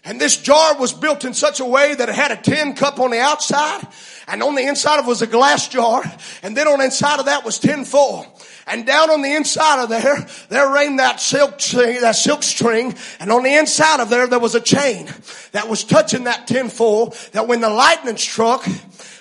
And 0.05 0.21
this 0.21 0.37
jar 0.37 0.77
was 0.79 0.93
built 0.93 1.25
in 1.25 1.33
such 1.33 1.61
a 1.61 1.65
way 1.65 1.95
that 1.95 2.09
it 2.09 2.15
had 2.15 2.33
a 2.33 2.37
tin 2.37 2.75
cup 2.75 2.99
on 2.99 3.13
the 3.13 3.21
outside 3.21 3.87
and 4.29 4.43
on 4.43 4.55
the 4.55 4.67
inside 4.67 4.99
of 4.99 5.07
it 5.07 5.09
was 5.09 5.23
a 5.23 5.27
glass 5.27 5.69
jar. 5.69 6.03
And 6.43 6.57
then 6.57 6.69
on 6.69 6.79
the 6.79 6.85
inside 6.85 7.19
of 7.19 7.27
that 7.27 7.45
was 7.45 7.59
tin 7.59 7.85
foil. 7.85 8.27
And 8.67 8.87
down 8.87 9.11
on 9.11 9.23
the 9.23 9.35
inside 9.35 9.83
of 9.83 9.89
there, 9.89 10.27
there 10.49 10.69
ran 10.71 10.97
that 10.97 11.21
silk 11.21 11.59
that 11.59 12.17
silk 12.17 12.43
string. 12.43 12.95
And 13.19 13.33
on 13.33 13.43
the 13.43 13.55
inside 13.55 14.01
of 14.01 14.11
there, 14.11 14.27
there 14.27 14.39
was 14.39 14.55
a 14.55 14.61
chain 14.61 15.09
that 15.51 15.69
was 15.69 15.83
touching 15.85 16.25
that 16.25 16.47
tin 16.47 16.69
foil 16.69 17.15
that 17.33 17.49
when 17.49 17.61
the 17.61 17.69
lightning 17.69 18.17
struck, 18.17 18.65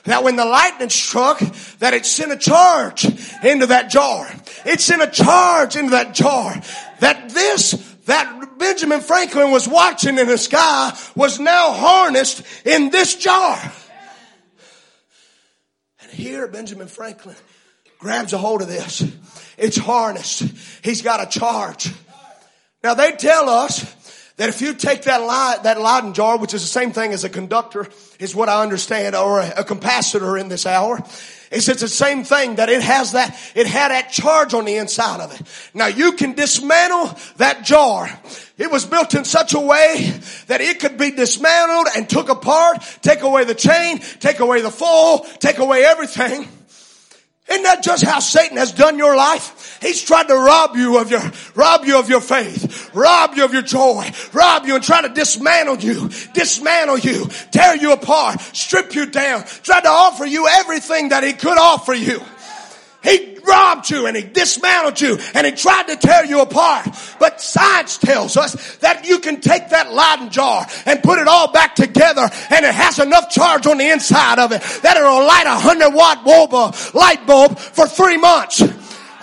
that 0.04 0.24
when 0.24 0.36
the 0.36 0.46
lightning 0.46 0.90
struck, 0.90 1.40
that 1.80 1.94
it 1.94 2.06
sent 2.06 2.32
a 2.32 2.38
charge 2.38 3.06
into 3.44 3.68
that 3.68 3.90
jar. 3.90 4.32
It 4.66 4.80
sent 4.80 5.02
a 5.02 5.08
charge 5.08 5.76
into 5.76 5.92
that 5.92 6.14
jar. 6.14 6.62
That 7.00 7.30
this, 7.30 7.72
that 8.06 8.60
Benjamin 8.60 9.02
Franklin 9.02 9.50
was 9.50 9.68
watching 9.68 10.20
in 10.20 10.28
the 10.28 10.38
sky 10.38 10.96
was 11.16 11.40
now 11.40 11.72
harnessed 11.72 12.44
in 12.64 12.92
this 12.92 13.16
jar 13.16 13.58
here, 16.12 16.48
Benjamin 16.48 16.88
Franklin 16.88 17.36
grabs 18.00 18.34
a 18.34 18.38
hold 18.38 18.62
of 18.62 18.68
this. 18.68 19.04
It's 19.58 19.78
harnessed. 19.78 20.44
He's 20.84 21.02
got 21.02 21.22
a 21.22 21.40
charge. 21.40 21.92
Now 22.84 22.96
they 22.96 23.12
tell 23.14 23.48
us 23.48 23.84
that 24.38 24.50
if 24.50 24.62
you 24.62 24.74
take 24.74 25.04
that 25.04 25.22
light, 25.22 25.64
that 25.64 25.80
Leyden 25.80 26.14
jar, 26.14 26.38
which 26.38 26.54
is 26.54 26.62
the 26.62 26.68
same 26.68 26.92
thing 26.92 27.14
as 27.14 27.24
a 27.24 27.30
conductor, 27.30 27.88
is 28.20 28.34
what 28.34 28.50
I 28.50 28.64
understand, 28.64 29.16
or 29.16 29.40
a, 29.40 29.54
a 29.58 29.64
capacitor 29.64 30.40
in 30.40 30.50
this 30.50 30.66
hour, 30.66 31.00
is 31.52 31.70
it's 31.70 31.82
the 31.82 31.88
same 31.88 32.24
thing 32.24 32.56
that 32.56 32.70
it 32.70 32.82
has 32.82 33.12
that, 33.12 33.38
it 33.54 33.68
had 33.68 33.92
that 33.92 34.12
charge 34.12 34.56
on 34.56 34.66
the 34.66 34.78
inside 34.78 35.20
of 35.20 35.40
it. 35.40 35.46
Now 35.76 35.88
you 35.88 36.14
can 36.14 36.34
dismantle 36.34 37.16
that 37.38 37.64
jar. 37.64 38.10
It 38.62 38.70
was 38.70 38.86
built 38.86 39.16
in 39.16 39.26
such 39.26 39.56
a 39.56 39.60
way 39.60 40.14
that 40.46 40.62
it 40.62 40.80
could 40.80 40.96
be 40.96 41.10
dismantled 41.10 41.88
and 41.96 42.08
took 42.08 42.30
apart, 42.30 42.78
take 43.02 43.24
away 43.24 43.44
the 43.44 43.56
chain, 43.56 43.98
take 44.20 44.40
away 44.40 44.62
the 44.62 44.70
fall, 44.70 45.26
take 45.40 45.58
away 45.58 45.84
everything. 45.84 46.48
Isn't 47.50 47.64
that 47.64 47.82
just 47.82 48.04
how 48.04 48.20
Satan 48.20 48.58
has 48.58 48.72
done 48.72 49.00
your 49.00 49.16
life? 49.16 49.80
He's 49.82 50.00
tried 50.04 50.28
to 50.28 50.36
rob 50.36 50.76
you 50.76 51.00
of 51.00 51.10
your, 51.10 51.24
rob 51.56 51.86
you 51.86 51.98
of 51.98 52.08
your 52.08 52.22
faith, 52.22 52.92
rob 52.94 53.34
you 53.36 53.46
of 53.46 53.52
your 53.52 53.64
joy, 53.64 54.12
rob 54.32 54.68
you 54.68 54.76
and 54.76 54.84
try 54.84 55.02
to 55.02 55.10
dismantle 55.10 55.78
you, 55.78 56.10
dismantle 56.36 57.00
you, 57.00 57.30
tear 57.50 57.76
you 57.76 57.94
apart, 57.94 58.42
strip 58.42 58.94
you 58.94 59.08
down, 59.08 59.44
tried 59.64 59.82
to 59.82 59.90
offer 59.90 60.26
you 60.26 60.48
everything 60.48 61.10
that 61.10 61.24
he 61.24 61.34
could 61.34 61.58
offer 61.58 61.96
you. 61.96 62.22
He 63.04 63.31
robbed 63.46 63.90
you 63.90 64.06
and 64.06 64.16
he 64.16 64.24
dismantled 64.24 65.00
you 65.00 65.18
and 65.34 65.46
he 65.46 65.54
tried 65.54 65.88
to 65.88 65.96
tear 65.96 66.26
you 66.26 66.42
apart. 66.42 66.88
But 67.20 67.42
science 67.42 67.98
tells 67.98 68.38
us 68.38 68.78
that 68.78 69.06
you 69.06 69.20
can 69.20 69.42
take 69.42 69.70
that 69.70 69.92
Leyden 69.92 70.30
jar 70.30 70.66
and 70.86 71.04
put 71.04 71.20
it 71.20 71.28
all 71.28 71.52
back 71.52 71.76
together 71.76 72.30
and 72.50 72.66
it 72.66 72.74
has 72.74 73.00
enough 73.00 73.30
charge 73.30 73.68
on 73.68 73.78
the 73.78 73.90
inside 73.90 74.40
of 74.40 74.52
it 74.52 74.62
that 74.82 74.98
it'll 74.98 75.26
light 75.26 75.46
a 75.46 75.60
hundred 75.60 75.94
watt 75.94 76.24
bulb, 76.24 76.54
uh, 76.54 76.72
light 76.94 77.26
bulb 77.26 77.58
for 77.58 77.88
three 77.88 78.18
months. 78.18 78.62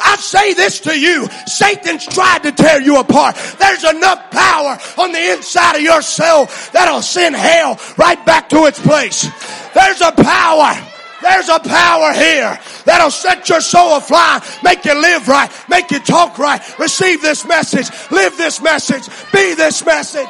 I 0.01 0.17
say 0.17 0.55
this 0.55 0.81
to 0.81 0.99
you. 0.99 1.27
Satan's 1.47 2.07
tried 2.07 2.45
to 2.45 2.53
tear 2.53 2.81
you 2.81 2.99
apart. 3.01 3.37
There's 3.59 3.85
enough 3.85 4.31
power 4.31 4.79
on 4.97 5.13
the 5.13 5.33
inside 5.33 5.77
of 5.77 5.83
your 5.83 6.03
soul 6.03 6.47
that'll 6.73 7.03
send 7.03 7.35
hell 7.35 7.81
right 7.97 8.25
back 8.25 8.49
to 8.51 8.67
its 8.67 8.81
place. 8.81 9.27
There's 9.75 10.01
a 10.01 10.13
power. 10.13 10.88
There's 11.21 11.49
a 11.49 11.59
power 11.59 12.13
here 12.13 12.59
that'll 12.85 13.11
set 13.11 13.49
your 13.49 13.61
soul 13.61 13.99
afly, 13.99 14.63
make 14.63 14.85
you 14.85 15.01
live 15.01 15.27
right, 15.27 15.51
make 15.69 15.91
you 15.91 15.99
talk 15.99 16.39
right, 16.39 16.61
receive 16.79 17.23
this 17.23 17.45
message, 17.45 17.89
live 18.11 18.37
this 18.37 18.61
message, 18.63 19.09
be 19.33 19.55
this 19.55 19.85
message. 19.85 20.29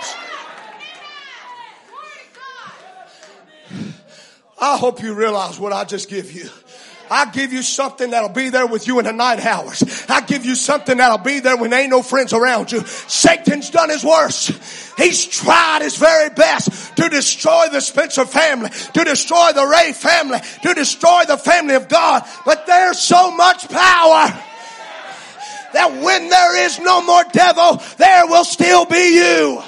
I 4.61 4.76
hope 4.76 5.03
you 5.03 5.14
realize 5.14 5.59
what 5.59 5.72
I 5.72 5.84
just 5.84 6.09
give 6.09 6.32
you. 6.32 6.49
I 7.11 7.30
give 7.30 7.52
you 7.52 7.62
something 7.62 8.11
that'll 8.11 8.28
be 8.28 8.50
there 8.50 8.66
with 8.66 8.86
you 8.86 8.98
in 8.98 9.04
the 9.04 9.12
night 9.12 9.44
hours. 9.44 9.82
I 10.09 10.20
give 10.20 10.44
you 10.44 10.54
something 10.54 10.96
that'll 10.96 11.18
be 11.18 11.40
there 11.40 11.56
when 11.56 11.72
ain't 11.72 11.90
no 11.90 12.02
friends 12.02 12.32
around 12.32 12.72
you. 12.72 12.84
Satan's 12.86 13.70
done 13.70 13.90
his 13.90 14.04
worst. 14.04 14.50
He's 14.96 15.24
tried 15.24 15.82
his 15.82 15.96
very 15.96 16.30
best 16.30 16.96
to 16.96 17.09
destroy 17.09 17.68
the 17.70 17.80
Spencer 17.80 18.24
family, 18.24 18.70
to 18.94 19.04
destroy 19.04 19.52
the 19.54 19.66
Ray 19.66 19.92
family, 19.92 20.40
to 20.62 20.74
destroy 20.74 21.24
the 21.26 21.36
family 21.36 21.74
of 21.74 21.88
God. 21.88 22.24
But 22.44 22.66
there's 22.66 22.98
so 22.98 23.30
much 23.30 23.68
power 23.68 24.44
that 25.72 26.00
when 26.02 26.28
there 26.28 26.64
is 26.64 26.78
no 26.80 27.02
more 27.02 27.24
devil, 27.32 27.82
there 27.98 28.26
will 28.26 28.44
still 28.44 28.86
be 28.86 29.16
you. 29.16 29.62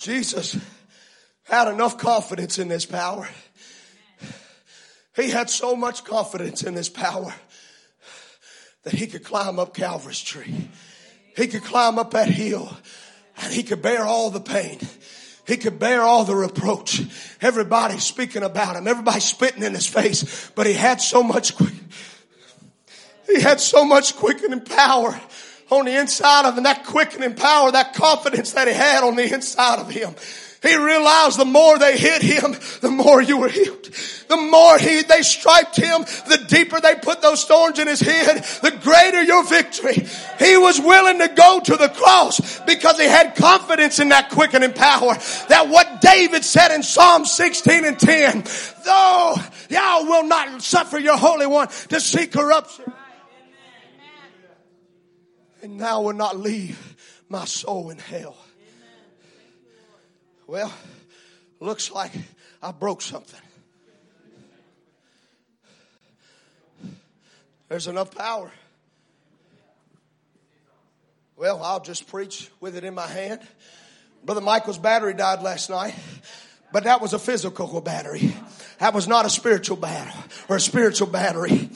Jesus 0.00 0.56
had 1.42 1.68
enough 1.68 1.98
confidence 1.98 2.58
in 2.58 2.68
this 2.68 2.86
power. 2.86 3.28
He 5.14 5.28
had 5.28 5.50
so 5.50 5.76
much 5.76 6.04
confidence 6.04 6.62
in 6.62 6.74
this 6.74 6.88
power 6.88 7.34
that 8.84 8.94
he 8.94 9.06
could 9.06 9.24
climb 9.24 9.58
up 9.58 9.74
Calvary's 9.74 10.22
tree. 10.22 10.70
He 11.36 11.48
could 11.48 11.62
climb 11.62 11.98
up 11.98 12.12
that 12.12 12.28
hill 12.28 12.74
and 13.42 13.52
he 13.52 13.62
could 13.62 13.82
bear 13.82 14.06
all 14.06 14.30
the 14.30 14.40
pain. 14.40 14.78
He 15.46 15.58
could 15.58 15.78
bear 15.78 16.00
all 16.00 16.24
the 16.24 16.34
reproach. 16.34 17.02
Everybody 17.42 17.98
speaking 17.98 18.42
about 18.42 18.76
him. 18.76 18.88
Everybody 18.88 19.20
spitting 19.20 19.62
in 19.62 19.74
his 19.74 19.86
face. 19.86 20.50
But 20.54 20.66
he 20.66 20.72
had 20.72 21.02
so 21.02 21.22
much, 21.22 21.52
he 23.26 23.40
had 23.40 23.60
so 23.60 23.84
much 23.84 24.16
quickening 24.16 24.62
power 24.62 25.20
on 25.72 25.86
the 25.86 25.98
inside 25.98 26.46
of 26.46 26.56
him, 26.56 26.64
that 26.64 26.86
quickening 26.86 27.34
power, 27.34 27.72
that 27.72 27.94
confidence 27.94 28.52
that 28.52 28.68
he 28.68 28.74
had 28.74 29.04
on 29.04 29.16
the 29.16 29.32
inside 29.32 29.78
of 29.78 29.90
him. 29.90 30.14
He 30.62 30.76
realized 30.76 31.38
the 31.38 31.46
more 31.46 31.78
they 31.78 31.96
hit 31.96 32.20
him, 32.20 32.54
the 32.82 32.90
more 32.90 33.22
you 33.22 33.38
were 33.38 33.48
healed. 33.48 33.84
The 34.28 34.36
more 34.36 34.78
he, 34.78 35.02
they 35.02 35.22
striped 35.22 35.76
him, 35.76 36.02
the 36.28 36.44
deeper 36.48 36.80
they 36.80 36.96
put 36.96 37.22
those 37.22 37.44
thorns 37.44 37.78
in 37.78 37.88
his 37.88 38.00
head, 38.00 38.44
the 38.60 38.78
greater 38.82 39.22
your 39.22 39.42
victory. 39.44 40.06
He 40.38 40.58
was 40.58 40.78
willing 40.78 41.18
to 41.20 41.28
go 41.28 41.60
to 41.60 41.76
the 41.76 41.88
cross 41.88 42.60
because 42.66 42.98
he 42.98 43.06
had 43.06 43.36
confidence 43.36 44.00
in 44.00 44.10
that 44.10 44.28
quickening 44.30 44.74
power. 44.74 45.14
That 45.48 45.68
what 45.70 46.02
David 46.02 46.44
said 46.44 46.74
in 46.74 46.82
Psalm 46.82 47.24
16 47.24 47.86
and 47.86 47.98
10, 47.98 48.44
though 48.84 49.36
y'all 49.70 50.04
will 50.04 50.24
not 50.24 50.60
suffer 50.60 50.98
your 50.98 51.16
Holy 51.16 51.46
One 51.46 51.68
to 51.88 52.00
see 52.00 52.26
corruption 52.26 52.92
and 55.62 55.76
now 55.76 56.02
will 56.02 56.12
not 56.12 56.38
leave 56.38 56.96
my 57.28 57.44
soul 57.44 57.90
in 57.90 57.98
hell. 57.98 58.36
Well, 60.46 60.72
looks 61.60 61.90
like 61.90 62.12
I 62.62 62.72
broke 62.72 63.02
something. 63.02 63.40
There's 67.68 67.86
enough 67.86 68.14
power. 68.14 68.50
Well, 71.36 71.62
I'll 71.62 71.80
just 71.80 72.08
preach 72.08 72.50
with 72.58 72.76
it 72.76 72.84
in 72.84 72.94
my 72.94 73.06
hand. 73.06 73.40
Brother 74.24 74.40
Michael's 74.40 74.76
battery 74.76 75.14
died 75.14 75.42
last 75.42 75.70
night, 75.70 75.94
but 76.72 76.84
that 76.84 77.00
was 77.00 77.12
a 77.12 77.18
physical 77.18 77.80
battery. 77.80 78.34
That 78.78 78.92
was 78.92 79.06
not 79.06 79.24
a 79.24 79.30
spiritual 79.30 79.76
battle 79.76 80.20
or 80.48 80.56
a 80.56 80.60
spiritual 80.60 81.06
battery. 81.06 81.70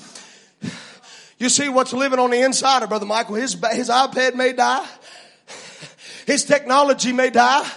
You 1.45 1.51
see 1.51 1.69
what's 1.69 1.93
living 1.93 2.19
on 2.19 2.31
the 2.31 2.41
inside 2.41 2.83
of 2.85 2.89
Brother 2.89 3.05
Michael. 3.05 3.35
His, 3.35 3.53
his 3.73 3.91
iPad 3.91 4.35
may 4.35 4.55
die. 4.55 4.89
His 6.27 6.43
technology 6.43 7.13
may 7.13 7.29
die. 7.29 7.71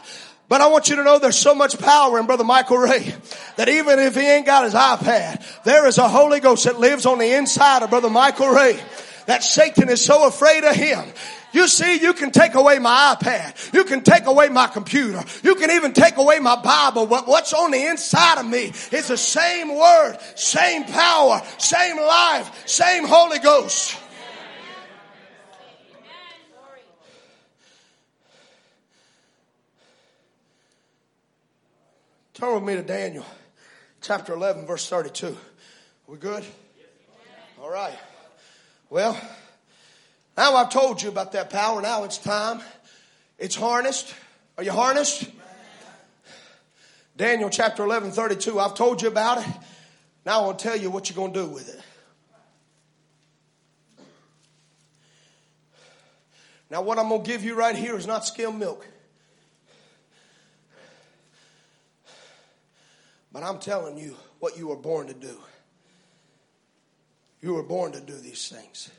But 0.48 0.62
I 0.62 0.68
want 0.68 0.88
you 0.88 0.96
to 0.96 1.04
know 1.04 1.20
there's 1.20 1.38
so 1.38 1.54
much 1.54 1.78
power 1.78 2.18
in 2.18 2.28
Brother 2.28 2.46
Michael 2.46 2.78
Ray 2.78 3.14
that 3.58 3.68
even 3.68 4.00
if 4.00 4.16
he 4.16 4.22
ain't 4.22 4.46
got 4.46 4.64
his 4.64 4.74
iPad, 4.74 5.64
there 5.66 5.86
is 5.86 5.98
a 5.98 6.08
Holy 6.08 6.40
Ghost 6.40 6.64
that 6.64 6.80
lives 6.80 7.06
on 7.06 7.20
the 7.20 7.30
inside 7.34 7.84
of 7.84 7.90
Brother 7.90 8.10
Michael 8.10 8.48
Ray 8.48 8.80
that 9.26 9.44
Satan 9.44 9.90
is 9.90 10.02
so 10.02 10.26
afraid 10.26 10.64
of 10.64 10.74
him 10.74 11.04
you 11.58 11.68
see, 11.68 12.00
you 12.00 12.14
can 12.14 12.30
take 12.30 12.54
away 12.54 12.78
my 12.78 13.16
iPad. 13.20 13.74
You 13.74 13.84
can 13.84 14.02
take 14.02 14.28
away 14.28 14.48
my 14.50 14.68
computer. 14.68 15.24
You 15.42 15.56
can 15.56 15.72
even 15.72 15.92
take 15.92 16.18
away 16.18 16.38
my 16.38 16.56
Bible. 16.56 17.08
But 17.08 17.28
what's 17.28 17.52
on 17.52 17.72
the 17.72 17.84
inside 17.88 18.40
of 18.40 18.46
me 18.46 18.72
is 18.92 19.08
the 19.08 19.18
same 19.18 19.76
word, 19.76 20.18
same 20.36 20.84
power, 20.84 21.42
same 21.58 21.98
life, 21.98 22.68
same 22.68 23.06
Holy 23.08 23.40
Ghost. 23.40 23.98
Turn 32.36 32.54
with 32.54 32.64
me 32.64 32.76
to 32.76 32.84
Daniel 32.84 33.26
chapter 34.00 34.34
11, 34.34 34.68
verse 34.68 34.88
32. 34.88 35.36
We 36.06 36.18
good? 36.18 36.46
All 37.60 37.72
right. 37.72 37.98
Well, 38.92 39.20
now 40.38 40.56
I've 40.56 40.70
told 40.70 41.02
you 41.02 41.10
about 41.10 41.32
that 41.34 41.50
power. 41.50 41.82
Now 41.82 42.04
it's 42.04 42.18
time. 42.18 42.62
It's 43.38 43.56
harnessed. 43.56 44.14
Are 44.58 44.64
you 44.64 44.72
harnessed? 44.72 45.30
Daniel 47.16 47.50
chapter 47.50 47.84
11, 47.84 48.12
32. 48.12 48.60
I've 48.60 48.76
told 48.76 49.02
you 49.02 49.08
about 49.08 49.40
it. 49.40 49.48
Now 50.26 50.42
I 50.42 50.46
want 50.46 50.60
to 50.60 50.64
tell 50.64 50.78
you 50.78 50.92
what 50.92 51.10
you're 51.10 51.16
going 51.16 51.34
to 51.34 51.40
do 51.42 51.48
with 51.48 51.70
it. 51.70 51.82
Now, 56.70 56.82
what 56.82 57.00
I'm 57.00 57.08
going 57.10 57.24
to 57.24 57.28
give 57.28 57.44
you 57.44 57.56
right 57.56 57.76
here 57.76 57.96
is 57.96 58.06
not 58.06 58.26
skim 58.26 58.60
milk. 58.60 58.86
But 63.32 63.44
I'm 63.44 63.60
telling 63.60 63.98
you 63.98 64.16
what 64.40 64.58
you 64.58 64.68
were 64.68 64.76
born 64.76 65.08
to 65.08 65.14
do. 65.14 65.38
You 67.42 67.54
were 67.54 67.64
born 67.64 67.92
to 67.94 68.02
do 68.02 68.14
these 68.14 68.50
things. 68.50 68.90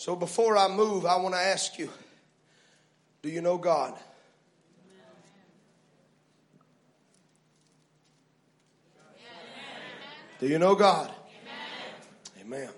So 0.00 0.16
before 0.16 0.56
I 0.56 0.66
move, 0.66 1.04
I 1.04 1.16
want 1.16 1.34
to 1.34 1.38
ask 1.42 1.78
you 1.78 1.90
do 3.20 3.28
you 3.28 3.42
know 3.42 3.58
God? 3.58 3.94
Do 10.38 10.48
you 10.48 10.58
know 10.58 10.74
God? 10.74 11.12
Amen. 12.40 12.62
Amen. 12.62 12.70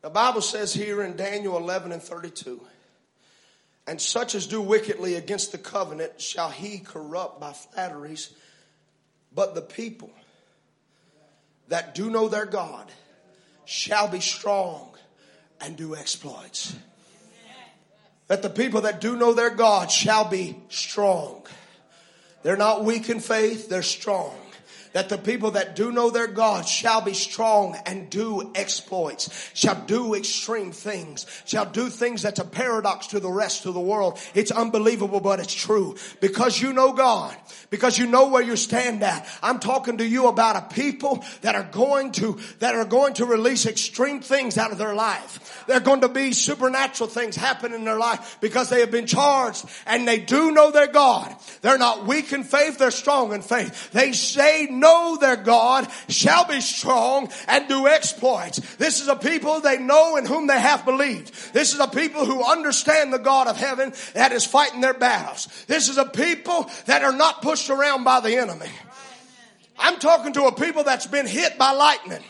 The 0.00 0.10
Bible 0.10 0.40
says 0.40 0.72
here 0.72 1.02
in 1.02 1.16
Daniel 1.16 1.56
11 1.56 1.90
and 1.90 2.00
32 2.00 2.60
And 3.88 4.00
such 4.00 4.36
as 4.36 4.46
do 4.46 4.60
wickedly 4.60 5.16
against 5.16 5.50
the 5.50 5.58
covenant 5.58 6.20
shall 6.20 6.50
he 6.50 6.78
corrupt 6.78 7.40
by 7.40 7.52
flatteries. 7.52 8.32
But 9.34 9.56
the 9.56 9.62
people 9.62 10.12
that 11.66 11.96
do 11.96 12.08
know 12.08 12.28
their 12.28 12.46
God 12.46 12.92
shall 13.64 14.06
be 14.06 14.20
strong 14.20 14.87
and 15.60 15.76
do 15.76 15.94
exploits. 15.94 16.76
That 18.26 18.42
the 18.42 18.50
people 18.50 18.82
that 18.82 19.00
do 19.00 19.16
know 19.16 19.32
their 19.32 19.50
God 19.50 19.90
shall 19.90 20.28
be 20.28 20.56
strong. 20.68 21.46
They're 22.42 22.56
not 22.56 22.84
weak 22.84 23.08
in 23.08 23.20
faith, 23.20 23.68
they're 23.68 23.82
strong 23.82 24.34
that 24.92 25.08
the 25.08 25.18
people 25.18 25.52
that 25.52 25.76
do 25.76 25.92
know 25.92 26.10
their 26.10 26.26
God 26.26 26.66
shall 26.66 27.00
be 27.00 27.14
strong 27.14 27.76
and 27.86 28.10
do 28.10 28.50
exploits, 28.54 29.50
shall 29.54 29.74
do 29.86 30.14
extreme 30.14 30.72
things, 30.72 31.26
shall 31.44 31.66
do 31.66 31.88
things 31.88 32.22
that's 32.22 32.40
a 32.40 32.44
paradox 32.44 33.08
to 33.08 33.20
the 33.20 33.30
rest 33.30 33.66
of 33.66 33.74
the 33.74 33.80
world. 33.80 34.18
It's 34.34 34.50
unbelievable, 34.50 35.20
but 35.20 35.40
it's 35.40 35.54
true. 35.54 35.96
Because 36.20 36.60
you 36.60 36.72
know 36.72 36.92
God, 36.92 37.36
because 37.70 37.98
you 37.98 38.06
know 38.06 38.28
where 38.28 38.42
you 38.42 38.56
stand 38.56 39.02
at. 39.02 39.28
I'm 39.42 39.58
talking 39.58 39.98
to 39.98 40.06
you 40.06 40.28
about 40.28 40.56
a 40.56 40.74
people 40.74 41.24
that 41.42 41.54
are 41.54 41.68
going 41.70 42.12
to, 42.12 42.38
that 42.60 42.74
are 42.74 42.84
going 42.84 43.14
to 43.14 43.26
release 43.26 43.66
extreme 43.66 44.20
things 44.20 44.58
out 44.58 44.72
of 44.72 44.78
their 44.78 44.94
life. 44.94 45.64
They're 45.66 45.80
going 45.80 46.00
to 46.02 46.08
be 46.08 46.32
supernatural 46.32 47.08
things 47.08 47.36
happen 47.36 47.72
in 47.72 47.84
their 47.84 47.98
life 47.98 48.38
because 48.40 48.68
they 48.68 48.80
have 48.80 48.90
been 48.90 49.06
charged 49.06 49.64
and 49.86 50.06
they 50.06 50.18
do 50.18 50.52
know 50.52 50.70
their 50.70 50.86
God. 50.86 51.34
They're 51.62 51.78
not 51.78 52.06
weak 52.06 52.32
in 52.32 52.44
faith, 52.44 52.78
they're 52.78 52.90
strong 52.90 53.32
in 53.32 53.42
faith. 53.42 53.90
They 53.92 54.12
say 54.12 54.66
know 54.78 55.16
their 55.20 55.36
God 55.36 55.88
shall 56.08 56.46
be 56.46 56.60
strong 56.60 57.30
and 57.46 57.68
do 57.68 57.86
exploits. 57.86 58.58
This 58.76 59.00
is 59.00 59.08
a 59.08 59.16
people 59.16 59.60
they 59.60 59.78
know 59.78 60.16
in 60.16 60.26
whom 60.26 60.46
they 60.46 60.58
have 60.58 60.84
believed. 60.84 61.52
This 61.52 61.74
is 61.74 61.80
a 61.80 61.88
people 61.88 62.24
who 62.24 62.44
understand 62.44 63.12
the 63.12 63.18
God 63.18 63.46
of 63.46 63.56
heaven 63.56 63.92
that 64.14 64.32
is 64.32 64.44
fighting 64.44 64.80
their 64.80 64.94
battles. 64.94 65.48
This 65.66 65.88
is 65.88 65.98
a 65.98 66.04
people 66.04 66.70
that 66.86 67.02
are 67.02 67.12
not 67.12 67.42
pushed 67.42 67.70
around 67.70 68.04
by 68.04 68.20
the 68.20 68.36
enemy. 68.36 68.70
I'm 69.78 69.98
talking 69.98 70.32
to 70.32 70.44
a 70.44 70.54
people 70.54 70.84
that's 70.84 71.06
been 71.06 71.26
hit 71.26 71.56
by 71.58 71.72
lightning 71.72 72.22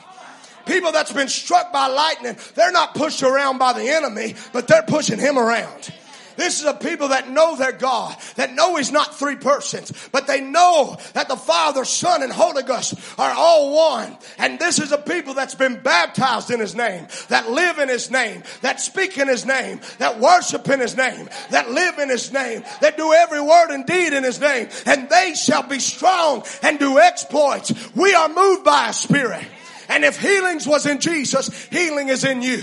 people 0.69 0.93
that's 0.93 1.13
been 1.13 1.29
struck 1.29 1.73
by 1.73 1.87
lightning, 1.87 2.37
they're 2.55 2.71
not 2.71 2.95
pushed 2.95 3.23
around 3.23 3.59
by 3.59 3.73
the 3.73 3.89
enemy, 3.89 4.35
but 4.53 4.69
they're 4.69 4.83
pushing 4.83 5.19
him 5.19 5.39
around. 5.39 5.91
This 6.39 6.61
is 6.61 6.67
a 6.67 6.73
people 6.73 7.09
that 7.09 7.29
know 7.29 7.57
their 7.57 7.73
God, 7.73 8.17
that 8.37 8.55
know 8.55 8.77
He's 8.77 8.93
not 8.93 9.19
three 9.19 9.35
persons, 9.35 9.93
but 10.13 10.29
they 10.29 10.41
know 10.41 10.97
that 11.15 11.27
the 11.27 11.37
Father, 11.37 11.85
Son, 11.85 12.23
and 12.23 12.33
Holy 12.33 12.63
Ghost 12.63 12.95
are 13.19 13.33
all 13.33 13.75
one. 13.75 14.17
And 14.39 14.57
this 14.57 14.79
is 14.79 14.93
a 14.93 14.99
people 14.99 15.35
that's 15.35 15.57
been 15.57 15.81
baptized 15.81 16.53
in 16.53 16.61
His 16.61 16.77
name, 16.77 17.09
that 17.27 17.51
live 17.51 17.81
in 17.81 17.89
His 17.89 18.09
name, 18.13 18.45
that 18.61 18.81
speak 18.81 19.19
in 19.19 19.27
His 19.27 19.47
name, 19.47 19.81
that 19.99 20.21
worship 20.21 20.69
in 20.69 20.79
His 20.79 20.97
name, 20.97 21.29
that 21.51 21.73
live 21.73 21.99
in 21.99 22.09
His 22.09 22.33
name, 22.33 22.63
that 22.83 22.97
do 22.97 23.13
every 23.13 23.41
word 23.41 23.71
and 23.71 23.85
deed 23.85 24.13
in 24.13 24.23
His 24.23 24.41
name, 24.41 24.69
and 24.87 25.11
they 25.11 25.35
shall 25.35 25.65
be 25.65 25.81
strong 25.81 26.45
and 26.63 26.79
do 26.79 27.01
exploits. 27.01 27.73
We 27.97 28.15
are 28.15 28.29
moved 28.29 28.63
by 28.63 28.91
a 28.91 28.93
Spirit. 28.93 29.45
And 29.89 30.05
if 30.05 30.21
healings 30.21 30.69
was 30.69 30.87
in 30.87 31.01
Jesus, 31.01 31.65
healing 31.65 32.11
is 32.11 32.23
in 32.23 32.43
you. 32.43 32.63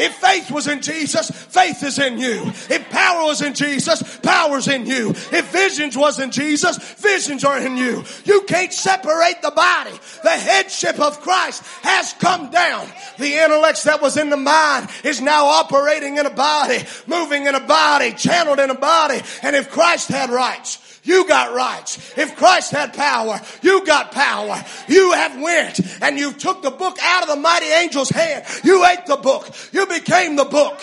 If 0.00 0.14
faith 0.14 0.50
was 0.50 0.66
in 0.66 0.80
Jesus, 0.80 1.30
faith 1.30 1.82
is 1.82 1.98
in 1.98 2.18
you. 2.18 2.40
If 2.70 2.88
power 2.88 3.24
was 3.24 3.42
in 3.42 3.52
Jesus, 3.52 4.02
power's 4.20 4.66
in 4.66 4.86
you. 4.86 5.10
If 5.10 5.52
visions 5.52 5.94
was 5.94 6.18
in 6.18 6.30
Jesus, 6.30 6.78
visions 6.94 7.44
are 7.44 7.58
in 7.58 7.76
you. 7.76 8.02
You 8.24 8.40
can't 8.48 8.72
separate 8.72 9.42
the 9.42 9.50
body. 9.50 9.92
The 10.22 10.30
headship 10.30 10.98
of 10.98 11.20
Christ 11.20 11.62
has 11.82 12.14
come 12.14 12.50
down. 12.50 12.88
The 13.18 13.34
intellect 13.34 13.84
that 13.84 14.00
was 14.00 14.16
in 14.16 14.30
the 14.30 14.38
mind 14.38 14.88
is 15.04 15.20
now 15.20 15.44
operating 15.44 16.16
in 16.16 16.24
a 16.24 16.30
body, 16.30 16.78
moving 17.06 17.46
in 17.46 17.54
a 17.54 17.60
body, 17.60 18.12
channeled 18.12 18.58
in 18.58 18.70
a 18.70 18.74
body. 18.74 19.20
And 19.42 19.54
if 19.54 19.70
Christ 19.70 20.08
had 20.08 20.30
rights, 20.30 20.78
you 21.02 21.26
got 21.26 21.54
rights. 21.54 22.18
If 22.18 22.36
Christ 22.36 22.72
had 22.72 22.94
power, 22.94 23.40
you 23.62 23.84
got 23.86 24.12
power. 24.12 24.64
You 24.88 25.12
have 25.12 25.40
went 25.40 25.80
and 26.02 26.18
you 26.18 26.32
took 26.32 26.62
the 26.62 26.70
book 26.70 26.98
out 27.02 27.22
of 27.22 27.28
the 27.28 27.36
mighty 27.36 27.66
angel's 27.66 28.10
hand. 28.10 28.44
You 28.64 28.84
ate 28.84 29.06
the 29.06 29.16
book. 29.16 29.50
You 29.72 29.86
became 29.86 30.36
the 30.36 30.44
book. 30.44 30.80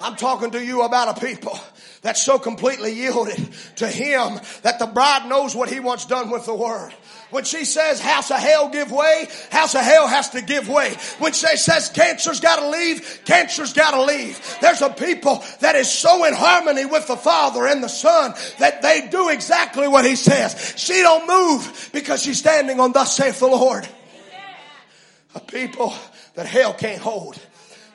I'm 0.00 0.16
talking 0.16 0.50
to 0.52 0.64
you 0.64 0.82
about 0.82 1.16
a 1.16 1.20
people 1.20 1.58
that's 2.06 2.22
so 2.22 2.38
completely 2.38 2.92
yielded 2.92 3.48
to 3.74 3.88
Him 3.88 4.38
that 4.62 4.78
the 4.78 4.86
bride 4.86 5.28
knows 5.28 5.56
what 5.56 5.68
He 5.68 5.80
wants 5.80 6.06
done 6.06 6.30
with 6.30 6.46
the 6.46 6.54
Word. 6.54 6.92
When 7.30 7.42
she 7.42 7.64
says 7.64 7.98
house 7.98 8.30
of 8.30 8.36
hell 8.36 8.68
give 8.68 8.92
way, 8.92 9.26
house 9.50 9.74
of 9.74 9.80
hell 9.80 10.06
has 10.06 10.30
to 10.30 10.40
give 10.40 10.68
way. 10.68 10.94
When 11.18 11.32
she 11.32 11.56
says 11.56 11.88
cancer's 11.88 12.38
gotta 12.38 12.68
leave, 12.68 13.22
cancer's 13.24 13.72
gotta 13.72 14.02
leave. 14.02 14.40
There's 14.60 14.82
a 14.82 14.90
people 14.90 15.42
that 15.58 15.74
is 15.74 15.90
so 15.90 16.24
in 16.24 16.32
harmony 16.32 16.84
with 16.84 17.08
the 17.08 17.16
Father 17.16 17.66
and 17.66 17.82
the 17.82 17.88
Son 17.88 18.34
that 18.60 18.82
they 18.82 19.08
do 19.08 19.28
exactly 19.30 19.88
what 19.88 20.04
He 20.04 20.14
says. 20.14 20.74
She 20.76 21.02
don't 21.02 21.26
move 21.26 21.90
because 21.92 22.22
she's 22.22 22.38
standing 22.38 22.78
on 22.78 22.92
thus 22.92 23.16
saith 23.16 23.40
the 23.40 23.48
Lord. 23.48 23.88
A 25.34 25.40
people 25.40 25.92
that 26.34 26.46
hell 26.46 26.72
can't 26.72 27.02
hold 27.02 27.36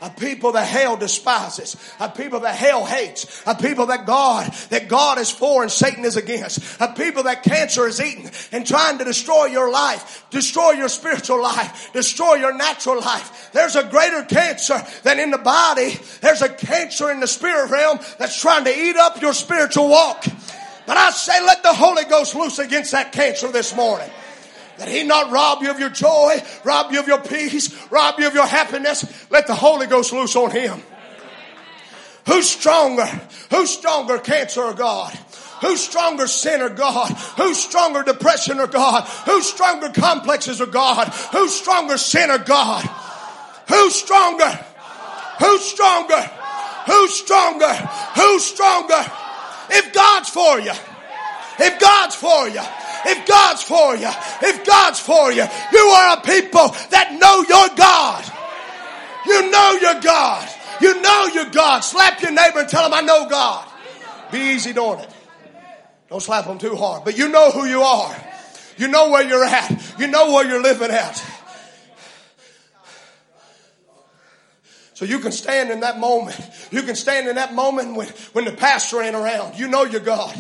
a 0.02 0.10
people 0.10 0.54
that 0.54 0.66
hell 0.66 0.98
despises, 0.98 1.78
a 2.00 2.10
people 2.10 2.42
that 2.42 2.56
hell 2.56 2.86
hates, 2.86 3.44
a 3.46 3.54
people 3.54 3.86
that 3.88 4.08
God, 4.08 4.52
that 4.70 4.88
God 4.88 5.20
is 5.20 5.30
for 5.30 5.62
and 5.62 5.72
Satan 5.72 6.04
is 6.04 6.18
against, 6.18 6.82
a 6.82 6.92
people 6.94 7.24
that 7.24 7.44
cancer 7.44 7.88
is 7.88 8.02
eating 8.02 8.30
and 8.52 8.66
trying 8.66 8.98
to 8.98 9.04
destroy 9.04 9.46
your 9.46 9.72
life, 9.72 10.26
destroy 10.32 10.72
your 10.72 10.90
spiritual 10.90 11.42
life, 11.42 11.94
destroy 11.94 12.36
your 12.36 12.56
natural 12.56 13.00
life. 13.00 13.52
There's 13.54 13.76
a 13.76 13.84
greater 13.84 14.24
cancer 14.24 14.82
than 15.04 15.20
in 15.20 15.30
the 15.30 15.38
body. 15.38 16.00
There's 16.22 16.42
a 16.42 16.50
cancer 16.50 17.12
in 17.12 17.20
the 17.20 17.28
spirit 17.28 17.70
realm 17.70 18.00
that's 18.18 18.42
trying 18.42 18.66
to 18.66 18.76
eat 18.76 18.96
up 18.96 19.22
your 19.22 19.34
spiritual 19.34 19.88
walk. 19.88 20.26
But 20.88 20.98
I 20.98 21.12
say 21.12 21.46
let 21.46 21.62
the 21.62 21.74
Holy 21.74 22.06
Ghost 22.06 22.34
loose 22.34 22.58
against 22.58 22.92
that 22.94 23.12
cancer 23.12 23.52
this 23.52 23.76
morning. 23.76 24.10
That 24.82 24.90
he 24.90 25.04
not 25.04 25.30
rob 25.30 25.62
you 25.62 25.70
of 25.70 25.80
your 25.80 25.92
joy, 25.92 26.42
rob 26.64 26.92
you 26.92 27.00
of 27.00 27.08
your 27.08 27.22
peace, 27.22 27.72
rob 27.92 28.20
you 28.20 28.26
of 28.26 28.34
your 28.34 28.48
happiness. 28.48 29.06
Let 29.30 29.46
the 29.46 29.54
Holy 29.54 29.86
Ghost 29.86 30.12
loose 30.12 30.36
on 30.36 30.50
him. 30.50 30.82
Who's 32.26 32.50
stronger? 32.50 33.06
Who's 33.52 33.70
stronger, 33.70 34.18
cancer 34.18 34.64
or 34.64 34.74
God? 34.74 35.14
Who's 35.62 35.82
stronger, 35.84 36.26
sin 36.26 36.62
or 36.62 36.70
God? 36.70 37.12
Who's 37.38 37.60
stronger, 37.60 38.02
depression 38.02 38.60
or 38.60 38.66
God? 38.66 39.04
Who's 39.28 39.46
stronger, 39.48 39.90
complexes 39.90 40.60
or 40.60 40.66
God? 40.66 41.10
Who's 41.32 41.54
stronger, 41.54 42.00
sin 42.00 42.32
or 42.32 42.40
God? 42.40 42.84
Who's 43.70 43.94
stronger? 43.94 44.66
Who's 45.42 45.62
stronger? 45.62 46.22
Who's 46.88 47.14
stronger? 47.14 47.74
Who's 48.16 48.46
stronger? 48.46 49.12
If 49.70 49.94
God's 49.94 50.30
for 50.30 50.60
you, 50.60 50.74
if 51.60 51.80
God's 51.80 52.16
for 52.16 52.48
you, 52.48 52.62
if 53.06 53.28
God's 53.28 53.64
for 53.64 53.96
you, 53.96 54.10
if 54.42 54.66
God's 54.66 55.00
for 55.00 55.32
you, 55.32 55.44
you 55.74 55.80
are 55.80 56.18
a 56.18 56.22
people 56.22 56.70
that 56.90 57.18
know 57.20 57.44
your 57.48 57.76
God. 57.76 58.26
You 59.26 59.52
know 59.52 59.78
your 59.82 60.02
God. 60.02 60.50
You 60.82 61.02
know 61.02 61.28
your 61.34 61.46
God. 61.46 61.82
Slap 61.82 62.22
your 62.22 62.32
neighbor 62.32 62.60
and 62.60 62.70
tell 62.70 62.86
him, 62.86 62.94
I 62.94 63.02
know 63.02 63.30
God. 63.30 63.68
Be 64.32 64.40
easy 64.54 64.74
doing 64.74 65.00
it. 65.00 65.10
Don't 66.10 66.22
slap 66.22 66.46
them 66.46 66.58
too 66.58 66.76
hard. 66.76 67.04
But 67.06 67.18
you 67.18 67.30
know 67.30 67.52
who 67.52 67.66
you 67.66 67.82
are. 67.82 68.16
You 68.78 68.88
know 68.88 69.12
where 69.12 69.24
you're 69.24 69.44
at. 69.44 69.96
You 70.00 70.08
know 70.08 70.34
where 70.34 70.48
you're 70.48 70.62
living 70.62 70.92
at. 70.92 71.24
So 74.94 75.06
you 75.06 75.20
can 75.20 75.32
stand 75.32 75.72
in 75.72 75.80
that 75.80 76.00
moment. 76.00 76.40
You 76.70 76.84
can 76.84 76.96
stand 76.96 77.28
in 77.28 77.36
that 77.36 77.54
moment 77.54 77.96
when, 77.96 78.08
when 78.34 78.46
the 78.46 78.52
pastor 78.52 79.02
ain't 79.02 79.16
around. 79.16 79.58
You 79.58 79.68
know 79.68 79.84
your 79.84 80.02
God. 80.02 80.34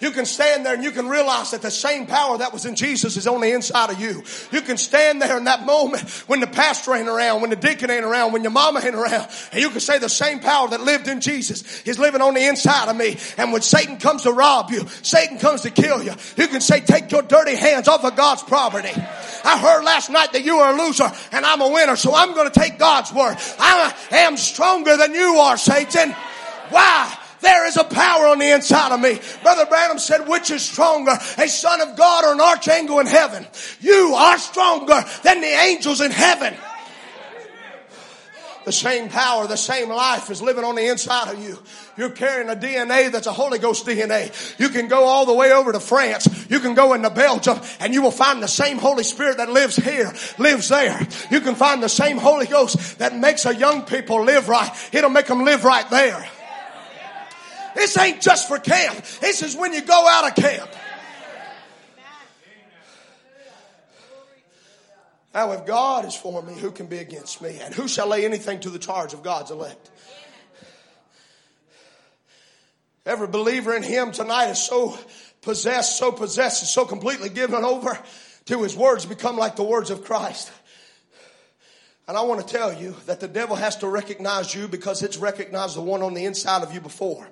You 0.00 0.10
can 0.10 0.26
stand 0.26 0.66
there 0.66 0.74
and 0.74 0.84
you 0.84 0.90
can 0.90 1.08
realize 1.08 1.52
that 1.52 1.62
the 1.62 1.70
same 1.70 2.06
power 2.06 2.38
that 2.38 2.52
was 2.52 2.66
in 2.66 2.76
Jesus 2.76 3.16
is 3.16 3.26
on 3.26 3.40
the 3.40 3.52
inside 3.52 3.90
of 3.90 4.00
you. 4.00 4.22
You 4.52 4.60
can 4.60 4.76
stand 4.76 5.22
there 5.22 5.36
in 5.36 5.44
that 5.44 5.64
moment 5.64 6.08
when 6.26 6.40
the 6.40 6.46
pastor 6.46 6.94
ain't 6.94 7.08
around, 7.08 7.40
when 7.40 7.50
the 7.50 7.56
deacon 7.56 7.90
ain't 7.90 8.04
around, 8.04 8.32
when 8.32 8.42
your 8.42 8.52
mama 8.52 8.80
ain't 8.84 8.94
around, 8.94 9.28
and 9.52 9.60
you 9.60 9.70
can 9.70 9.80
say 9.80 9.98
the 9.98 10.08
same 10.08 10.40
power 10.40 10.68
that 10.68 10.80
lived 10.80 11.08
in 11.08 11.20
Jesus 11.20 11.82
is 11.84 11.98
living 11.98 12.20
on 12.20 12.34
the 12.34 12.46
inside 12.46 12.88
of 12.88 12.96
me. 12.96 13.16
And 13.38 13.52
when 13.52 13.62
Satan 13.62 13.98
comes 13.98 14.22
to 14.22 14.32
rob 14.32 14.70
you, 14.70 14.86
Satan 15.02 15.38
comes 15.38 15.62
to 15.62 15.70
kill 15.70 16.02
you, 16.02 16.12
you 16.36 16.48
can 16.48 16.60
say, 16.60 16.80
take 16.80 17.10
your 17.10 17.22
dirty 17.22 17.54
hands 17.54 17.88
off 17.88 18.04
of 18.04 18.16
God's 18.16 18.42
property. 18.42 18.92
I 19.44 19.58
heard 19.58 19.84
last 19.84 20.10
night 20.10 20.32
that 20.32 20.44
you 20.44 20.56
are 20.56 20.74
a 20.74 20.84
loser 20.84 21.10
and 21.32 21.44
I'm 21.44 21.60
a 21.60 21.68
winner, 21.68 21.96
so 21.96 22.14
I'm 22.14 22.34
going 22.34 22.50
to 22.50 22.60
take 22.60 22.78
God's 22.78 23.12
word. 23.12 23.36
I 23.58 23.94
am 24.10 24.36
stronger 24.36 24.96
than 24.96 25.14
you 25.14 25.36
are, 25.36 25.56
Satan. 25.56 26.14
Why? 26.70 27.18
There 27.44 27.66
is 27.66 27.76
a 27.76 27.84
power 27.84 28.28
on 28.28 28.38
the 28.38 28.50
inside 28.50 28.90
of 28.90 29.00
me. 29.00 29.20
Brother 29.42 29.66
Branham 29.66 29.98
said, 29.98 30.26
which 30.26 30.50
is 30.50 30.62
stronger, 30.62 31.12
a 31.12 31.46
son 31.46 31.82
of 31.82 31.94
God 31.94 32.24
or 32.24 32.32
an 32.32 32.40
archangel 32.40 33.00
in 33.00 33.06
heaven? 33.06 33.46
You 33.80 34.14
are 34.16 34.38
stronger 34.38 35.04
than 35.22 35.42
the 35.42 35.46
angels 35.46 36.00
in 36.00 36.10
heaven. 36.10 36.54
The 38.64 38.72
same 38.72 39.10
power, 39.10 39.46
the 39.46 39.58
same 39.58 39.90
life 39.90 40.30
is 40.30 40.40
living 40.40 40.64
on 40.64 40.74
the 40.74 40.90
inside 40.90 41.34
of 41.34 41.38
you. 41.38 41.58
You're 41.98 42.08
carrying 42.08 42.48
a 42.48 42.56
DNA 42.56 43.12
that's 43.12 43.26
a 43.26 43.32
Holy 43.32 43.58
Ghost 43.58 43.84
DNA. 43.84 44.58
You 44.58 44.70
can 44.70 44.88
go 44.88 45.04
all 45.04 45.26
the 45.26 45.34
way 45.34 45.52
over 45.52 45.70
to 45.70 45.80
France. 45.80 46.46
You 46.48 46.60
can 46.60 46.72
go 46.72 46.94
into 46.94 47.10
Belgium 47.10 47.60
and 47.78 47.92
you 47.92 48.00
will 48.00 48.10
find 48.10 48.42
the 48.42 48.48
same 48.48 48.78
Holy 48.78 49.04
Spirit 49.04 49.36
that 49.36 49.50
lives 49.50 49.76
here, 49.76 50.10
lives 50.38 50.70
there. 50.70 51.06
You 51.30 51.42
can 51.42 51.56
find 51.56 51.82
the 51.82 51.90
same 51.90 52.16
Holy 52.16 52.46
Ghost 52.46 53.00
that 53.00 53.14
makes 53.14 53.44
a 53.44 53.54
young 53.54 53.82
people 53.82 54.24
live 54.24 54.48
right. 54.48 54.70
It'll 54.92 55.10
make 55.10 55.26
them 55.26 55.44
live 55.44 55.64
right 55.64 55.88
there. 55.90 56.26
This 57.74 57.96
ain't 57.98 58.20
just 58.20 58.48
for 58.48 58.58
camp. 58.58 59.04
This 59.20 59.42
is 59.42 59.56
when 59.56 59.72
you 59.72 59.82
go 59.82 60.06
out 60.08 60.28
of 60.28 60.34
camp. 60.36 60.70
Now, 65.34 65.50
if 65.50 65.66
God 65.66 66.04
is 66.04 66.14
for 66.14 66.40
me, 66.42 66.54
who 66.54 66.70
can 66.70 66.86
be 66.86 66.98
against 66.98 67.42
me? 67.42 67.58
And 67.60 67.74
who 67.74 67.88
shall 67.88 68.06
lay 68.06 68.24
anything 68.24 68.60
to 68.60 68.70
the 68.70 68.78
charge 68.78 69.14
of 69.14 69.24
God's 69.24 69.50
elect? 69.50 69.90
Every 73.04 73.26
believer 73.26 73.74
in 73.74 73.82
Him 73.82 74.12
tonight 74.12 74.50
is 74.50 74.62
so 74.62 74.96
possessed, 75.42 75.98
so 75.98 76.12
possessed, 76.12 76.62
and 76.62 76.68
so 76.68 76.84
completely 76.84 77.28
given 77.28 77.64
over 77.64 77.98
to 78.46 78.62
His 78.62 78.76
words 78.76 79.06
become 79.06 79.36
like 79.36 79.56
the 79.56 79.64
words 79.64 79.90
of 79.90 80.04
Christ. 80.04 80.52
And 82.06 82.16
I 82.16 82.22
want 82.22 82.46
to 82.46 82.54
tell 82.54 82.72
you 82.72 82.94
that 83.06 83.20
the 83.20 83.28
devil 83.28 83.56
has 83.56 83.76
to 83.78 83.88
recognize 83.88 84.54
you 84.54 84.68
because 84.68 85.02
it's 85.02 85.16
recognized 85.16 85.76
the 85.76 85.80
one 85.80 86.02
on 86.02 86.14
the 86.14 86.26
inside 86.26 86.62
of 86.62 86.72
you 86.72 86.80
before. 86.80 87.26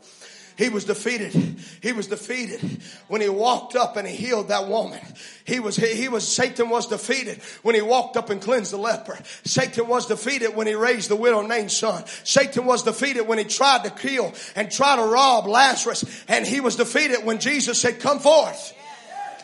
He 0.62 0.68
was 0.68 0.84
defeated. 0.84 1.32
He 1.80 1.90
was 1.90 2.06
defeated 2.06 2.60
when 3.08 3.20
he 3.20 3.28
walked 3.28 3.74
up 3.74 3.96
and 3.96 4.06
he 4.06 4.14
healed 4.14 4.46
that 4.48 4.68
woman. 4.68 5.00
He 5.44 5.58
was, 5.58 5.74
he 5.74 6.08
was, 6.08 6.26
Satan 6.26 6.68
was 6.68 6.86
defeated 6.86 7.42
when 7.62 7.74
he 7.74 7.80
walked 7.80 8.16
up 8.16 8.30
and 8.30 8.40
cleansed 8.40 8.72
the 8.72 8.76
leper. 8.76 9.18
Satan 9.42 9.88
was 9.88 10.06
defeated 10.06 10.54
when 10.54 10.68
he 10.68 10.74
raised 10.74 11.10
the 11.10 11.16
widow 11.16 11.42
Nain's 11.42 11.76
son. 11.76 12.04
Satan 12.22 12.64
was 12.64 12.84
defeated 12.84 13.22
when 13.22 13.38
he 13.38 13.44
tried 13.44 13.82
to 13.82 13.90
kill 13.90 14.32
and 14.54 14.70
try 14.70 14.94
to 14.94 15.02
rob 15.02 15.48
Lazarus. 15.48 16.04
And 16.28 16.46
he 16.46 16.60
was 16.60 16.76
defeated 16.76 17.24
when 17.24 17.40
Jesus 17.40 17.80
said, 17.80 17.98
come 17.98 18.20
forth. 18.20 18.72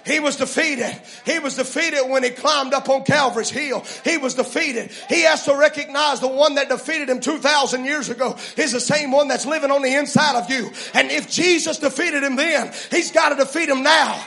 He 0.08 0.20
was 0.20 0.36
defeated. 0.36 0.98
He 1.26 1.38
was 1.38 1.56
defeated 1.56 2.08
when 2.08 2.24
he 2.24 2.30
climbed 2.30 2.72
up 2.72 2.88
on 2.88 3.04
Calvary's 3.04 3.50
hill. 3.50 3.84
He 4.04 4.16
was 4.16 4.34
defeated. 4.34 4.90
He 5.08 5.22
has 5.22 5.44
to 5.44 5.54
recognize 5.54 6.20
the 6.20 6.28
one 6.28 6.54
that 6.54 6.70
defeated 6.70 7.10
him 7.10 7.20
2,000 7.20 7.84
years 7.84 8.08
ago 8.08 8.36
is 8.56 8.72
the 8.72 8.80
same 8.80 9.12
one 9.12 9.28
that's 9.28 9.44
living 9.44 9.70
on 9.70 9.82
the 9.82 9.94
inside 9.94 10.36
of 10.38 10.50
you. 10.50 10.72
And 10.94 11.10
if 11.10 11.30
Jesus 11.30 11.78
defeated 11.78 12.22
him 12.22 12.36
then, 12.36 12.72
he's 12.90 13.12
got 13.12 13.28
to 13.28 13.34
defeat 13.34 13.68
him 13.68 13.82
now. 13.82 14.24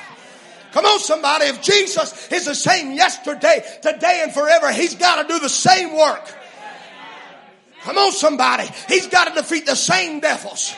Come 0.71 0.85
on, 0.85 0.99
somebody. 0.99 1.45
If 1.45 1.63
Jesus 1.63 2.31
is 2.31 2.45
the 2.45 2.55
same 2.55 2.93
yesterday, 2.93 3.65
today, 3.81 4.21
and 4.23 4.31
forever, 4.31 4.71
he's 4.71 4.95
got 4.95 5.23
to 5.23 5.27
do 5.27 5.39
the 5.39 5.49
same 5.49 5.97
work. 5.97 6.31
Come 7.81 7.97
on, 7.97 8.11
somebody. 8.11 8.69
He's 8.87 9.07
got 9.07 9.33
to 9.33 9.41
defeat 9.41 9.65
the 9.65 9.75
same 9.75 10.19
devils. 10.19 10.75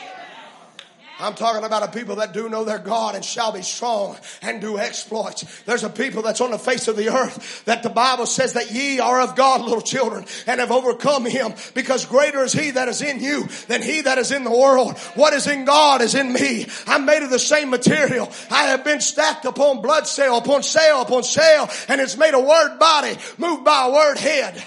I'm 1.20 1.34
talking 1.34 1.64
about 1.64 1.84
a 1.84 1.92
people 1.92 2.16
that 2.16 2.32
do 2.32 2.48
know 2.48 2.64
their 2.64 2.78
God 2.78 3.14
and 3.14 3.24
shall 3.24 3.52
be 3.52 3.62
strong 3.62 4.16
and 4.42 4.60
do 4.60 4.78
exploits. 4.78 5.62
There's 5.62 5.84
a 5.84 5.90
people 5.90 6.22
that's 6.22 6.40
on 6.40 6.50
the 6.50 6.58
face 6.58 6.88
of 6.88 6.96
the 6.96 7.10
earth 7.10 7.64
that 7.66 7.84
the 7.84 7.88
Bible 7.88 8.26
says 8.26 8.54
that 8.54 8.72
ye 8.72 8.98
are 8.98 9.20
of 9.20 9.36
God, 9.36 9.60
little 9.60 9.80
children, 9.80 10.24
and 10.46 10.60
have 10.60 10.72
overcome 10.72 11.24
him 11.24 11.54
because 11.74 12.04
greater 12.04 12.42
is 12.42 12.52
he 12.52 12.72
that 12.72 12.88
is 12.88 13.00
in 13.00 13.20
you 13.20 13.44
than 13.68 13.80
he 13.80 14.00
that 14.00 14.18
is 14.18 14.32
in 14.32 14.42
the 14.42 14.50
world. 14.50 14.98
What 15.14 15.34
is 15.34 15.46
in 15.46 15.64
God 15.64 16.02
is 16.02 16.16
in 16.16 16.32
me. 16.32 16.66
I'm 16.86 17.06
made 17.06 17.22
of 17.22 17.30
the 17.30 17.38
same 17.38 17.70
material. 17.70 18.30
I 18.50 18.64
have 18.64 18.84
been 18.84 19.00
stacked 19.00 19.44
upon 19.44 19.82
blood 19.82 20.08
cell, 20.08 20.38
upon 20.38 20.64
cell, 20.64 21.02
upon 21.02 21.22
cell, 21.22 21.70
and 21.88 22.00
it's 22.00 22.16
made 22.16 22.34
a 22.34 22.40
word 22.40 22.78
body 22.78 23.16
moved 23.38 23.64
by 23.64 23.86
a 23.86 23.92
word 23.92 24.18
head. 24.18 24.62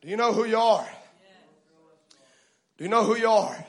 Do 0.00 0.08
you 0.08 0.16
know 0.16 0.32
who 0.32 0.46
you 0.46 0.56
are? 0.56 0.88
Do 2.78 2.84
you 2.84 2.90
know 2.90 3.04
who 3.04 3.16
you 3.16 3.28
are? 3.28 3.66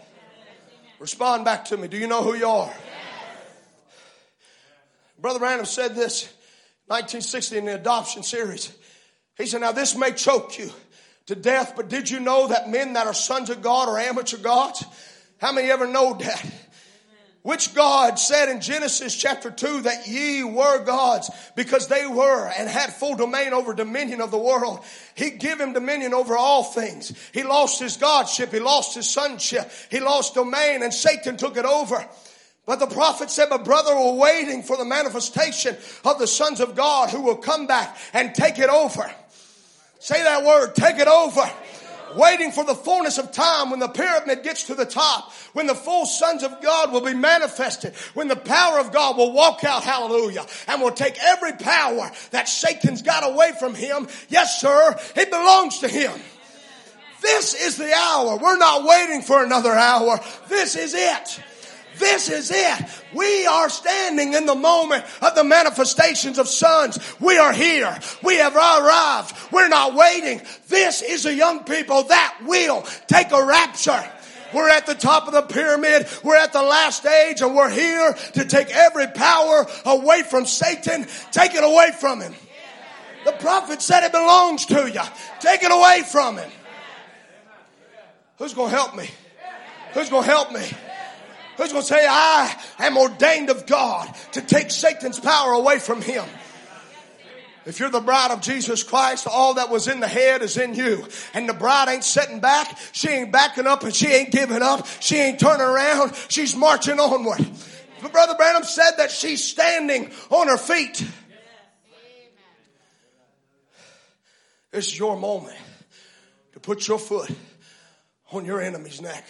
Respond 1.00 1.46
back 1.46 1.66
to 1.66 1.78
me. 1.78 1.88
Do 1.88 1.98
you 1.98 2.08
know 2.08 2.24
who 2.24 2.36
you 2.36 2.48
are? 2.48 2.68
Yes. 2.68 2.76
Brother 5.18 5.40
Branham 5.40 5.66
said 5.66 5.96
this 5.96 6.24
1960 6.88 7.58
in 7.58 7.66
the 7.66 7.76
adoption 7.76 8.24
series. 8.24 8.72
He 9.38 9.46
said, 9.46 9.62
Now 9.62 9.72
this 9.72 9.96
may 9.96 10.12
choke 10.12 10.60
you 10.60 10.70
to 11.28 11.36
death, 11.36 11.74
but 11.76 11.88
did 11.88 12.10
you 12.10 12.20
know 12.20 12.48
that 12.48 12.70
men 12.70 12.94
that 12.94 13.08
are 13.08 13.14
sons 13.14 13.50
of 13.50 13.62
God 13.62 13.88
are 13.88 13.98
amateur 13.98 14.38
gods? 14.38 14.84
How 15.40 15.54
many 15.54 15.72
ever 15.72 15.88
know 15.88 16.16
that? 16.16 16.46
Which 17.42 17.74
God 17.74 18.20
said 18.20 18.50
in 18.50 18.60
Genesis 18.60 19.16
chapter 19.16 19.50
2 19.50 19.82
that 19.82 20.08
ye 20.08 20.44
were 20.44 20.84
gods 20.84 21.32
because 21.56 21.88
they 21.88 22.06
were 22.06 22.48
and 22.50 22.68
had 22.68 22.92
full 22.92 23.16
domain 23.16 23.54
over 23.54 23.74
dominion 23.74 24.20
of 24.20 24.30
the 24.30 24.38
world. 24.38 24.84
He 25.16 25.30
gave 25.32 25.60
him 25.60 25.72
dominion 25.72 26.14
over 26.14 26.36
all 26.36 26.64
things. 26.64 27.14
He 27.34 27.44
lost 27.44 27.80
his 27.80 27.96
godship. 27.96 28.52
He 28.52 28.60
lost 28.60 28.94
his 28.94 29.10
sonship. 29.10 29.72
He 29.90 30.02
lost 30.02 30.36
domain 30.36 30.84
and 30.84 30.94
Satan 30.94 31.38
took 31.38 31.56
it 31.56 31.64
over. 31.64 32.06
But 32.66 32.80
the 32.80 32.88
prophet 32.88 33.32
said, 33.32 33.50
my 33.50 33.58
brother, 33.58 33.96
we're 33.96 34.16
waiting 34.16 34.62
for 34.62 34.76
the 34.76 34.86
manifestation 34.86 35.78
of 36.04 36.20
the 36.20 36.28
sons 36.28 36.60
of 36.60 36.76
God 36.76 37.10
who 37.10 37.22
will 37.22 37.38
come 37.38 37.68
back 37.68 37.98
and 38.14 38.36
take 38.36 38.60
it 38.60 38.70
over. 38.70 39.10
Say 40.00 40.22
that 40.22 40.44
word, 40.44 40.76
take 40.76 40.98
it 40.98 41.08
over 41.08 41.50
waiting 42.16 42.52
for 42.52 42.64
the 42.64 42.76
fullness 42.76 43.18
of 43.18 43.32
time 43.32 43.70
when 43.70 43.80
the 43.80 43.88
pyramid 43.88 44.44
gets 44.44 44.66
to 44.66 44.76
the 44.76 44.86
top, 44.86 45.32
when 45.54 45.68
the 45.68 45.76
full 45.76 46.06
sons 46.06 46.44
of 46.44 46.62
God 46.62 46.92
will 46.92 47.02
be 47.02 47.14
manifested, 47.14 47.96
when 48.14 48.28
the 48.28 48.36
power 48.36 48.80
of 48.80 48.92
God 48.92 49.18
will 49.18 49.32
walk 49.32 49.64
out, 49.64 49.84
hallelujah, 49.84 50.46
and 50.68 50.82
will 50.82 50.92
take 50.92 51.18
every 51.24 51.54
power 51.54 52.12
that 52.32 52.48
Satan's 52.48 53.02
got 53.02 53.30
away 53.30 53.52
from 53.60 53.76
him. 53.76 54.08
Yes, 54.30 54.62
sir, 54.62 54.98
it 55.16 55.30
belongs 55.30 55.80
to 55.80 55.88
him. 55.88 56.12
This 57.22 57.54
is 57.54 57.78
the 57.78 57.94
hour. 57.94 58.38
We're 58.38 58.58
not 58.58 58.86
waiting 58.86 59.22
for 59.22 59.44
another 59.44 59.72
hour. 59.72 60.20
This 60.48 60.76
is 60.76 60.94
it. 60.96 61.44
This 62.00 62.30
is 62.30 62.52
it. 62.54 63.04
We 63.14 63.46
are 63.46 63.70
standing 63.70 64.34
in 64.34 64.46
the 64.46 64.56
moment 64.56 65.06
of 65.22 65.36
the 65.36 65.44
manifestations 65.44 66.40
of 66.40 66.48
sons. 66.48 66.98
We 67.20 67.38
are 67.38 67.54
here. 67.54 68.00
We 68.24 68.38
have 68.38 68.56
arrived. 68.56 69.36
We're 69.52 69.68
not 69.68 69.96
waiting. 69.96 70.42
This 70.68 71.02
is 71.02 71.26
a 71.26 71.34
young 71.34 71.64
people 71.66 72.04
that 72.04 72.40
will 72.46 72.84
take 73.08 73.32
a 73.32 73.46
rapture. 73.46 74.04
We're 74.54 74.70
at 74.70 74.86
the 74.86 74.96
top 74.96 75.28
of 75.28 75.34
the 75.34 75.42
pyramid. 75.42 76.08
We're 76.24 76.38
at 76.38 76.54
the 76.54 76.64
last 76.64 77.02
stage 77.02 77.42
and 77.42 77.56
we're 77.56 77.70
here 77.70 78.14
to 78.34 78.46
take 78.46 78.70
every 78.70 79.08
power 79.08 79.68
away 79.86 80.24
from 80.24 80.46
Satan. 80.46 81.06
Take 81.32 81.54
it 81.54 81.64
away 81.64 81.92
from 82.00 82.22
him. 82.22 82.34
The 83.26 83.34
prophet 83.34 83.82
said 83.82 84.06
it 84.06 84.12
belongs 84.12 84.66
to 84.68 84.90
you. 84.90 85.02
Take 85.40 85.64
it 85.64 85.72
away 85.72 86.04
from 86.10 86.38
him. 86.38 86.50
Who's 88.38 88.54
going 88.54 88.72
to 88.72 88.76
help 88.76 88.96
me? 88.96 89.10
Who's 89.94 90.10
going 90.10 90.24
to 90.24 90.30
help 90.30 90.52
me? 90.52 90.66
Who's 91.60 91.74
going 91.74 91.84
to 91.84 91.88
say, 91.88 92.08
I 92.08 92.58
am 92.80 92.98
ordained 92.98 93.50
of 93.50 93.66
God 93.66 94.10
to 94.32 94.42
take 94.42 94.72
Satan's 94.72 95.20
power 95.20 95.52
away 95.52 95.80
from 95.80 96.02
him? 96.02 96.24
If 97.66 97.82
you're 97.82 97.90
the 97.90 98.00
bride 98.00 98.32
of 98.32 98.40
Jesus 98.40 98.82
Christ, 98.82 99.28
all 99.30 99.56
that 99.56 99.70
was 99.70 99.90
in 99.90 100.00
the 100.00 100.08
head 100.08 100.42
is 100.42 100.56
in 100.56 100.74
you. 100.74 101.06
And 101.34 101.50
the 101.50 101.54
bride 101.54 101.90
ain't 101.90 102.06
sitting 102.06 102.40
back. 102.40 102.78
She 102.94 103.10
ain't 103.10 103.34
backing 103.34 103.68
up 103.68 103.84
and 103.84 103.94
she 103.94 104.08
ain't 104.08 104.32
giving 104.32 104.62
up. 104.62 104.88
She 105.02 105.18
ain't 105.18 105.38
turning 105.38 105.68
around. 105.68 106.16
She's 106.30 106.56
marching 106.56 106.98
onward. 106.98 107.46
But 108.02 108.14
Brother 108.14 108.36
Branham 108.36 108.64
said 108.64 108.92
that 108.98 109.12
she's 109.12 109.44
standing 109.44 110.12
on 110.30 110.48
her 110.48 110.58
feet. 110.58 111.06
This 114.72 114.88
is 114.88 114.98
your 114.98 115.18
moment 115.18 115.58
to 116.54 116.62
put 116.62 116.88
your 116.88 117.00
foot 117.00 117.30
on 118.32 118.46
your 118.46 118.62
enemy's 118.62 119.02
neck. 119.02 119.28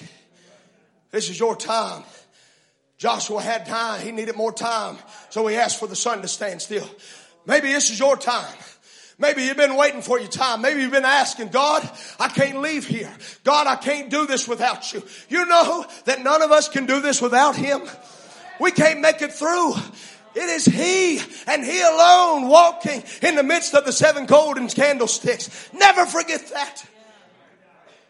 This 1.10 1.32
is 1.32 1.40
your 1.40 1.56
time 1.56 2.04
Joshua 3.00 3.42
had 3.42 3.66
time. 3.66 4.02
He 4.02 4.12
needed 4.12 4.36
more 4.36 4.52
time. 4.52 4.98
So 5.30 5.48
he 5.48 5.56
asked 5.56 5.80
for 5.80 5.88
the 5.88 5.96
sun 5.96 6.22
to 6.22 6.28
stand 6.28 6.62
still. 6.62 6.88
Maybe 7.46 7.72
this 7.72 7.90
is 7.90 7.98
your 7.98 8.18
time. 8.18 8.54
Maybe 9.18 9.44
you've 9.44 9.58
been 9.58 9.78
waiting 9.78 10.02
for 10.02 10.20
your 10.20 10.30
time. 10.30 10.62
Maybe 10.62 10.82
you've 10.82 10.92
been 10.92 11.06
asking, 11.06 11.50
God, 11.50 11.90
I 12.20 12.28
can't 12.28 12.62
leave 12.62 12.86
here. 12.86 13.12
God, 13.46 13.68
I 13.68 13.78
can't 13.78 14.10
do 14.10 14.28
this 14.28 14.48
without 14.48 14.94
you. 14.94 15.02
You 15.30 15.46
know 15.46 15.86
that 16.06 16.24
none 16.24 16.42
of 16.42 16.52
us 16.52 16.68
can 16.68 16.86
do 16.86 17.00
this 17.00 17.22
without 17.22 17.56
Him. 17.56 17.82
We 18.60 18.72
can't 18.72 19.00
make 19.00 19.22
it 19.22 19.32
through. 19.32 19.76
It 20.36 20.50
is 20.50 20.66
He 20.66 21.22
and 21.48 21.64
He 21.64 21.82
alone 21.82 22.50
walking 22.50 23.02
in 23.22 23.36
the 23.36 23.44
midst 23.44 23.74
of 23.76 23.86
the 23.86 23.94
seven 23.94 24.26
golden 24.26 24.68
candlesticks. 24.68 25.70
Never 25.74 26.06
forget 26.06 26.48
that. 26.50 26.86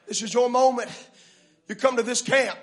This 0.07 0.23
is 0.23 0.33
your 0.33 0.49
moment. 0.49 0.89
You 1.67 1.75
come 1.75 1.97
to 1.97 2.03
this 2.03 2.23
camp 2.23 2.57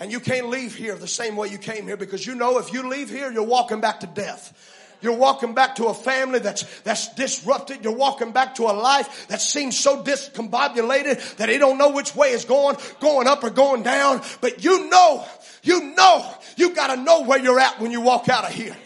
and 0.00 0.10
you 0.10 0.18
can't 0.18 0.48
leave 0.48 0.74
here 0.74 0.96
the 0.96 1.06
same 1.06 1.36
way 1.36 1.48
you 1.48 1.58
came 1.58 1.84
here 1.84 1.98
because 1.98 2.26
you 2.26 2.34
know 2.34 2.58
if 2.58 2.72
you 2.72 2.88
leave 2.88 3.10
here, 3.10 3.30
you're 3.30 3.42
walking 3.42 3.80
back 3.80 4.00
to 4.00 4.06
death. 4.06 4.56
You're 5.02 5.16
walking 5.16 5.54
back 5.54 5.76
to 5.76 5.86
a 5.86 5.94
family 5.94 6.40
that's, 6.40 6.80
that's 6.80 7.14
disrupted. 7.14 7.84
You're 7.84 7.94
walking 7.94 8.32
back 8.32 8.56
to 8.56 8.64
a 8.64 8.72
life 8.72 9.28
that 9.28 9.40
seems 9.40 9.78
so 9.78 10.02
discombobulated 10.02 11.36
that 11.36 11.46
they 11.46 11.58
don't 11.58 11.78
know 11.78 11.90
which 11.90 12.14
way 12.14 12.30
is 12.30 12.44
going, 12.44 12.76
going 13.00 13.26
up 13.26 13.44
or 13.44 13.50
going 13.50 13.82
down. 13.82 14.22
But 14.40 14.64
you 14.64 14.88
know, 14.88 15.24
you 15.62 15.94
know, 15.94 16.34
you 16.56 16.74
gotta 16.74 17.00
know 17.00 17.22
where 17.22 17.38
you're 17.38 17.60
at 17.60 17.80
when 17.80 17.92
you 17.92 18.00
walk 18.00 18.28
out 18.28 18.44
of 18.44 18.52
here. 18.52 18.76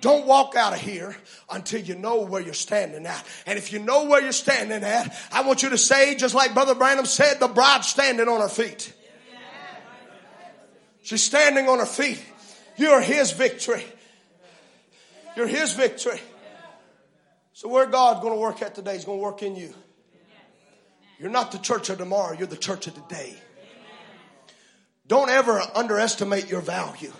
Don't 0.00 0.26
walk 0.26 0.54
out 0.54 0.74
of 0.74 0.80
here 0.80 1.16
until 1.50 1.80
you 1.80 1.94
know 1.94 2.22
where 2.22 2.42
you're 2.42 2.52
standing 2.52 3.06
at. 3.06 3.26
And 3.46 3.58
if 3.58 3.72
you 3.72 3.78
know 3.78 4.04
where 4.04 4.22
you're 4.22 4.32
standing 4.32 4.82
at, 4.82 5.16
I 5.32 5.42
want 5.42 5.62
you 5.62 5.70
to 5.70 5.78
say, 5.78 6.14
just 6.14 6.34
like 6.34 6.52
Brother 6.52 6.74
Branham 6.74 7.06
said, 7.06 7.40
the 7.40 7.48
bride's 7.48 7.88
standing 7.88 8.28
on 8.28 8.42
her 8.42 8.48
feet. 8.48 8.92
She's 11.04 11.22
standing 11.22 11.68
on 11.68 11.80
her 11.80 11.86
feet. 11.86 12.20
You're 12.78 13.00
his 13.00 13.30
victory. 13.30 13.84
You're 15.36 15.46
his 15.46 15.74
victory. 15.74 16.18
So 17.52 17.68
where 17.68 17.84
God's 17.86 18.20
going 18.20 18.32
to 18.32 18.40
work 18.40 18.62
at 18.62 18.74
today, 18.74 18.94
He's 18.94 19.04
going 19.04 19.18
to 19.18 19.22
work 19.22 19.42
in 19.42 19.54
you. 19.54 19.72
You're 21.20 21.30
not 21.30 21.52
the 21.52 21.58
church 21.58 21.90
of 21.90 21.98
tomorrow, 21.98 22.36
you're 22.36 22.48
the 22.48 22.56
church 22.56 22.86
of 22.86 22.94
today. 22.94 23.36
Don't 25.06 25.28
ever 25.28 25.62
underestimate 25.74 26.48
your 26.48 26.62
value 26.62 27.12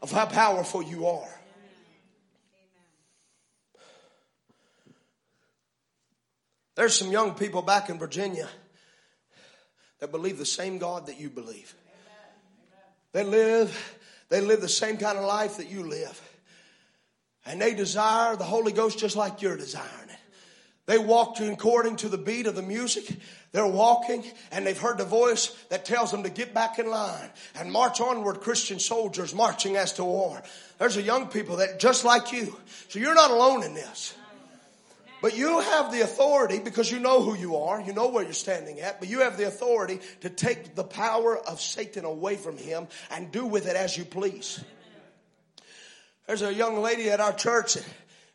of 0.00 0.12
how 0.12 0.26
powerful 0.26 0.80
you 0.80 1.06
are. 1.06 1.40
There's 6.76 6.94
some 6.94 7.10
young 7.10 7.34
people 7.34 7.62
back 7.62 7.90
in 7.90 7.98
Virginia 7.98 8.48
that 9.98 10.12
believe 10.12 10.38
the 10.38 10.46
same 10.46 10.78
God 10.78 11.06
that 11.06 11.18
you 11.18 11.28
believe. 11.28 11.74
They 13.16 13.24
live, 13.24 13.98
they 14.28 14.42
live 14.42 14.60
the 14.60 14.68
same 14.68 14.98
kind 14.98 15.16
of 15.16 15.24
life 15.24 15.56
that 15.56 15.70
you 15.70 15.84
live. 15.84 16.20
And 17.46 17.58
they 17.58 17.72
desire 17.72 18.36
the 18.36 18.44
Holy 18.44 18.72
Ghost 18.72 18.98
just 18.98 19.16
like 19.16 19.40
you're 19.40 19.56
desiring 19.56 20.10
it. 20.10 20.18
They 20.84 20.98
walk 20.98 21.40
according 21.40 21.96
to 21.96 22.10
the 22.10 22.18
beat 22.18 22.46
of 22.46 22.56
the 22.56 22.60
music. 22.60 23.08
They're 23.52 23.66
walking 23.66 24.22
and 24.52 24.66
they've 24.66 24.78
heard 24.78 24.98
the 24.98 25.06
voice 25.06 25.46
that 25.70 25.86
tells 25.86 26.10
them 26.10 26.24
to 26.24 26.28
get 26.28 26.52
back 26.52 26.78
in 26.78 26.90
line 26.90 27.30
and 27.54 27.72
march 27.72 28.02
onward, 28.02 28.42
Christian 28.42 28.78
soldiers 28.78 29.34
marching 29.34 29.76
as 29.78 29.94
to 29.94 30.04
war. 30.04 30.42
There's 30.78 30.98
a 30.98 31.02
young 31.02 31.28
people 31.28 31.56
that 31.56 31.80
just 31.80 32.04
like 32.04 32.34
you. 32.34 32.54
So 32.88 32.98
you're 32.98 33.14
not 33.14 33.30
alone 33.30 33.62
in 33.62 33.72
this. 33.72 34.14
But 35.22 35.36
you 35.36 35.60
have 35.60 35.92
the 35.92 36.02
authority 36.02 36.58
because 36.58 36.90
you 36.92 36.98
know 36.98 37.22
who 37.22 37.34
you 37.34 37.56
are, 37.56 37.80
you 37.80 37.92
know 37.92 38.08
where 38.08 38.22
you're 38.22 38.34
standing 38.34 38.80
at, 38.80 39.00
but 39.00 39.08
you 39.08 39.20
have 39.20 39.38
the 39.38 39.46
authority 39.46 40.00
to 40.20 40.30
take 40.30 40.74
the 40.74 40.84
power 40.84 41.36
of 41.36 41.60
Satan 41.60 42.04
away 42.04 42.36
from 42.36 42.58
him 42.58 42.86
and 43.10 43.32
do 43.32 43.46
with 43.46 43.66
it 43.66 43.76
as 43.76 43.96
you 43.96 44.04
please. 44.04 44.62
There's 46.26 46.42
a 46.42 46.52
young 46.52 46.82
lady 46.82 47.08
at 47.10 47.20
our 47.20 47.32
church. 47.32 47.78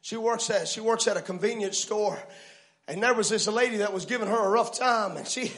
She 0.02 0.18
works 0.18 0.50
at 0.50 0.68
she 0.68 0.82
works 0.82 1.08
at 1.08 1.18
a 1.18 1.22
convenience 1.22 1.78
store, 1.78 2.18
and 2.88 3.04
there 3.04 3.14
was 3.14 3.30
this 3.30 3.48
lady 3.48 3.78
that 3.78 3.94
was 3.94 4.06
giving 4.06 4.28
her 4.28 4.46
a 4.46 4.50
rough 4.50 4.78
time, 4.78 5.18
and 5.18 5.28
she 5.28 5.52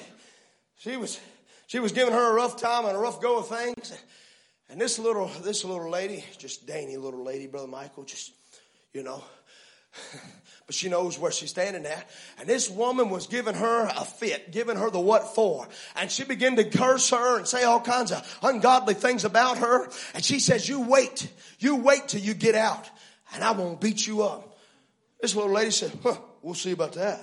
she 0.78 0.98
was 0.98 1.20
she 1.68 1.80
was 1.80 1.94
giving 1.94 2.14
her 2.14 2.32
a 2.32 2.34
rough 2.34 2.60
time 2.60 2.86
and 2.86 2.96
a 2.96 3.00
rough 3.00 3.22
go 3.22 3.38
of 3.38 3.48
things. 3.48 3.98
And 4.70 4.82
this 4.82 5.00
little 5.00 5.28
this 5.44 5.64
little 5.64 5.90
lady, 5.90 6.26
just 6.38 6.68
dainty 6.68 6.98
little 6.98 7.24
lady, 7.24 7.48
brother 7.48 7.68
Michael, 7.68 8.04
just 8.04 8.32
you 8.94 9.04
know, 9.04 9.24
but 10.66 10.76
she 10.76 10.90
knows 10.90 11.20
where 11.20 11.32
she's 11.32 11.50
standing 11.50 11.86
at. 11.86 12.10
And 12.40 12.48
this 12.48 12.70
woman 12.70 13.10
was 13.10 13.28
giving 13.28 13.56
her 13.56 13.86
a 13.86 14.06
fit, 14.06 14.52
giving 14.52 14.78
her 14.78 14.90
the 14.90 15.00
what 15.00 15.36
for. 15.36 15.68
And 15.96 16.10
she 16.10 16.24
began 16.24 16.56
to 16.56 16.64
curse 16.64 17.10
her 17.10 17.38
and 17.38 17.48
say 17.48 17.64
all 17.64 17.82
kinds 17.82 18.12
of 18.12 18.40
ungodly 18.42 18.94
things 18.94 19.26
about 19.26 19.58
her. 19.58 19.90
And 20.14 20.24
she 20.24 20.40
says, 20.40 20.68
you 20.68 20.82
wait, 20.82 21.30
you 21.60 21.76
wait 21.76 22.08
till 22.08 22.22
you 22.22 22.34
get 22.34 22.56
out 22.56 22.90
and 23.34 23.44
I 23.44 23.52
won't 23.52 23.82
beat 23.82 24.06
you 24.06 24.24
up. 24.24 24.58
This 25.22 25.36
little 25.36 25.52
lady 25.52 25.72
said, 25.72 25.92
huh, 26.02 26.18
we'll 26.42 26.54
see 26.54 26.72
about 26.72 26.94
that. 26.94 27.20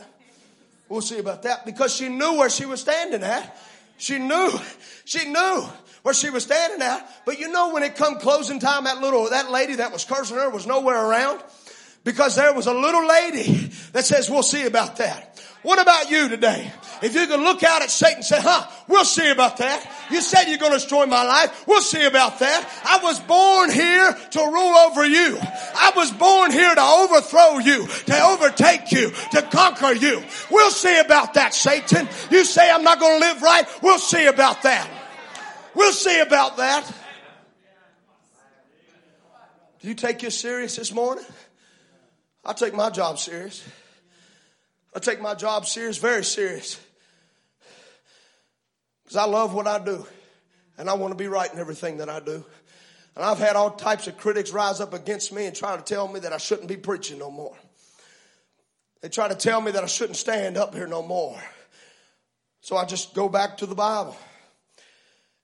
We'll 0.88 1.02
see 1.02 1.18
about 1.18 1.44
that 1.44 1.64
because 1.64 1.94
she 1.94 2.08
knew 2.08 2.38
where 2.38 2.50
she 2.50 2.66
was 2.66 2.80
standing 2.80 3.22
at. 3.22 3.56
She 3.96 4.18
knew, 4.18 4.50
she 5.04 5.28
knew 5.28 5.68
where 6.02 6.14
she 6.14 6.30
was 6.30 6.42
standing 6.42 6.82
at. 6.82 7.06
But 7.26 7.38
you 7.38 7.52
know, 7.52 7.72
when 7.72 7.82
it 7.82 7.96
come 7.96 8.18
closing 8.18 8.58
time, 8.58 8.84
that 8.84 9.00
little, 9.00 9.28
that 9.30 9.50
lady 9.50 9.76
that 9.76 9.92
was 9.92 10.04
cursing 10.04 10.36
her 10.36 10.50
was 10.50 10.66
nowhere 10.66 10.98
around. 10.98 11.42
Because 12.02 12.36
there 12.36 12.54
was 12.54 12.66
a 12.66 12.72
little 12.72 13.06
lady 13.06 13.70
that 13.92 14.06
says, 14.06 14.30
we'll 14.30 14.42
see 14.42 14.64
about 14.64 14.96
that. 14.96 15.38
What 15.62 15.78
about 15.78 16.10
you 16.10 16.30
today? 16.30 16.72
If 17.02 17.14
you 17.14 17.26
could 17.26 17.40
look 17.40 17.62
out 17.62 17.82
at 17.82 17.90
Satan 17.90 18.16
and 18.16 18.24
say, 18.24 18.40
huh, 18.40 18.66
we'll 18.88 19.04
see 19.04 19.30
about 19.30 19.58
that. 19.58 19.86
You 20.10 20.22
said 20.22 20.44
you're 20.44 20.56
going 20.56 20.72
to 20.72 20.78
destroy 20.78 21.04
my 21.04 21.22
life. 21.22 21.66
We'll 21.66 21.82
see 21.82 22.02
about 22.04 22.38
that. 22.38 22.82
I 22.84 23.04
was 23.04 23.20
born 23.20 23.70
here 23.70 24.12
to 24.12 24.38
rule 24.38 24.76
over 24.76 25.04
you. 25.04 25.38
I 25.38 25.92
was 25.94 26.10
born 26.12 26.50
here 26.50 26.74
to 26.74 26.80
overthrow 26.80 27.58
you, 27.58 27.86
to 27.86 28.22
overtake 28.22 28.90
you, 28.92 29.10
to 29.32 29.42
conquer 29.42 29.92
you. 29.92 30.22
We'll 30.50 30.70
see 30.70 30.98
about 30.98 31.34
that, 31.34 31.52
Satan. 31.52 32.08
You 32.30 32.44
say 32.46 32.70
I'm 32.70 32.82
not 32.82 32.98
going 32.98 33.20
to 33.20 33.26
live 33.26 33.42
right. 33.42 33.66
We'll 33.82 33.98
see 33.98 34.24
about 34.24 34.62
that. 34.62 34.88
We'll 35.74 35.92
see 35.92 36.20
about 36.20 36.56
that. 36.56 36.90
Do 39.80 39.88
you 39.88 39.94
take 39.94 40.20
this 40.20 40.38
serious 40.38 40.76
this 40.76 40.92
morning? 40.92 41.24
I 42.44 42.52
take 42.52 42.74
my 42.74 42.90
job 42.90 43.18
serious. 43.18 43.62
I 44.94 44.98
take 44.98 45.20
my 45.20 45.34
job 45.34 45.66
serious, 45.66 45.98
very 45.98 46.24
serious. 46.24 46.80
Because 49.04 49.16
I 49.16 49.24
love 49.26 49.54
what 49.54 49.66
I 49.66 49.78
do. 49.78 50.06
And 50.78 50.88
I 50.88 50.94
want 50.94 51.12
to 51.12 51.16
be 51.16 51.28
right 51.28 51.52
in 51.52 51.58
everything 51.58 51.98
that 51.98 52.08
I 52.08 52.20
do. 52.20 52.44
And 53.14 53.24
I've 53.24 53.38
had 53.38 53.56
all 53.56 53.70
types 53.70 54.06
of 54.06 54.16
critics 54.16 54.52
rise 54.52 54.80
up 54.80 54.94
against 54.94 55.32
me 55.32 55.46
and 55.46 55.54
try 55.54 55.76
to 55.76 55.82
tell 55.82 56.08
me 56.08 56.20
that 56.20 56.32
I 56.32 56.38
shouldn't 56.38 56.68
be 56.68 56.76
preaching 56.76 57.18
no 57.18 57.30
more. 57.30 57.56
They 59.02 59.08
try 59.08 59.28
to 59.28 59.34
tell 59.34 59.60
me 59.60 59.72
that 59.72 59.82
I 59.82 59.86
shouldn't 59.86 60.16
stand 60.16 60.56
up 60.56 60.74
here 60.74 60.86
no 60.86 61.02
more. 61.02 61.38
So 62.60 62.76
I 62.76 62.84
just 62.84 63.14
go 63.14 63.28
back 63.28 63.58
to 63.58 63.66
the 63.66 63.74
Bible. 63.74 64.16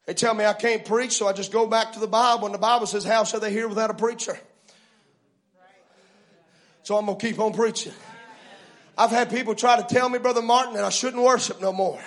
They 0.07 0.15
tell 0.15 0.35
me 0.35 0.45
I 0.45 0.53
can't 0.53 0.85
preach, 0.85 1.13
so 1.13 1.27
I 1.27 1.33
just 1.33 1.53
go 1.53 1.67
back 1.67 1.93
to 1.93 2.01
the 2.01 2.07
Bible. 2.07 2.47
And 2.47 2.55
the 2.55 2.59
Bible 2.59 2.87
says, 2.87 3.05
How 3.05 3.25
shall 3.25 3.41
they 3.41 3.51
hear 3.51 3.69
without 3.69 3.91
a 3.91 3.95
preacher? 3.95 4.39
So 6.87 6.97
I'm 6.97 7.07
going 7.07 7.19
to 7.19 7.27
keep 7.27 7.41
on 7.41 7.53
preaching. 7.53 7.93
I've 8.97 9.11
had 9.11 9.29
people 9.29 9.57
try 9.57 9.77
to 9.77 9.83
tell 9.93 10.09
me, 10.09 10.21
Brother 10.21 10.41
Martin, 10.41 10.75
that 10.75 10.85
I 10.85 10.91
shouldn't 10.91 11.21
worship 11.21 11.61
no 11.61 11.73
more. 11.73 11.99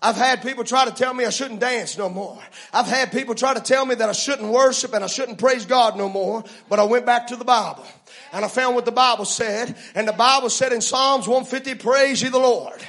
I've 0.00 0.16
had 0.16 0.40
people 0.40 0.64
try 0.64 0.86
to 0.86 0.90
tell 0.90 1.12
me 1.12 1.26
I 1.26 1.28
shouldn't 1.28 1.60
dance 1.60 1.98
no 1.98 2.08
more. 2.08 2.38
I've 2.72 2.86
had 2.86 3.12
people 3.12 3.34
try 3.34 3.52
to 3.52 3.60
tell 3.60 3.84
me 3.84 3.94
that 3.94 4.08
I 4.08 4.12
shouldn't 4.12 4.50
worship 4.50 4.94
and 4.94 5.04
I 5.04 5.06
shouldn't 5.06 5.36
praise 5.36 5.66
God 5.66 5.98
no 5.98 6.08
more. 6.08 6.44
But 6.70 6.78
I 6.78 6.84
went 6.84 7.04
back 7.04 7.26
to 7.26 7.36
the 7.36 7.44
Bible 7.44 7.84
and 8.32 8.42
I 8.42 8.48
found 8.48 8.74
what 8.74 8.86
the 8.86 8.90
Bible 8.90 9.26
said. 9.26 9.76
And 9.94 10.08
the 10.08 10.14
Bible 10.14 10.48
said 10.48 10.72
in 10.72 10.80
Psalms 10.80 11.28
150, 11.28 11.74
praise 11.74 12.22
ye 12.22 12.30
the 12.30 12.38
Lord. 12.38 12.82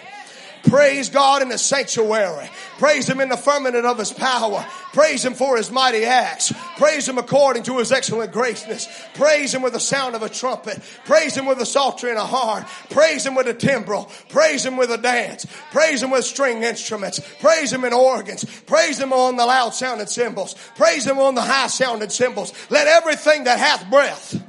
Praise 0.70 1.10
God 1.10 1.42
in 1.42 1.50
the 1.50 1.58
sanctuary. 1.58 2.50
Praise 2.78 3.10
Him 3.10 3.20
in 3.20 3.30
the 3.30 3.38
firmament 3.38 3.86
of 3.86 3.98
His 3.98 4.12
power. 4.12 4.66
Praise 4.94 5.24
Him 5.24 5.34
for 5.34 5.58
His 5.58 5.72
mighty 5.72 6.04
acts. 6.06 6.54
Praise 6.78 7.08
Him 7.08 7.18
according 7.18 7.64
to 7.64 7.78
His 7.80 7.92
excellent 7.92 8.32
graceness. 8.32 8.88
Praise 9.14 9.54
Him 9.54 9.62
with 9.62 9.74
the 9.74 9.80
sound 9.80 10.16
of 10.16 10.24
a 10.24 10.30
trumpet. 10.30 10.80
Praise 11.06 11.36
Him 11.36 11.46
with 11.46 11.60
a 11.60 11.66
psaltery 11.66 12.10
and 12.10 12.20
a 12.20 12.26
harp. 12.26 12.68
Praise 12.90 13.26
Him 13.26 13.36
with 13.36 13.48
a 13.48 13.54
timbrel. 13.54 14.12
Praise 14.30 14.66
Him 14.66 14.78
with 14.78 14.92
a 14.92 14.98
dance. 14.98 15.46
Praise 15.72 16.04
Him 16.04 16.12
with 16.12 16.26
string 16.26 16.64
instruments. 16.64 17.20
Praise 17.40 17.72
Him 17.72 17.86
in 17.86 17.94
organs. 17.94 18.44
Praise 18.62 19.00
Him 19.00 19.14
on 19.14 19.38
the 19.38 19.46
loud 19.46 19.74
sounded 19.74 20.10
cymbals. 20.10 20.56
Praise 20.76 21.06
Him 21.06 21.20
on 21.20 21.36
the 21.36 21.42
high 21.42 21.68
sounded 21.68 22.12
cymbals. 22.12 22.54
Let 22.70 22.88
everything 22.88 23.46
that 23.46 23.60
hath 23.60 23.90
breath 23.90 24.42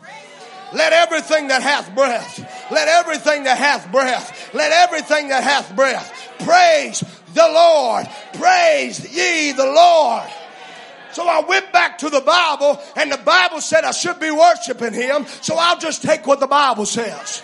let 0.72 0.92
everything 0.92 1.48
that 1.48 1.62
hath 1.62 1.94
breath, 1.94 2.38
let 2.70 2.88
everything 2.88 3.44
that 3.44 3.58
hath 3.58 3.90
breath, 3.90 4.54
let 4.54 4.72
everything 4.72 5.28
that 5.28 5.44
hath 5.44 5.74
breath 5.74 6.12
praise 6.40 7.00
the 7.34 7.48
Lord. 7.52 8.06
Praise 8.34 9.14
ye 9.14 9.52
the 9.52 9.66
Lord. 9.66 10.28
So 11.12 11.26
I 11.26 11.40
went 11.40 11.72
back 11.72 11.98
to 11.98 12.10
the 12.10 12.20
Bible 12.20 12.80
and 12.96 13.10
the 13.10 13.18
Bible 13.18 13.60
said 13.60 13.84
I 13.84 13.92
should 13.92 14.20
be 14.20 14.30
worshiping 14.30 14.92
Him. 14.92 15.26
So 15.40 15.56
I'll 15.58 15.78
just 15.78 16.02
take 16.02 16.26
what 16.26 16.40
the 16.40 16.46
Bible 16.46 16.86
says. 16.86 17.42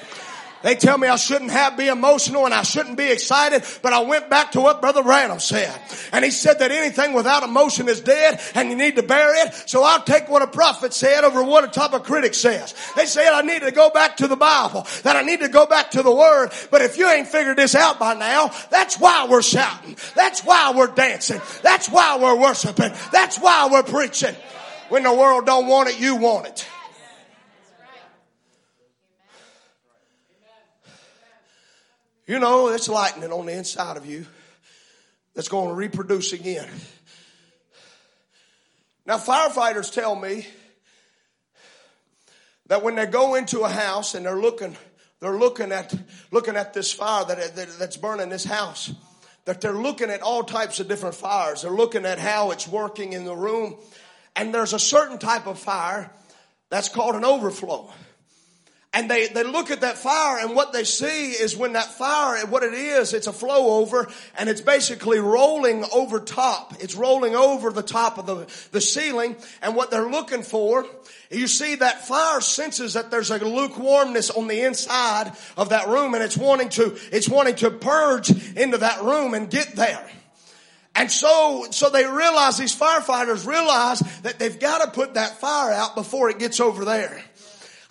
They 0.65 0.77
tell 0.77 0.97
me 0.97 1.09
I 1.09 1.17
shouldn't 1.17 1.51
have 1.51 1.77
be 1.77 1.89
emotional 1.89 2.47
and 2.47 2.55
I 2.55 2.63
shouldn't 2.63 2.97
be 2.97 3.11
excited, 3.11 3.63
but 3.83 3.93
I 3.93 4.01
went 4.01 4.31
back 4.31 4.53
to 4.53 4.63
what 4.63 4.81
Brother 4.81 5.03
Branham 5.03 5.39
said. 5.39 5.79
And 6.11 6.25
he 6.25 6.31
said 6.31 6.61
that 6.61 6.73
anything 6.73 7.13
without 7.13 7.43
emotion 7.43 7.87
is 7.87 8.01
dead 8.01 8.41
and 8.55 8.71
you 8.71 8.77
need 8.77 8.97
to 8.97 9.03
bury 9.03 9.37
it. 9.41 9.55
So 9.67 9.83
I'll 9.83 10.03
take 10.03 10.31
what 10.31 10.41
a 10.41 10.47
prophet 10.47 10.95
said 10.95 11.23
over 11.23 11.43
what 11.43 11.65
a 11.65 11.69
top 11.69 11.93
of 11.93 12.05
critic 12.05 12.33
says. 12.33 12.75
They 12.97 13.05
said 13.05 13.29
I 13.29 13.43
need 13.43 13.61
to 13.61 13.73
go 13.73 13.91
back 13.91 14.17
to 14.17 14.27
the 14.27 14.37
Bible, 14.37 14.87
that 15.03 15.17
I 15.17 15.23
need 15.23 15.41
to 15.41 15.49
go 15.49 15.67
back 15.67 15.91
to 15.91 16.03
the 16.03 16.15
Word. 16.15 16.51
But 16.71 16.81
if 16.81 16.97
you 16.97 17.11
ain't 17.11 17.29
figured 17.29 17.59
this 17.59 17.75
out 17.75 17.99
by 17.99 18.15
now, 18.15 18.51
that's 18.71 18.99
why 18.99 19.27
we're 19.29 19.43
shouting. 19.43 19.99
That's 20.17 20.41
why 20.41 20.73
we're 20.75 20.87
dancing. 20.87 21.43
That's 21.63 21.91
why 21.91 22.17
we're 22.19 22.41
worshiping. 22.41 22.93
That's 23.13 23.39
why 23.39 23.69
we're 23.71 23.83
preaching. 23.83 24.35
When 24.89 25.03
the 25.03 25.13
world 25.13 25.45
don't 25.45 25.67
want 25.67 25.91
it, 25.91 26.01
you 26.01 26.17
want 26.17 26.47
it. 26.47 26.67
You 32.27 32.39
know, 32.39 32.69
it's 32.69 32.89
lightning 32.89 33.33
on 33.33 33.45
the 33.45 33.53
inside 33.53 33.99
of 33.99 34.07
you 34.07 34.25
that's 35.35 35.49
going 35.49 35.69
to 35.69 35.75
reproduce 35.75 36.33
again. 36.33 36.69
Now, 39.05 39.19
firefighters 39.19 39.93
tell 39.93 40.17
me 40.17 40.47
that 42.69 42.83
when 42.83 42.95
they 42.95 43.05
go 43.05 43.35
into 43.35 43.61
a 43.61 43.69
house 43.69 44.15
and 44.15 44.25
they're 44.25 44.41
looking, 44.41 44.75
they're 45.21 45.37
looking 45.37 45.71
at 45.71 45.95
looking 46.31 46.57
at 46.57 46.73
this 46.73 46.91
fire 46.91 47.27
that, 47.27 47.57
that, 47.57 47.79
that's 47.79 47.99
burning 47.99 48.31
this 48.31 48.45
house. 48.45 48.91
That 49.45 49.61
they're 49.61 49.73
looking 49.75 50.09
at 50.09 50.23
all 50.23 50.45
types 50.45 50.81
of 50.81 50.89
different 50.89 51.17
fires. 51.17 51.61
They're 51.61 51.71
looking 51.71 52.07
at 52.07 52.19
how 52.19 52.53
it's 52.53 52.67
working 52.67 53.13
in 53.13 53.27
the 53.27 53.37
room, 53.37 53.77
and 54.35 54.55
there's 54.55 54.73
a 54.73 54.79
certain 54.79 55.19
type 55.19 55.47
of 55.47 55.59
fire 55.59 56.11
That's 56.71 56.89
called 56.89 57.15
an 57.15 57.25
overflow. 57.25 57.93
And 58.97 59.11
they, 59.11 59.27
they 59.27 59.43
look 59.43 59.73
at 59.73 59.81
that 59.81 59.99
fire 59.99 60.39
and 60.39 60.55
what 60.55 60.73
they 60.73 60.85
see 60.85 61.33
is 61.33 61.57
when 61.57 61.73
that 61.73 61.87
fire, 61.87 62.47
what 62.47 62.63
it 62.63 62.75
is, 62.75 63.13
it's 63.13 63.27
a 63.27 63.33
flow 63.33 63.81
over 63.81 64.09
and 64.39 64.49
it's 64.49 64.61
basically 64.61 65.19
rolling 65.19 65.85
over 65.93 66.21
top. 66.21 66.75
It's 66.79 66.95
rolling 66.95 67.35
over 67.35 67.73
the 67.73 67.83
top 67.83 68.19
of 68.19 68.27
the, 68.27 68.69
the 68.71 68.81
ceiling. 68.81 69.35
And 69.63 69.75
what 69.75 69.91
they're 69.91 70.09
looking 70.09 70.45
for, 70.45 70.87
you 71.29 71.49
see 71.49 71.75
that 71.75 72.07
fire 72.07 72.41
senses 72.41 72.95
that 72.95 73.11
there's 73.11 73.33
a 73.33 73.45
lukewarmness 73.45 74.31
on 74.31 74.47
the 74.47 74.61
inside 74.61 75.33
of 75.57 75.71
that 75.71 75.89
room 75.89 76.15
and 76.15 76.23
it's 76.23 76.39
wanting 76.39 76.69
to, 76.71 76.97
it's 77.11 77.29
wanting 77.29 77.57
to 77.57 77.73
purge 77.73 78.31
into 78.57 78.79
that 78.79 79.03
room 79.03 79.35
and 79.35 79.51
get 79.51 79.73
there. 79.75 80.09
And 80.95 81.11
so, 81.11 81.67
so 81.71 81.91
they 81.91 82.07
realize, 82.07 82.57
these 82.57 82.79
firefighters 82.79 83.45
realize 83.45 83.99
that 84.23 84.39
they've 84.39 84.59
got 84.59 84.83
to 84.83 84.91
put 84.93 85.15
that 85.15 85.41
fire 85.41 85.73
out 85.73 85.97
before 85.97 86.31
it 86.31 86.39
gets 86.39 86.61
over 86.61 86.85
there. 86.85 87.25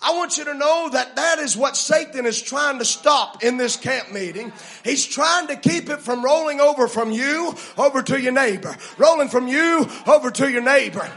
I 0.04 0.16
want 0.16 0.38
you 0.38 0.44
to 0.46 0.54
know 0.54 0.90
that 0.92 1.16
that 1.16 1.40
is 1.40 1.56
what 1.56 1.78
Satan 1.78 2.26
is 2.26 2.42
trying 2.42 2.80
to 2.80 2.86
stop 2.86 3.42
in 3.44 3.56
this 3.56 3.78
camp 3.78 4.12
meeting. 4.12 4.52
He's 4.84 5.06
trying 5.06 5.48
to 5.48 5.56
keep 5.56 5.90
it 5.90 6.00
from 6.02 6.24
rolling 6.24 6.60
over 6.60 6.90
from 6.90 7.12
you 7.12 7.56
over 7.78 8.02
to 8.04 8.22
your 8.22 8.34
neighbor, 8.34 8.76
rolling 8.98 9.30
from 9.30 9.48
you 9.48 9.88
over 10.06 10.30
to 10.32 10.52
your 10.52 10.62
neighbor. 10.62 11.10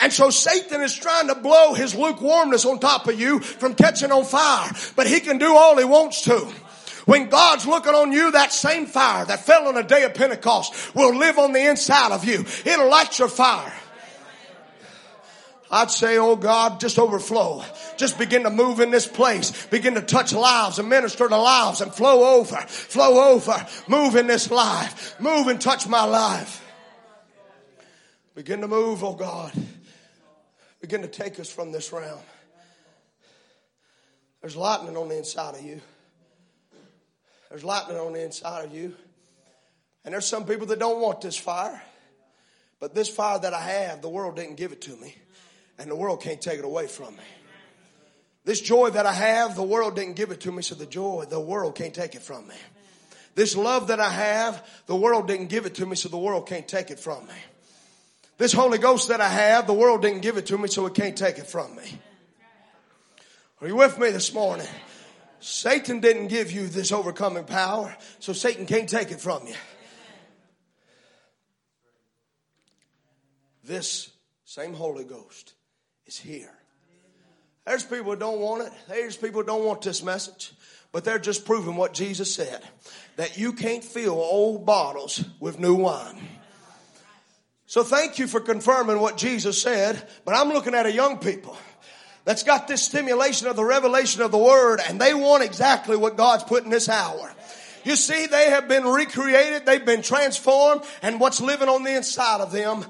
And 0.00 0.12
so 0.12 0.28
Satan 0.28 0.82
is 0.82 0.94
trying 0.94 1.28
to 1.28 1.34
blow 1.34 1.72
his 1.72 1.94
lukewarmness 1.94 2.66
on 2.66 2.80
top 2.80 3.08
of 3.08 3.18
you 3.18 3.40
from 3.40 3.74
catching 3.74 4.12
on 4.12 4.24
fire, 4.24 4.70
but 4.94 5.06
he 5.06 5.20
can 5.20 5.38
do 5.38 5.54
all 5.56 5.78
he 5.78 5.84
wants 5.84 6.22
to. 6.24 6.52
When 7.06 7.28
God's 7.28 7.66
looking 7.66 7.94
on 7.94 8.12
you, 8.12 8.32
that 8.32 8.52
same 8.52 8.86
fire 8.86 9.24
that 9.24 9.44
fell 9.44 9.68
on 9.68 9.74
the 9.74 9.82
day 9.82 10.04
of 10.04 10.14
Pentecost 10.14 10.94
will 10.94 11.14
live 11.14 11.38
on 11.38 11.52
the 11.52 11.68
inside 11.68 12.12
of 12.12 12.24
you. 12.24 12.44
It'll 12.64 12.90
light 12.90 13.18
your 13.18 13.28
fire. 13.28 13.72
I'd 15.70 15.90
say, 15.90 16.18
oh 16.18 16.36
God, 16.36 16.78
just 16.78 16.98
overflow. 16.98 17.64
Just 17.96 18.18
begin 18.18 18.42
to 18.44 18.50
move 18.50 18.80
in 18.80 18.90
this 18.90 19.06
place. 19.06 19.66
Begin 19.66 19.94
to 19.94 20.02
touch 20.02 20.32
lives 20.32 20.78
and 20.78 20.88
minister 20.88 21.28
to 21.28 21.36
lives 21.36 21.80
and 21.80 21.92
flow 21.92 22.38
over, 22.38 22.56
flow 22.56 23.32
over. 23.32 23.66
Move 23.88 24.16
in 24.16 24.26
this 24.26 24.50
life. 24.50 25.18
Move 25.20 25.48
and 25.48 25.60
touch 25.60 25.86
my 25.88 26.04
life. 26.04 26.62
Begin 28.34 28.60
to 28.60 28.68
move, 28.68 29.02
oh 29.02 29.14
God. 29.14 29.52
Begin 30.80 31.02
to 31.02 31.08
take 31.08 31.40
us 31.40 31.50
from 31.50 31.72
this 31.72 31.92
realm. 31.92 32.20
There's 34.42 34.56
lightning 34.56 34.96
on 34.96 35.08
the 35.08 35.16
inside 35.16 35.54
of 35.54 35.62
you. 35.62 35.80
There's 37.48 37.64
lightning 37.64 37.96
on 37.96 38.12
the 38.12 38.22
inside 38.22 38.66
of 38.66 38.74
you. 38.74 38.94
And 40.04 40.12
there's 40.12 40.26
some 40.26 40.44
people 40.44 40.66
that 40.66 40.78
don't 40.78 41.00
want 41.00 41.22
this 41.22 41.38
fire. 41.38 41.80
But 42.80 42.94
this 42.94 43.08
fire 43.08 43.38
that 43.38 43.54
I 43.54 43.62
have, 43.62 44.02
the 44.02 44.10
world 44.10 44.36
didn't 44.36 44.56
give 44.56 44.72
it 44.72 44.82
to 44.82 44.96
me 44.96 45.14
and 45.78 45.90
the 45.90 45.96
world 45.96 46.22
can't 46.22 46.40
take 46.40 46.58
it 46.58 46.64
away 46.64 46.86
from 46.86 47.16
me. 47.16 47.22
This 48.44 48.60
joy 48.60 48.90
that 48.90 49.06
I 49.06 49.12
have, 49.12 49.56
the 49.56 49.62
world 49.62 49.96
didn't 49.96 50.16
give 50.16 50.30
it 50.30 50.40
to 50.42 50.52
me, 50.52 50.62
so 50.62 50.74
the 50.74 50.86
joy, 50.86 51.24
the 51.28 51.40
world 51.40 51.74
can't 51.74 51.94
take 51.94 52.14
it 52.14 52.22
from 52.22 52.46
me. 52.46 52.54
This 53.34 53.56
love 53.56 53.88
that 53.88 54.00
I 54.00 54.10
have, 54.10 54.64
the 54.86 54.94
world 54.94 55.26
didn't 55.26 55.46
give 55.46 55.66
it 55.66 55.76
to 55.76 55.86
me, 55.86 55.96
so 55.96 56.08
the 56.08 56.18
world 56.18 56.46
can't 56.46 56.68
take 56.68 56.90
it 56.90 57.00
from 57.00 57.26
me. 57.26 57.34
This 58.36 58.52
Holy 58.52 58.78
Ghost 58.78 59.08
that 59.08 59.20
I 59.20 59.28
have, 59.28 59.66
the 59.66 59.74
world 59.74 60.02
didn't 60.02 60.20
give 60.20 60.36
it 60.36 60.46
to 60.46 60.58
me, 60.58 60.68
so 60.68 60.86
it 60.86 60.94
can't 60.94 61.16
take 61.16 61.38
it 61.38 61.46
from 61.46 61.74
me. 61.74 61.98
Are 63.60 63.66
you 63.66 63.76
with 63.76 63.98
me 63.98 64.10
this 64.10 64.34
morning? 64.34 64.66
Satan 65.40 66.00
didn't 66.00 66.28
give 66.28 66.52
you 66.52 66.66
this 66.66 66.92
overcoming 66.92 67.44
power, 67.44 67.96
so 68.18 68.32
Satan 68.32 68.66
can't 68.66 68.88
take 68.88 69.10
it 69.10 69.20
from 69.20 69.46
you. 69.46 69.54
This 73.62 74.10
same 74.44 74.74
Holy 74.74 75.04
Ghost 75.04 75.53
is 76.06 76.18
here. 76.18 76.52
There's 77.66 77.82
people 77.82 78.12
who 78.12 78.16
don't 78.16 78.40
want 78.40 78.62
it. 78.62 78.72
There's 78.88 79.16
people 79.16 79.40
who 79.40 79.46
don't 79.46 79.64
want 79.64 79.82
this 79.82 80.02
message. 80.02 80.52
But 80.92 81.04
they're 81.04 81.18
just 81.18 81.44
proving 81.44 81.76
what 81.76 81.94
Jesus 81.94 82.34
said. 82.34 82.62
That 83.16 83.38
you 83.38 83.52
can't 83.52 83.82
fill 83.82 84.14
old 84.14 84.66
bottles 84.66 85.24
with 85.40 85.58
new 85.58 85.74
wine. 85.74 86.16
So 87.66 87.82
thank 87.82 88.18
you 88.18 88.26
for 88.26 88.40
confirming 88.40 89.00
what 89.00 89.16
Jesus 89.16 89.60
said. 89.60 90.00
But 90.24 90.36
I'm 90.36 90.50
looking 90.50 90.74
at 90.74 90.86
a 90.86 90.92
young 90.92 91.18
people 91.18 91.56
that's 92.24 92.42
got 92.42 92.68
this 92.68 92.82
stimulation 92.82 93.48
of 93.48 93.56
the 93.56 93.64
revelation 93.64 94.22
of 94.22 94.30
the 94.30 94.38
word 94.38 94.80
and 94.86 95.00
they 95.00 95.14
want 95.14 95.42
exactly 95.42 95.96
what 95.96 96.16
God's 96.16 96.44
put 96.44 96.64
in 96.64 96.70
this 96.70 96.88
hour. 96.88 97.34
You 97.84 97.96
see, 97.96 98.26
they 98.26 98.50
have 98.50 98.68
been 98.68 98.84
recreated. 98.84 99.66
They've 99.66 99.84
been 99.84 100.02
transformed 100.02 100.82
and 101.02 101.20
what's 101.20 101.40
living 101.40 101.68
on 101.68 101.82
the 101.82 101.96
inside 101.96 102.40
of 102.40 102.52
them 102.52 102.84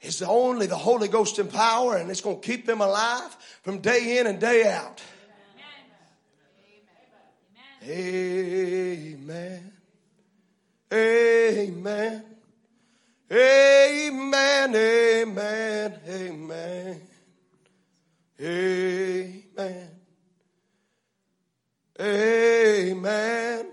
is 0.00 0.22
only 0.22 0.66
the 0.66 0.76
Holy 0.76 1.08
Ghost 1.08 1.38
in 1.38 1.48
power 1.48 1.96
and 1.96 2.10
it's 2.10 2.20
going 2.20 2.40
to 2.40 2.46
keep 2.46 2.66
them 2.66 2.80
alive 2.80 3.36
from 3.62 3.78
day 3.78 4.18
in 4.18 4.26
and 4.26 4.40
day 4.40 4.70
out. 4.70 5.02
Amen. 7.82 9.72
Amen. 10.92 12.24
Amen. 13.30 14.74
Amen. 14.76 16.00
Amen. 16.08 17.00
Amen. 18.40 19.88
Amen. 22.00 23.66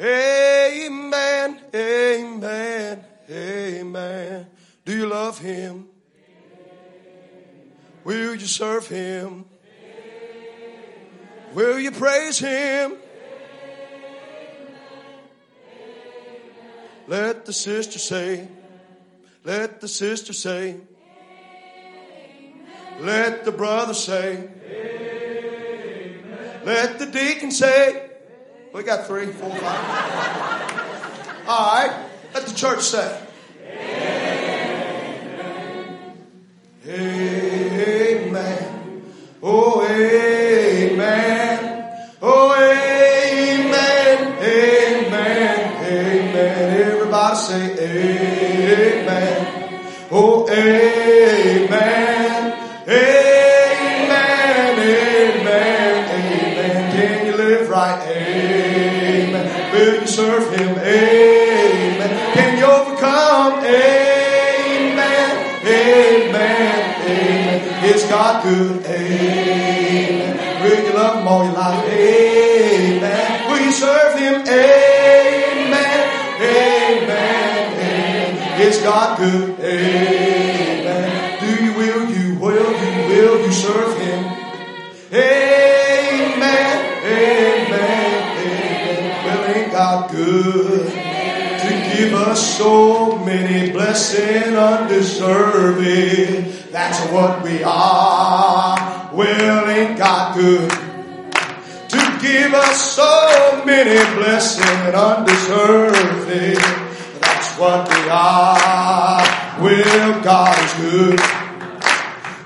Amen. 0.00 1.60
Amen. 1.74 3.04
Amen. 3.30 4.46
Do 4.84 4.96
you 4.96 5.06
love 5.06 5.38
him? 5.38 5.88
Will 8.04 8.34
you 8.34 8.46
serve 8.46 8.88
him? 8.88 9.44
Will 11.52 11.78
you 11.78 11.92
praise 11.92 12.38
him? 12.38 12.96
Let 17.06 17.44
the 17.44 17.52
sister 17.52 17.98
say, 17.98 18.48
let 19.44 19.80
the 19.80 19.88
sister 19.88 20.32
say, 20.32 20.76
let 23.00 23.44
the 23.44 23.52
brother 23.52 23.94
say, 23.94 24.48
let 26.64 26.98
the 26.98 27.06
deacon 27.06 27.50
say, 27.50 28.10
we 28.72 28.82
got 28.82 29.06
three, 29.06 29.26
four, 29.26 29.50
five. 29.50 30.72
All 31.46 31.74
right, 31.74 32.06
let 32.34 32.46
the 32.46 32.54
church 32.54 32.80
say. 32.80 33.20
Amen. 36.84 38.72
Oh, 39.40 39.86
amen. 39.86 41.58
Oh, 42.20 42.52
amen. 42.54 44.18
Amen. 44.42 45.58
Amen. 45.84 46.80
Everybody 46.82 47.36
say 47.36 47.70
amen. 48.98 49.38
Oh, 50.10 50.48
amen. 50.50 51.72
Amen. 52.88 53.22
Amen. 54.80 56.08
Amen. 56.10 56.92
Can 56.96 57.26
you 57.26 57.36
live 57.36 57.68
right? 57.68 58.02
Amen. 58.08 59.72
Will 59.72 60.00
you 60.00 60.06
serve 60.08 60.51
God 68.22 68.44
good? 68.44 68.86
Amen. 68.86 70.62
Will 70.62 70.86
you 70.86 70.92
love 70.94 71.18
him 71.18 71.26
all 71.26 71.44
your 71.44 71.54
life? 71.54 71.84
Amen. 71.88 73.50
Will 73.50 73.60
you 73.64 73.72
serve 73.72 74.16
him? 74.16 74.34
Amen. 74.42 76.02
Amen. 76.38 77.10
Amen. 77.82 78.60
Is 78.60 78.78
God 78.78 79.18
good? 79.18 79.58
Amen. 79.58 81.10
Do 81.40 81.64
you 81.64 81.72
will 81.74 82.02
you 82.14 82.38
will 82.38 82.70
you 82.82 82.92
will 83.10 83.44
you 83.44 83.50
serve 83.50 83.98
him? 83.98 84.24
Amen. 85.12 86.78
Amen. 87.02 88.06
Amen. 88.38 89.26
Well, 89.26 89.42
ain't 89.52 89.72
God 89.72 90.10
good? 90.12 90.86
To 90.92 91.70
give 91.96 92.14
us 92.14 92.56
so 92.56 93.18
many 93.18 93.72
blessings 93.72 94.54
undeserved. 94.54 96.51
That's 96.72 97.12
what 97.12 97.42
we 97.42 97.62
are. 97.62 99.10
Well, 99.12 99.68
ain't 99.68 99.98
God 99.98 100.34
good? 100.34 100.70
To 100.70 102.18
give 102.22 102.54
us 102.54 102.94
so 102.94 103.62
many 103.66 104.00
blessings 104.16 104.64
and 104.66 104.96
undeserved. 104.96 106.30
That's 107.20 107.58
what 107.58 107.86
we 107.90 108.08
are. 108.08 109.20
Well, 109.60 110.22
God 110.24 110.64
is 110.64 110.72
good. 110.80 111.20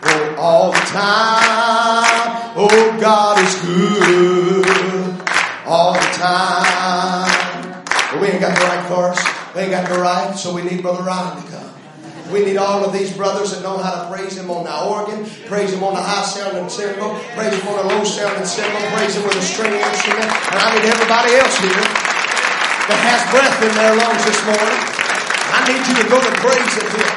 Oh, 0.03 0.35
all 0.37 0.73
the 0.73 0.79
time. 0.91 2.53
Oh, 2.57 2.99
God 3.01 3.39
is 3.47 3.55
good. 3.61 4.67
All 5.65 5.93
the 5.93 6.01
time. 6.19 7.85
But 8.11 8.21
we 8.21 8.27
ain't 8.27 8.41
got 8.41 8.59
the 8.59 8.65
right 8.65 8.85
chorus. 8.89 9.25
We 9.55 9.61
ain't 9.61 9.71
got 9.71 9.89
the 9.89 10.01
right, 10.01 10.37
so 10.37 10.53
we 10.53 10.63
need 10.63 10.83
Brother 10.83 11.05
Ryan 11.05 11.45
to 11.45 11.49
come. 11.49 11.76
We 12.33 12.45
need 12.45 12.57
all 12.57 12.85
of 12.85 12.93
these 12.93 13.15
brothers 13.15 13.55
that 13.55 13.63
know 13.63 13.79
how 13.79 14.03
to 14.03 14.11
praise 14.11 14.37
Him 14.37 14.51
on 14.51 14.65
the 14.65 14.75
organ, 14.75 15.25
praise 15.47 15.73
Him 15.73 15.85
on 15.85 15.95
the 15.95 16.03
high 16.03 16.27
sounding 16.27 16.69
cymbal, 16.69 17.15
praise 17.39 17.55
Him 17.55 17.69
on 17.69 17.87
the 17.87 17.95
low 17.95 18.03
sounding 18.03 18.45
cymbal, 18.45 18.83
praise 18.99 19.15
Him 19.15 19.23
with 19.23 19.39
a 19.39 19.47
string 19.47 19.73
instrument. 19.73 20.27
And 20.27 20.59
I 20.59 20.75
need 20.75 20.91
everybody 20.91 21.39
else 21.39 21.55
here 21.63 21.87
that 22.91 22.99
has 22.99 23.23
breath 23.31 23.59
in 23.63 23.73
their 23.79 23.95
lungs 23.95 24.23
this 24.27 24.41
morning. 24.43 24.81
I 25.55 25.59
need 25.71 25.83
you 25.87 25.95
to 26.03 26.07
go 26.11 26.19
to 26.19 26.33
praise 26.43 26.73
Him 26.75 26.89
here. 26.99 27.15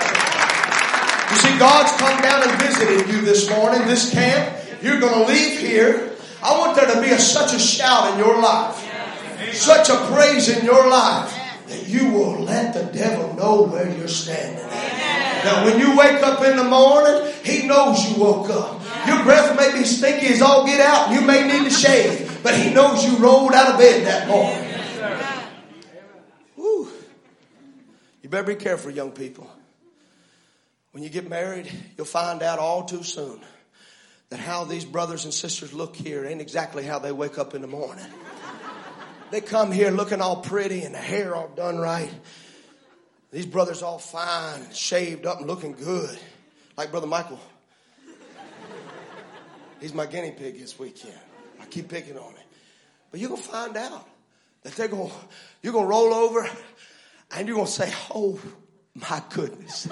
You 1.30 1.38
see, 1.42 1.54
God's 1.58 1.94
come 1.98 2.22
down 2.22 2.46
and 2.46 2.54
visited 2.62 3.10
you 3.10 3.22
this 3.22 3.50
morning, 3.50 3.86
this 3.88 4.14
camp. 4.14 4.58
You're 4.82 5.00
going 5.00 5.26
to 5.26 5.32
leave 5.32 5.60
here. 5.60 6.14
I 6.42 6.58
want 6.58 6.76
there 6.76 6.94
to 6.94 7.02
be 7.02 7.10
a, 7.10 7.20
such 7.20 7.54
a 7.54 7.60
shout 7.60 8.14
in 8.14 8.20
your 8.20 8.42
life, 8.42 8.78
such 9.54 9.90
a 9.90 9.98
praise 10.14 10.50
in 10.50 10.66
your 10.66 10.88
life 10.88 11.34
that 11.68 11.88
you 11.88 12.12
will 12.12 12.40
let 12.40 12.74
the 12.74 12.84
devil 12.98 13.34
know 13.36 13.64
where 13.64 13.90
you're 13.96 14.08
standing. 14.08 14.66
Now, 15.44 15.66
when 15.66 15.80
you 15.80 15.98
wake 15.98 16.22
up 16.24 16.44
in 16.44 16.58
the 16.58 16.64
morning, 16.64 17.34
he 17.44 17.66
knows 17.68 18.10
you 18.10 18.22
woke 18.22 18.50
up. 18.50 18.82
Your 19.08 19.24
breath 19.24 19.56
may 19.56 19.78
be 19.78 19.86
stinky 19.86 20.28
as 20.28 20.42
all 20.42 20.66
get 20.66 20.82
out. 20.82 21.10
And 21.10 21.20
you 21.20 21.26
may 21.26 21.48
need 21.48 21.64
to 21.64 21.70
shave, 21.70 22.42
but 22.44 22.56
he 22.56 22.74
knows 22.74 23.06
you 23.06 23.18
rolled 23.18 23.54
out 23.54 23.74
of 23.74 23.80
bed 23.80 24.06
that 24.06 24.28
morning. 24.28 24.66
Whew. 26.56 26.92
You 28.22 28.30
better 28.30 28.48
be 28.48 28.56
careful, 28.56 28.92
young 28.92 29.12
people. 29.12 29.50
When 30.92 31.04
you 31.04 31.10
get 31.10 31.30
married, 31.30 31.72
you'll 31.98 32.06
find 32.06 32.42
out 32.42 32.60
all 32.60 32.84
too 32.84 33.04
soon 33.04 33.40
that 34.30 34.40
how 34.40 34.64
these 34.64 34.86
brothers 34.86 35.26
and 35.26 35.34
sisters 35.34 35.74
look 35.74 35.96
here 35.96 36.26
ain't 36.26 36.42
exactly 36.42 36.84
how 36.84 37.00
they 37.00 37.12
wake 37.12 37.38
up 37.38 37.56
in 37.56 37.62
the 37.62 37.68
morning. 37.68 38.06
They 39.32 39.42
come 39.42 39.72
here 39.72 39.92
looking 39.92 40.22
all 40.22 40.38
pretty 40.38 40.84
and 40.84 40.94
the 40.94 41.00
hair 41.00 41.36
all 41.36 41.50
done 41.50 41.78
right. 41.78 42.12
These 43.32 43.46
brothers 43.46 43.84
all 43.84 44.00
fine, 44.00 44.72
shaved 44.74 45.26
up 45.26 45.40
and 45.40 45.48
looking 45.48 45.74
good. 45.74 46.18
Like 46.78 46.92
Brother 46.92 47.08
Michael. 47.08 47.40
He's 49.80 49.94
my 49.94 50.06
guinea 50.06 50.32
pig 50.32 50.60
this 50.60 50.80
weekend. 50.80 51.14
I 51.62 51.66
keep 51.66 51.90
picking 51.90 52.18
on 52.18 52.32
him. 52.32 52.44
But 53.12 53.20
you're 53.20 53.36
to 53.36 53.42
find 53.42 53.78
out 53.78 54.08
that 54.64 54.74
they're 54.74 54.88
gonna 54.88 55.12
you're 55.62 55.74
to 55.74 55.84
roll 55.84 56.14
over 56.14 56.50
and 57.32 57.48
you're 57.48 57.66
to 57.66 57.72
say, 57.72 57.94
oh 58.14 58.40
my 58.96 59.22
goodness. 59.30 59.88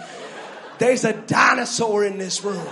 There's 0.80 1.06
a 1.06 1.14
dinosaur 1.14 2.06
in 2.06 2.18
this 2.18 2.44
room. 2.44 2.68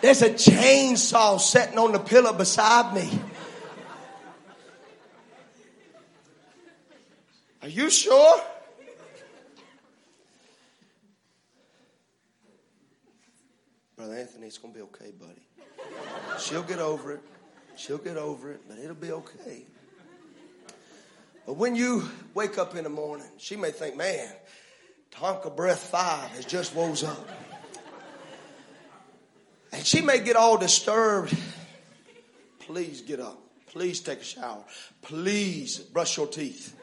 There's 0.00 0.22
a 0.22 0.30
chainsaw 0.30 1.40
sitting 1.40 1.78
on 1.78 1.92
the 1.92 1.98
pillow 1.98 2.32
beside 2.32 2.94
me. 2.94 3.20
Are 7.62 7.68
you 7.68 7.88
sure? 7.90 8.40
Brother 14.02 14.16
Anthony, 14.16 14.48
it's 14.48 14.58
going 14.58 14.74
to 14.74 14.78
be 14.80 14.82
okay, 14.86 15.12
buddy. 15.12 15.46
She'll 16.40 16.64
get 16.64 16.80
over 16.80 17.12
it. 17.12 17.20
She'll 17.76 17.98
get 17.98 18.16
over 18.16 18.50
it, 18.50 18.62
but 18.68 18.76
it'll 18.76 18.96
be 18.96 19.12
okay. 19.12 19.64
But 21.46 21.52
when 21.52 21.76
you 21.76 22.08
wake 22.34 22.58
up 22.58 22.74
in 22.74 22.82
the 22.82 22.90
morning, 22.90 23.28
she 23.38 23.54
may 23.54 23.70
think, 23.70 23.96
man, 23.96 24.28
Tonka 25.12 25.54
Breath 25.54 25.84
5 25.84 26.30
has 26.30 26.44
just 26.44 26.74
woke 26.74 27.00
up. 27.04 27.28
And 29.72 29.86
she 29.86 30.00
may 30.00 30.18
get 30.18 30.34
all 30.34 30.58
disturbed. 30.58 31.38
Please 32.58 33.02
get 33.02 33.20
up. 33.20 33.38
Please 33.66 34.00
take 34.00 34.22
a 34.22 34.24
shower. 34.24 34.64
Please 35.02 35.78
brush 35.78 36.16
your 36.16 36.26
teeth. 36.26 36.74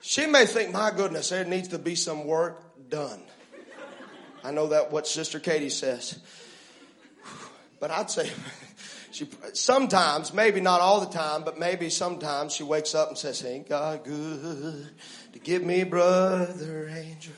She 0.00 0.26
may 0.26 0.46
think, 0.46 0.72
my 0.72 0.90
goodness, 0.90 1.28
there 1.28 1.44
needs 1.44 1.68
to 1.68 1.78
be 1.78 1.94
some 1.94 2.26
work 2.26 2.88
done. 2.88 3.22
I 4.44 4.50
know 4.50 4.68
that 4.68 4.90
what 4.90 5.06
Sister 5.06 5.38
Katie 5.38 5.70
says. 5.70 6.18
But 7.80 7.90
I'd 7.90 8.10
say 8.10 8.30
she 9.12 9.28
sometimes, 9.52 10.32
maybe 10.32 10.60
not 10.60 10.80
all 10.80 11.00
the 11.00 11.12
time, 11.12 11.44
but 11.44 11.58
maybe 11.58 11.90
sometimes 11.90 12.54
she 12.54 12.62
wakes 12.62 12.94
up 12.94 13.08
and 13.08 13.18
says, 13.18 13.44
Ain't 13.44 13.68
God 13.68 14.04
good 14.04 14.88
to 15.32 15.38
give 15.38 15.62
me 15.62 15.84
brother 15.84 16.88
angel? 16.88 17.34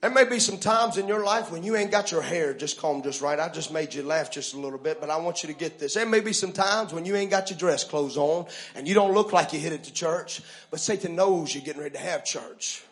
There 0.00 0.10
may 0.10 0.24
be 0.24 0.38
some 0.38 0.58
times 0.58 0.96
in 0.96 1.08
your 1.08 1.24
life 1.24 1.50
when 1.50 1.64
you 1.64 1.74
ain't 1.74 1.90
got 1.90 2.12
your 2.12 2.22
hair 2.22 2.54
just 2.54 2.78
combed 2.78 3.02
just 3.02 3.20
right. 3.20 3.38
I 3.38 3.48
just 3.48 3.72
made 3.72 3.94
you 3.94 4.04
laugh 4.04 4.30
just 4.30 4.54
a 4.54 4.56
little 4.56 4.78
bit, 4.78 5.00
but 5.00 5.10
I 5.10 5.16
want 5.16 5.42
you 5.42 5.48
to 5.48 5.58
get 5.58 5.80
this. 5.80 5.94
There 5.94 6.06
may 6.06 6.20
be 6.20 6.32
some 6.32 6.52
times 6.52 6.92
when 6.92 7.04
you 7.04 7.16
ain't 7.16 7.32
got 7.32 7.50
your 7.50 7.58
dress 7.58 7.82
clothes 7.82 8.16
on 8.16 8.46
and 8.76 8.86
you 8.86 8.94
don't 8.94 9.12
look 9.12 9.32
like 9.32 9.52
you 9.52 9.58
hit 9.58 9.72
it 9.72 9.82
to 9.84 9.92
church, 9.92 10.40
but 10.70 10.78
Satan 10.78 11.16
knows 11.16 11.52
you're 11.52 11.64
getting 11.64 11.82
ready 11.82 11.96
to 11.96 12.00
have 12.00 12.24
church. 12.24 12.84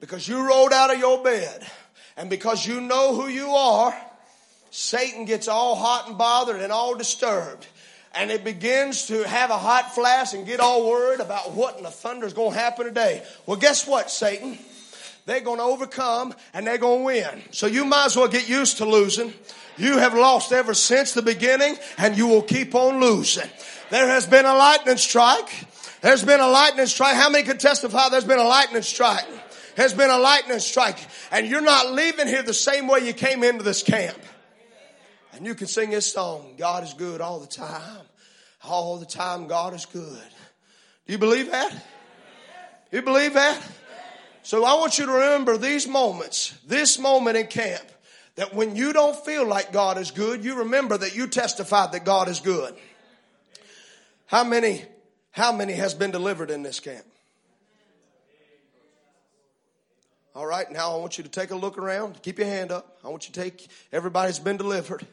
Because 0.00 0.28
you 0.28 0.46
rolled 0.46 0.72
out 0.72 0.92
of 0.92 0.98
your 0.98 1.22
bed 1.22 1.66
and 2.16 2.30
because 2.30 2.66
you 2.66 2.80
know 2.80 3.14
who 3.14 3.28
you 3.28 3.50
are, 3.50 3.94
Satan 4.70 5.24
gets 5.24 5.48
all 5.48 5.74
hot 5.74 6.08
and 6.08 6.18
bothered 6.18 6.60
and 6.60 6.72
all 6.72 6.94
disturbed 6.94 7.66
and 8.14 8.30
it 8.30 8.44
begins 8.44 9.06
to 9.06 9.22
have 9.24 9.50
a 9.50 9.58
hot 9.58 9.94
flash 9.94 10.34
and 10.34 10.46
get 10.46 10.60
all 10.60 10.88
worried 10.88 11.20
about 11.20 11.52
what 11.52 11.76
in 11.76 11.82
the 11.82 11.90
thunder 11.90 12.26
is 12.26 12.32
going 12.32 12.52
to 12.52 12.58
happen 12.58 12.86
today. 12.86 13.22
Well, 13.46 13.58
guess 13.58 13.86
what, 13.86 14.10
Satan? 14.10 14.58
they're 15.28 15.40
going 15.40 15.58
to 15.58 15.64
overcome 15.64 16.34
and 16.54 16.66
they're 16.66 16.78
going 16.78 17.00
to 17.00 17.04
win. 17.04 17.42
So 17.50 17.66
you 17.66 17.84
might 17.84 18.06
as 18.06 18.16
well 18.16 18.28
get 18.28 18.48
used 18.48 18.78
to 18.78 18.86
losing. 18.86 19.34
You 19.76 19.98
have 19.98 20.14
lost 20.14 20.52
ever 20.52 20.72
since 20.74 21.12
the 21.12 21.22
beginning 21.22 21.76
and 21.98 22.16
you 22.16 22.26
will 22.26 22.42
keep 22.42 22.74
on 22.74 22.98
losing. 22.98 23.48
There 23.90 24.08
has 24.08 24.26
been 24.26 24.46
a 24.46 24.54
lightning 24.54 24.96
strike. 24.96 25.66
There's 26.00 26.24
been 26.24 26.40
a 26.40 26.48
lightning 26.48 26.86
strike. 26.86 27.14
How 27.14 27.28
many 27.28 27.44
can 27.44 27.58
testify 27.58 28.08
there's 28.08 28.24
been 28.24 28.38
a 28.38 28.44
lightning 28.44 28.82
strike? 28.82 29.26
There's 29.78 29.94
been 29.94 30.10
a 30.10 30.18
lightning 30.18 30.58
strike 30.58 30.98
and 31.30 31.46
you're 31.46 31.60
not 31.60 31.92
leaving 31.92 32.26
here 32.26 32.42
the 32.42 32.52
same 32.52 32.88
way 32.88 33.06
you 33.06 33.12
came 33.12 33.44
into 33.44 33.62
this 33.62 33.80
camp. 33.80 34.18
And 35.32 35.46
you 35.46 35.54
can 35.54 35.68
sing 35.68 35.90
this 35.90 36.12
song, 36.12 36.56
God 36.58 36.82
is 36.82 36.94
good 36.94 37.20
all 37.20 37.38
the 37.38 37.46
time. 37.46 38.04
All 38.64 38.96
the 38.96 39.06
time 39.06 39.46
God 39.46 39.74
is 39.74 39.86
good. 39.86 40.28
Do 41.06 41.12
you 41.12 41.18
believe 41.18 41.52
that? 41.52 41.72
You 42.90 43.02
believe 43.02 43.34
that? 43.34 43.62
So 44.42 44.64
I 44.64 44.74
want 44.74 44.98
you 44.98 45.06
to 45.06 45.12
remember 45.12 45.56
these 45.56 45.86
moments, 45.86 46.58
this 46.66 46.98
moment 46.98 47.36
in 47.36 47.46
camp, 47.46 47.84
that 48.34 48.52
when 48.52 48.74
you 48.74 48.92
don't 48.92 49.14
feel 49.24 49.46
like 49.46 49.72
God 49.72 49.96
is 49.96 50.10
good, 50.10 50.44
you 50.44 50.56
remember 50.56 50.98
that 50.98 51.14
you 51.14 51.28
testified 51.28 51.92
that 51.92 52.04
God 52.04 52.28
is 52.28 52.40
good. 52.40 52.74
How 54.26 54.42
many, 54.42 54.82
how 55.30 55.52
many 55.52 55.74
has 55.74 55.94
been 55.94 56.10
delivered 56.10 56.50
in 56.50 56.64
this 56.64 56.80
camp? 56.80 57.04
All 60.34 60.46
right, 60.46 60.70
now 60.70 60.92
I 60.94 60.96
want 60.98 61.18
you 61.18 61.24
to 61.24 61.30
take 61.30 61.50
a 61.50 61.56
look 61.56 61.78
around. 61.78 62.22
Keep 62.22 62.38
your 62.38 62.46
hand 62.46 62.70
up. 62.70 62.98
I 63.04 63.08
want 63.08 63.26
you 63.26 63.34
to 63.34 63.40
take, 63.40 63.66
everybody's 63.92 64.38
been 64.38 64.56
delivered. 64.56 65.04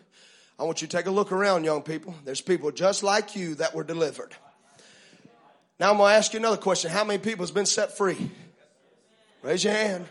I 0.59 0.63
want 0.63 0.81
you 0.81 0.87
to 0.87 0.97
take 0.97 1.05
a 1.05 1.11
look 1.11 1.31
around, 1.31 1.63
young 1.63 1.81
people. 1.81 2.13
There's 2.25 2.41
people 2.41 2.71
just 2.71 3.01
like 3.01 3.35
you 3.35 3.55
that 3.55 3.73
were 3.73 3.83
delivered. 3.83 4.35
Now 5.79 5.91
I'm 5.91 5.97
going 5.97 6.11
to 6.11 6.15
ask 6.15 6.33
you 6.33 6.39
another 6.39 6.57
question. 6.57 6.91
How 6.91 7.03
many 7.03 7.19
people 7.19 7.43
has 7.43 7.51
been 7.51 7.65
set 7.65 7.97
free? 7.97 8.29
Raise 9.41 9.63
your 9.63 9.73
hand. 9.73 10.05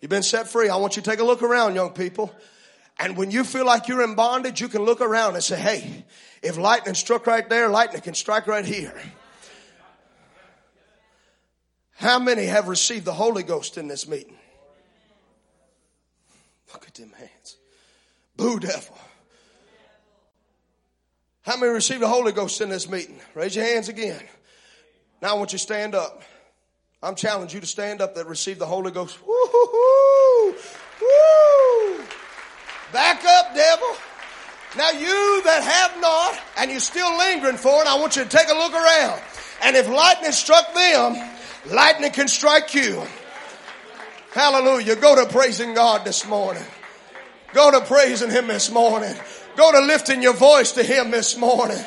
You've 0.00 0.10
been 0.10 0.22
set 0.22 0.48
free. 0.48 0.68
I 0.68 0.76
want 0.76 0.96
you 0.96 1.02
to 1.02 1.10
take 1.10 1.20
a 1.20 1.24
look 1.24 1.42
around, 1.42 1.74
young 1.74 1.90
people. 1.90 2.32
And 2.98 3.16
when 3.16 3.30
you 3.30 3.44
feel 3.44 3.64
like 3.64 3.88
you're 3.88 4.02
in 4.02 4.14
bondage, 4.14 4.60
you 4.60 4.68
can 4.68 4.82
look 4.82 5.00
around 5.00 5.34
and 5.34 5.42
say, 5.42 5.58
hey, 5.58 6.04
if 6.42 6.58
lightning 6.58 6.94
struck 6.94 7.26
right 7.26 7.48
there, 7.48 7.68
lightning 7.68 8.02
can 8.02 8.14
strike 8.14 8.46
right 8.46 8.64
here. 8.64 8.94
How 12.00 12.18
many 12.18 12.46
have 12.46 12.66
received 12.66 13.04
the 13.04 13.12
Holy 13.12 13.42
Ghost 13.42 13.76
in 13.76 13.86
this 13.86 14.08
meeting? 14.08 14.38
Look 16.72 16.86
at 16.88 16.94
them 16.94 17.12
hands. 17.12 17.56
Boo 18.36 18.58
devil. 18.58 18.96
How 21.42 21.58
many 21.58 21.70
received 21.72 22.00
the 22.00 22.08
Holy 22.08 22.32
Ghost 22.32 22.58
in 22.62 22.70
this 22.70 22.88
meeting? 22.88 23.20
Raise 23.34 23.54
your 23.54 23.66
hands 23.66 23.90
again. 23.90 24.22
Now 25.20 25.32
I 25.32 25.32
want 25.34 25.52
you 25.52 25.58
to 25.58 25.62
stand 25.62 25.94
up. 25.94 26.22
I'm 27.02 27.16
challenging 27.16 27.58
you 27.58 27.60
to 27.60 27.66
stand 27.66 28.00
up 28.00 28.14
that 28.14 28.26
received 28.26 28.60
the 28.60 28.66
Holy 28.66 28.90
Ghost. 28.90 29.18
Woo-hoo-hoo. 29.26 30.56
Woo! 31.02 32.04
Back 32.94 33.22
up, 33.26 33.54
devil. 33.54 33.88
Now 34.78 34.90
you 34.92 35.42
that 35.44 35.62
have 35.64 36.00
not 36.00 36.40
and 36.56 36.70
you're 36.70 36.80
still 36.80 37.18
lingering 37.18 37.58
for 37.58 37.82
it, 37.82 37.86
I 37.86 38.00
want 38.00 38.16
you 38.16 38.22
to 38.22 38.28
take 38.28 38.48
a 38.48 38.54
look 38.54 38.72
around. 38.72 39.20
And 39.62 39.76
if 39.76 39.86
lightning 39.86 40.32
struck 40.32 40.72
them, 40.72 41.39
lightning 41.66 42.12
can 42.12 42.28
strike 42.28 42.74
you. 42.74 43.02
Hallelujah. 44.32 44.96
Go 44.96 45.16
to 45.16 45.30
praising 45.30 45.74
God 45.74 46.04
this 46.04 46.26
morning. 46.26 46.64
Go 47.52 47.70
to 47.70 47.80
praising 47.84 48.30
Him 48.30 48.46
this 48.46 48.70
morning. 48.70 49.14
Go 49.56 49.72
to 49.72 49.80
lifting 49.80 50.22
your 50.22 50.34
voice 50.34 50.72
to 50.72 50.82
Him 50.82 51.10
this 51.10 51.36
morning. 51.36 51.82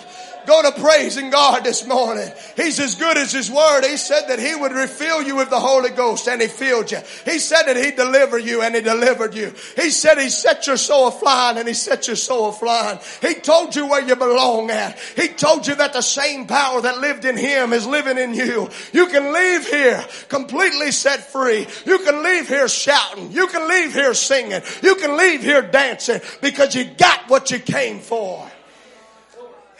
Go 0.45 0.61
to 0.61 0.79
praising 0.81 1.29
God 1.29 1.63
this 1.63 1.87
morning. 1.87 2.29
He's 2.55 2.79
as 2.79 2.95
good 2.95 3.17
as 3.17 3.31
His 3.31 3.49
Word. 3.49 3.83
He 3.83 3.97
said 3.97 4.27
that 4.27 4.39
He 4.39 4.53
would 4.55 4.71
refill 4.71 5.23
you 5.23 5.35
with 5.35 5.49
the 5.49 5.59
Holy 5.59 5.89
Ghost 5.89 6.27
and 6.27 6.41
He 6.41 6.47
filled 6.47 6.91
you. 6.91 6.99
He 7.25 7.39
said 7.39 7.63
that 7.63 7.77
He'd 7.77 7.95
deliver 7.95 8.37
you 8.37 8.61
and 8.61 8.75
He 8.75 8.81
delivered 8.81 9.35
you. 9.35 9.53
He 9.75 9.89
said 9.89 10.17
He 10.17 10.29
set 10.29 10.67
your 10.67 10.77
soul 10.77 11.11
flying 11.11 11.57
and 11.57 11.67
He 11.67 11.73
set 11.73 12.07
your 12.07 12.15
soul 12.15 12.51
flying. 12.51 12.99
He 13.21 13.35
told 13.35 13.75
you 13.75 13.87
where 13.87 14.05
you 14.05 14.15
belong 14.15 14.69
at. 14.69 14.99
He 15.15 15.29
told 15.29 15.67
you 15.67 15.75
that 15.75 15.93
the 15.93 16.01
same 16.01 16.47
power 16.47 16.81
that 16.81 16.99
lived 16.99 17.25
in 17.25 17.37
Him 17.37 17.73
is 17.73 17.87
living 17.87 18.17
in 18.17 18.33
you. 18.33 18.69
You 18.91 19.07
can 19.07 19.33
leave 19.33 19.67
here 19.67 20.03
completely 20.29 20.91
set 20.91 21.31
free. 21.31 21.67
You 21.85 21.99
can 21.99 22.23
leave 22.23 22.47
here 22.47 22.67
shouting. 22.67 23.31
You 23.31 23.47
can 23.47 23.67
leave 23.67 23.93
here 23.93 24.13
singing. 24.13 24.61
You 24.81 24.95
can 24.95 25.17
leave 25.17 25.41
here 25.41 25.61
dancing 25.61 26.21
because 26.41 26.75
you 26.75 26.85
got 26.85 27.29
what 27.29 27.51
you 27.51 27.59
came 27.59 27.99
for. 27.99 28.49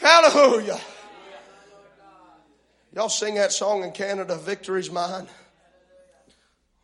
Hallelujah. 0.04 0.82
Y'all 2.94 3.08
sing 3.08 3.36
that 3.36 3.54
song 3.54 3.86
in 3.86 3.92
Canada, 3.94 4.36
Victory's 4.36 4.92
Mine. 4.92 5.28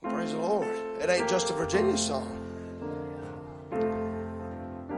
Praise 0.01 0.31
the 0.31 0.37
Lord. 0.37 0.69
It 1.01 1.09
ain't 1.09 1.29
just 1.29 1.49
a 1.49 1.53
Virginia 1.53 1.97
song. 1.97 2.37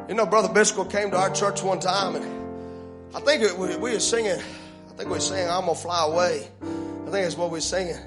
You 0.07 0.13
know, 0.13 0.27
Brother 0.27 0.49
Biscoe 0.49 0.89
came 0.89 1.09
to 1.09 1.17
our 1.17 1.31
church 1.31 1.63
one 1.63 1.79
time 1.79 2.15
and 2.15 3.15
I 3.15 3.21
think 3.21 3.41
it, 3.41 3.57
we, 3.57 3.75
we 3.77 3.93
were 3.93 3.99
singing, 3.99 4.37
I 4.37 4.91
think 4.93 5.09
we 5.09 5.15
were 5.15 5.19
singing, 5.19 5.49
I'm 5.49 5.61
gonna 5.61 5.73
fly 5.73 6.05
away. 6.05 6.47
I 6.61 7.09
think 7.09 7.23
that's 7.25 7.35
what 7.35 7.49
we 7.49 7.57
are 7.57 7.61
singing. 7.61 7.97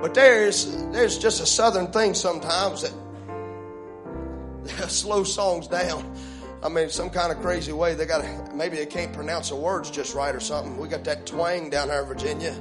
But 0.00 0.14
there's, 0.14 0.76
there's 0.92 1.18
just 1.18 1.42
a 1.42 1.46
southern 1.46 1.88
thing 1.88 2.14
sometimes 2.14 2.82
that 2.82 2.92
slow 4.90 5.24
songs 5.24 5.66
down. 5.66 6.14
I 6.62 6.68
mean, 6.68 6.88
some 6.90 7.10
kind 7.10 7.30
of 7.30 7.40
crazy 7.40 7.72
way. 7.72 7.94
They 7.94 8.04
got 8.04 8.24
maybe 8.54 8.76
they 8.76 8.86
can't 8.86 9.12
pronounce 9.12 9.50
the 9.50 9.56
words 9.56 9.90
just 9.90 10.14
right 10.14 10.34
or 10.34 10.40
something. 10.40 10.76
We 10.76 10.88
got 10.88 11.04
that 11.04 11.24
twang 11.24 11.70
down 11.70 11.88
here 11.88 12.00
in 12.00 12.06
Virginia, 12.06 12.54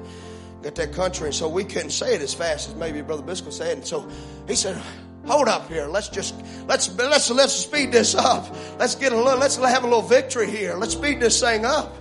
got 0.62 0.76
that 0.76 0.94
country, 0.94 1.28
and 1.28 1.36
so 1.36 1.48
we 1.48 1.64
couldn't 1.64 1.90
say 1.90 2.14
it 2.14 2.22
as 2.22 2.34
fast 2.34 2.70
as 2.70 2.76
maybe 2.76 3.02
Brother 3.02 3.24
Biscoe 3.24 3.52
said. 3.52 3.78
And 3.78 3.88
so 3.88 4.08
he 4.48 4.56
said, 4.56 4.80
"Hold 5.26 5.48
up 5.48 5.68
here. 5.68 5.88
Let's 5.88 6.10
just 6.10 6.36
let's 6.68 6.96
let's 6.96 7.32
let's 7.32 7.54
speed 7.54 7.92
this 7.92 8.14
up. 8.14 8.56
Let's 8.78 8.94
get 8.94 9.14
a 9.14 9.18
little. 9.18 9.40
Let's 9.40 9.56
have 9.56 9.84
a 9.84 9.88
little 9.88 10.04
victory 10.04 10.52
here. 10.52 10.76
Let's 10.76 10.94
speed 10.94 11.20
this 11.20 11.40
thing 11.40 11.66
up. 11.66 11.96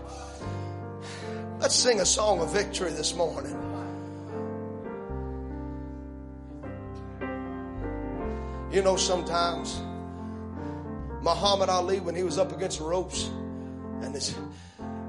Let's 1.60 1.74
sing 1.74 2.00
a 2.00 2.06
song 2.06 2.40
of 2.40 2.52
victory 2.52 2.90
this 2.92 3.14
morning." 3.14 3.62
You 8.70 8.82
know, 8.82 8.96
sometimes 8.96 9.80
Muhammad 11.26 11.68
Ali 11.68 11.98
when 11.98 12.14
he 12.14 12.22
was 12.22 12.38
up 12.38 12.52
against 12.52 12.78
the 12.78 12.84
ropes 12.84 13.28
and 14.00 14.14
his, 14.14 14.36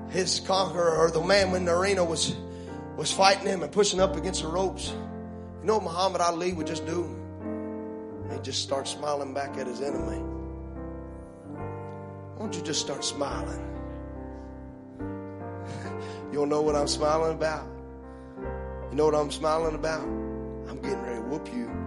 his 0.09 0.39
conqueror 0.39 0.97
or 0.97 1.11
the 1.11 1.21
man 1.21 1.55
in 1.55 1.65
the 1.65 1.71
arena 1.71 2.03
was, 2.03 2.35
was 2.97 3.11
fighting 3.11 3.45
him 3.45 3.61
and 3.61 3.71
pushing 3.71 3.99
up 3.99 4.15
against 4.15 4.41
the 4.41 4.47
ropes. 4.47 4.89
You 5.61 5.67
know 5.67 5.75
what 5.75 5.83
Muhammad 5.83 6.21
Ali 6.21 6.53
would 6.53 6.65
just 6.65 6.87
do? 6.87 7.03
He'd 8.31 8.43
just 8.43 8.63
start 8.63 8.87
smiling 8.87 9.35
back 9.35 9.57
at 9.59 9.67
his 9.67 9.79
enemy. 9.79 10.17
Why 12.33 12.39
don't 12.39 12.55
you 12.55 12.63
just 12.63 12.81
start 12.81 13.05
smiling? 13.05 13.61
you 14.99 16.33
don't 16.33 16.49
know 16.49 16.63
what 16.63 16.75
I'm 16.75 16.87
smiling 16.87 17.33
about? 17.35 17.67
You 18.89 18.95
know 18.97 19.05
what 19.05 19.13
I'm 19.13 19.29
smiling 19.29 19.75
about? 19.75 20.01
I'm 20.01 20.79
getting 20.81 21.01
ready 21.03 21.21
to 21.21 21.27
whoop 21.27 21.47
you. 21.53 21.86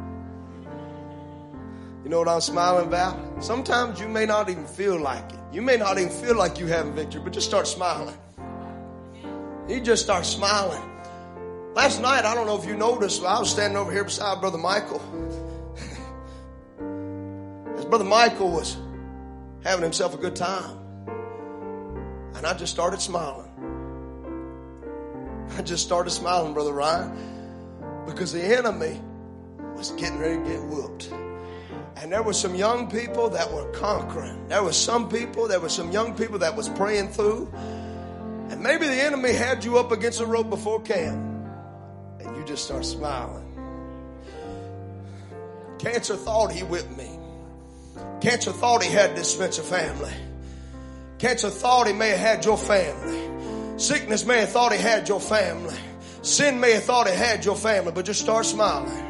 You 2.10 2.16
know 2.16 2.22
what 2.22 2.28
I'm 2.28 2.40
smiling 2.40 2.88
about? 2.88 3.16
Sometimes 3.40 4.00
you 4.00 4.08
may 4.08 4.26
not 4.26 4.50
even 4.50 4.66
feel 4.66 4.98
like 4.98 5.32
it. 5.32 5.38
You 5.52 5.62
may 5.62 5.76
not 5.76 5.96
even 5.96 6.10
feel 6.10 6.36
like 6.36 6.58
you 6.58 6.66
have 6.66 6.88
a 6.88 6.90
victory, 6.90 7.20
but 7.22 7.32
just 7.32 7.46
start 7.46 7.68
smiling. 7.68 8.16
You 9.68 9.80
just 9.80 10.02
start 10.02 10.26
smiling. 10.26 10.82
Last 11.72 12.02
night, 12.02 12.24
I 12.24 12.34
don't 12.34 12.48
know 12.48 12.58
if 12.58 12.66
you 12.66 12.76
noticed, 12.76 13.22
I 13.22 13.38
was 13.38 13.48
standing 13.48 13.76
over 13.76 13.92
here 13.92 14.02
beside 14.02 14.40
Brother 14.40 14.58
Michael. 14.58 15.00
As 17.78 17.84
Brother 17.84 18.02
Michael 18.02 18.50
was 18.50 18.76
having 19.62 19.84
himself 19.84 20.12
a 20.12 20.18
good 20.18 20.34
time. 20.34 20.78
And 22.34 22.44
I 22.44 22.54
just 22.54 22.72
started 22.72 23.00
smiling. 23.00 23.52
I 25.56 25.62
just 25.62 25.84
started 25.84 26.10
smiling, 26.10 26.54
Brother 26.54 26.72
Ryan, 26.72 28.04
because 28.04 28.32
the 28.32 28.42
enemy 28.42 29.00
was 29.76 29.92
getting 29.92 30.18
ready 30.18 30.38
to 30.38 30.44
get 30.44 30.60
whooped. 30.64 31.12
And 31.96 32.10
there 32.10 32.22
were 32.22 32.32
some 32.32 32.54
young 32.54 32.90
people 32.90 33.28
that 33.30 33.52
were 33.52 33.70
conquering. 33.72 34.48
There 34.48 34.62
were 34.62 34.72
some 34.72 35.08
people, 35.08 35.48
there 35.48 35.60
were 35.60 35.68
some 35.68 35.92
young 35.92 36.14
people 36.16 36.38
that 36.38 36.56
was 36.56 36.68
praying 36.68 37.08
through. 37.08 37.52
And 37.54 38.62
maybe 38.62 38.86
the 38.86 39.02
enemy 39.02 39.32
had 39.32 39.64
you 39.64 39.78
up 39.78 39.92
against 39.92 40.18
the 40.18 40.26
rope 40.26 40.48
before 40.50 40.80
camp. 40.80 41.18
And 42.20 42.36
you 42.36 42.44
just 42.44 42.64
start 42.64 42.84
smiling. 42.84 43.46
Cancer 45.78 46.16
thought 46.16 46.52
he 46.52 46.62
whipped 46.62 46.96
me. 46.96 47.18
Cancer 48.20 48.52
thought 48.52 48.82
he 48.82 48.90
had 48.90 49.16
this 49.16 49.32
Spencer 49.32 49.62
family. 49.62 50.12
Cancer 51.18 51.50
thought 51.50 51.86
he 51.86 51.92
may 51.92 52.10
have 52.10 52.18
had 52.18 52.44
your 52.44 52.58
family. 52.58 53.78
Sickness 53.78 54.26
may 54.26 54.40
have 54.40 54.50
thought 54.50 54.72
he 54.72 54.78
had 54.78 55.08
your 55.08 55.20
family. 55.20 55.76
Sin 56.22 56.60
may 56.60 56.72
have 56.72 56.84
thought 56.84 57.08
he 57.08 57.14
had 57.14 57.44
your 57.44 57.56
family, 57.56 57.92
but 57.92 58.04
just 58.04 58.20
start 58.20 58.44
smiling. 58.44 59.09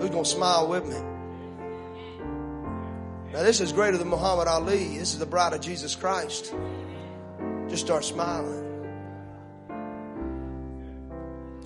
Who's 0.00 0.08
going 0.08 0.24
to 0.24 0.30
smile 0.30 0.66
with 0.66 0.86
me? 0.86 0.96
Now, 3.34 3.42
this 3.42 3.60
is 3.60 3.70
greater 3.70 3.98
than 3.98 4.08
Muhammad 4.08 4.48
Ali. 4.48 4.96
This 4.96 5.12
is 5.12 5.18
the 5.18 5.26
bride 5.26 5.52
of 5.52 5.60
Jesus 5.60 5.94
Christ. 5.94 6.54
Just 7.68 7.84
start 7.84 8.02
smiling. 8.02 8.66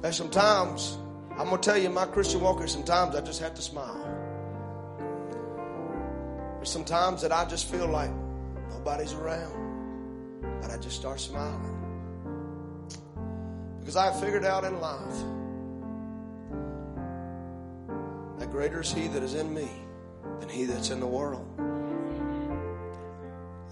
And 0.02 0.12
sometimes, 0.12 0.98
I'm 1.39 1.48
going 1.48 1.61
to 1.61 1.70
tell 1.70 1.78
you, 1.78 1.90
my 1.90 2.06
Christian 2.06 2.40
walker, 2.40 2.66
sometimes 2.66 3.15
I 3.15 3.20
just 3.20 3.40
have 3.40 3.55
to 3.55 3.62
smile. 3.62 4.05
There's 6.56 6.70
sometimes 6.70 7.23
that 7.23 7.31
I 7.31 7.44
just 7.44 7.70
feel 7.70 7.86
like 7.86 8.11
nobody's 8.70 9.12
around, 9.12 10.61
but 10.61 10.73
I 10.73 10.77
just 10.78 10.97
start 10.97 11.20
smiling. 11.20 11.70
Because 13.78 13.94
I 13.94 14.12
figured 14.20 14.44
out 14.44 14.65
in 14.65 14.81
life 14.81 15.23
greater 18.55 18.82
is 18.82 18.93
He 18.93 19.09
that 19.09 19.24
is 19.24 19.35
in 19.35 19.52
me 19.52 19.68
than 20.39 20.48
He 20.48 20.64
that's 20.64 20.90
in 20.90 21.01
the 21.01 21.06
world. 21.09 21.44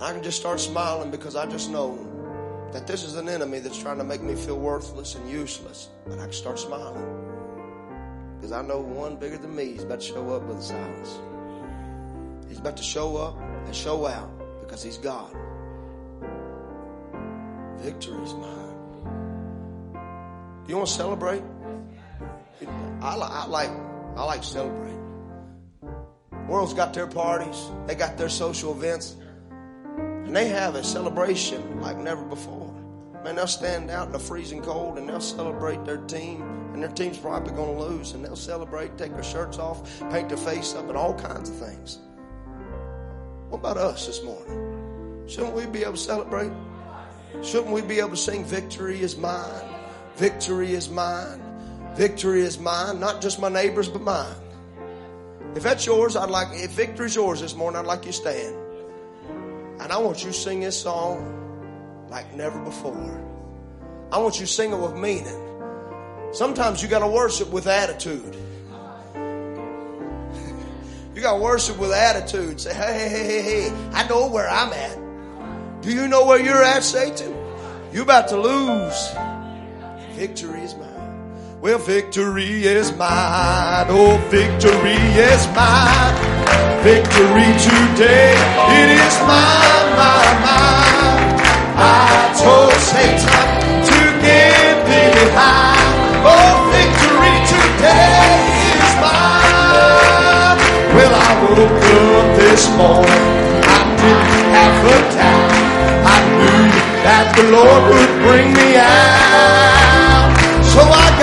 I 0.01 0.13
can 0.13 0.25
just 0.25 0.41
start 0.41 0.59
smiling 0.59 1.13
because 1.13 1.37
I 1.37 1.47
just 1.47 1.71
know 1.71 1.97
that 2.73 2.89
this 2.89 3.05
is 3.05 3.15
an 3.15 3.29
enemy 3.29 3.61
that's 3.61 3.81
trying 3.81 3.99
to 3.99 4.05
make 4.05 4.23
me 4.23 4.35
feel 4.35 4.59
worthless 4.59 5.15
and 5.15 5.31
useless. 5.31 5.89
But 6.05 6.19
I 6.19 6.25
can 6.25 6.33
start 6.33 6.59
smiling 6.59 7.07
because 8.35 8.51
I 8.51 8.63
know 8.63 8.81
one 8.81 9.15
bigger 9.15 9.39
than 9.39 9.55
me 9.55 9.67
is 9.67 9.85
about 9.85 10.01
to 10.01 10.07
show 10.07 10.31
up 10.31 10.43
with 10.49 10.61
Silas. 10.61 11.17
He's 12.49 12.59
about 12.59 12.77
to 12.77 12.83
show 12.83 13.17
up 13.17 13.41
and 13.41 13.77
show 13.77 14.05
out 14.09 14.33
because 14.63 14.83
he's 14.83 14.99
God. 14.99 15.33
Victory 17.79 18.21
is 18.21 18.35
mine. 18.35 18.59
Do 20.65 20.71
you 20.71 20.77
want 20.77 20.89
to 20.89 20.95
celebrate? 20.95 21.45
I, 23.01 23.15
I 23.15 23.47
like 23.47 23.71
I 24.17 24.25
like 24.25 24.43
to 24.43 24.47
celebrate. 24.47 24.99
World's 26.49 26.75
got 26.75 26.93
their 26.93 27.07
parties, 27.07 27.71
they 27.87 27.95
got 27.95 28.19
their 28.19 28.29
social 28.29 28.73
events, 28.73 29.17
and 29.97 30.35
they 30.37 30.49
have 30.49 30.75
a 30.75 30.85
celebration 30.85 31.81
like 31.81 31.97
never 31.97 32.25
before. 32.25 32.75
Man, 33.25 33.37
they'll 33.37 33.47
stand 33.47 33.91
out 33.91 34.07
in 34.07 34.13
the 34.13 34.19
freezing 34.19 34.63
cold 34.63 34.99
and 34.99 35.09
they'll 35.09 35.21
celebrate 35.21 35.85
their 35.85 35.99
team, 35.99 36.43
and 36.75 36.83
their 36.83 36.91
team's 36.91 37.19
probably 37.19 37.55
going 37.55 37.77
to 37.77 37.85
lose, 37.85 38.13
and 38.13 38.25
they'll 38.25 38.35
celebrate, 38.35 38.99
take 38.99 39.15
their 39.15 39.23
shirts 39.23 39.59
off, 39.59 40.01
paint 40.11 40.29
their 40.29 40.39
face 40.39 40.75
up, 40.75 40.89
and 40.89 40.97
all 40.97 41.15
kinds 41.15 41.49
of 41.49 41.57
things. 41.57 41.99
What 43.49 43.59
about 43.59 43.77
us 43.77 44.07
this 44.07 44.23
morning? 44.25 45.29
Shouldn't 45.29 45.55
we 45.55 45.67
be 45.67 45.83
able 45.83 45.93
to 45.93 45.99
celebrate? 45.99 46.51
Shouldn't 47.43 47.73
we 47.73 47.81
be 47.81 48.01
able 48.01 48.11
to 48.11 48.17
sing, 48.17 48.45
Victory 48.45 49.01
is 49.01 49.17
mine? 49.17 49.69
Victory 50.17 50.73
is 50.73 50.91
mine. 50.91 51.41
Victory 51.95 52.41
is 52.41 52.59
mine, 52.59 53.01
not 53.01 53.21
just 53.21 53.39
my 53.39 53.49
neighbor's, 53.49 53.89
but 53.89 54.03
mine. 54.03 54.35
If 55.55 55.63
that's 55.63 55.85
yours, 55.85 56.17
I'd 56.17 56.31
like, 56.31 56.49
if 56.53 56.71
victory's 56.71 57.15
yours 57.15 57.41
this 57.41 57.55
morning, 57.55 57.79
I'd 57.79 57.87
like 57.87 58.07
you 58.07 58.13
to 58.13 58.17
stand. 58.17 58.57
And 59.81 59.93
I 59.93 59.99
want 59.99 60.25
you 60.25 60.31
to 60.31 60.33
sing 60.33 60.61
this 60.61 60.81
song 60.81 62.07
like 62.11 62.35
never 62.35 62.59
before. 62.61 63.21
I 64.11 64.19
want 64.19 64.37
you 64.41 64.47
to 64.47 64.53
sing 64.53 64.73
it 64.73 64.79
with 64.79 64.95
meaning. 64.95 65.39
Sometimes 66.33 66.83
you 66.83 66.89
got 66.89 67.01
to 67.01 67.09
worship 67.09 67.51
with 67.51 67.67
attitude. 67.67 68.37
You 71.15 71.21
got 71.21 71.37
to 71.37 71.43
worship 71.43 71.79
with 71.79 71.93
attitude. 71.93 72.59
Say, 72.59 72.73
hey, 72.73 73.07
hey, 73.07 73.09
hey, 73.11 73.43
hey, 73.43 73.69
hey, 73.69 73.91
I 73.93 74.09
know 74.09 74.29
where 74.29 74.49
I'm 74.49 74.73
at. 74.73 75.83
Do 75.83 75.93
you 75.93 76.09
know 76.09 76.25
where 76.25 76.41
you're 76.43 76.63
at, 76.63 76.83
Satan? 76.83 77.37
You're 77.93 78.05
about 78.05 78.29
to 78.29 78.41
lose. 78.41 79.11
Victory 80.17 80.63
is 80.63 80.75
mine. 80.75 80.92
Well, 81.63 81.79
victory 81.79 82.67
is 82.67 82.91
mine. 82.97 83.87
Oh, 83.87 84.19
victory 84.35 84.99
is 85.15 85.47
mine. 85.55 86.11
Victory 86.83 87.51
today, 87.63 88.35
it 88.83 88.89
is 88.91 89.15
mine, 89.31 89.89
mine, 89.95 90.39
mine. 90.43 91.39
I 91.79 92.35
told 92.43 92.75
Satan 92.83 93.79
to 93.79 93.99
get 94.27 94.75
thee 94.91 95.15
behind. 95.15 96.27
Oh, 96.27 96.67
victory 96.75 97.31
today 97.47 98.27
is 98.83 98.93
mine. 98.99 100.59
Well, 100.99 101.15
I 101.15 101.31
woke 101.47 101.79
up 101.79 102.27
this 102.43 102.67
morning, 102.75 103.23
I 103.63 103.79
didn't 104.03 104.51
have 104.51 104.83
a 104.83 104.99
doubt. 105.15 105.55
I 106.11 106.19
knew 106.27 106.75
that 107.07 107.27
the 107.39 107.45
Lord 107.55 107.83
would 107.87 108.13
bring 108.27 108.51
me 108.51 108.83
out. 108.83 109.23
So 110.75 110.81
I 110.81 111.22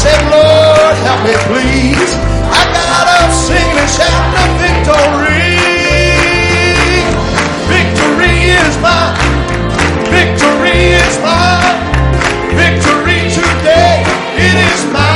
said, 0.00 0.22
Lord, 0.32 0.96
help 1.04 1.20
me 1.28 1.36
please. 1.44 2.12
I 2.48 2.64
got 2.72 3.06
up 3.20 3.28
singing 3.36 3.84
shouting 3.84 4.52
victory. 4.56 5.60
Victory 7.68 8.34
is 8.48 8.74
mine. 8.80 9.12
Victory 10.08 10.96
is 11.04 11.14
mine. 11.20 11.76
Victory 12.56 13.28
today. 13.28 14.00
It 14.40 14.56
is 14.72 14.80
mine, 14.88 15.09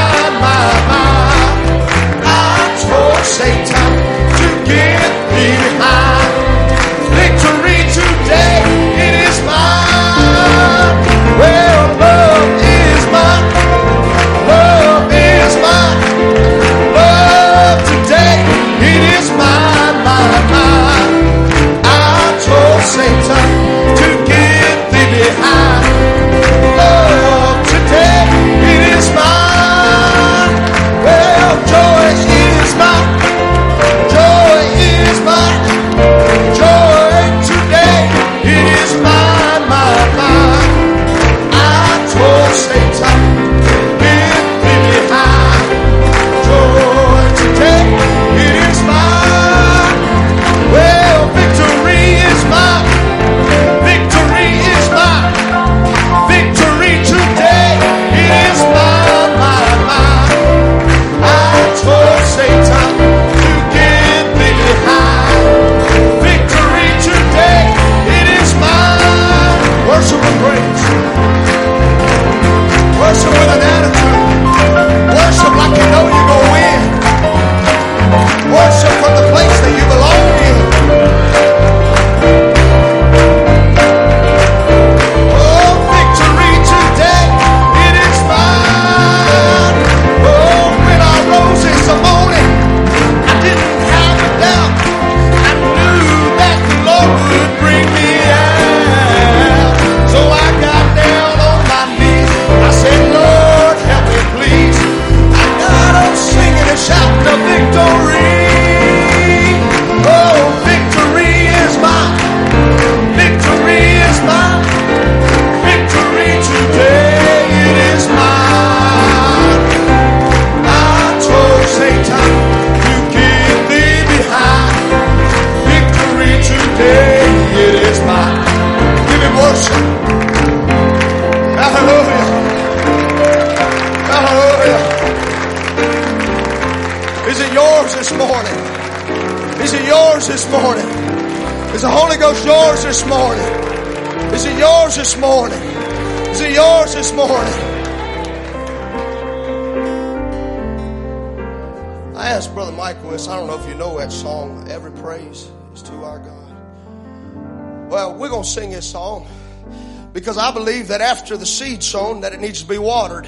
because 160.15 160.39
I 160.39 160.53
believe 160.53 160.89
that 160.89 161.01
after 161.01 161.37
the 161.37 161.45
seed 161.45 161.83
sown 161.83 162.21
that 162.21 162.33
it 162.33 162.41
needs 162.41 162.63
to 162.63 162.69
be 162.69 162.79
watered. 162.79 163.27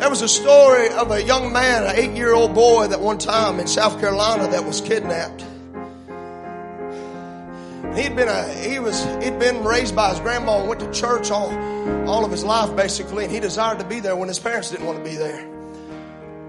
There 0.00 0.10
was 0.10 0.22
a 0.22 0.28
story 0.28 0.88
of 0.88 1.10
a 1.12 1.22
young 1.22 1.52
man, 1.52 1.84
an 1.84 1.94
eight 1.96 2.16
year 2.16 2.34
old 2.34 2.52
boy 2.52 2.88
that 2.88 3.00
one 3.00 3.18
time 3.18 3.60
in 3.60 3.66
South 3.66 4.00
Carolina 4.00 4.48
that 4.48 4.64
was 4.64 4.80
kidnapped. 4.80 5.42
He'd 7.94 8.16
been 8.16 8.28
a, 8.28 8.48
he 8.54 8.78
was, 8.78 9.04
he'd 9.22 9.38
been 9.38 9.62
raised 9.62 9.94
by 9.94 10.10
his 10.10 10.20
grandma 10.20 10.60
and 10.60 10.68
went 10.68 10.80
to 10.80 10.90
church 10.90 11.30
all, 11.30 11.50
all 12.08 12.24
of 12.24 12.30
his 12.30 12.44
life 12.44 12.74
basically, 12.74 13.24
and 13.24 13.32
he 13.32 13.40
desired 13.40 13.78
to 13.78 13.84
be 13.84 14.00
there 14.00 14.16
when 14.16 14.28
his 14.28 14.38
parents 14.38 14.70
didn't 14.70 14.86
want 14.86 14.98
to 14.98 15.04
be 15.08 15.16
there. 15.16 15.40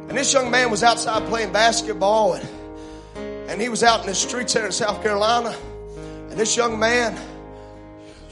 And 0.09 0.17
this 0.17 0.33
young 0.33 0.49
man 0.49 0.71
was 0.71 0.81
outside 0.83 1.27
playing 1.27 1.51
basketball 1.53 2.33
and, 2.33 2.49
and 3.47 3.61
he 3.61 3.69
was 3.69 3.83
out 3.83 4.01
in 4.01 4.07
the 4.07 4.15
streets 4.15 4.53
there 4.53 4.65
in 4.65 4.71
South 4.71 5.03
Carolina. 5.03 5.55
And 6.29 6.39
this 6.39 6.55
young 6.55 6.79
man, 6.79 7.19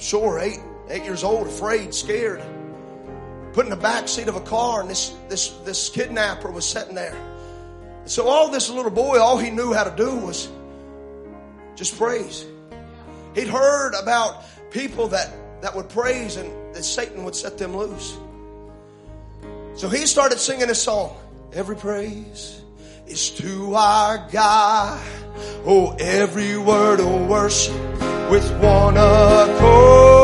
sure, 0.10 0.40
eight, 0.40 0.60
eight 0.90 1.04
years 1.04 1.24
old, 1.24 1.46
afraid, 1.46 1.94
scared, 1.94 2.42
put 3.54 3.64
in 3.66 3.70
the 3.70 3.76
back 3.76 4.08
seat 4.08 4.28
of 4.28 4.36
a 4.36 4.42
car 4.42 4.82
and 4.82 4.90
this, 4.90 5.16
this, 5.28 5.50
this 5.66 5.90
kidnapper 5.90 6.50
was 6.50 6.68
sitting 6.68 6.96
there. 6.96 7.16
So 8.06 8.28
all 8.28 8.50
this 8.50 8.72
little 8.72 8.90
boy, 8.90 9.20
all 9.20 9.38
he 9.38 9.52
knew 9.52 9.72
how 9.72 9.84
to 9.84 9.96
do 9.96 10.16
was 10.16 10.50
just 11.76 11.96
praise. 11.96 12.44
He'd 13.36 13.48
heard 13.48 13.94
about 13.94 14.46
people 14.72 15.10
that, 15.10 15.30
that 15.62 15.76
would 15.76 15.90
praise 15.90 16.38
and 16.38 16.52
that 16.74 16.84
Satan 16.84 17.24
would 17.24 17.36
set 17.36 17.60
them 17.60 17.78
loose. 17.78 18.18
So 19.76 19.90
he 19.90 20.08
started 20.08 20.40
singing 20.40 20.68
this 20.68 20.82
song. 20.82 21.16
Every 21.54 21.76
praise 21.76 22.64
is 23.06 23.30
to 23.32 23.76
our 23.76 24.28
God. 24.32 25.08
Oh, 25.68 25.96
every 26.00 26.58
word 26.58 27.00
of 27.00 27.28
worship 27.28 28.09
with 28.30 28.50
one 28.60 28.96
accord. 28.96 30.20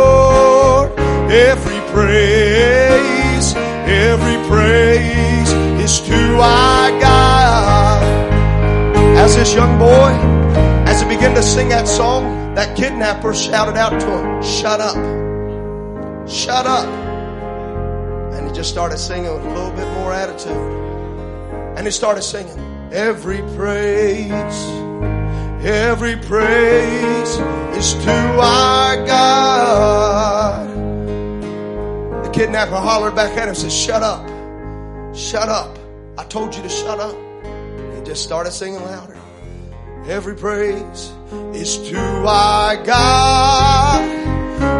Every 1.32 1.80
praise, 1.92 3.56
every 3.56 4.38
praise 4.48 5.52
is 5.82 6.00
to 6.02 6.40
our 6.40 6.92
God. 7.00 8.04
As 9.18 9.36
this 9.36 9.56
young 9.56 9.80
boy, 9.80 10.12
as 10.88 11.02
he 11.02 11.08
began 11.08 11.34
to 11.36 11.42
sing 11.42 11.70
that 11.70 11.88
song, 11.88 12.54
that 12.56 12.78
kidnapper 12.78 13.34
shouted 13.34 13.76
out 13.76 14.00
to 14.00 14.08
him, 14.08 14.44
Shut 14.44 14.80
up. 14.80 14.98
Shut 16.30 16.68
up. 16.68 16.88
And 18.34 18.48
he 18.48 18.54
just 18.54 18.70
started 18.70 19.00
singing 19.00 19.34
with 19.34 19.44
a 19.46 19.50
little 19.50 19.72
bit 19.72 19.88
more 19.94 20.14
attitude. 20.14 20.56
And 21.76 21.88
he 21.88 21.92
started 21.92 22.22
singing, 22.22 22.60
Every 22.92 23.42
praise, 23.58 24.62
every 25.66 26.16
praise 26.16 27.38
is 27.76 27.94
to 28.04 28.12
our 28.12 29.06
God. 29.08 30.70
The 32.24 32.30
kidnapper 32.30 32.76
hollered 32.76 33.16
back 33.16 33.32
at 33.32 33.44
him 33.44 33.50
and 33.50 33.58
said, 33.58 33.72
Shut 33.72 34.04
up. 34.04 34.28
Shut 35.16 35.50
up. 35.50 35.80
I 36.18 36.24
told 36.26 36.56
you 36.56 36.62
to 36.62 36.70
shut 36.70 37.00
up. 37.00 37.16
And 37.16 38.06
just 38.06 38.24
started 38.24 38.52
singing 38.52 38.82
louder. 38.82 39.18
Every 40.08 40.36
praise 40.36 41.12
is 41.54 41.78
to 41.90 41.98
our 41.98 42.78
God. 42.84 44.04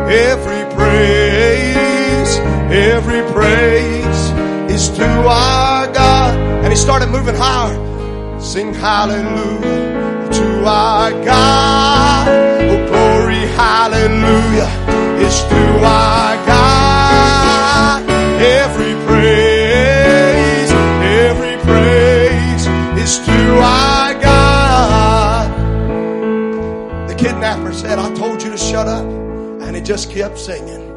Every 0.08 0.76
praise, 0.76 2.38
every 2.70 3.24
praise 3.34 4.30
is 4.72 4.90
to 4.98 5.06
our 5.06 5.92
God. 5.92 6.38
And 6.64 6.72
he 6.72 6.76
started 6.76 7.10
moving 7.10 7.36
higher. 7.36 8.40
Sing 8.40 8.72
hallelujah 8.72 10.05
our 10.66 11.12
God. 11.24 12.28
Oh, 12.28 12.88
glory, 12.88 13.46
hallelujah 13.56 14.86
is 15.26 15.44
to 15.44 15.62
our 15.84 16.36
God. 16.46 18.04
Every 18.42 18.94
praise, 19.06 20.72
every 20.72 21.58
praise 21.64 22.68
is 22.98 23.18
to 23.26 23.58
our 23.58 24.14
God. 24.22 25.50
The 27.10 27.16
kidnapper 27.16 27.74
said, 27.74 27.98
I 28.00 28.14
told 28.16 28.44
you 28.44 28.52
to 28.52 28.58
shut 28.58 28.88
up. 28.88 29.06
And 29.06 29.76
he 29.76 29.82
just 29.82 30.12
kept 30.12 30.38
singing. 30.38 30.92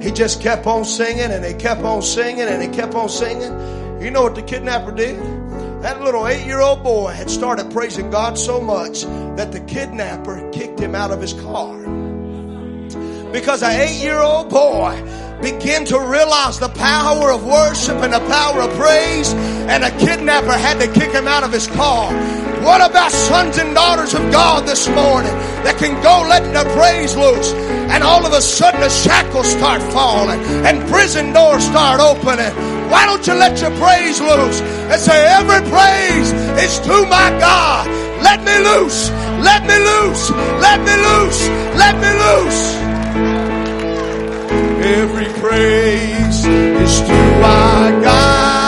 He 0.00 0.10
just 0.10 0.40
kept 0.40 0.66
on 0.66 0.84
singing 0.84 1.30
and 1.32 1.44
he 1.44 1.54
kept 1.54 1.82
on 1.82 2.02
singing 2.02 2.46
and 2.46 2.62
he 2.62 2.68
kept 2.68 2.94
on 2.94 3.08
singing. 3.08 3.52
You 4.02 4.10
know 4.10 4.22
what 4.22 4.34
the 4.34 4.42
kidnapper 4.42 4.92
did? 4.92 5.16
That 5.84 6.00
little 6.00 6.26
eight 6.26 6.46
year 6.46 6.62
old 6.62 6.82
boy 6.82 7.10
had 7.10 7.28
started 7.28 7.70
praising 7.70 8.08
God 8.08 8.38
so 8.38 8.58
much 8.58 9.02
that 9.36 9.52
the 9.52 9.60
kidnapper 9.60 10.48
kicked 10.50 10.80
him 10.80 10.94
out 10.94 11.10
of 11.10 11.20
his 11.20 11.34
car. 11.34 11.76
Because 13.30 13.62
an 13.62 13.78
eight 13.78 14.02
year 14.02 14.18
old 14.18 14.48
boy 14.48 14.96
began 15.42 15.84
to 15.84 16.00
realize 16.00 16.58
the 16.58 16.70
power 16.70 17.30
of 17.30 17.44
worship 17.44 17.98
and 17.98 18.14
the 18.14 18.20
power 18.20 18.62
of 18.62 18.70
praise, 18.78 19.34
and 19.34 19.84
a 19.84 19.90
kidnapper 19.98 20.54
had 20.54 20.80
to 20.80 20.90
kick 20.98 21.12
him 21.12 21.28
out 21.28 21.42
of 21.44 21.52
his 21.52 21.66
car. 21.66 22.14
What 22.64 22.80
about 22.80 23.12
sons 23.12 23.58
and 23.58 23.74
daughters 23.74 24.14
of 24.14 24.22
God 24.32 24.66
this 24.66 24.88
morning 24.88 25.34
that 25.64 25.76
can 25.76 26.02
go 26.02 26.26
letting 26.26 26.54
their 26.54 26.64
praise 26.74 27.14
loose 27.14 27.52
and 27.92 28.02
all 28.02 28.24
of 28.24 28.32
a 28.32 28.40
sudden 28.40 28.80
the 28.80 28.88
shackles 28.88 29.50
start 29.50 29.82
falling 29.92 30.40
and 30.64 30.80
prison 30.88 31.34
doors 31.34 31.62
start 31.62 32.00
opening? 32.00 32.73
Why 32.90 33.06
don't 33.06 33.26
you 33.26 33.34
let 33.34 33.60
your 33.60 33.70
praise 33.82 34.20
loose 34.20 34.60
and 34.60 35.00
say, 35.00 35.18
Every 35.38 35.62
praise 35.70 36.32
is 36.64 36.78
to 36.80 37.06
my 37.06 37.28
God. 37.40 37.86
Let 38.22 38.40
me 38.44 38.56
loose, 38.70 39.10
let 39.44 39.62
me 39.66 39.76
loose, 39.90 40.30
let 40.66 40.80
me 40.80 40.94
loose, 41.08 41.40
let 41.82 41.94
me 42.02 42.10
loose. 42.24 42.84
Every 44.84 45.28
praise 45.40 46.44
is 46.44 47.00
to 47.00 47.18
our 47.42 48.02
God. 48.02 48.63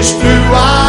Is 0.00 0.12
to 0.12 0.26
our 0.54 0.79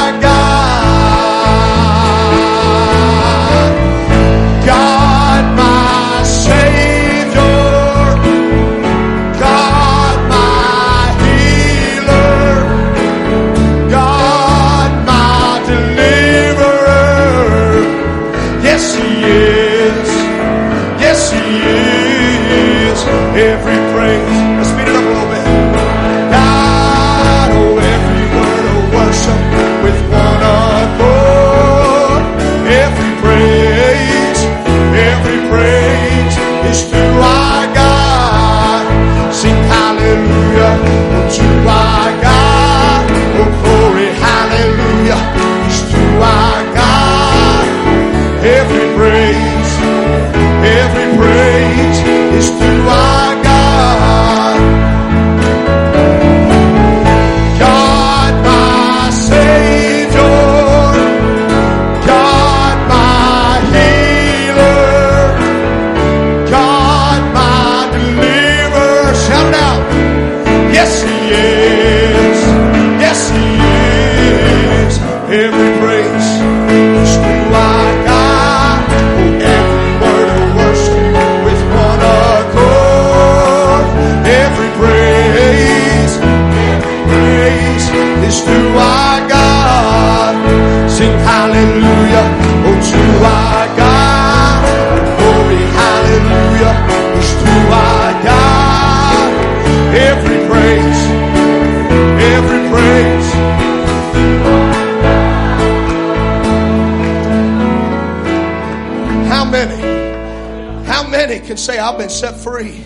say 111.62 111.78
I've 111.78 111.98
been 112.00 112.10
set 112.10 112.36
free? 112.38 112.84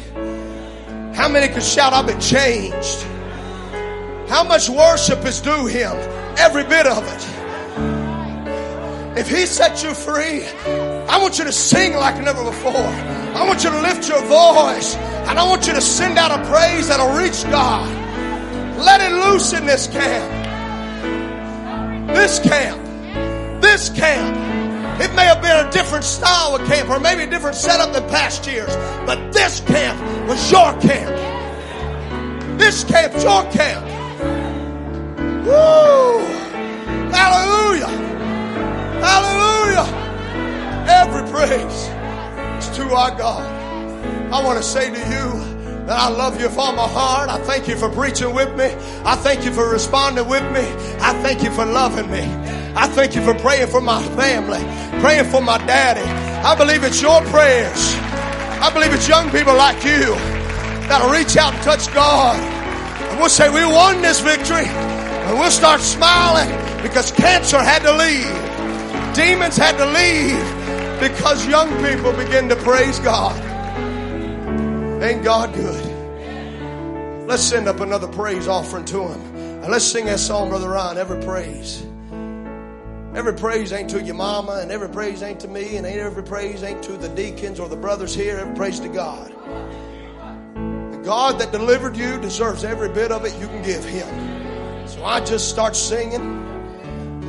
How 1.16 1.30
many 1.30 1.48
can 1.48 1.62
shout 1.62 1.94
I've 1.94 2.08
been 2.08 2.20
changed? 2.20 3.04
How 4.28 4.44
much 4.44 4.68
worship 4.70 5.24
is 5.24 5.40
due 5.40 5.66
him? 5.66 5.96
Every 6.38 6.66
bit 6.66 6.86
of 6.86 7.04
it. 7.08 7.26
If 9.18 9.30
he 9.30 9.46
set 9.46 9.82
you 9.82 9.94
free, 9.94 10.46
I 11.08 11.18
want 11.22 11.40
you 11.40 11.46
to 11.46 11.54
sing 11.54 11.96
like 11.96 12.22
never 12.22 12.44
before. 12.44 12.74
I 12.76 13.46
want 13.48 13.64
you 13.64 13.70
to 13.70 13.80
lift 13.80 14.10
your 14.10 14.22
voice 14.24 14.96
and 14.96 15.40
I 15.40 15.48
want 15.48 15.68
you 15.68 15.74
to 15.74 15.82
send 15.82 16.18
out 16.18 16.38
a 16.38 16.44
praise 16.50 16.90
that'll 16.90 17.18
reach 17.18 17.44
God. 17.50 17.88
Let 18.78 19.00
it 19.00 19.14
loose 19.14 19.54
in 19.54 19.66
this 19.66 19.88
camp. 19.88 20.44
This 22.14 22.40
camp. 22.40 23.62
This 23.62 23.90
camp. 23.90 24.65
It 24.98 25.14
may 25.14 25.26
have 25.26 25.42
been 25.42 25.66
a 25.66 25.70
different 25.72 26.06
style 26.06 26.56
of 26.56 26.66
camp 26.68 26.90
or 26.90 27.02
maybe 27.02 27.24
a 27.24 27.30
different 27.30 27.58
setup 27.58 27.92
than 27.92 28.08
past 28.10 28.48
years, 28.48 28.74
but 29.06 29.34
this 29.34 29.60
camp 29.60 30.00
was 30.30 30.50
your 30.50 30.72
camp. 30.80 31.14
This 32.58 32.86
camp's 32.86 33.22
your 33.22 33.44
camp. 33.52 33.86
Woo! 35.46 36.20
Hallelujah! 37.12 37.88
Hallelujah! 39.04 39.86
Every 40.88 41.30
praise 41.30 41.90
is 42.64 42.78
to 42.78 42.84
our 42.96 43.12
God. 43.18 43.44
I 44.34 44.42
want 44.44 44.58
to 44.58 44.64
say 44.64 44.90
to 44.90 44.98
you 44.98 45.86
that 45.88 46.00
I 46.00 46.08
love 46.08 46.40
you 46.40 46.48
with 46.48 46.58
all 46.58 46.74
my 46.74 46.88
heart. 46.88 47.30
I 47.30 47.38
thank 47.44 47.68
you 47.68 47.76
for 47.76 47.90
preaching 47.90 48.34
with 48.34 48.56
me. 48.58 48.74
I 49.04 49.16
thank 49.18 49.44
you 49.44 49.52
for 49.52 49.70
responding 49.70 50.28
with 50.28 50.44
me. 50.54 50.62
I 51.02 51.14
thank 51.22 51.44
you 51.44 51.52
for 51.52 51.66
loving 51.66 52.10
me. 52.10 52.55
I 52.78 52.88
thank 52.88 53.16
you 53.16 53.24
for 53.24 53.34
praying 53.34 53.68
for 53.68 53.82
my 53.82 54.04
family, 54.16 54.60
praying 55.00 55.26
for 55.32 55.42
my 55.42 55.58
daddy. 55.60 56.02
I 56.02 56.56
believe 56.56 56.84
it's 56.84 57.02
your 57.02 57.22
prayers. 57.26 57.96
I 58.62 58.70
believe 58.74 58.94
it's 58.94 59.08
young 59.08 59.32
people 59.32 59.56
like 59.56 59.84
you 59.84 60.14
that'll 60.88 61.10
reach 61.10 61.38
out 61.38 61.54
and 61.54 61.64
touch 61.64 61.92
God. 61.94 62.38
And 63.12 63.20
we'll 63.20 63.30
say, 63.30 63.50
We 63.50 63.66
won 63.66 64.02
this 64.02 64.20
victory. 64.20 64.66
And 64.66 65.40
we'll 65.40 65.52
start 65.52 65.82
smiling 65.82 66.50
because 66.84 67.12
cancer 67.12 67.58
had 67.58 67.82
to 67.82 67.94
leave, 67.94 69.16
demons 69.16 69.58
had 69.58 69.78
to 69.78 69.86
leave 69.86 71.00
because 71.00 71.48
young 71.48 71.70
people 71.84 72.14
begin 72.14 72.48
to 72.50 72.56
praise 72.58 73.00
God. 73.00 73.36
Ain't 75.02 75.24
God 75.24 75.54
good? 75.54 77.28
Let's 77.28 77.42
send 77.42 77.68
up 77.68 77.80
another 77.80 78.08
praise 78.08 78.48
offering 78.48 78.86
to 78.86 79.08
Him. 79.08 79.36
And 79.64 79.72
let's 79.72 79.86
sing 79.86 80.06
that 80.06 80.20
song, 80.20 80.50
Brother 80.50 80.70
Ryan, 80.70 80.98
every 80.98 81.24
praise. 81.24 81.86
Every 83.16 83.34
praise 83.34 83.72
ain't 83.72 83.90
to 83.92 84.04
your 84.04 84.16
mama, 84.16 84.60
and 84.62 84.70
every 84.70 84.90
praise 84.90 85.24
ain't 85.24 85.40
to 85.40 85.48
me, 85.48 85.78
and 85.78 85.86
ain't 85.86 86.00
every 86.00 86.22
praise 86.22 86.64
ain't 86.64 86.84
to 86.84 86.98
the 86.98 87.08
deacons 87.08 87.62
or 87.62 87.70
the 87.70 87.78
brothers 87.78 88.14
here. 88.14 88.38
Every 88.38 88.54
praise 88.54 88.82
to 88.82 88.90
God. 88.90 89.32
The 90.92 91.02
God 91.02 91.40
that 91.40 91.54
delivered 91.54 91.96
you 91.96 92.20
deserves 92.20 92.66
every 92.66 92.90
bit 92.90 93.14
of 93.14 93.24
it 93.24 93.34
you 93.40 93.48
can 93.48 93.64
give 93.64 93.86
Him. 93.86 94.08
So 94.86 95.06
I 95.06 95.22
just 95.24 95.50
start 95.50 95.78
singing. 95.78 96.42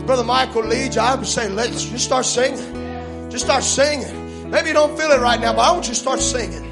Brother 0.07 0.25
Michael 0.25 0.65
leads, 0.65 0.97
I 0.97 1.15
would 1.15 1.25
say, 1.25 1.49
let's 1.49 1.85
just 1.85 2.05
start 2.05 2.25
singing. 2.25 3.31
Just 3.31 3.45
start 3.45 3.63
singing. 3.63 4.51
Maybe 4.51 4.69
you 4.69 4.75
don't 4.75 4.99
feel 4.99 5.13
it 5.13 5.21
right 5.21 5.41
now, 5.41 5.53
but 5.53 5.61
I 5.61 5.71
want 5.71 5.87
you 5.87 5.95
to 5.95 6.01
start 6.01 6.19
singing. 6.19 6.69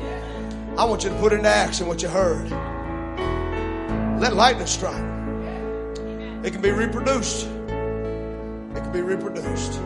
I 0.77 0.85
want 0.87 1.05
you 1.05 1.11
to 1.11 1.17
put 1.21 1.33
into 1.33 1.49
action 1.49 1.87
what 1.87 2.03
you 2.03 2.09
heard. 2.09 2.51
Let 4.21 4.35
lightning 4.35 4.67
strike. 4.67 5.05
It 6.45 6.53
can 6.53 6.61
be 6.61 6.73
reproduced. 6.73 7.54
It 8.75 8.83
can 8.83 8.93
be 8.93 9.03
reproduced. 9.03 9.81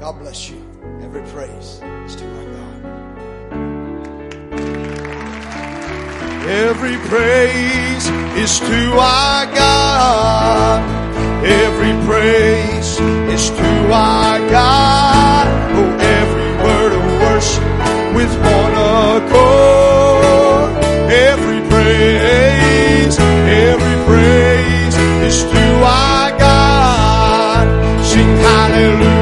God 0.00 0.18
bless 0.18 0.48
you. 0.50 0.62
Every 1.02 1.22
praise 1.32 1.80
is 2.06 2.16
to 2.16 2.24
our 2.24 2.46
God. 2.52 3.06
Every 6.48 6.96
praise 7.08 8.08
is 8.38 8.58
to 8.60 8.98
our 8.98 9.46
God. 9.46 10.82
Every 11.44 11.92
praise 12.06 13.00
is 13.34 13.50
to 13.50 13.92
our 13.92 14.38
God. 14.50 15.46
Oh, 15.76 15.96
every 16.00 16.50
word 16.64 16.92
of 16.92 17.04
worship 17.22 17.64
with 18.14 18.32
one 18.40 18.74
accord. 19.16 20.70
Every 21.12 21.60
praise, 21.68 23.18
every 23.18 23.96
praise 24.06 24.96
is 25.26 25.44
to 25.44 25.64
our 25.84 26.15
hallelujah. 28.76 29.15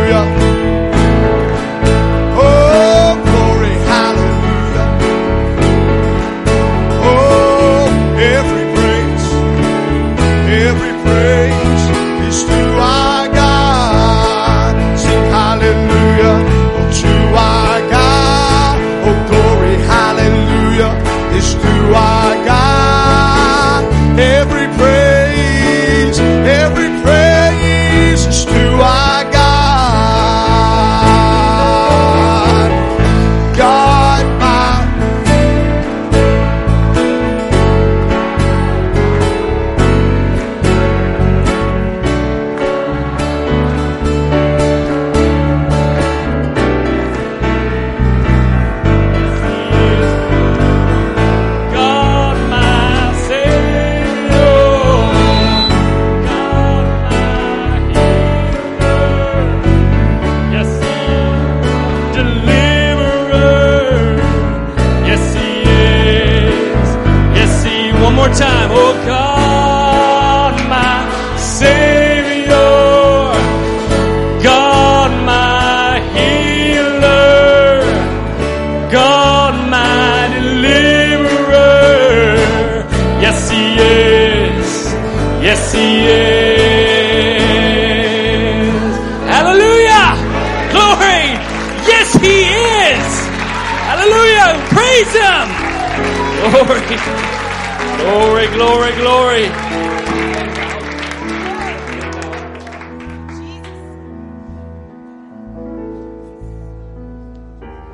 Glory. 98.64 98.92
Glory. 98.92 99.46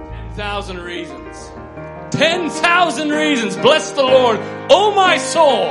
Ten 0.07 0.31
thousand 0.37 0.79
reasons. 0.79 1.51
Ten 2.13 2.51
thousand 2.51 3.11
reasons. 3.11 3.57
Bless 3.57 3.91
the 3.91 4.05
Lord, 4.05 4.39
oh 4.71 4.93
my 4.95 5.19
soul. 5.19 5.67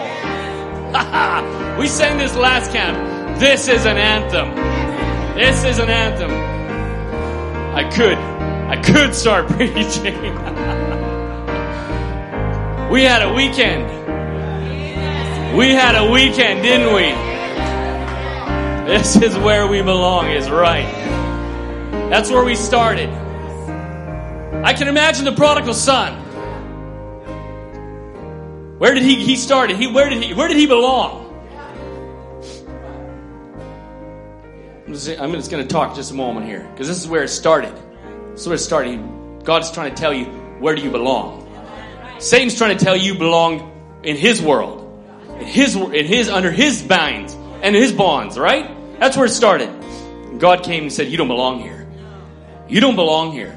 we 1.80 1.88
sang 1.88 2.18
this 2.18 2.36
last 2.36 2.74
camp. 2.74 3.40
This 3.40 3.70
is 3.70 3.86
an 3.86 3.96
anthem. 3.96 4.54
This 5.38 5.64
is 5.64 5.80
an 5.80 5.90
anthem. 5.90 6.32
I 7.74 7.90
could, 7.90 8.18
I 8.18 8.76
could 8.82 9.16
start 9.16 9.48
preaching. 9.52 9.76
we 12.92 13.04
had 13.04 13.22
a 13.22 13.34
weekend. 13.34 13.99
We 15.60 15.72
had 15.72 15.95
a 15.95 16.10
weekend, 16.10 16.64
didn't 16.64 16.94
we? 16.94 17.10
This 18.90 19.18
is 19.18 19.38
where 19.40 19.68
we 19.68 19.81
belong, 19.81 20.31
is 20.31 20.49
right. 20.49 20.90
That's 22.10 22.31
where 22.31 22.45
we 22.45 22.56
started. 22.56 23.10
I 24.64 24.72
can 24.72 24.88
imagine 24.88 25.26
the 25.26 25.34
prodigal 25.34 25.73
son. 25.73 26.14
Where 28.80 28.94
did 28.94 29.03
he 29.03 29.15
he 29.15 29.36
started? 29.36 29.76
He 29.76 29.88
where 29.88 30.10
did 30.10 30.23
he 30.23 30.34
where 30.34 30.48
did 30.48 30.56
he 30.56 30.65
belong? 30.65 31.26
I'm 34.88 34.94
just, 34.94 35.52
going 35.52 35.61
to 35.61 35.68
talk 35.68 35.94
just 35.94 36.11
a 36.11 36.15
moment 36.15 36.45
here 36.45 36.65
because 36.72 36.88
this 36.88 37.02
is 37.02 37.06
where 37.10 37.23
it 37.23 37.27
started. 37.27 37.76
This 38.31 38.44
is 38.44 38.48
where 38.48 38.56
it 38.56 38.60
started. 38.60 39.44
God's 39.44 39.72
trying 39.72 39.94
to 39.94 40.02
tell 40.02 40.14
you 40.14 40.23
where 40.61 40.73
do 40.73 40.81
you 40.81 40.90
belong. 40.90 41.45
Satan's 42.18 42.57
trying 42.57 42.77
to 42.77 42.81
tell 42.81 42.95
you 42.95 43.15
belong 43.15 43.99
in 44.03 44.15
his 44.15 44.41
world, 44.41 44.78
his 45.40 45.76
in 45.76 46.06
his 46.06 46.30
under 46.30 46.52
his 46.52 46.82
binds 46.82 47.34
and 47.61 47.76
his 47.76 47.91
bonds. 47.91 48.38
Right? 48.38 48.70
That's 48.99 49.18
where 49.18 49.26
it 49.26 49.32
started. 49.32 49.70
God 50.38 50.64
came 50.64 50.84
and 50.84 50.94
said, 50.94 51.07
"You 51.07 51.18
don't 51.18 51.28
belong 51.28 51.61
here. 51.61 51.88
You 52.68 52.80
don't 52.80 52.95
belong 52.95 53.32
here." 53.32 53.56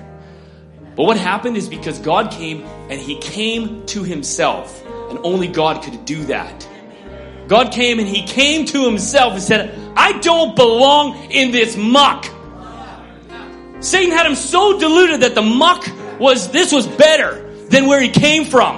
But 0.95 1.05
what 1.05 1.17
happened 1.17 1.57
is 1.57 1.69
because 1.69 1.99
God 1.99 2.31
came 2.31 2.63
and 2.91 3.01
He 3.01 3.17
came 3.19 3.87
to 3.87 4.03
Himself, 4.03 4.85
and 5.09 5.19
only 5.23 5.49
God 5.49 5.83
could 5.83 6.05
do 6.05 6.25
that. 6.25 6.69
God 7.49 7.73
came 7.73 7.99
and 7.99 8.07
He 8.07 8.23
came 8.27 8.67
to 8.67 8.85
Himself 8.85 9.33
and 9.33 9.43
said, 9.43 9.79
I 9.97 10.19
don't 10.21 10.57
belong 10.57 11.31
in 11.31 11.51
this 11.51 11.77
muck. 11.77 12.27
Satan 13.81 14.13
had 14.13 14.27
him 14.27 14.35
so 14.35 14.79
deluded 14.79 15.21
that 15.21 15.35
the 15.35 15.43
muck 15.43 15.87
was, 16.19 16.51
this 16.51 16.73
was 16.73 16.87
better 16.87 17.51
than 17.69 17.87
where 17.87 18.01
he 18.01 18.09
came 18.09 18.45
from. 18.45 18.77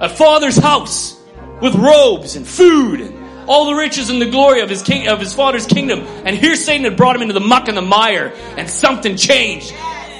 A 0.00 0.08
father's 0.08 0.56
house 0.56 1.20
with 1.62 1.74
robes 1.76 2.36
and 2.36 2.46
food 2.46 3.00
and 3.00 3.48
all 3.48 3.66
the 3.66 3.74
riches 3.74 4.10
and 4.10 4.20
the 4.20 4.30
glory 4.30 4.60
of 4.60 4.68
his 4.68 4.82
king, 4.82 5.08
of 5.08 5.20
his 5.20 5.32
father's 5.32 5.66
kingdom. 5.66 6.00
And 6.00 6.36
here 6.36 6.56
Satan 6.56 6.84
had 6.84 6.96
brought 6.96 7.16
him 7.16 7.22
into 7.22 7.34
the 7.34 7.40
muck 7.40 7.68
and 7.68 7.76
the 7.76 7.82
mire 7.82 8.34
and 8.56 8.68
something 8.68 9.16
changed. 9.16 9.72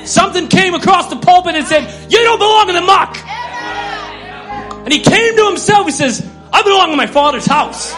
Something 0.04 0.48
came 0.48 0.74
across 0.74 1.08
the 1.08 1.16
pulpit 1.16 1.54
and 1.54 1.66
said, 1.66 2.10
you 2.10 2.18
don't 2.18 2.38
belong 2.38 2.68
in 2.68 2.74
the 2.76 2.80
muck. 2.80 3.18
And 4.84 4.92
he 4.92 5.00
came 5.00 5.36
to 5.36 5.46
himself. 5.46 5.86
He 5.86 5.92
says, 5.92 6.28
I 6.52 6.62
belong 6.62 6.90
in 6.90 6.96
my 6.96 7.06
father's 7.06 7.46
house. 7.46 7.92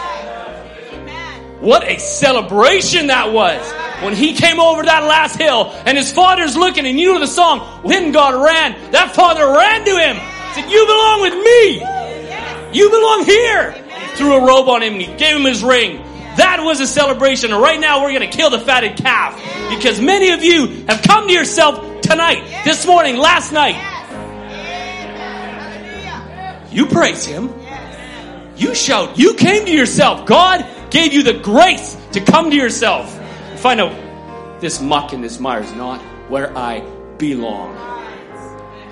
What 1.59 1.83
a 1.83 1.99
celebration 1.99 3.07
that 3.07 3.31
was 3.31 3.71
when 4.03 4.13
he 4.13 4.33
came 4.33 4.59
over 4.59 4.83
that 4.83 5.03
last 5.03 5.39
hill 5.39 5.71
and 5.85 5.97
his 5.97 6.11
father's 6.11 6.55
looking 6.55 6.85
and 6.85 6.99
you 6.99 7.13
know 7.13 7.19
the 7.19 7.27
song, 7.27 7.59
when 7.81 8.11
God 8.11 8.35
ran, 8.43 8.91
that 8.91 9.15
father 9.15 9.45
ran 9.47 9.85
to 9.85 9.97
him, 9.97 10.17
said, 10.53 10.69
you 10.69 10.85
belong 10.85 11.21
with 11.21 11.33
me. 11.33 12.04
You 12.75 12.89
belong 12.89 13.23
here. 13.23 13.71
He 13.71 14.17
threw 14.17 14.33
a 14.33 14.45
robe 14.45 14.67
on 14.67 14.83
him 14.83 14.95
he 14.95 15.05
gave 15.05 15.37
him 15.37 15.43
his 15.43 15.63
ring. 15.63 15.97
That 16.35 16.59
was 16.61 16.81
a 16.81 16.87
celebration. 16.87 17.53
And 17.53 17.61
right 17.61 17.79
now 17.79 18.03
we're 18.03 18.11
going 18.11 18.29
to 18.29 18.37
kill 18.37 18.49
the 18.49 18.59
fatted 18.59 18.97
calf 18.97 19.37
because 19.69 20.01
many 20.01 20.31
of 20.31 20.43
you 20.43 20.85
have 20.87 21.01
come 21.01 21.25
to 21.27 21.33
yourself 21.33 22.01
tonight, 22.01 22.63
this 22.65 22.85
morning, 22.85 23.15
last 23.15 23.53
night. 23.53 23.75
You 26.69 26.85
praise 26.87 27.23
him. 27.23 27.53
You 28.57 28.75
shout. 28.75 29.17
You 29.17 29.35
came 29.35 29.65
to 29.65 29.71
yourself. 29.71 30.25
God 30.25 30.65
gave 30.91 31.13
you 31.13 31.23
the 31.23 31.35
grace 31.35 31.95
to 32.11 32.19
come 32.19 32.49
to 32.49 32.57
yourself 32.57 33.17
and 33.17 33.57
find 33.57 33.79
out 33.79 34.59
this 34.59 34.81
muck 34.81 35.13
and 35.13 35.23
this 35.23 35.39
mire 35.39 35.61
is 35.61 35.71
not 35.75 36.01
where 36.29 36.55
I 36.57 36.81
belong. 37.17 37.73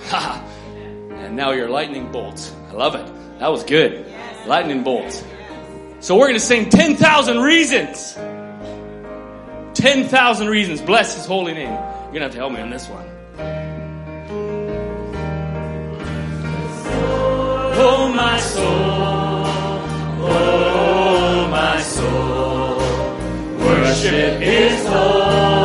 Ha! 0.03 0.45
and 1.11 1.35
now 1.35 1.51
you're 1.51 1.69
lightning 1.69 2.11
bolts. 2.11 2.53
I 2.69 2.73
love 2.73 2.95
it. 2.95 3.22
That 3.43 3.51
was 3.51 3.65
good. 3.65 4.05
Lightning 4.47 4.83
bolts. 4.83 5.21
So 5.99 6.15
we're 6.15 6.27
going 6.27 6.39
to 6.39 6.45
sing 6.45 6.69
10,000 6.69 7.39
reasons. 7.39 8.13
10,000 9.73 10.47
reasons. 10.47 10.81
Bless 10.81 11.15
his 11.15 11.25
holy 11.25 11.53
name. 11.53 11.67
You're 11.67 12.13
going 12.13 12.13
to 12.13 12.21
have 12.21 12.31
to 12.31 12.37
help 12.37 12.53
me 12.53 12.61
on 12.61 12.69
this 12.69 12.87
one. 12.87 13.05
Oh, 17.75 18.13
my 18.15 18.39
soul. 18.39 18.63
Oh, 20.25 21.47
my 21.51 21.81
soul. 21.81 22.77
Worship 23.67 24.39
his 24.39 24.87
holy 24.87 25.62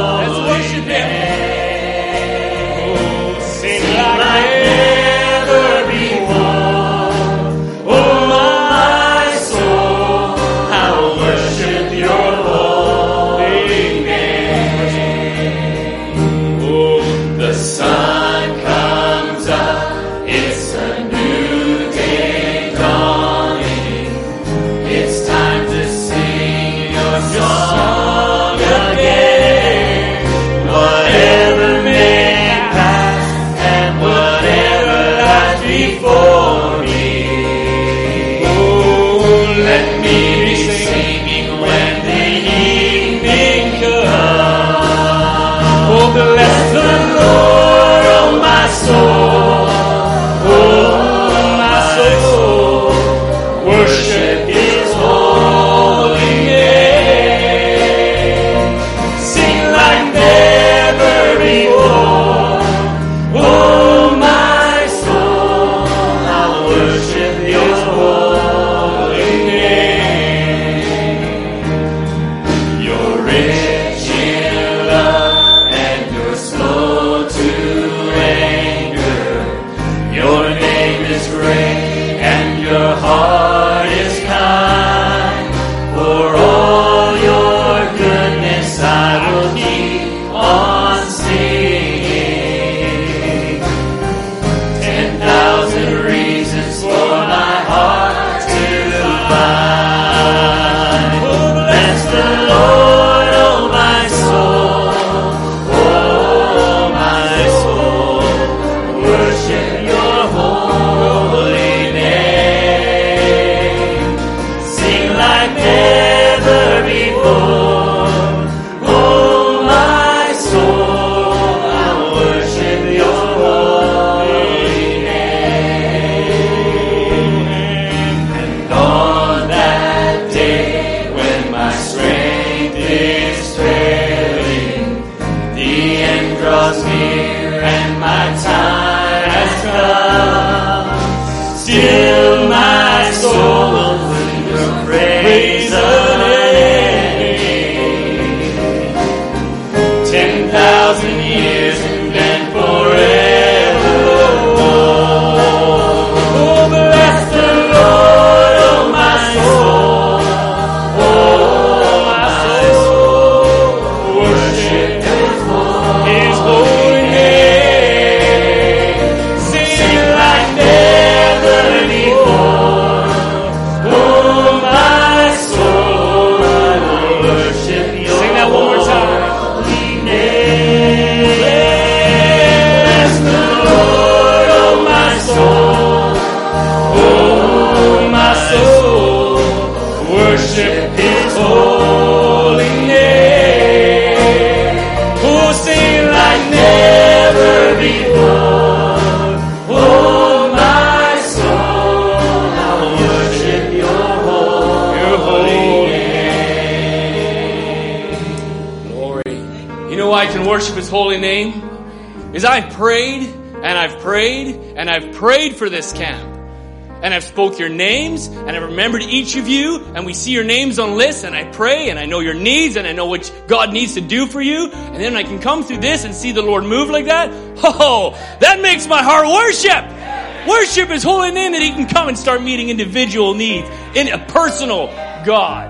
spoke 217.39 217.56
your 217.56 217.69
names 217.69 218.27
and 218.27 218.51
I've 218.51 218.65
remembered 218.65 219.01
each 219.01 219.36
of 219.36 219.47
you 219.47 219.77
and 219.94 220.05
we 220.05 220.12
see 220.12 220.32
your 220.32 220.43
names 220.43 220.81
on 220.81 220.97
lists 220.97 221.23
and 221.23 221.36
I 221.36 221.44
pray 221.44 221.89
and 221.89 221.97
I 221.97 222.05
know 222.05 222.19
your 222.19 222.35
needs 222.35 222.74
and 222.74 222.85
I 222.85 222.90
know 222.90 223.06
what 223.06 223.32
God 223.47 223.73
needs 223.73 223.94
to 223.94 224.01
do 224.01 224.27
for 224.27 224.40
you. 224.40 224.73
And 224.73 224.97
then 224.97 225.15
I 225.15 225.23
can 225.23 225.39
come 225.39 225.62
through 225.62 225.78
this 225.78 226.05
and 226.05 226.12
see 226.12 226.32
the 226.32 226.43
Lord 226.43 226.65
move 226.65 226.90
like 226.90 227.05
that. 227.05 227.31
Oh, 227.62 228.10
that 228.40 228.60
makes 228.60 228.89
my 228.89 229.05
heart 229.05 229.28
worship. 229.28 230.48
Worship 230.48 230.90
is 230.90 231.05
holy 231.05 231.31
name 231.31 231.52
that 231.52 231.62
He 231.62 231.70
can 231.70 231.86
come 231.86 232.09
and 232.09 232.19
start 232.19 232.43
meeting 232.43 232.70
individual 232.70 233.35
needs 233.35 233.69
in 233.94 234.09
a 234.09 234.19
personal 234.27 234.89
God. 235.24 235.69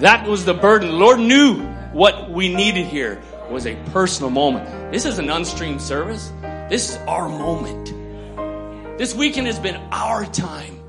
That 0.00 0.26
was 0.26 0.44
the 0.44 0.54
burden. 0.54 0.88
The 0.88 0.96
Lord 0.96 1.20
knew 1.20 1.60
what 1.92 2.28
we 2.28 2.52
needed 2.52 2.86
here 2.86 3.22
was 3.48 3.68
a 3.68 3.76
personal 3.92 4.30
moment. 4.30 4.90
This 4.90 5.04
is 5.04 5.20
an 5.20 5.26
unstreamed 5.26 5.80
service. 5.80 6.32
This 6.68 6.90
is 6.90 6.96
our 7.06 7.28
moment. 7.28 7.93
This 8.96 9.12
weekend 9.12 9.48
has 9.48 9.58
been 9.58 9.74
our 9.90 10.24
time. 10.24 10.80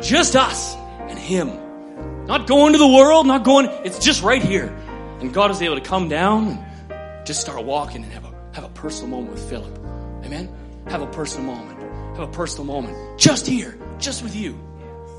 Just 0.00 0.34
us 0.34 0.74
and 0.74 1.18
Him. 1.18 2.24
Not 2.24 2.46
going 2.46 2.72
to 2.72 2.78
the 2.78 2.88
world, 2.88 3.26
not 3.26 3.44
going, 3.44 3.66
it's 3.84 3.98
just 3.98 4.22
right 4.22 4.42
here. 4.42 4.74
And 5.20 5.34
God 5.34 5.50
is 5.50 5.60
able 5.60 5.74
to 5.74 5.82
come 5.82 6.08
down 6.08 6.48
and 6.48 7.26
just 7.26 7.42
start 7.42 7.62
walking 7.62 8.02
and 8.02 8.10
have 8.12 8.24
a, 8.24 8.34
have 8.54 8.64
a 8.64 8.70
personal 8.70 9.10
moment 9.10 9.34
with 9.34 9.50
Philip. 9.50 9.78
Amen? 10.24 10.48
Have 10.88 11.02
a 11.02 11.06
personal 11.08 11.54
moment. 11.54 11.78
Have 12.16 12.28
a 12.28 12.32
personal 12.32 12.64
moment. 12.64 13.20
Just 13.20 13.46
here, 13.46 13.78
just 13.98 14.22
with 14.22 14.34
you. 14.34 14.58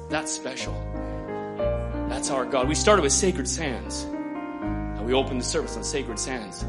That's 0.10 0.32
special. 0.32 0.74
That's 2.10 2.32
our 2.32 2.46
God. 2.46 2.68
We 2.68 2.74
started 2.74 3.04
with 3.04 3.12
sacred 3.12 3.48
sands. 3.48 4.04
And 4.04 5.06
we 5.06 5.14
opened 5.14 5.40
the 5.42 5.46
service 5.46 5.78
on 5.78 5.84
sacred 5.84 6.18
sands. 6.18 6.66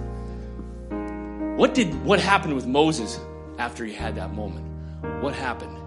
What 1.58 1.72
did 1.72 2.04
what 2.04 2.20
happened 2.20 2.54
with 2.54 2.66
Moses 2.66 3.18
after 3.58 3.86
he 3.86 3.94
had 3.94 4.16
that 4.16 4.34
moment? 4.34 4.71
What 5.22 5.34
happened? 5.34 5.78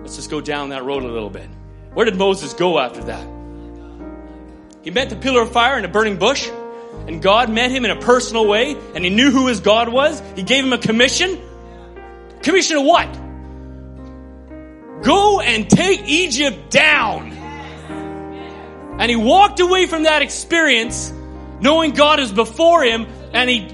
Let's 0.00 0.14
just 0.14 0.30
go 0.30 0.40
down 0.40 0.68
that 0.68 0.84
road 0.84 1.02
a 1.02 1.08
little 1.08 1.28
bit. 1.28 1.48
Where 1.92 2.04
did 2.04 2.14
Moses 2.14 2.54
go 2.54 2.78
after 2.78 3.02
that? 3.02 3.26
He 4.82 4.92
met 4.92 5.10
the 5.10 5.16
pillar 5.16 5.42
of 5.42 5.50
fire 5.50 5.76
in 5.76 5.84
a 5.84 5.88
burning 5.88 6.16
bush, 6.16 6.48
and 7.08 7.20
God 7.20 7.50
met 7.50 7.72
him 7.72 7.84
in 7.84 7.90
a 7.90 7.98
personal 7.98 8.46
way, 8.46 8.76
and 8.94 9.04
he 9.04 9.10
knew 9.10 9.32
who 9.32 9.48
his 9.48 9.58
God 9.58 9.88
was. 9.88 10.22
He 10.36 10.44
gave 10.44 10.64
him 10.64 10.72
a 10.72 10.78
commission. 10.78 11.36
Commission 12.42 12.76
of 12.76 12.84
what? 12.84 13.12
Go 15.02 15.40
and 15.40 15.68
take 15.68 16.02
Egypt 16.06 16.70
down. 16.70 17.32
And 19.00 19.10
he 19.10 19.16
walked 19.16 19.58
away 19.58 19.86
from 19.86 20.04
that 20.04 20.22
experience 20.22 21.12
knowing 21.60 21.90
God 21.90 22.20
is 22.20 22.30
before 22.30 22.84
him, 22.84 23.08
and 23.32 23.50
he 23.50 23.66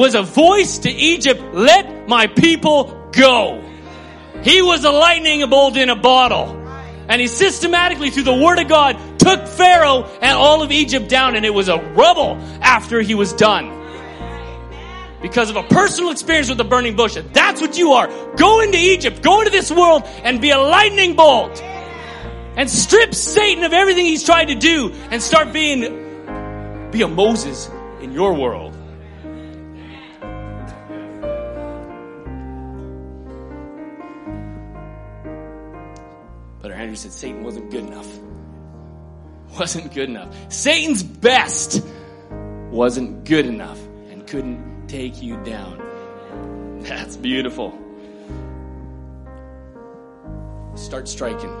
was 0.00 0.14
a 0.14 0.22
voice 0.22 0.78
to 0.78 0.90
Egypt, 0.90 1.42
let 1.52 2.08
my 2.08 2.28
people 2.28 3.05
go. 3.16 3.62
He 4.42 4.62
was 4.62 4.84
a 4.84 4.90
lightning 4.90 5.48
bolt 5.48 5.76
in 5.76 5.88
a 5.88 5.96
bottle. 5.96 6.62
And 7.08 7.20
he 7.20 7.28
systematically, 7.28 8.10
through 8.10 8.24
the 8.24 8.34
word 8.34 8.58
of 8.58 8.68
God, 8.68 8.98
took 9.18 9.46
Pharaoh 9.46 10.04
and 10.20 10.36
all 10.36 10.62
of 10.62 10.72
Egypt 10.72 11.08
down, 11.08 11.36
and 11.36 11.46
it 11.46 11.54
was 11.54 11.68
a 11.68 11.78
rubble 11.78 12.36
after 12.60 13.00
he 13.00 13.14
was 13.14 13.32
done. 13.32 13.72
Because 15.22 15.50
of 15.50 15.56
a 15.56 15.62
personal 15.64 16.10
experience 16.10 16.48
with 16.48 16.58
the 16.58 16.64
burning 16.64 16.94
bush. 16.94 17.16
That's 17.32 17.60
what 17.60 17.78
you 17.78 17.92
are. 17.92 18.08
Go 18.36 18.60
into 18.60 18.78
Egypt, 18.78 19.22
go 19.22 19.40
into 19.40 19.50
this 19.50 19.70
world, 19.70 20.02
and 20.22 20.40
be 20.40 20.50
a 20.50 20.58
lightning 20.58 21.16
bolt. 21.16 21.60
And 22.56 22.70
strip 22.70 23.14
Satan 23.14 23.64
of 23.64 23.72
everything 23.72 24.04
he's 24.04 24.24
tried 24.24 24.46
to 24.46 24.54
do, 24.54 24.92
and 25.10 25.22
start 25.22 25.52
being, 25.52 25.80
be 26.90 27.02
a 27.02 27.08
Moses 27.08 27.70
in 28.00 28.12
your 28.12 28.34
world. 28.34 28.76
Said 36.96 37.12
Satan 37.12 37.44
wasn't 37.44 37.70
good 37.70 37.84
enough. 37.84 38.08
Wasn't 39.58 39.92
good 39.94 40.08
enough. 40.08 40.34
Satan's 40.52 41.02
best 41.02 41.84
wasn't 42.70 43.24
good 43.24 43.46
enough 43.46 43.78
and 44.10 44.26
couldn't 44.26 44.88
take 44.88 45.22
you 45.22 45.36
down. 45.44 46.80
That's 46.80 47.16
beautiful. 47.16 47.78
Start 50.74 51.08
striking. 51.08 51.54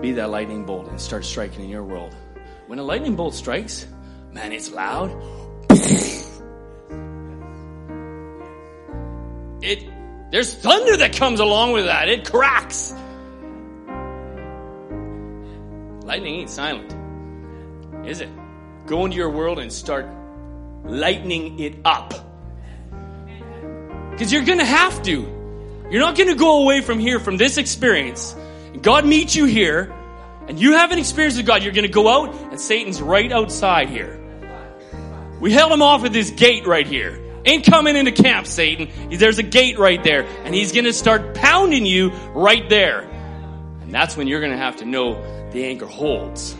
Be 0.00 0.12
that 0.12 0.30
lightning 0.30 0.64
bolt 0.64 0.88
and 0.88 1.00
start 1.00 1.24
striking 1.24 1.64
in 1.64 1.70
your 1.70 1.84
world. 1.84 2.14
When 2.66 2.78
a 2.78 2.82
lightning 2.82 3.16
bolt 3.16 3.34
strikes, 3.34 3.86
man, 4.32 4.52
it's 4.52 4.70
loud. 4.70 5.10
It 9.62 9.84
there's 10.30 10.54
thunder 10.54 10.96
that 10.98 11.14
comes 11.14 11.40
along 11.40 11.72
with 11.72 11.86
that. 11.86 12.08
It 12.08 12.30
cracks. 12.30 12.94
Lightning 16.10 16.40
ain't 16.40 16.50
silent, 16.50 16.92
is 18.04 18.20
it? 18.20 18.28
Go 18.86 19.04
into 19.04 19.16
your 19.16 19.30
world 19.30 19.60
and 19.60 19.72
start 19.72 20.08
lightening 20.82 21.60
it 21.60 21.76
up. 21.84 22.12
Because 24.10 24.32
you're 24.32 24.42
going 24.42 24.58
to 24.58 24.64
have 24.64 25.04
to. 25.04 25.20
You're 25.88 26.00
not 26.00 26.16
going 26.16 26.28
to 26.28 26.34
go 26.34 26.64
away 26.64 26.80
from 26.80 26.98
here, 26.98 27.20
from 27.20 27.36
this 27.36 27.58
experience. 27.58 28.34
God 28.82 29.06
meets 29.06 29.36
you 29.36 29.44
here, 29.44 29.94
and 30.48 30.58
you 30.58 30.72
have 30.72 30.90
an 30.90 30.98
experience 30.98 31.36
with 31.36 31.46
God. 31.46 31.62
You're 31.62 31.72
going 31.72 31.86
to 31.86 31.92
go 31.92 32.08
out, 32.08 32.34
and 32.34 32.60
Satan's 32.60 33.00
right 33.00 33.30
outside 33.30 33.88
here. 33.88 34.20
We 35.38 35.52
held 35.52 35.70
him 35.70 35.80
off 35.80 36.04
at 36.04 36.12
this 36.12 36.30
gate 36.30 36.66
right 36.66 36.88
here. 36.88 37.24
Ain't 37.44 37.64
coming 37.64 37.94
into 37.94 38.10
camp, 38.10 38.48
Satan. 38.48 38.88
There's 39.16 39.38
a 39.38 39.44
gate 39.44 39.78
right 39.78 40.02
there, 40.02 40.24
and 40.42 40.56
he's 40.56 40.72
going 40.72 40.86
to 40.86 40.92
start 40.92 41.36
pounding 41.36 41.86
you 41.86 42.10
right 42.34 42.68
there. 42.68 43.02
And 43.82 43.94
that's 43.94 44.16
when 44.16 44.26
you're 44.26 44.40
going 44.40 44.50
to 44.50 44.58
have 44.58 44.78
to 44.78 44.84
know 44.84 45.36
the 45.52 45.64
anchor 45.64 45.86
holds. 45.86 46.56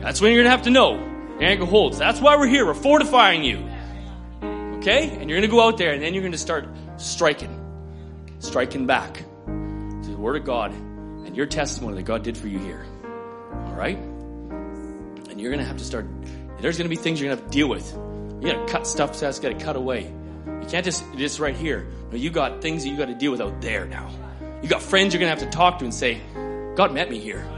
That's 0.00 0.20
when 0.20 0.32
you're 0.32 0.42
going 0.42 0.50
to 0.50 0.56
have 0.56 0.62
to 0.62 0.70
know 0.70 0.96
the 1.38 1.44
anchor 1.44 1.64
holds. 1.64 1.98
That's 1.98 2.20
why 2.20 2.36
we're 2.36 2.46
here. 2.46 2.66
We're 2.66 2.74
fortifying 2.74 3.44
you. 3.44 3.68
Okay? 4.78 5.10
And 5.10 5.30
you're 5.30 5.38
going 5.38 5.42
to 5.42 5.48
go 5.48 5.60
out 5.60 5.76
there 5.76 5.92
and 5.92 6.02
then 6.02 6.14
you're 6.14 6.22
going 6.22 6.32
to 6.32 6.38
start 6.38 6.66
striking. 6.96 7.58
Striking 8.40 8.86
back 8.86 9.14
to 9.14 10.08
the 10.08 10.16
Word 10.16 10.36
of 10.36 10.44
God 10.44 10.72
and 10.72 11.36
your 11.36 11.46
testimony 11.46 11.96
that 11.96 12.02
God 12.02 12.22
did 12.24 12.36
for 12.36 12.48
you 12.48 12.58
here. 12.58 12.84
All 13.52 13.74
right? 13.74 13.96
And 13.96 15.40
you're 15.40 15.50
going 15.50 15.60
to 15.60 15.66
have 15.66 15.78
to 15.78 15.84
start, 15.84 16.06
there's 16.60 16.76
going 16.78 16.90
to 16.90 16.94
be 16.94 16.96
things 16.96 17.20
you're 17.20 17.28
going 17.28 17.38
to 17.38 17.42
have 17.42 17.50
to 17.50 17.56
deal 17.56 17.68
with. 17.68 17.92
You 18.40 18.52
got 18.52 18.66
to 18.66 18.72
cut 18.72 18.86
stuff 18.86 19.18
that's 19.20 19.38
got 19.38 19.50
to 19.50 19.64
cut 19.64 19.76
away. 19.76 20.12
You 20.46 20.66
can't 20.68 20.84
just, 20.84 21.04
just 21.16 21.38
right 21.38 21.54
here. 21.54 21.86
No, 22.10 22.16
you 22.16 22.30
got 22.30 22.60
things 22.60 22.82
that 22.82 22.88
you 22.88 22.96
got 22.96 23.06
to 23.06 23.14
deal 23.14 23.30
with 23.30 23.40
out 23.40 23.60
there 23.60 23.86
now. 23.86 24.10
You 24.62 24.68
got 24.68 24.82
friends 24.82 25.14
you're 25.14 25.20
going 25.20 25.32
to 25.32 25.40
have 25.40 25.50
to 25.50 25.56
talk 25.56 25.78
to 25.78 25.84
and 25.84 25.94
say, 25.94 26.20
God 26.74 26.92
met 26.92 27.08
me 27.08 27.18
here. 27.18 27.48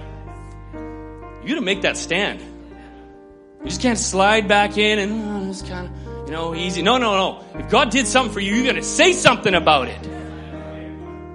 You 1.45 1.57
to 1.57 1.61
make 1.61 1.83
that 1.83 1.97
stand. 1.97 2.41
You 2.41 3.71
just 3.71 3.81
can't 3.81 3.99
slide 3.99 4.49
back 4.49 4.77
in 4.77 4.99
and 4.99 5.47
oh, 5.47 5.51
it's 5.51 5.62
kind 5.62 5.89
of, 5.89 6.27
you 6.27 6.33
know, 6.33 6.55
easy. 6.55 6.83
No, 6.83 6.99
no, 6.99 7.16
no. 7.16 7.59
If 7.59 7.71
God 7.71 7.91
did 7.91 8.07
something 8.07 8.33
for 8.33 8.41
you, 8.41 8.55
you 8.55 8.65
got 8.65 8.73
to 8.73 8.83
say 8.83 9.12
something 9.12 9.55
about 9.55 9.89
it. 9.89 10.09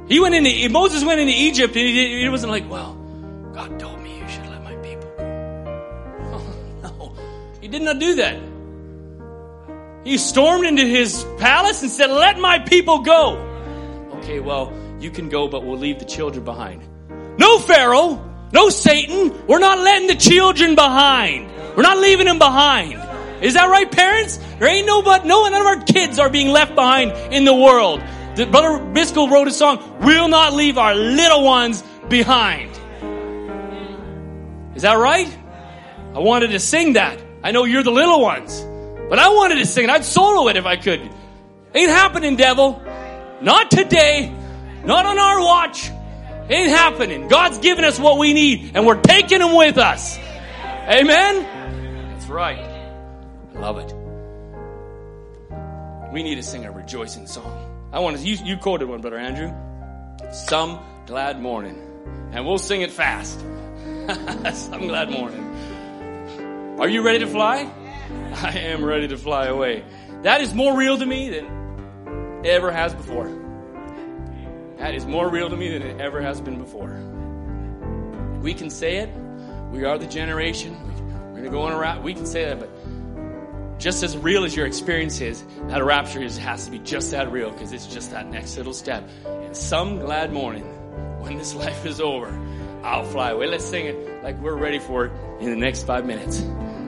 He 0.07 0.19
went 0.19 0.35
into, 0.35 0.69
Moses 0.69 1.03
went 1.03 1.19
into 1.19 1.33
Egypt 1.33 1.75
and 1.75 1.87
he, 1.87 2.25
it 2.25 2.29
wasn't 2.29 2.51
like, 2.51 2.69
well, 2.69 2.95
God 3.53 3.79
told 3.79 4.01
me 4.01 4.19
you 4.19 4.27
should 4.27 4.45
let 4.47 4.63
my 4.63 4.75
people 4.75 5.11
go. 5.17 6.45
Oh, 6.83 6.83
no. 6.99 7.13
He 7.61 7.67
did 7.67 7.81
not 7.81 7.99
do 7.99 8.15
that. 8.15 8.39
He 10.03 10.17
stormed 10.17 10.65
into 10.65 10.85
his 10.85 11.25
palace 11.39 11.81
and 11.81 11.91
said, 11.91 12.09
let 12.09 12.39
my 12.39 12.59
people 12.59 12.99
go. 12.99 13.37
Okay, 14.17 14.39
well, 14.39 14.73
you 14.99 15.11
can 15.11 15.29
go, 15.29 15.47
but 15.47 15.63
we'll 15.63 15.77
leave 15.77 15.99
the 15.99 16.05
children 16.05 16.45
behind. 16.45 16.83
No, 17.37 17.59
Pharaoh. 17.59 18.28
No, 18.51 18.69
Satan, 18.69 19.45
we're 19.47 19.59
not 19.59 19.79
letting 19.79 20.07
the 20.07 20.15
children 20.15 20.75
behind. 20.75 21.49
We're 21.75 21.83
not 21.83 21.97
leaving 21.99 22.25
them 22.25 22.39
behind. 22.39 22.93
Is 23.43 23.53
that 23.53 23.69
right, 23.69 23.89
parents? 23.89 24.37
There 24.57 24.67
ain't 24.67 24.87
nobody, 24.87 25.27
no 25.27 25.47
none 25.47 25.61
of 25.61 25.67
our 25.67 25.83
kids 25.83 26.19
are 26.19 26.29
being 26.29 26.49
left 26.49 26.75
behind 26.75 27.11
in 27.33 27.45
the 27.45 27.53
world. 27.53 28.01
The, 28.35 28.45
Brother 28.45 28.83
Biscoe 28.93 29.29
wrote 29.29 29.47
a 29.47 29.51
song, 29.51 29.99
We'll 30.01 30.27
not 30.27 30.53
leave 30.53 30.77
our 30.77 30.95
little 30.95 31.43
ones 31.43 31.83
behind. 32.09 32.71
Is 34.75 34.81
that 34.81 34.97
right? 34.97 35.37
I 36.15 36.19
wanted 36.19 36.51
to 36.51 36.59
sing 36.59 36.93
that. 36.93 37.21
I 37.43 37.51
know 37.51 37.65
you're 37.65 37.83
the 37.83 37.91
little 37.91 38.21
ones. 38.21 38.65
But 39.09 39.19
I 39.19 39.29
wanted 39.29 39.55
to 39.55 39.65
sing 39.65 39.85
it. 39.85 39.89
I'd 39.89 40.05
solo 40.05 40.47
it 40.49 40.57
if 40.57 40.65
I 40.65 40.75
could. 40.75 41.01
Ain't 41.73 41.89
happening, 41.91 42.35
devil. 42.35 42.81
Not 43.41 43.71
today. 43.71 44.33
Not 44.83 45.05
on 45.05 45.17
our 45.17 45.39
watch. 45.39 45.91
Ain't 46.49 46.69
happening. 46.69 47.27
God's 47.27 47.59
given 47.59 47.85
us 47.85 47.99
what 47.99 48.17
we 48.17 48.33
need, 48.33 48.71
and 48.73 48.87
we're 48.87 48.99
taking 49.01 49.39
them 49.39 49.55
with 49.55 49.77
us. 49.77 50.17
Amen? 50.17 51.43
That's 52.11 52.25
right. 52.25 52.57
I 52.57 53.59
love 53.59 53.77
it. 53.77 53.93
We 56.11 56.23
need 56.23 56.35
to 56.35 56.43
sing 56.43 56.65
a 56.65 56.71
rejoicing 56.71 57.27
song. 57.27 57.89
I 57.93 57.99
want 57.99 58.17
to, 58.17 58.23
you, 58.23 58.37
you 58.43 58.57
quoted 58.57 58.87
one, 58.87 59.01
Brother 59.01 59.19
Andrew. 59.19 59.53
Some 60.31 60.79
glad 61.05 61.39
morning. 61.39 61.77
And 62.31 62.47
we'll 62.47 62.57
sing 62.57 62.81
it 62.81 62.91
fast. 62.91 63.39
Some 64.53 64.87
glad 64.87 65.11
morning. 65.11 66.77
Are 66.79 66.89
you 66.89 67.03
ready 67.03 67.19
to 67.19 67.27
fly? 67.27 67.71
I 68.33 68.57
am 68.59 68.83
ready 68.83 69.07
to 69.09 69.17
fly 69.17 69.45
away. 69.45 69.83
That 70.23 70.41
is 70.41 70.53
more 70.53 70.75
real 70.75 70.97
to 70.97 71.05
me 71.05 71.29
than 71.29 72.41
ever 72.43 72.71
has 72.71 72.93
before. 72.95 73.48
That 74.79 74.95
is 74.95 75.05
more 75.05 75.29
real 75.29 75.49
to 75.49 75.55
me 75.55 75.71
than 75.71 75.83
it 75.83 76.01
ever 76.01 76.21
has 76.21 76.41
been 76.41 76.57
before. 76.57 76.89
We 78.41 78.53
can 78.53 78.69
say 78.69 78.97
it. 78.97 79.09
We 79.71 79.85
are 79.85 79.97
the 79.97 80.07
generation. 80.07 80.75
We're 81.27 81.31
going 81.31 81.43
to 81.43 81.49
go 81.49 81.61
on 81.63 81.73
a 81.73 81.77
rap. 81.77 82.01
We 82.01 82.13
can 82.13 82.25
say 82.25 82.45
that, 82.45 82.59
but 82.59 83.79
just 83.79 84.03
as 84.03 84.17
real 84.17 84.43
as 84.45 84.55
your 84.55 84.65
experience 84.65 85.21
is, 85.21 85.43
that 85.67 85.83
rapture 85.83 86.21
is, 86.21 86.37
has 86.37 86.65
to 86.65 86.71
be 86.71 86.79
just 86.79 87.11
that 87.11 87.31
real 87.31 87.51
because 87.51 87.71
it's 87.71 87.87
just 87.87 88.11
that 88.11 88.27
next 88.29 88.57
little 88.57 88.73
step. 88.73 89.07
And 89.25 89.55
some 89.55 89.99
glad 89.99 90.33
morning 90.33 90.63
when 91.21 91.37
this 91.37 91.53
life 91.65 91.85
is 91.85 92.01
over 92.01 92.29
I'll 92.83 93.03
fly 93.03 93.31
away. 93.31 93.47
Let's 93.47 93.65
sing 93.65 93.87
it 93.87 94.23
like 94.23 94.39
we're 94.39 94.55
ready 94.55 94.79
for 94.79 95.05
it 95.05 95.11
in 95.39 95.49
the 95.49 95.55
next 95.55 95.83
five 95.83 96.05
minutes. 96.05 96.41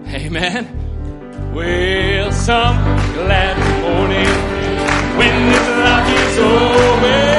Amen. 0.07 1.53
Well, 1.53 2.31
some 2.31 2.77
glad 3.13 3.57
morning 3.81 4.25
when 5.17 5.51
this 5.51 5.67
life 5.67 6.29
is 6.29 6.37
over. 6.39 7.30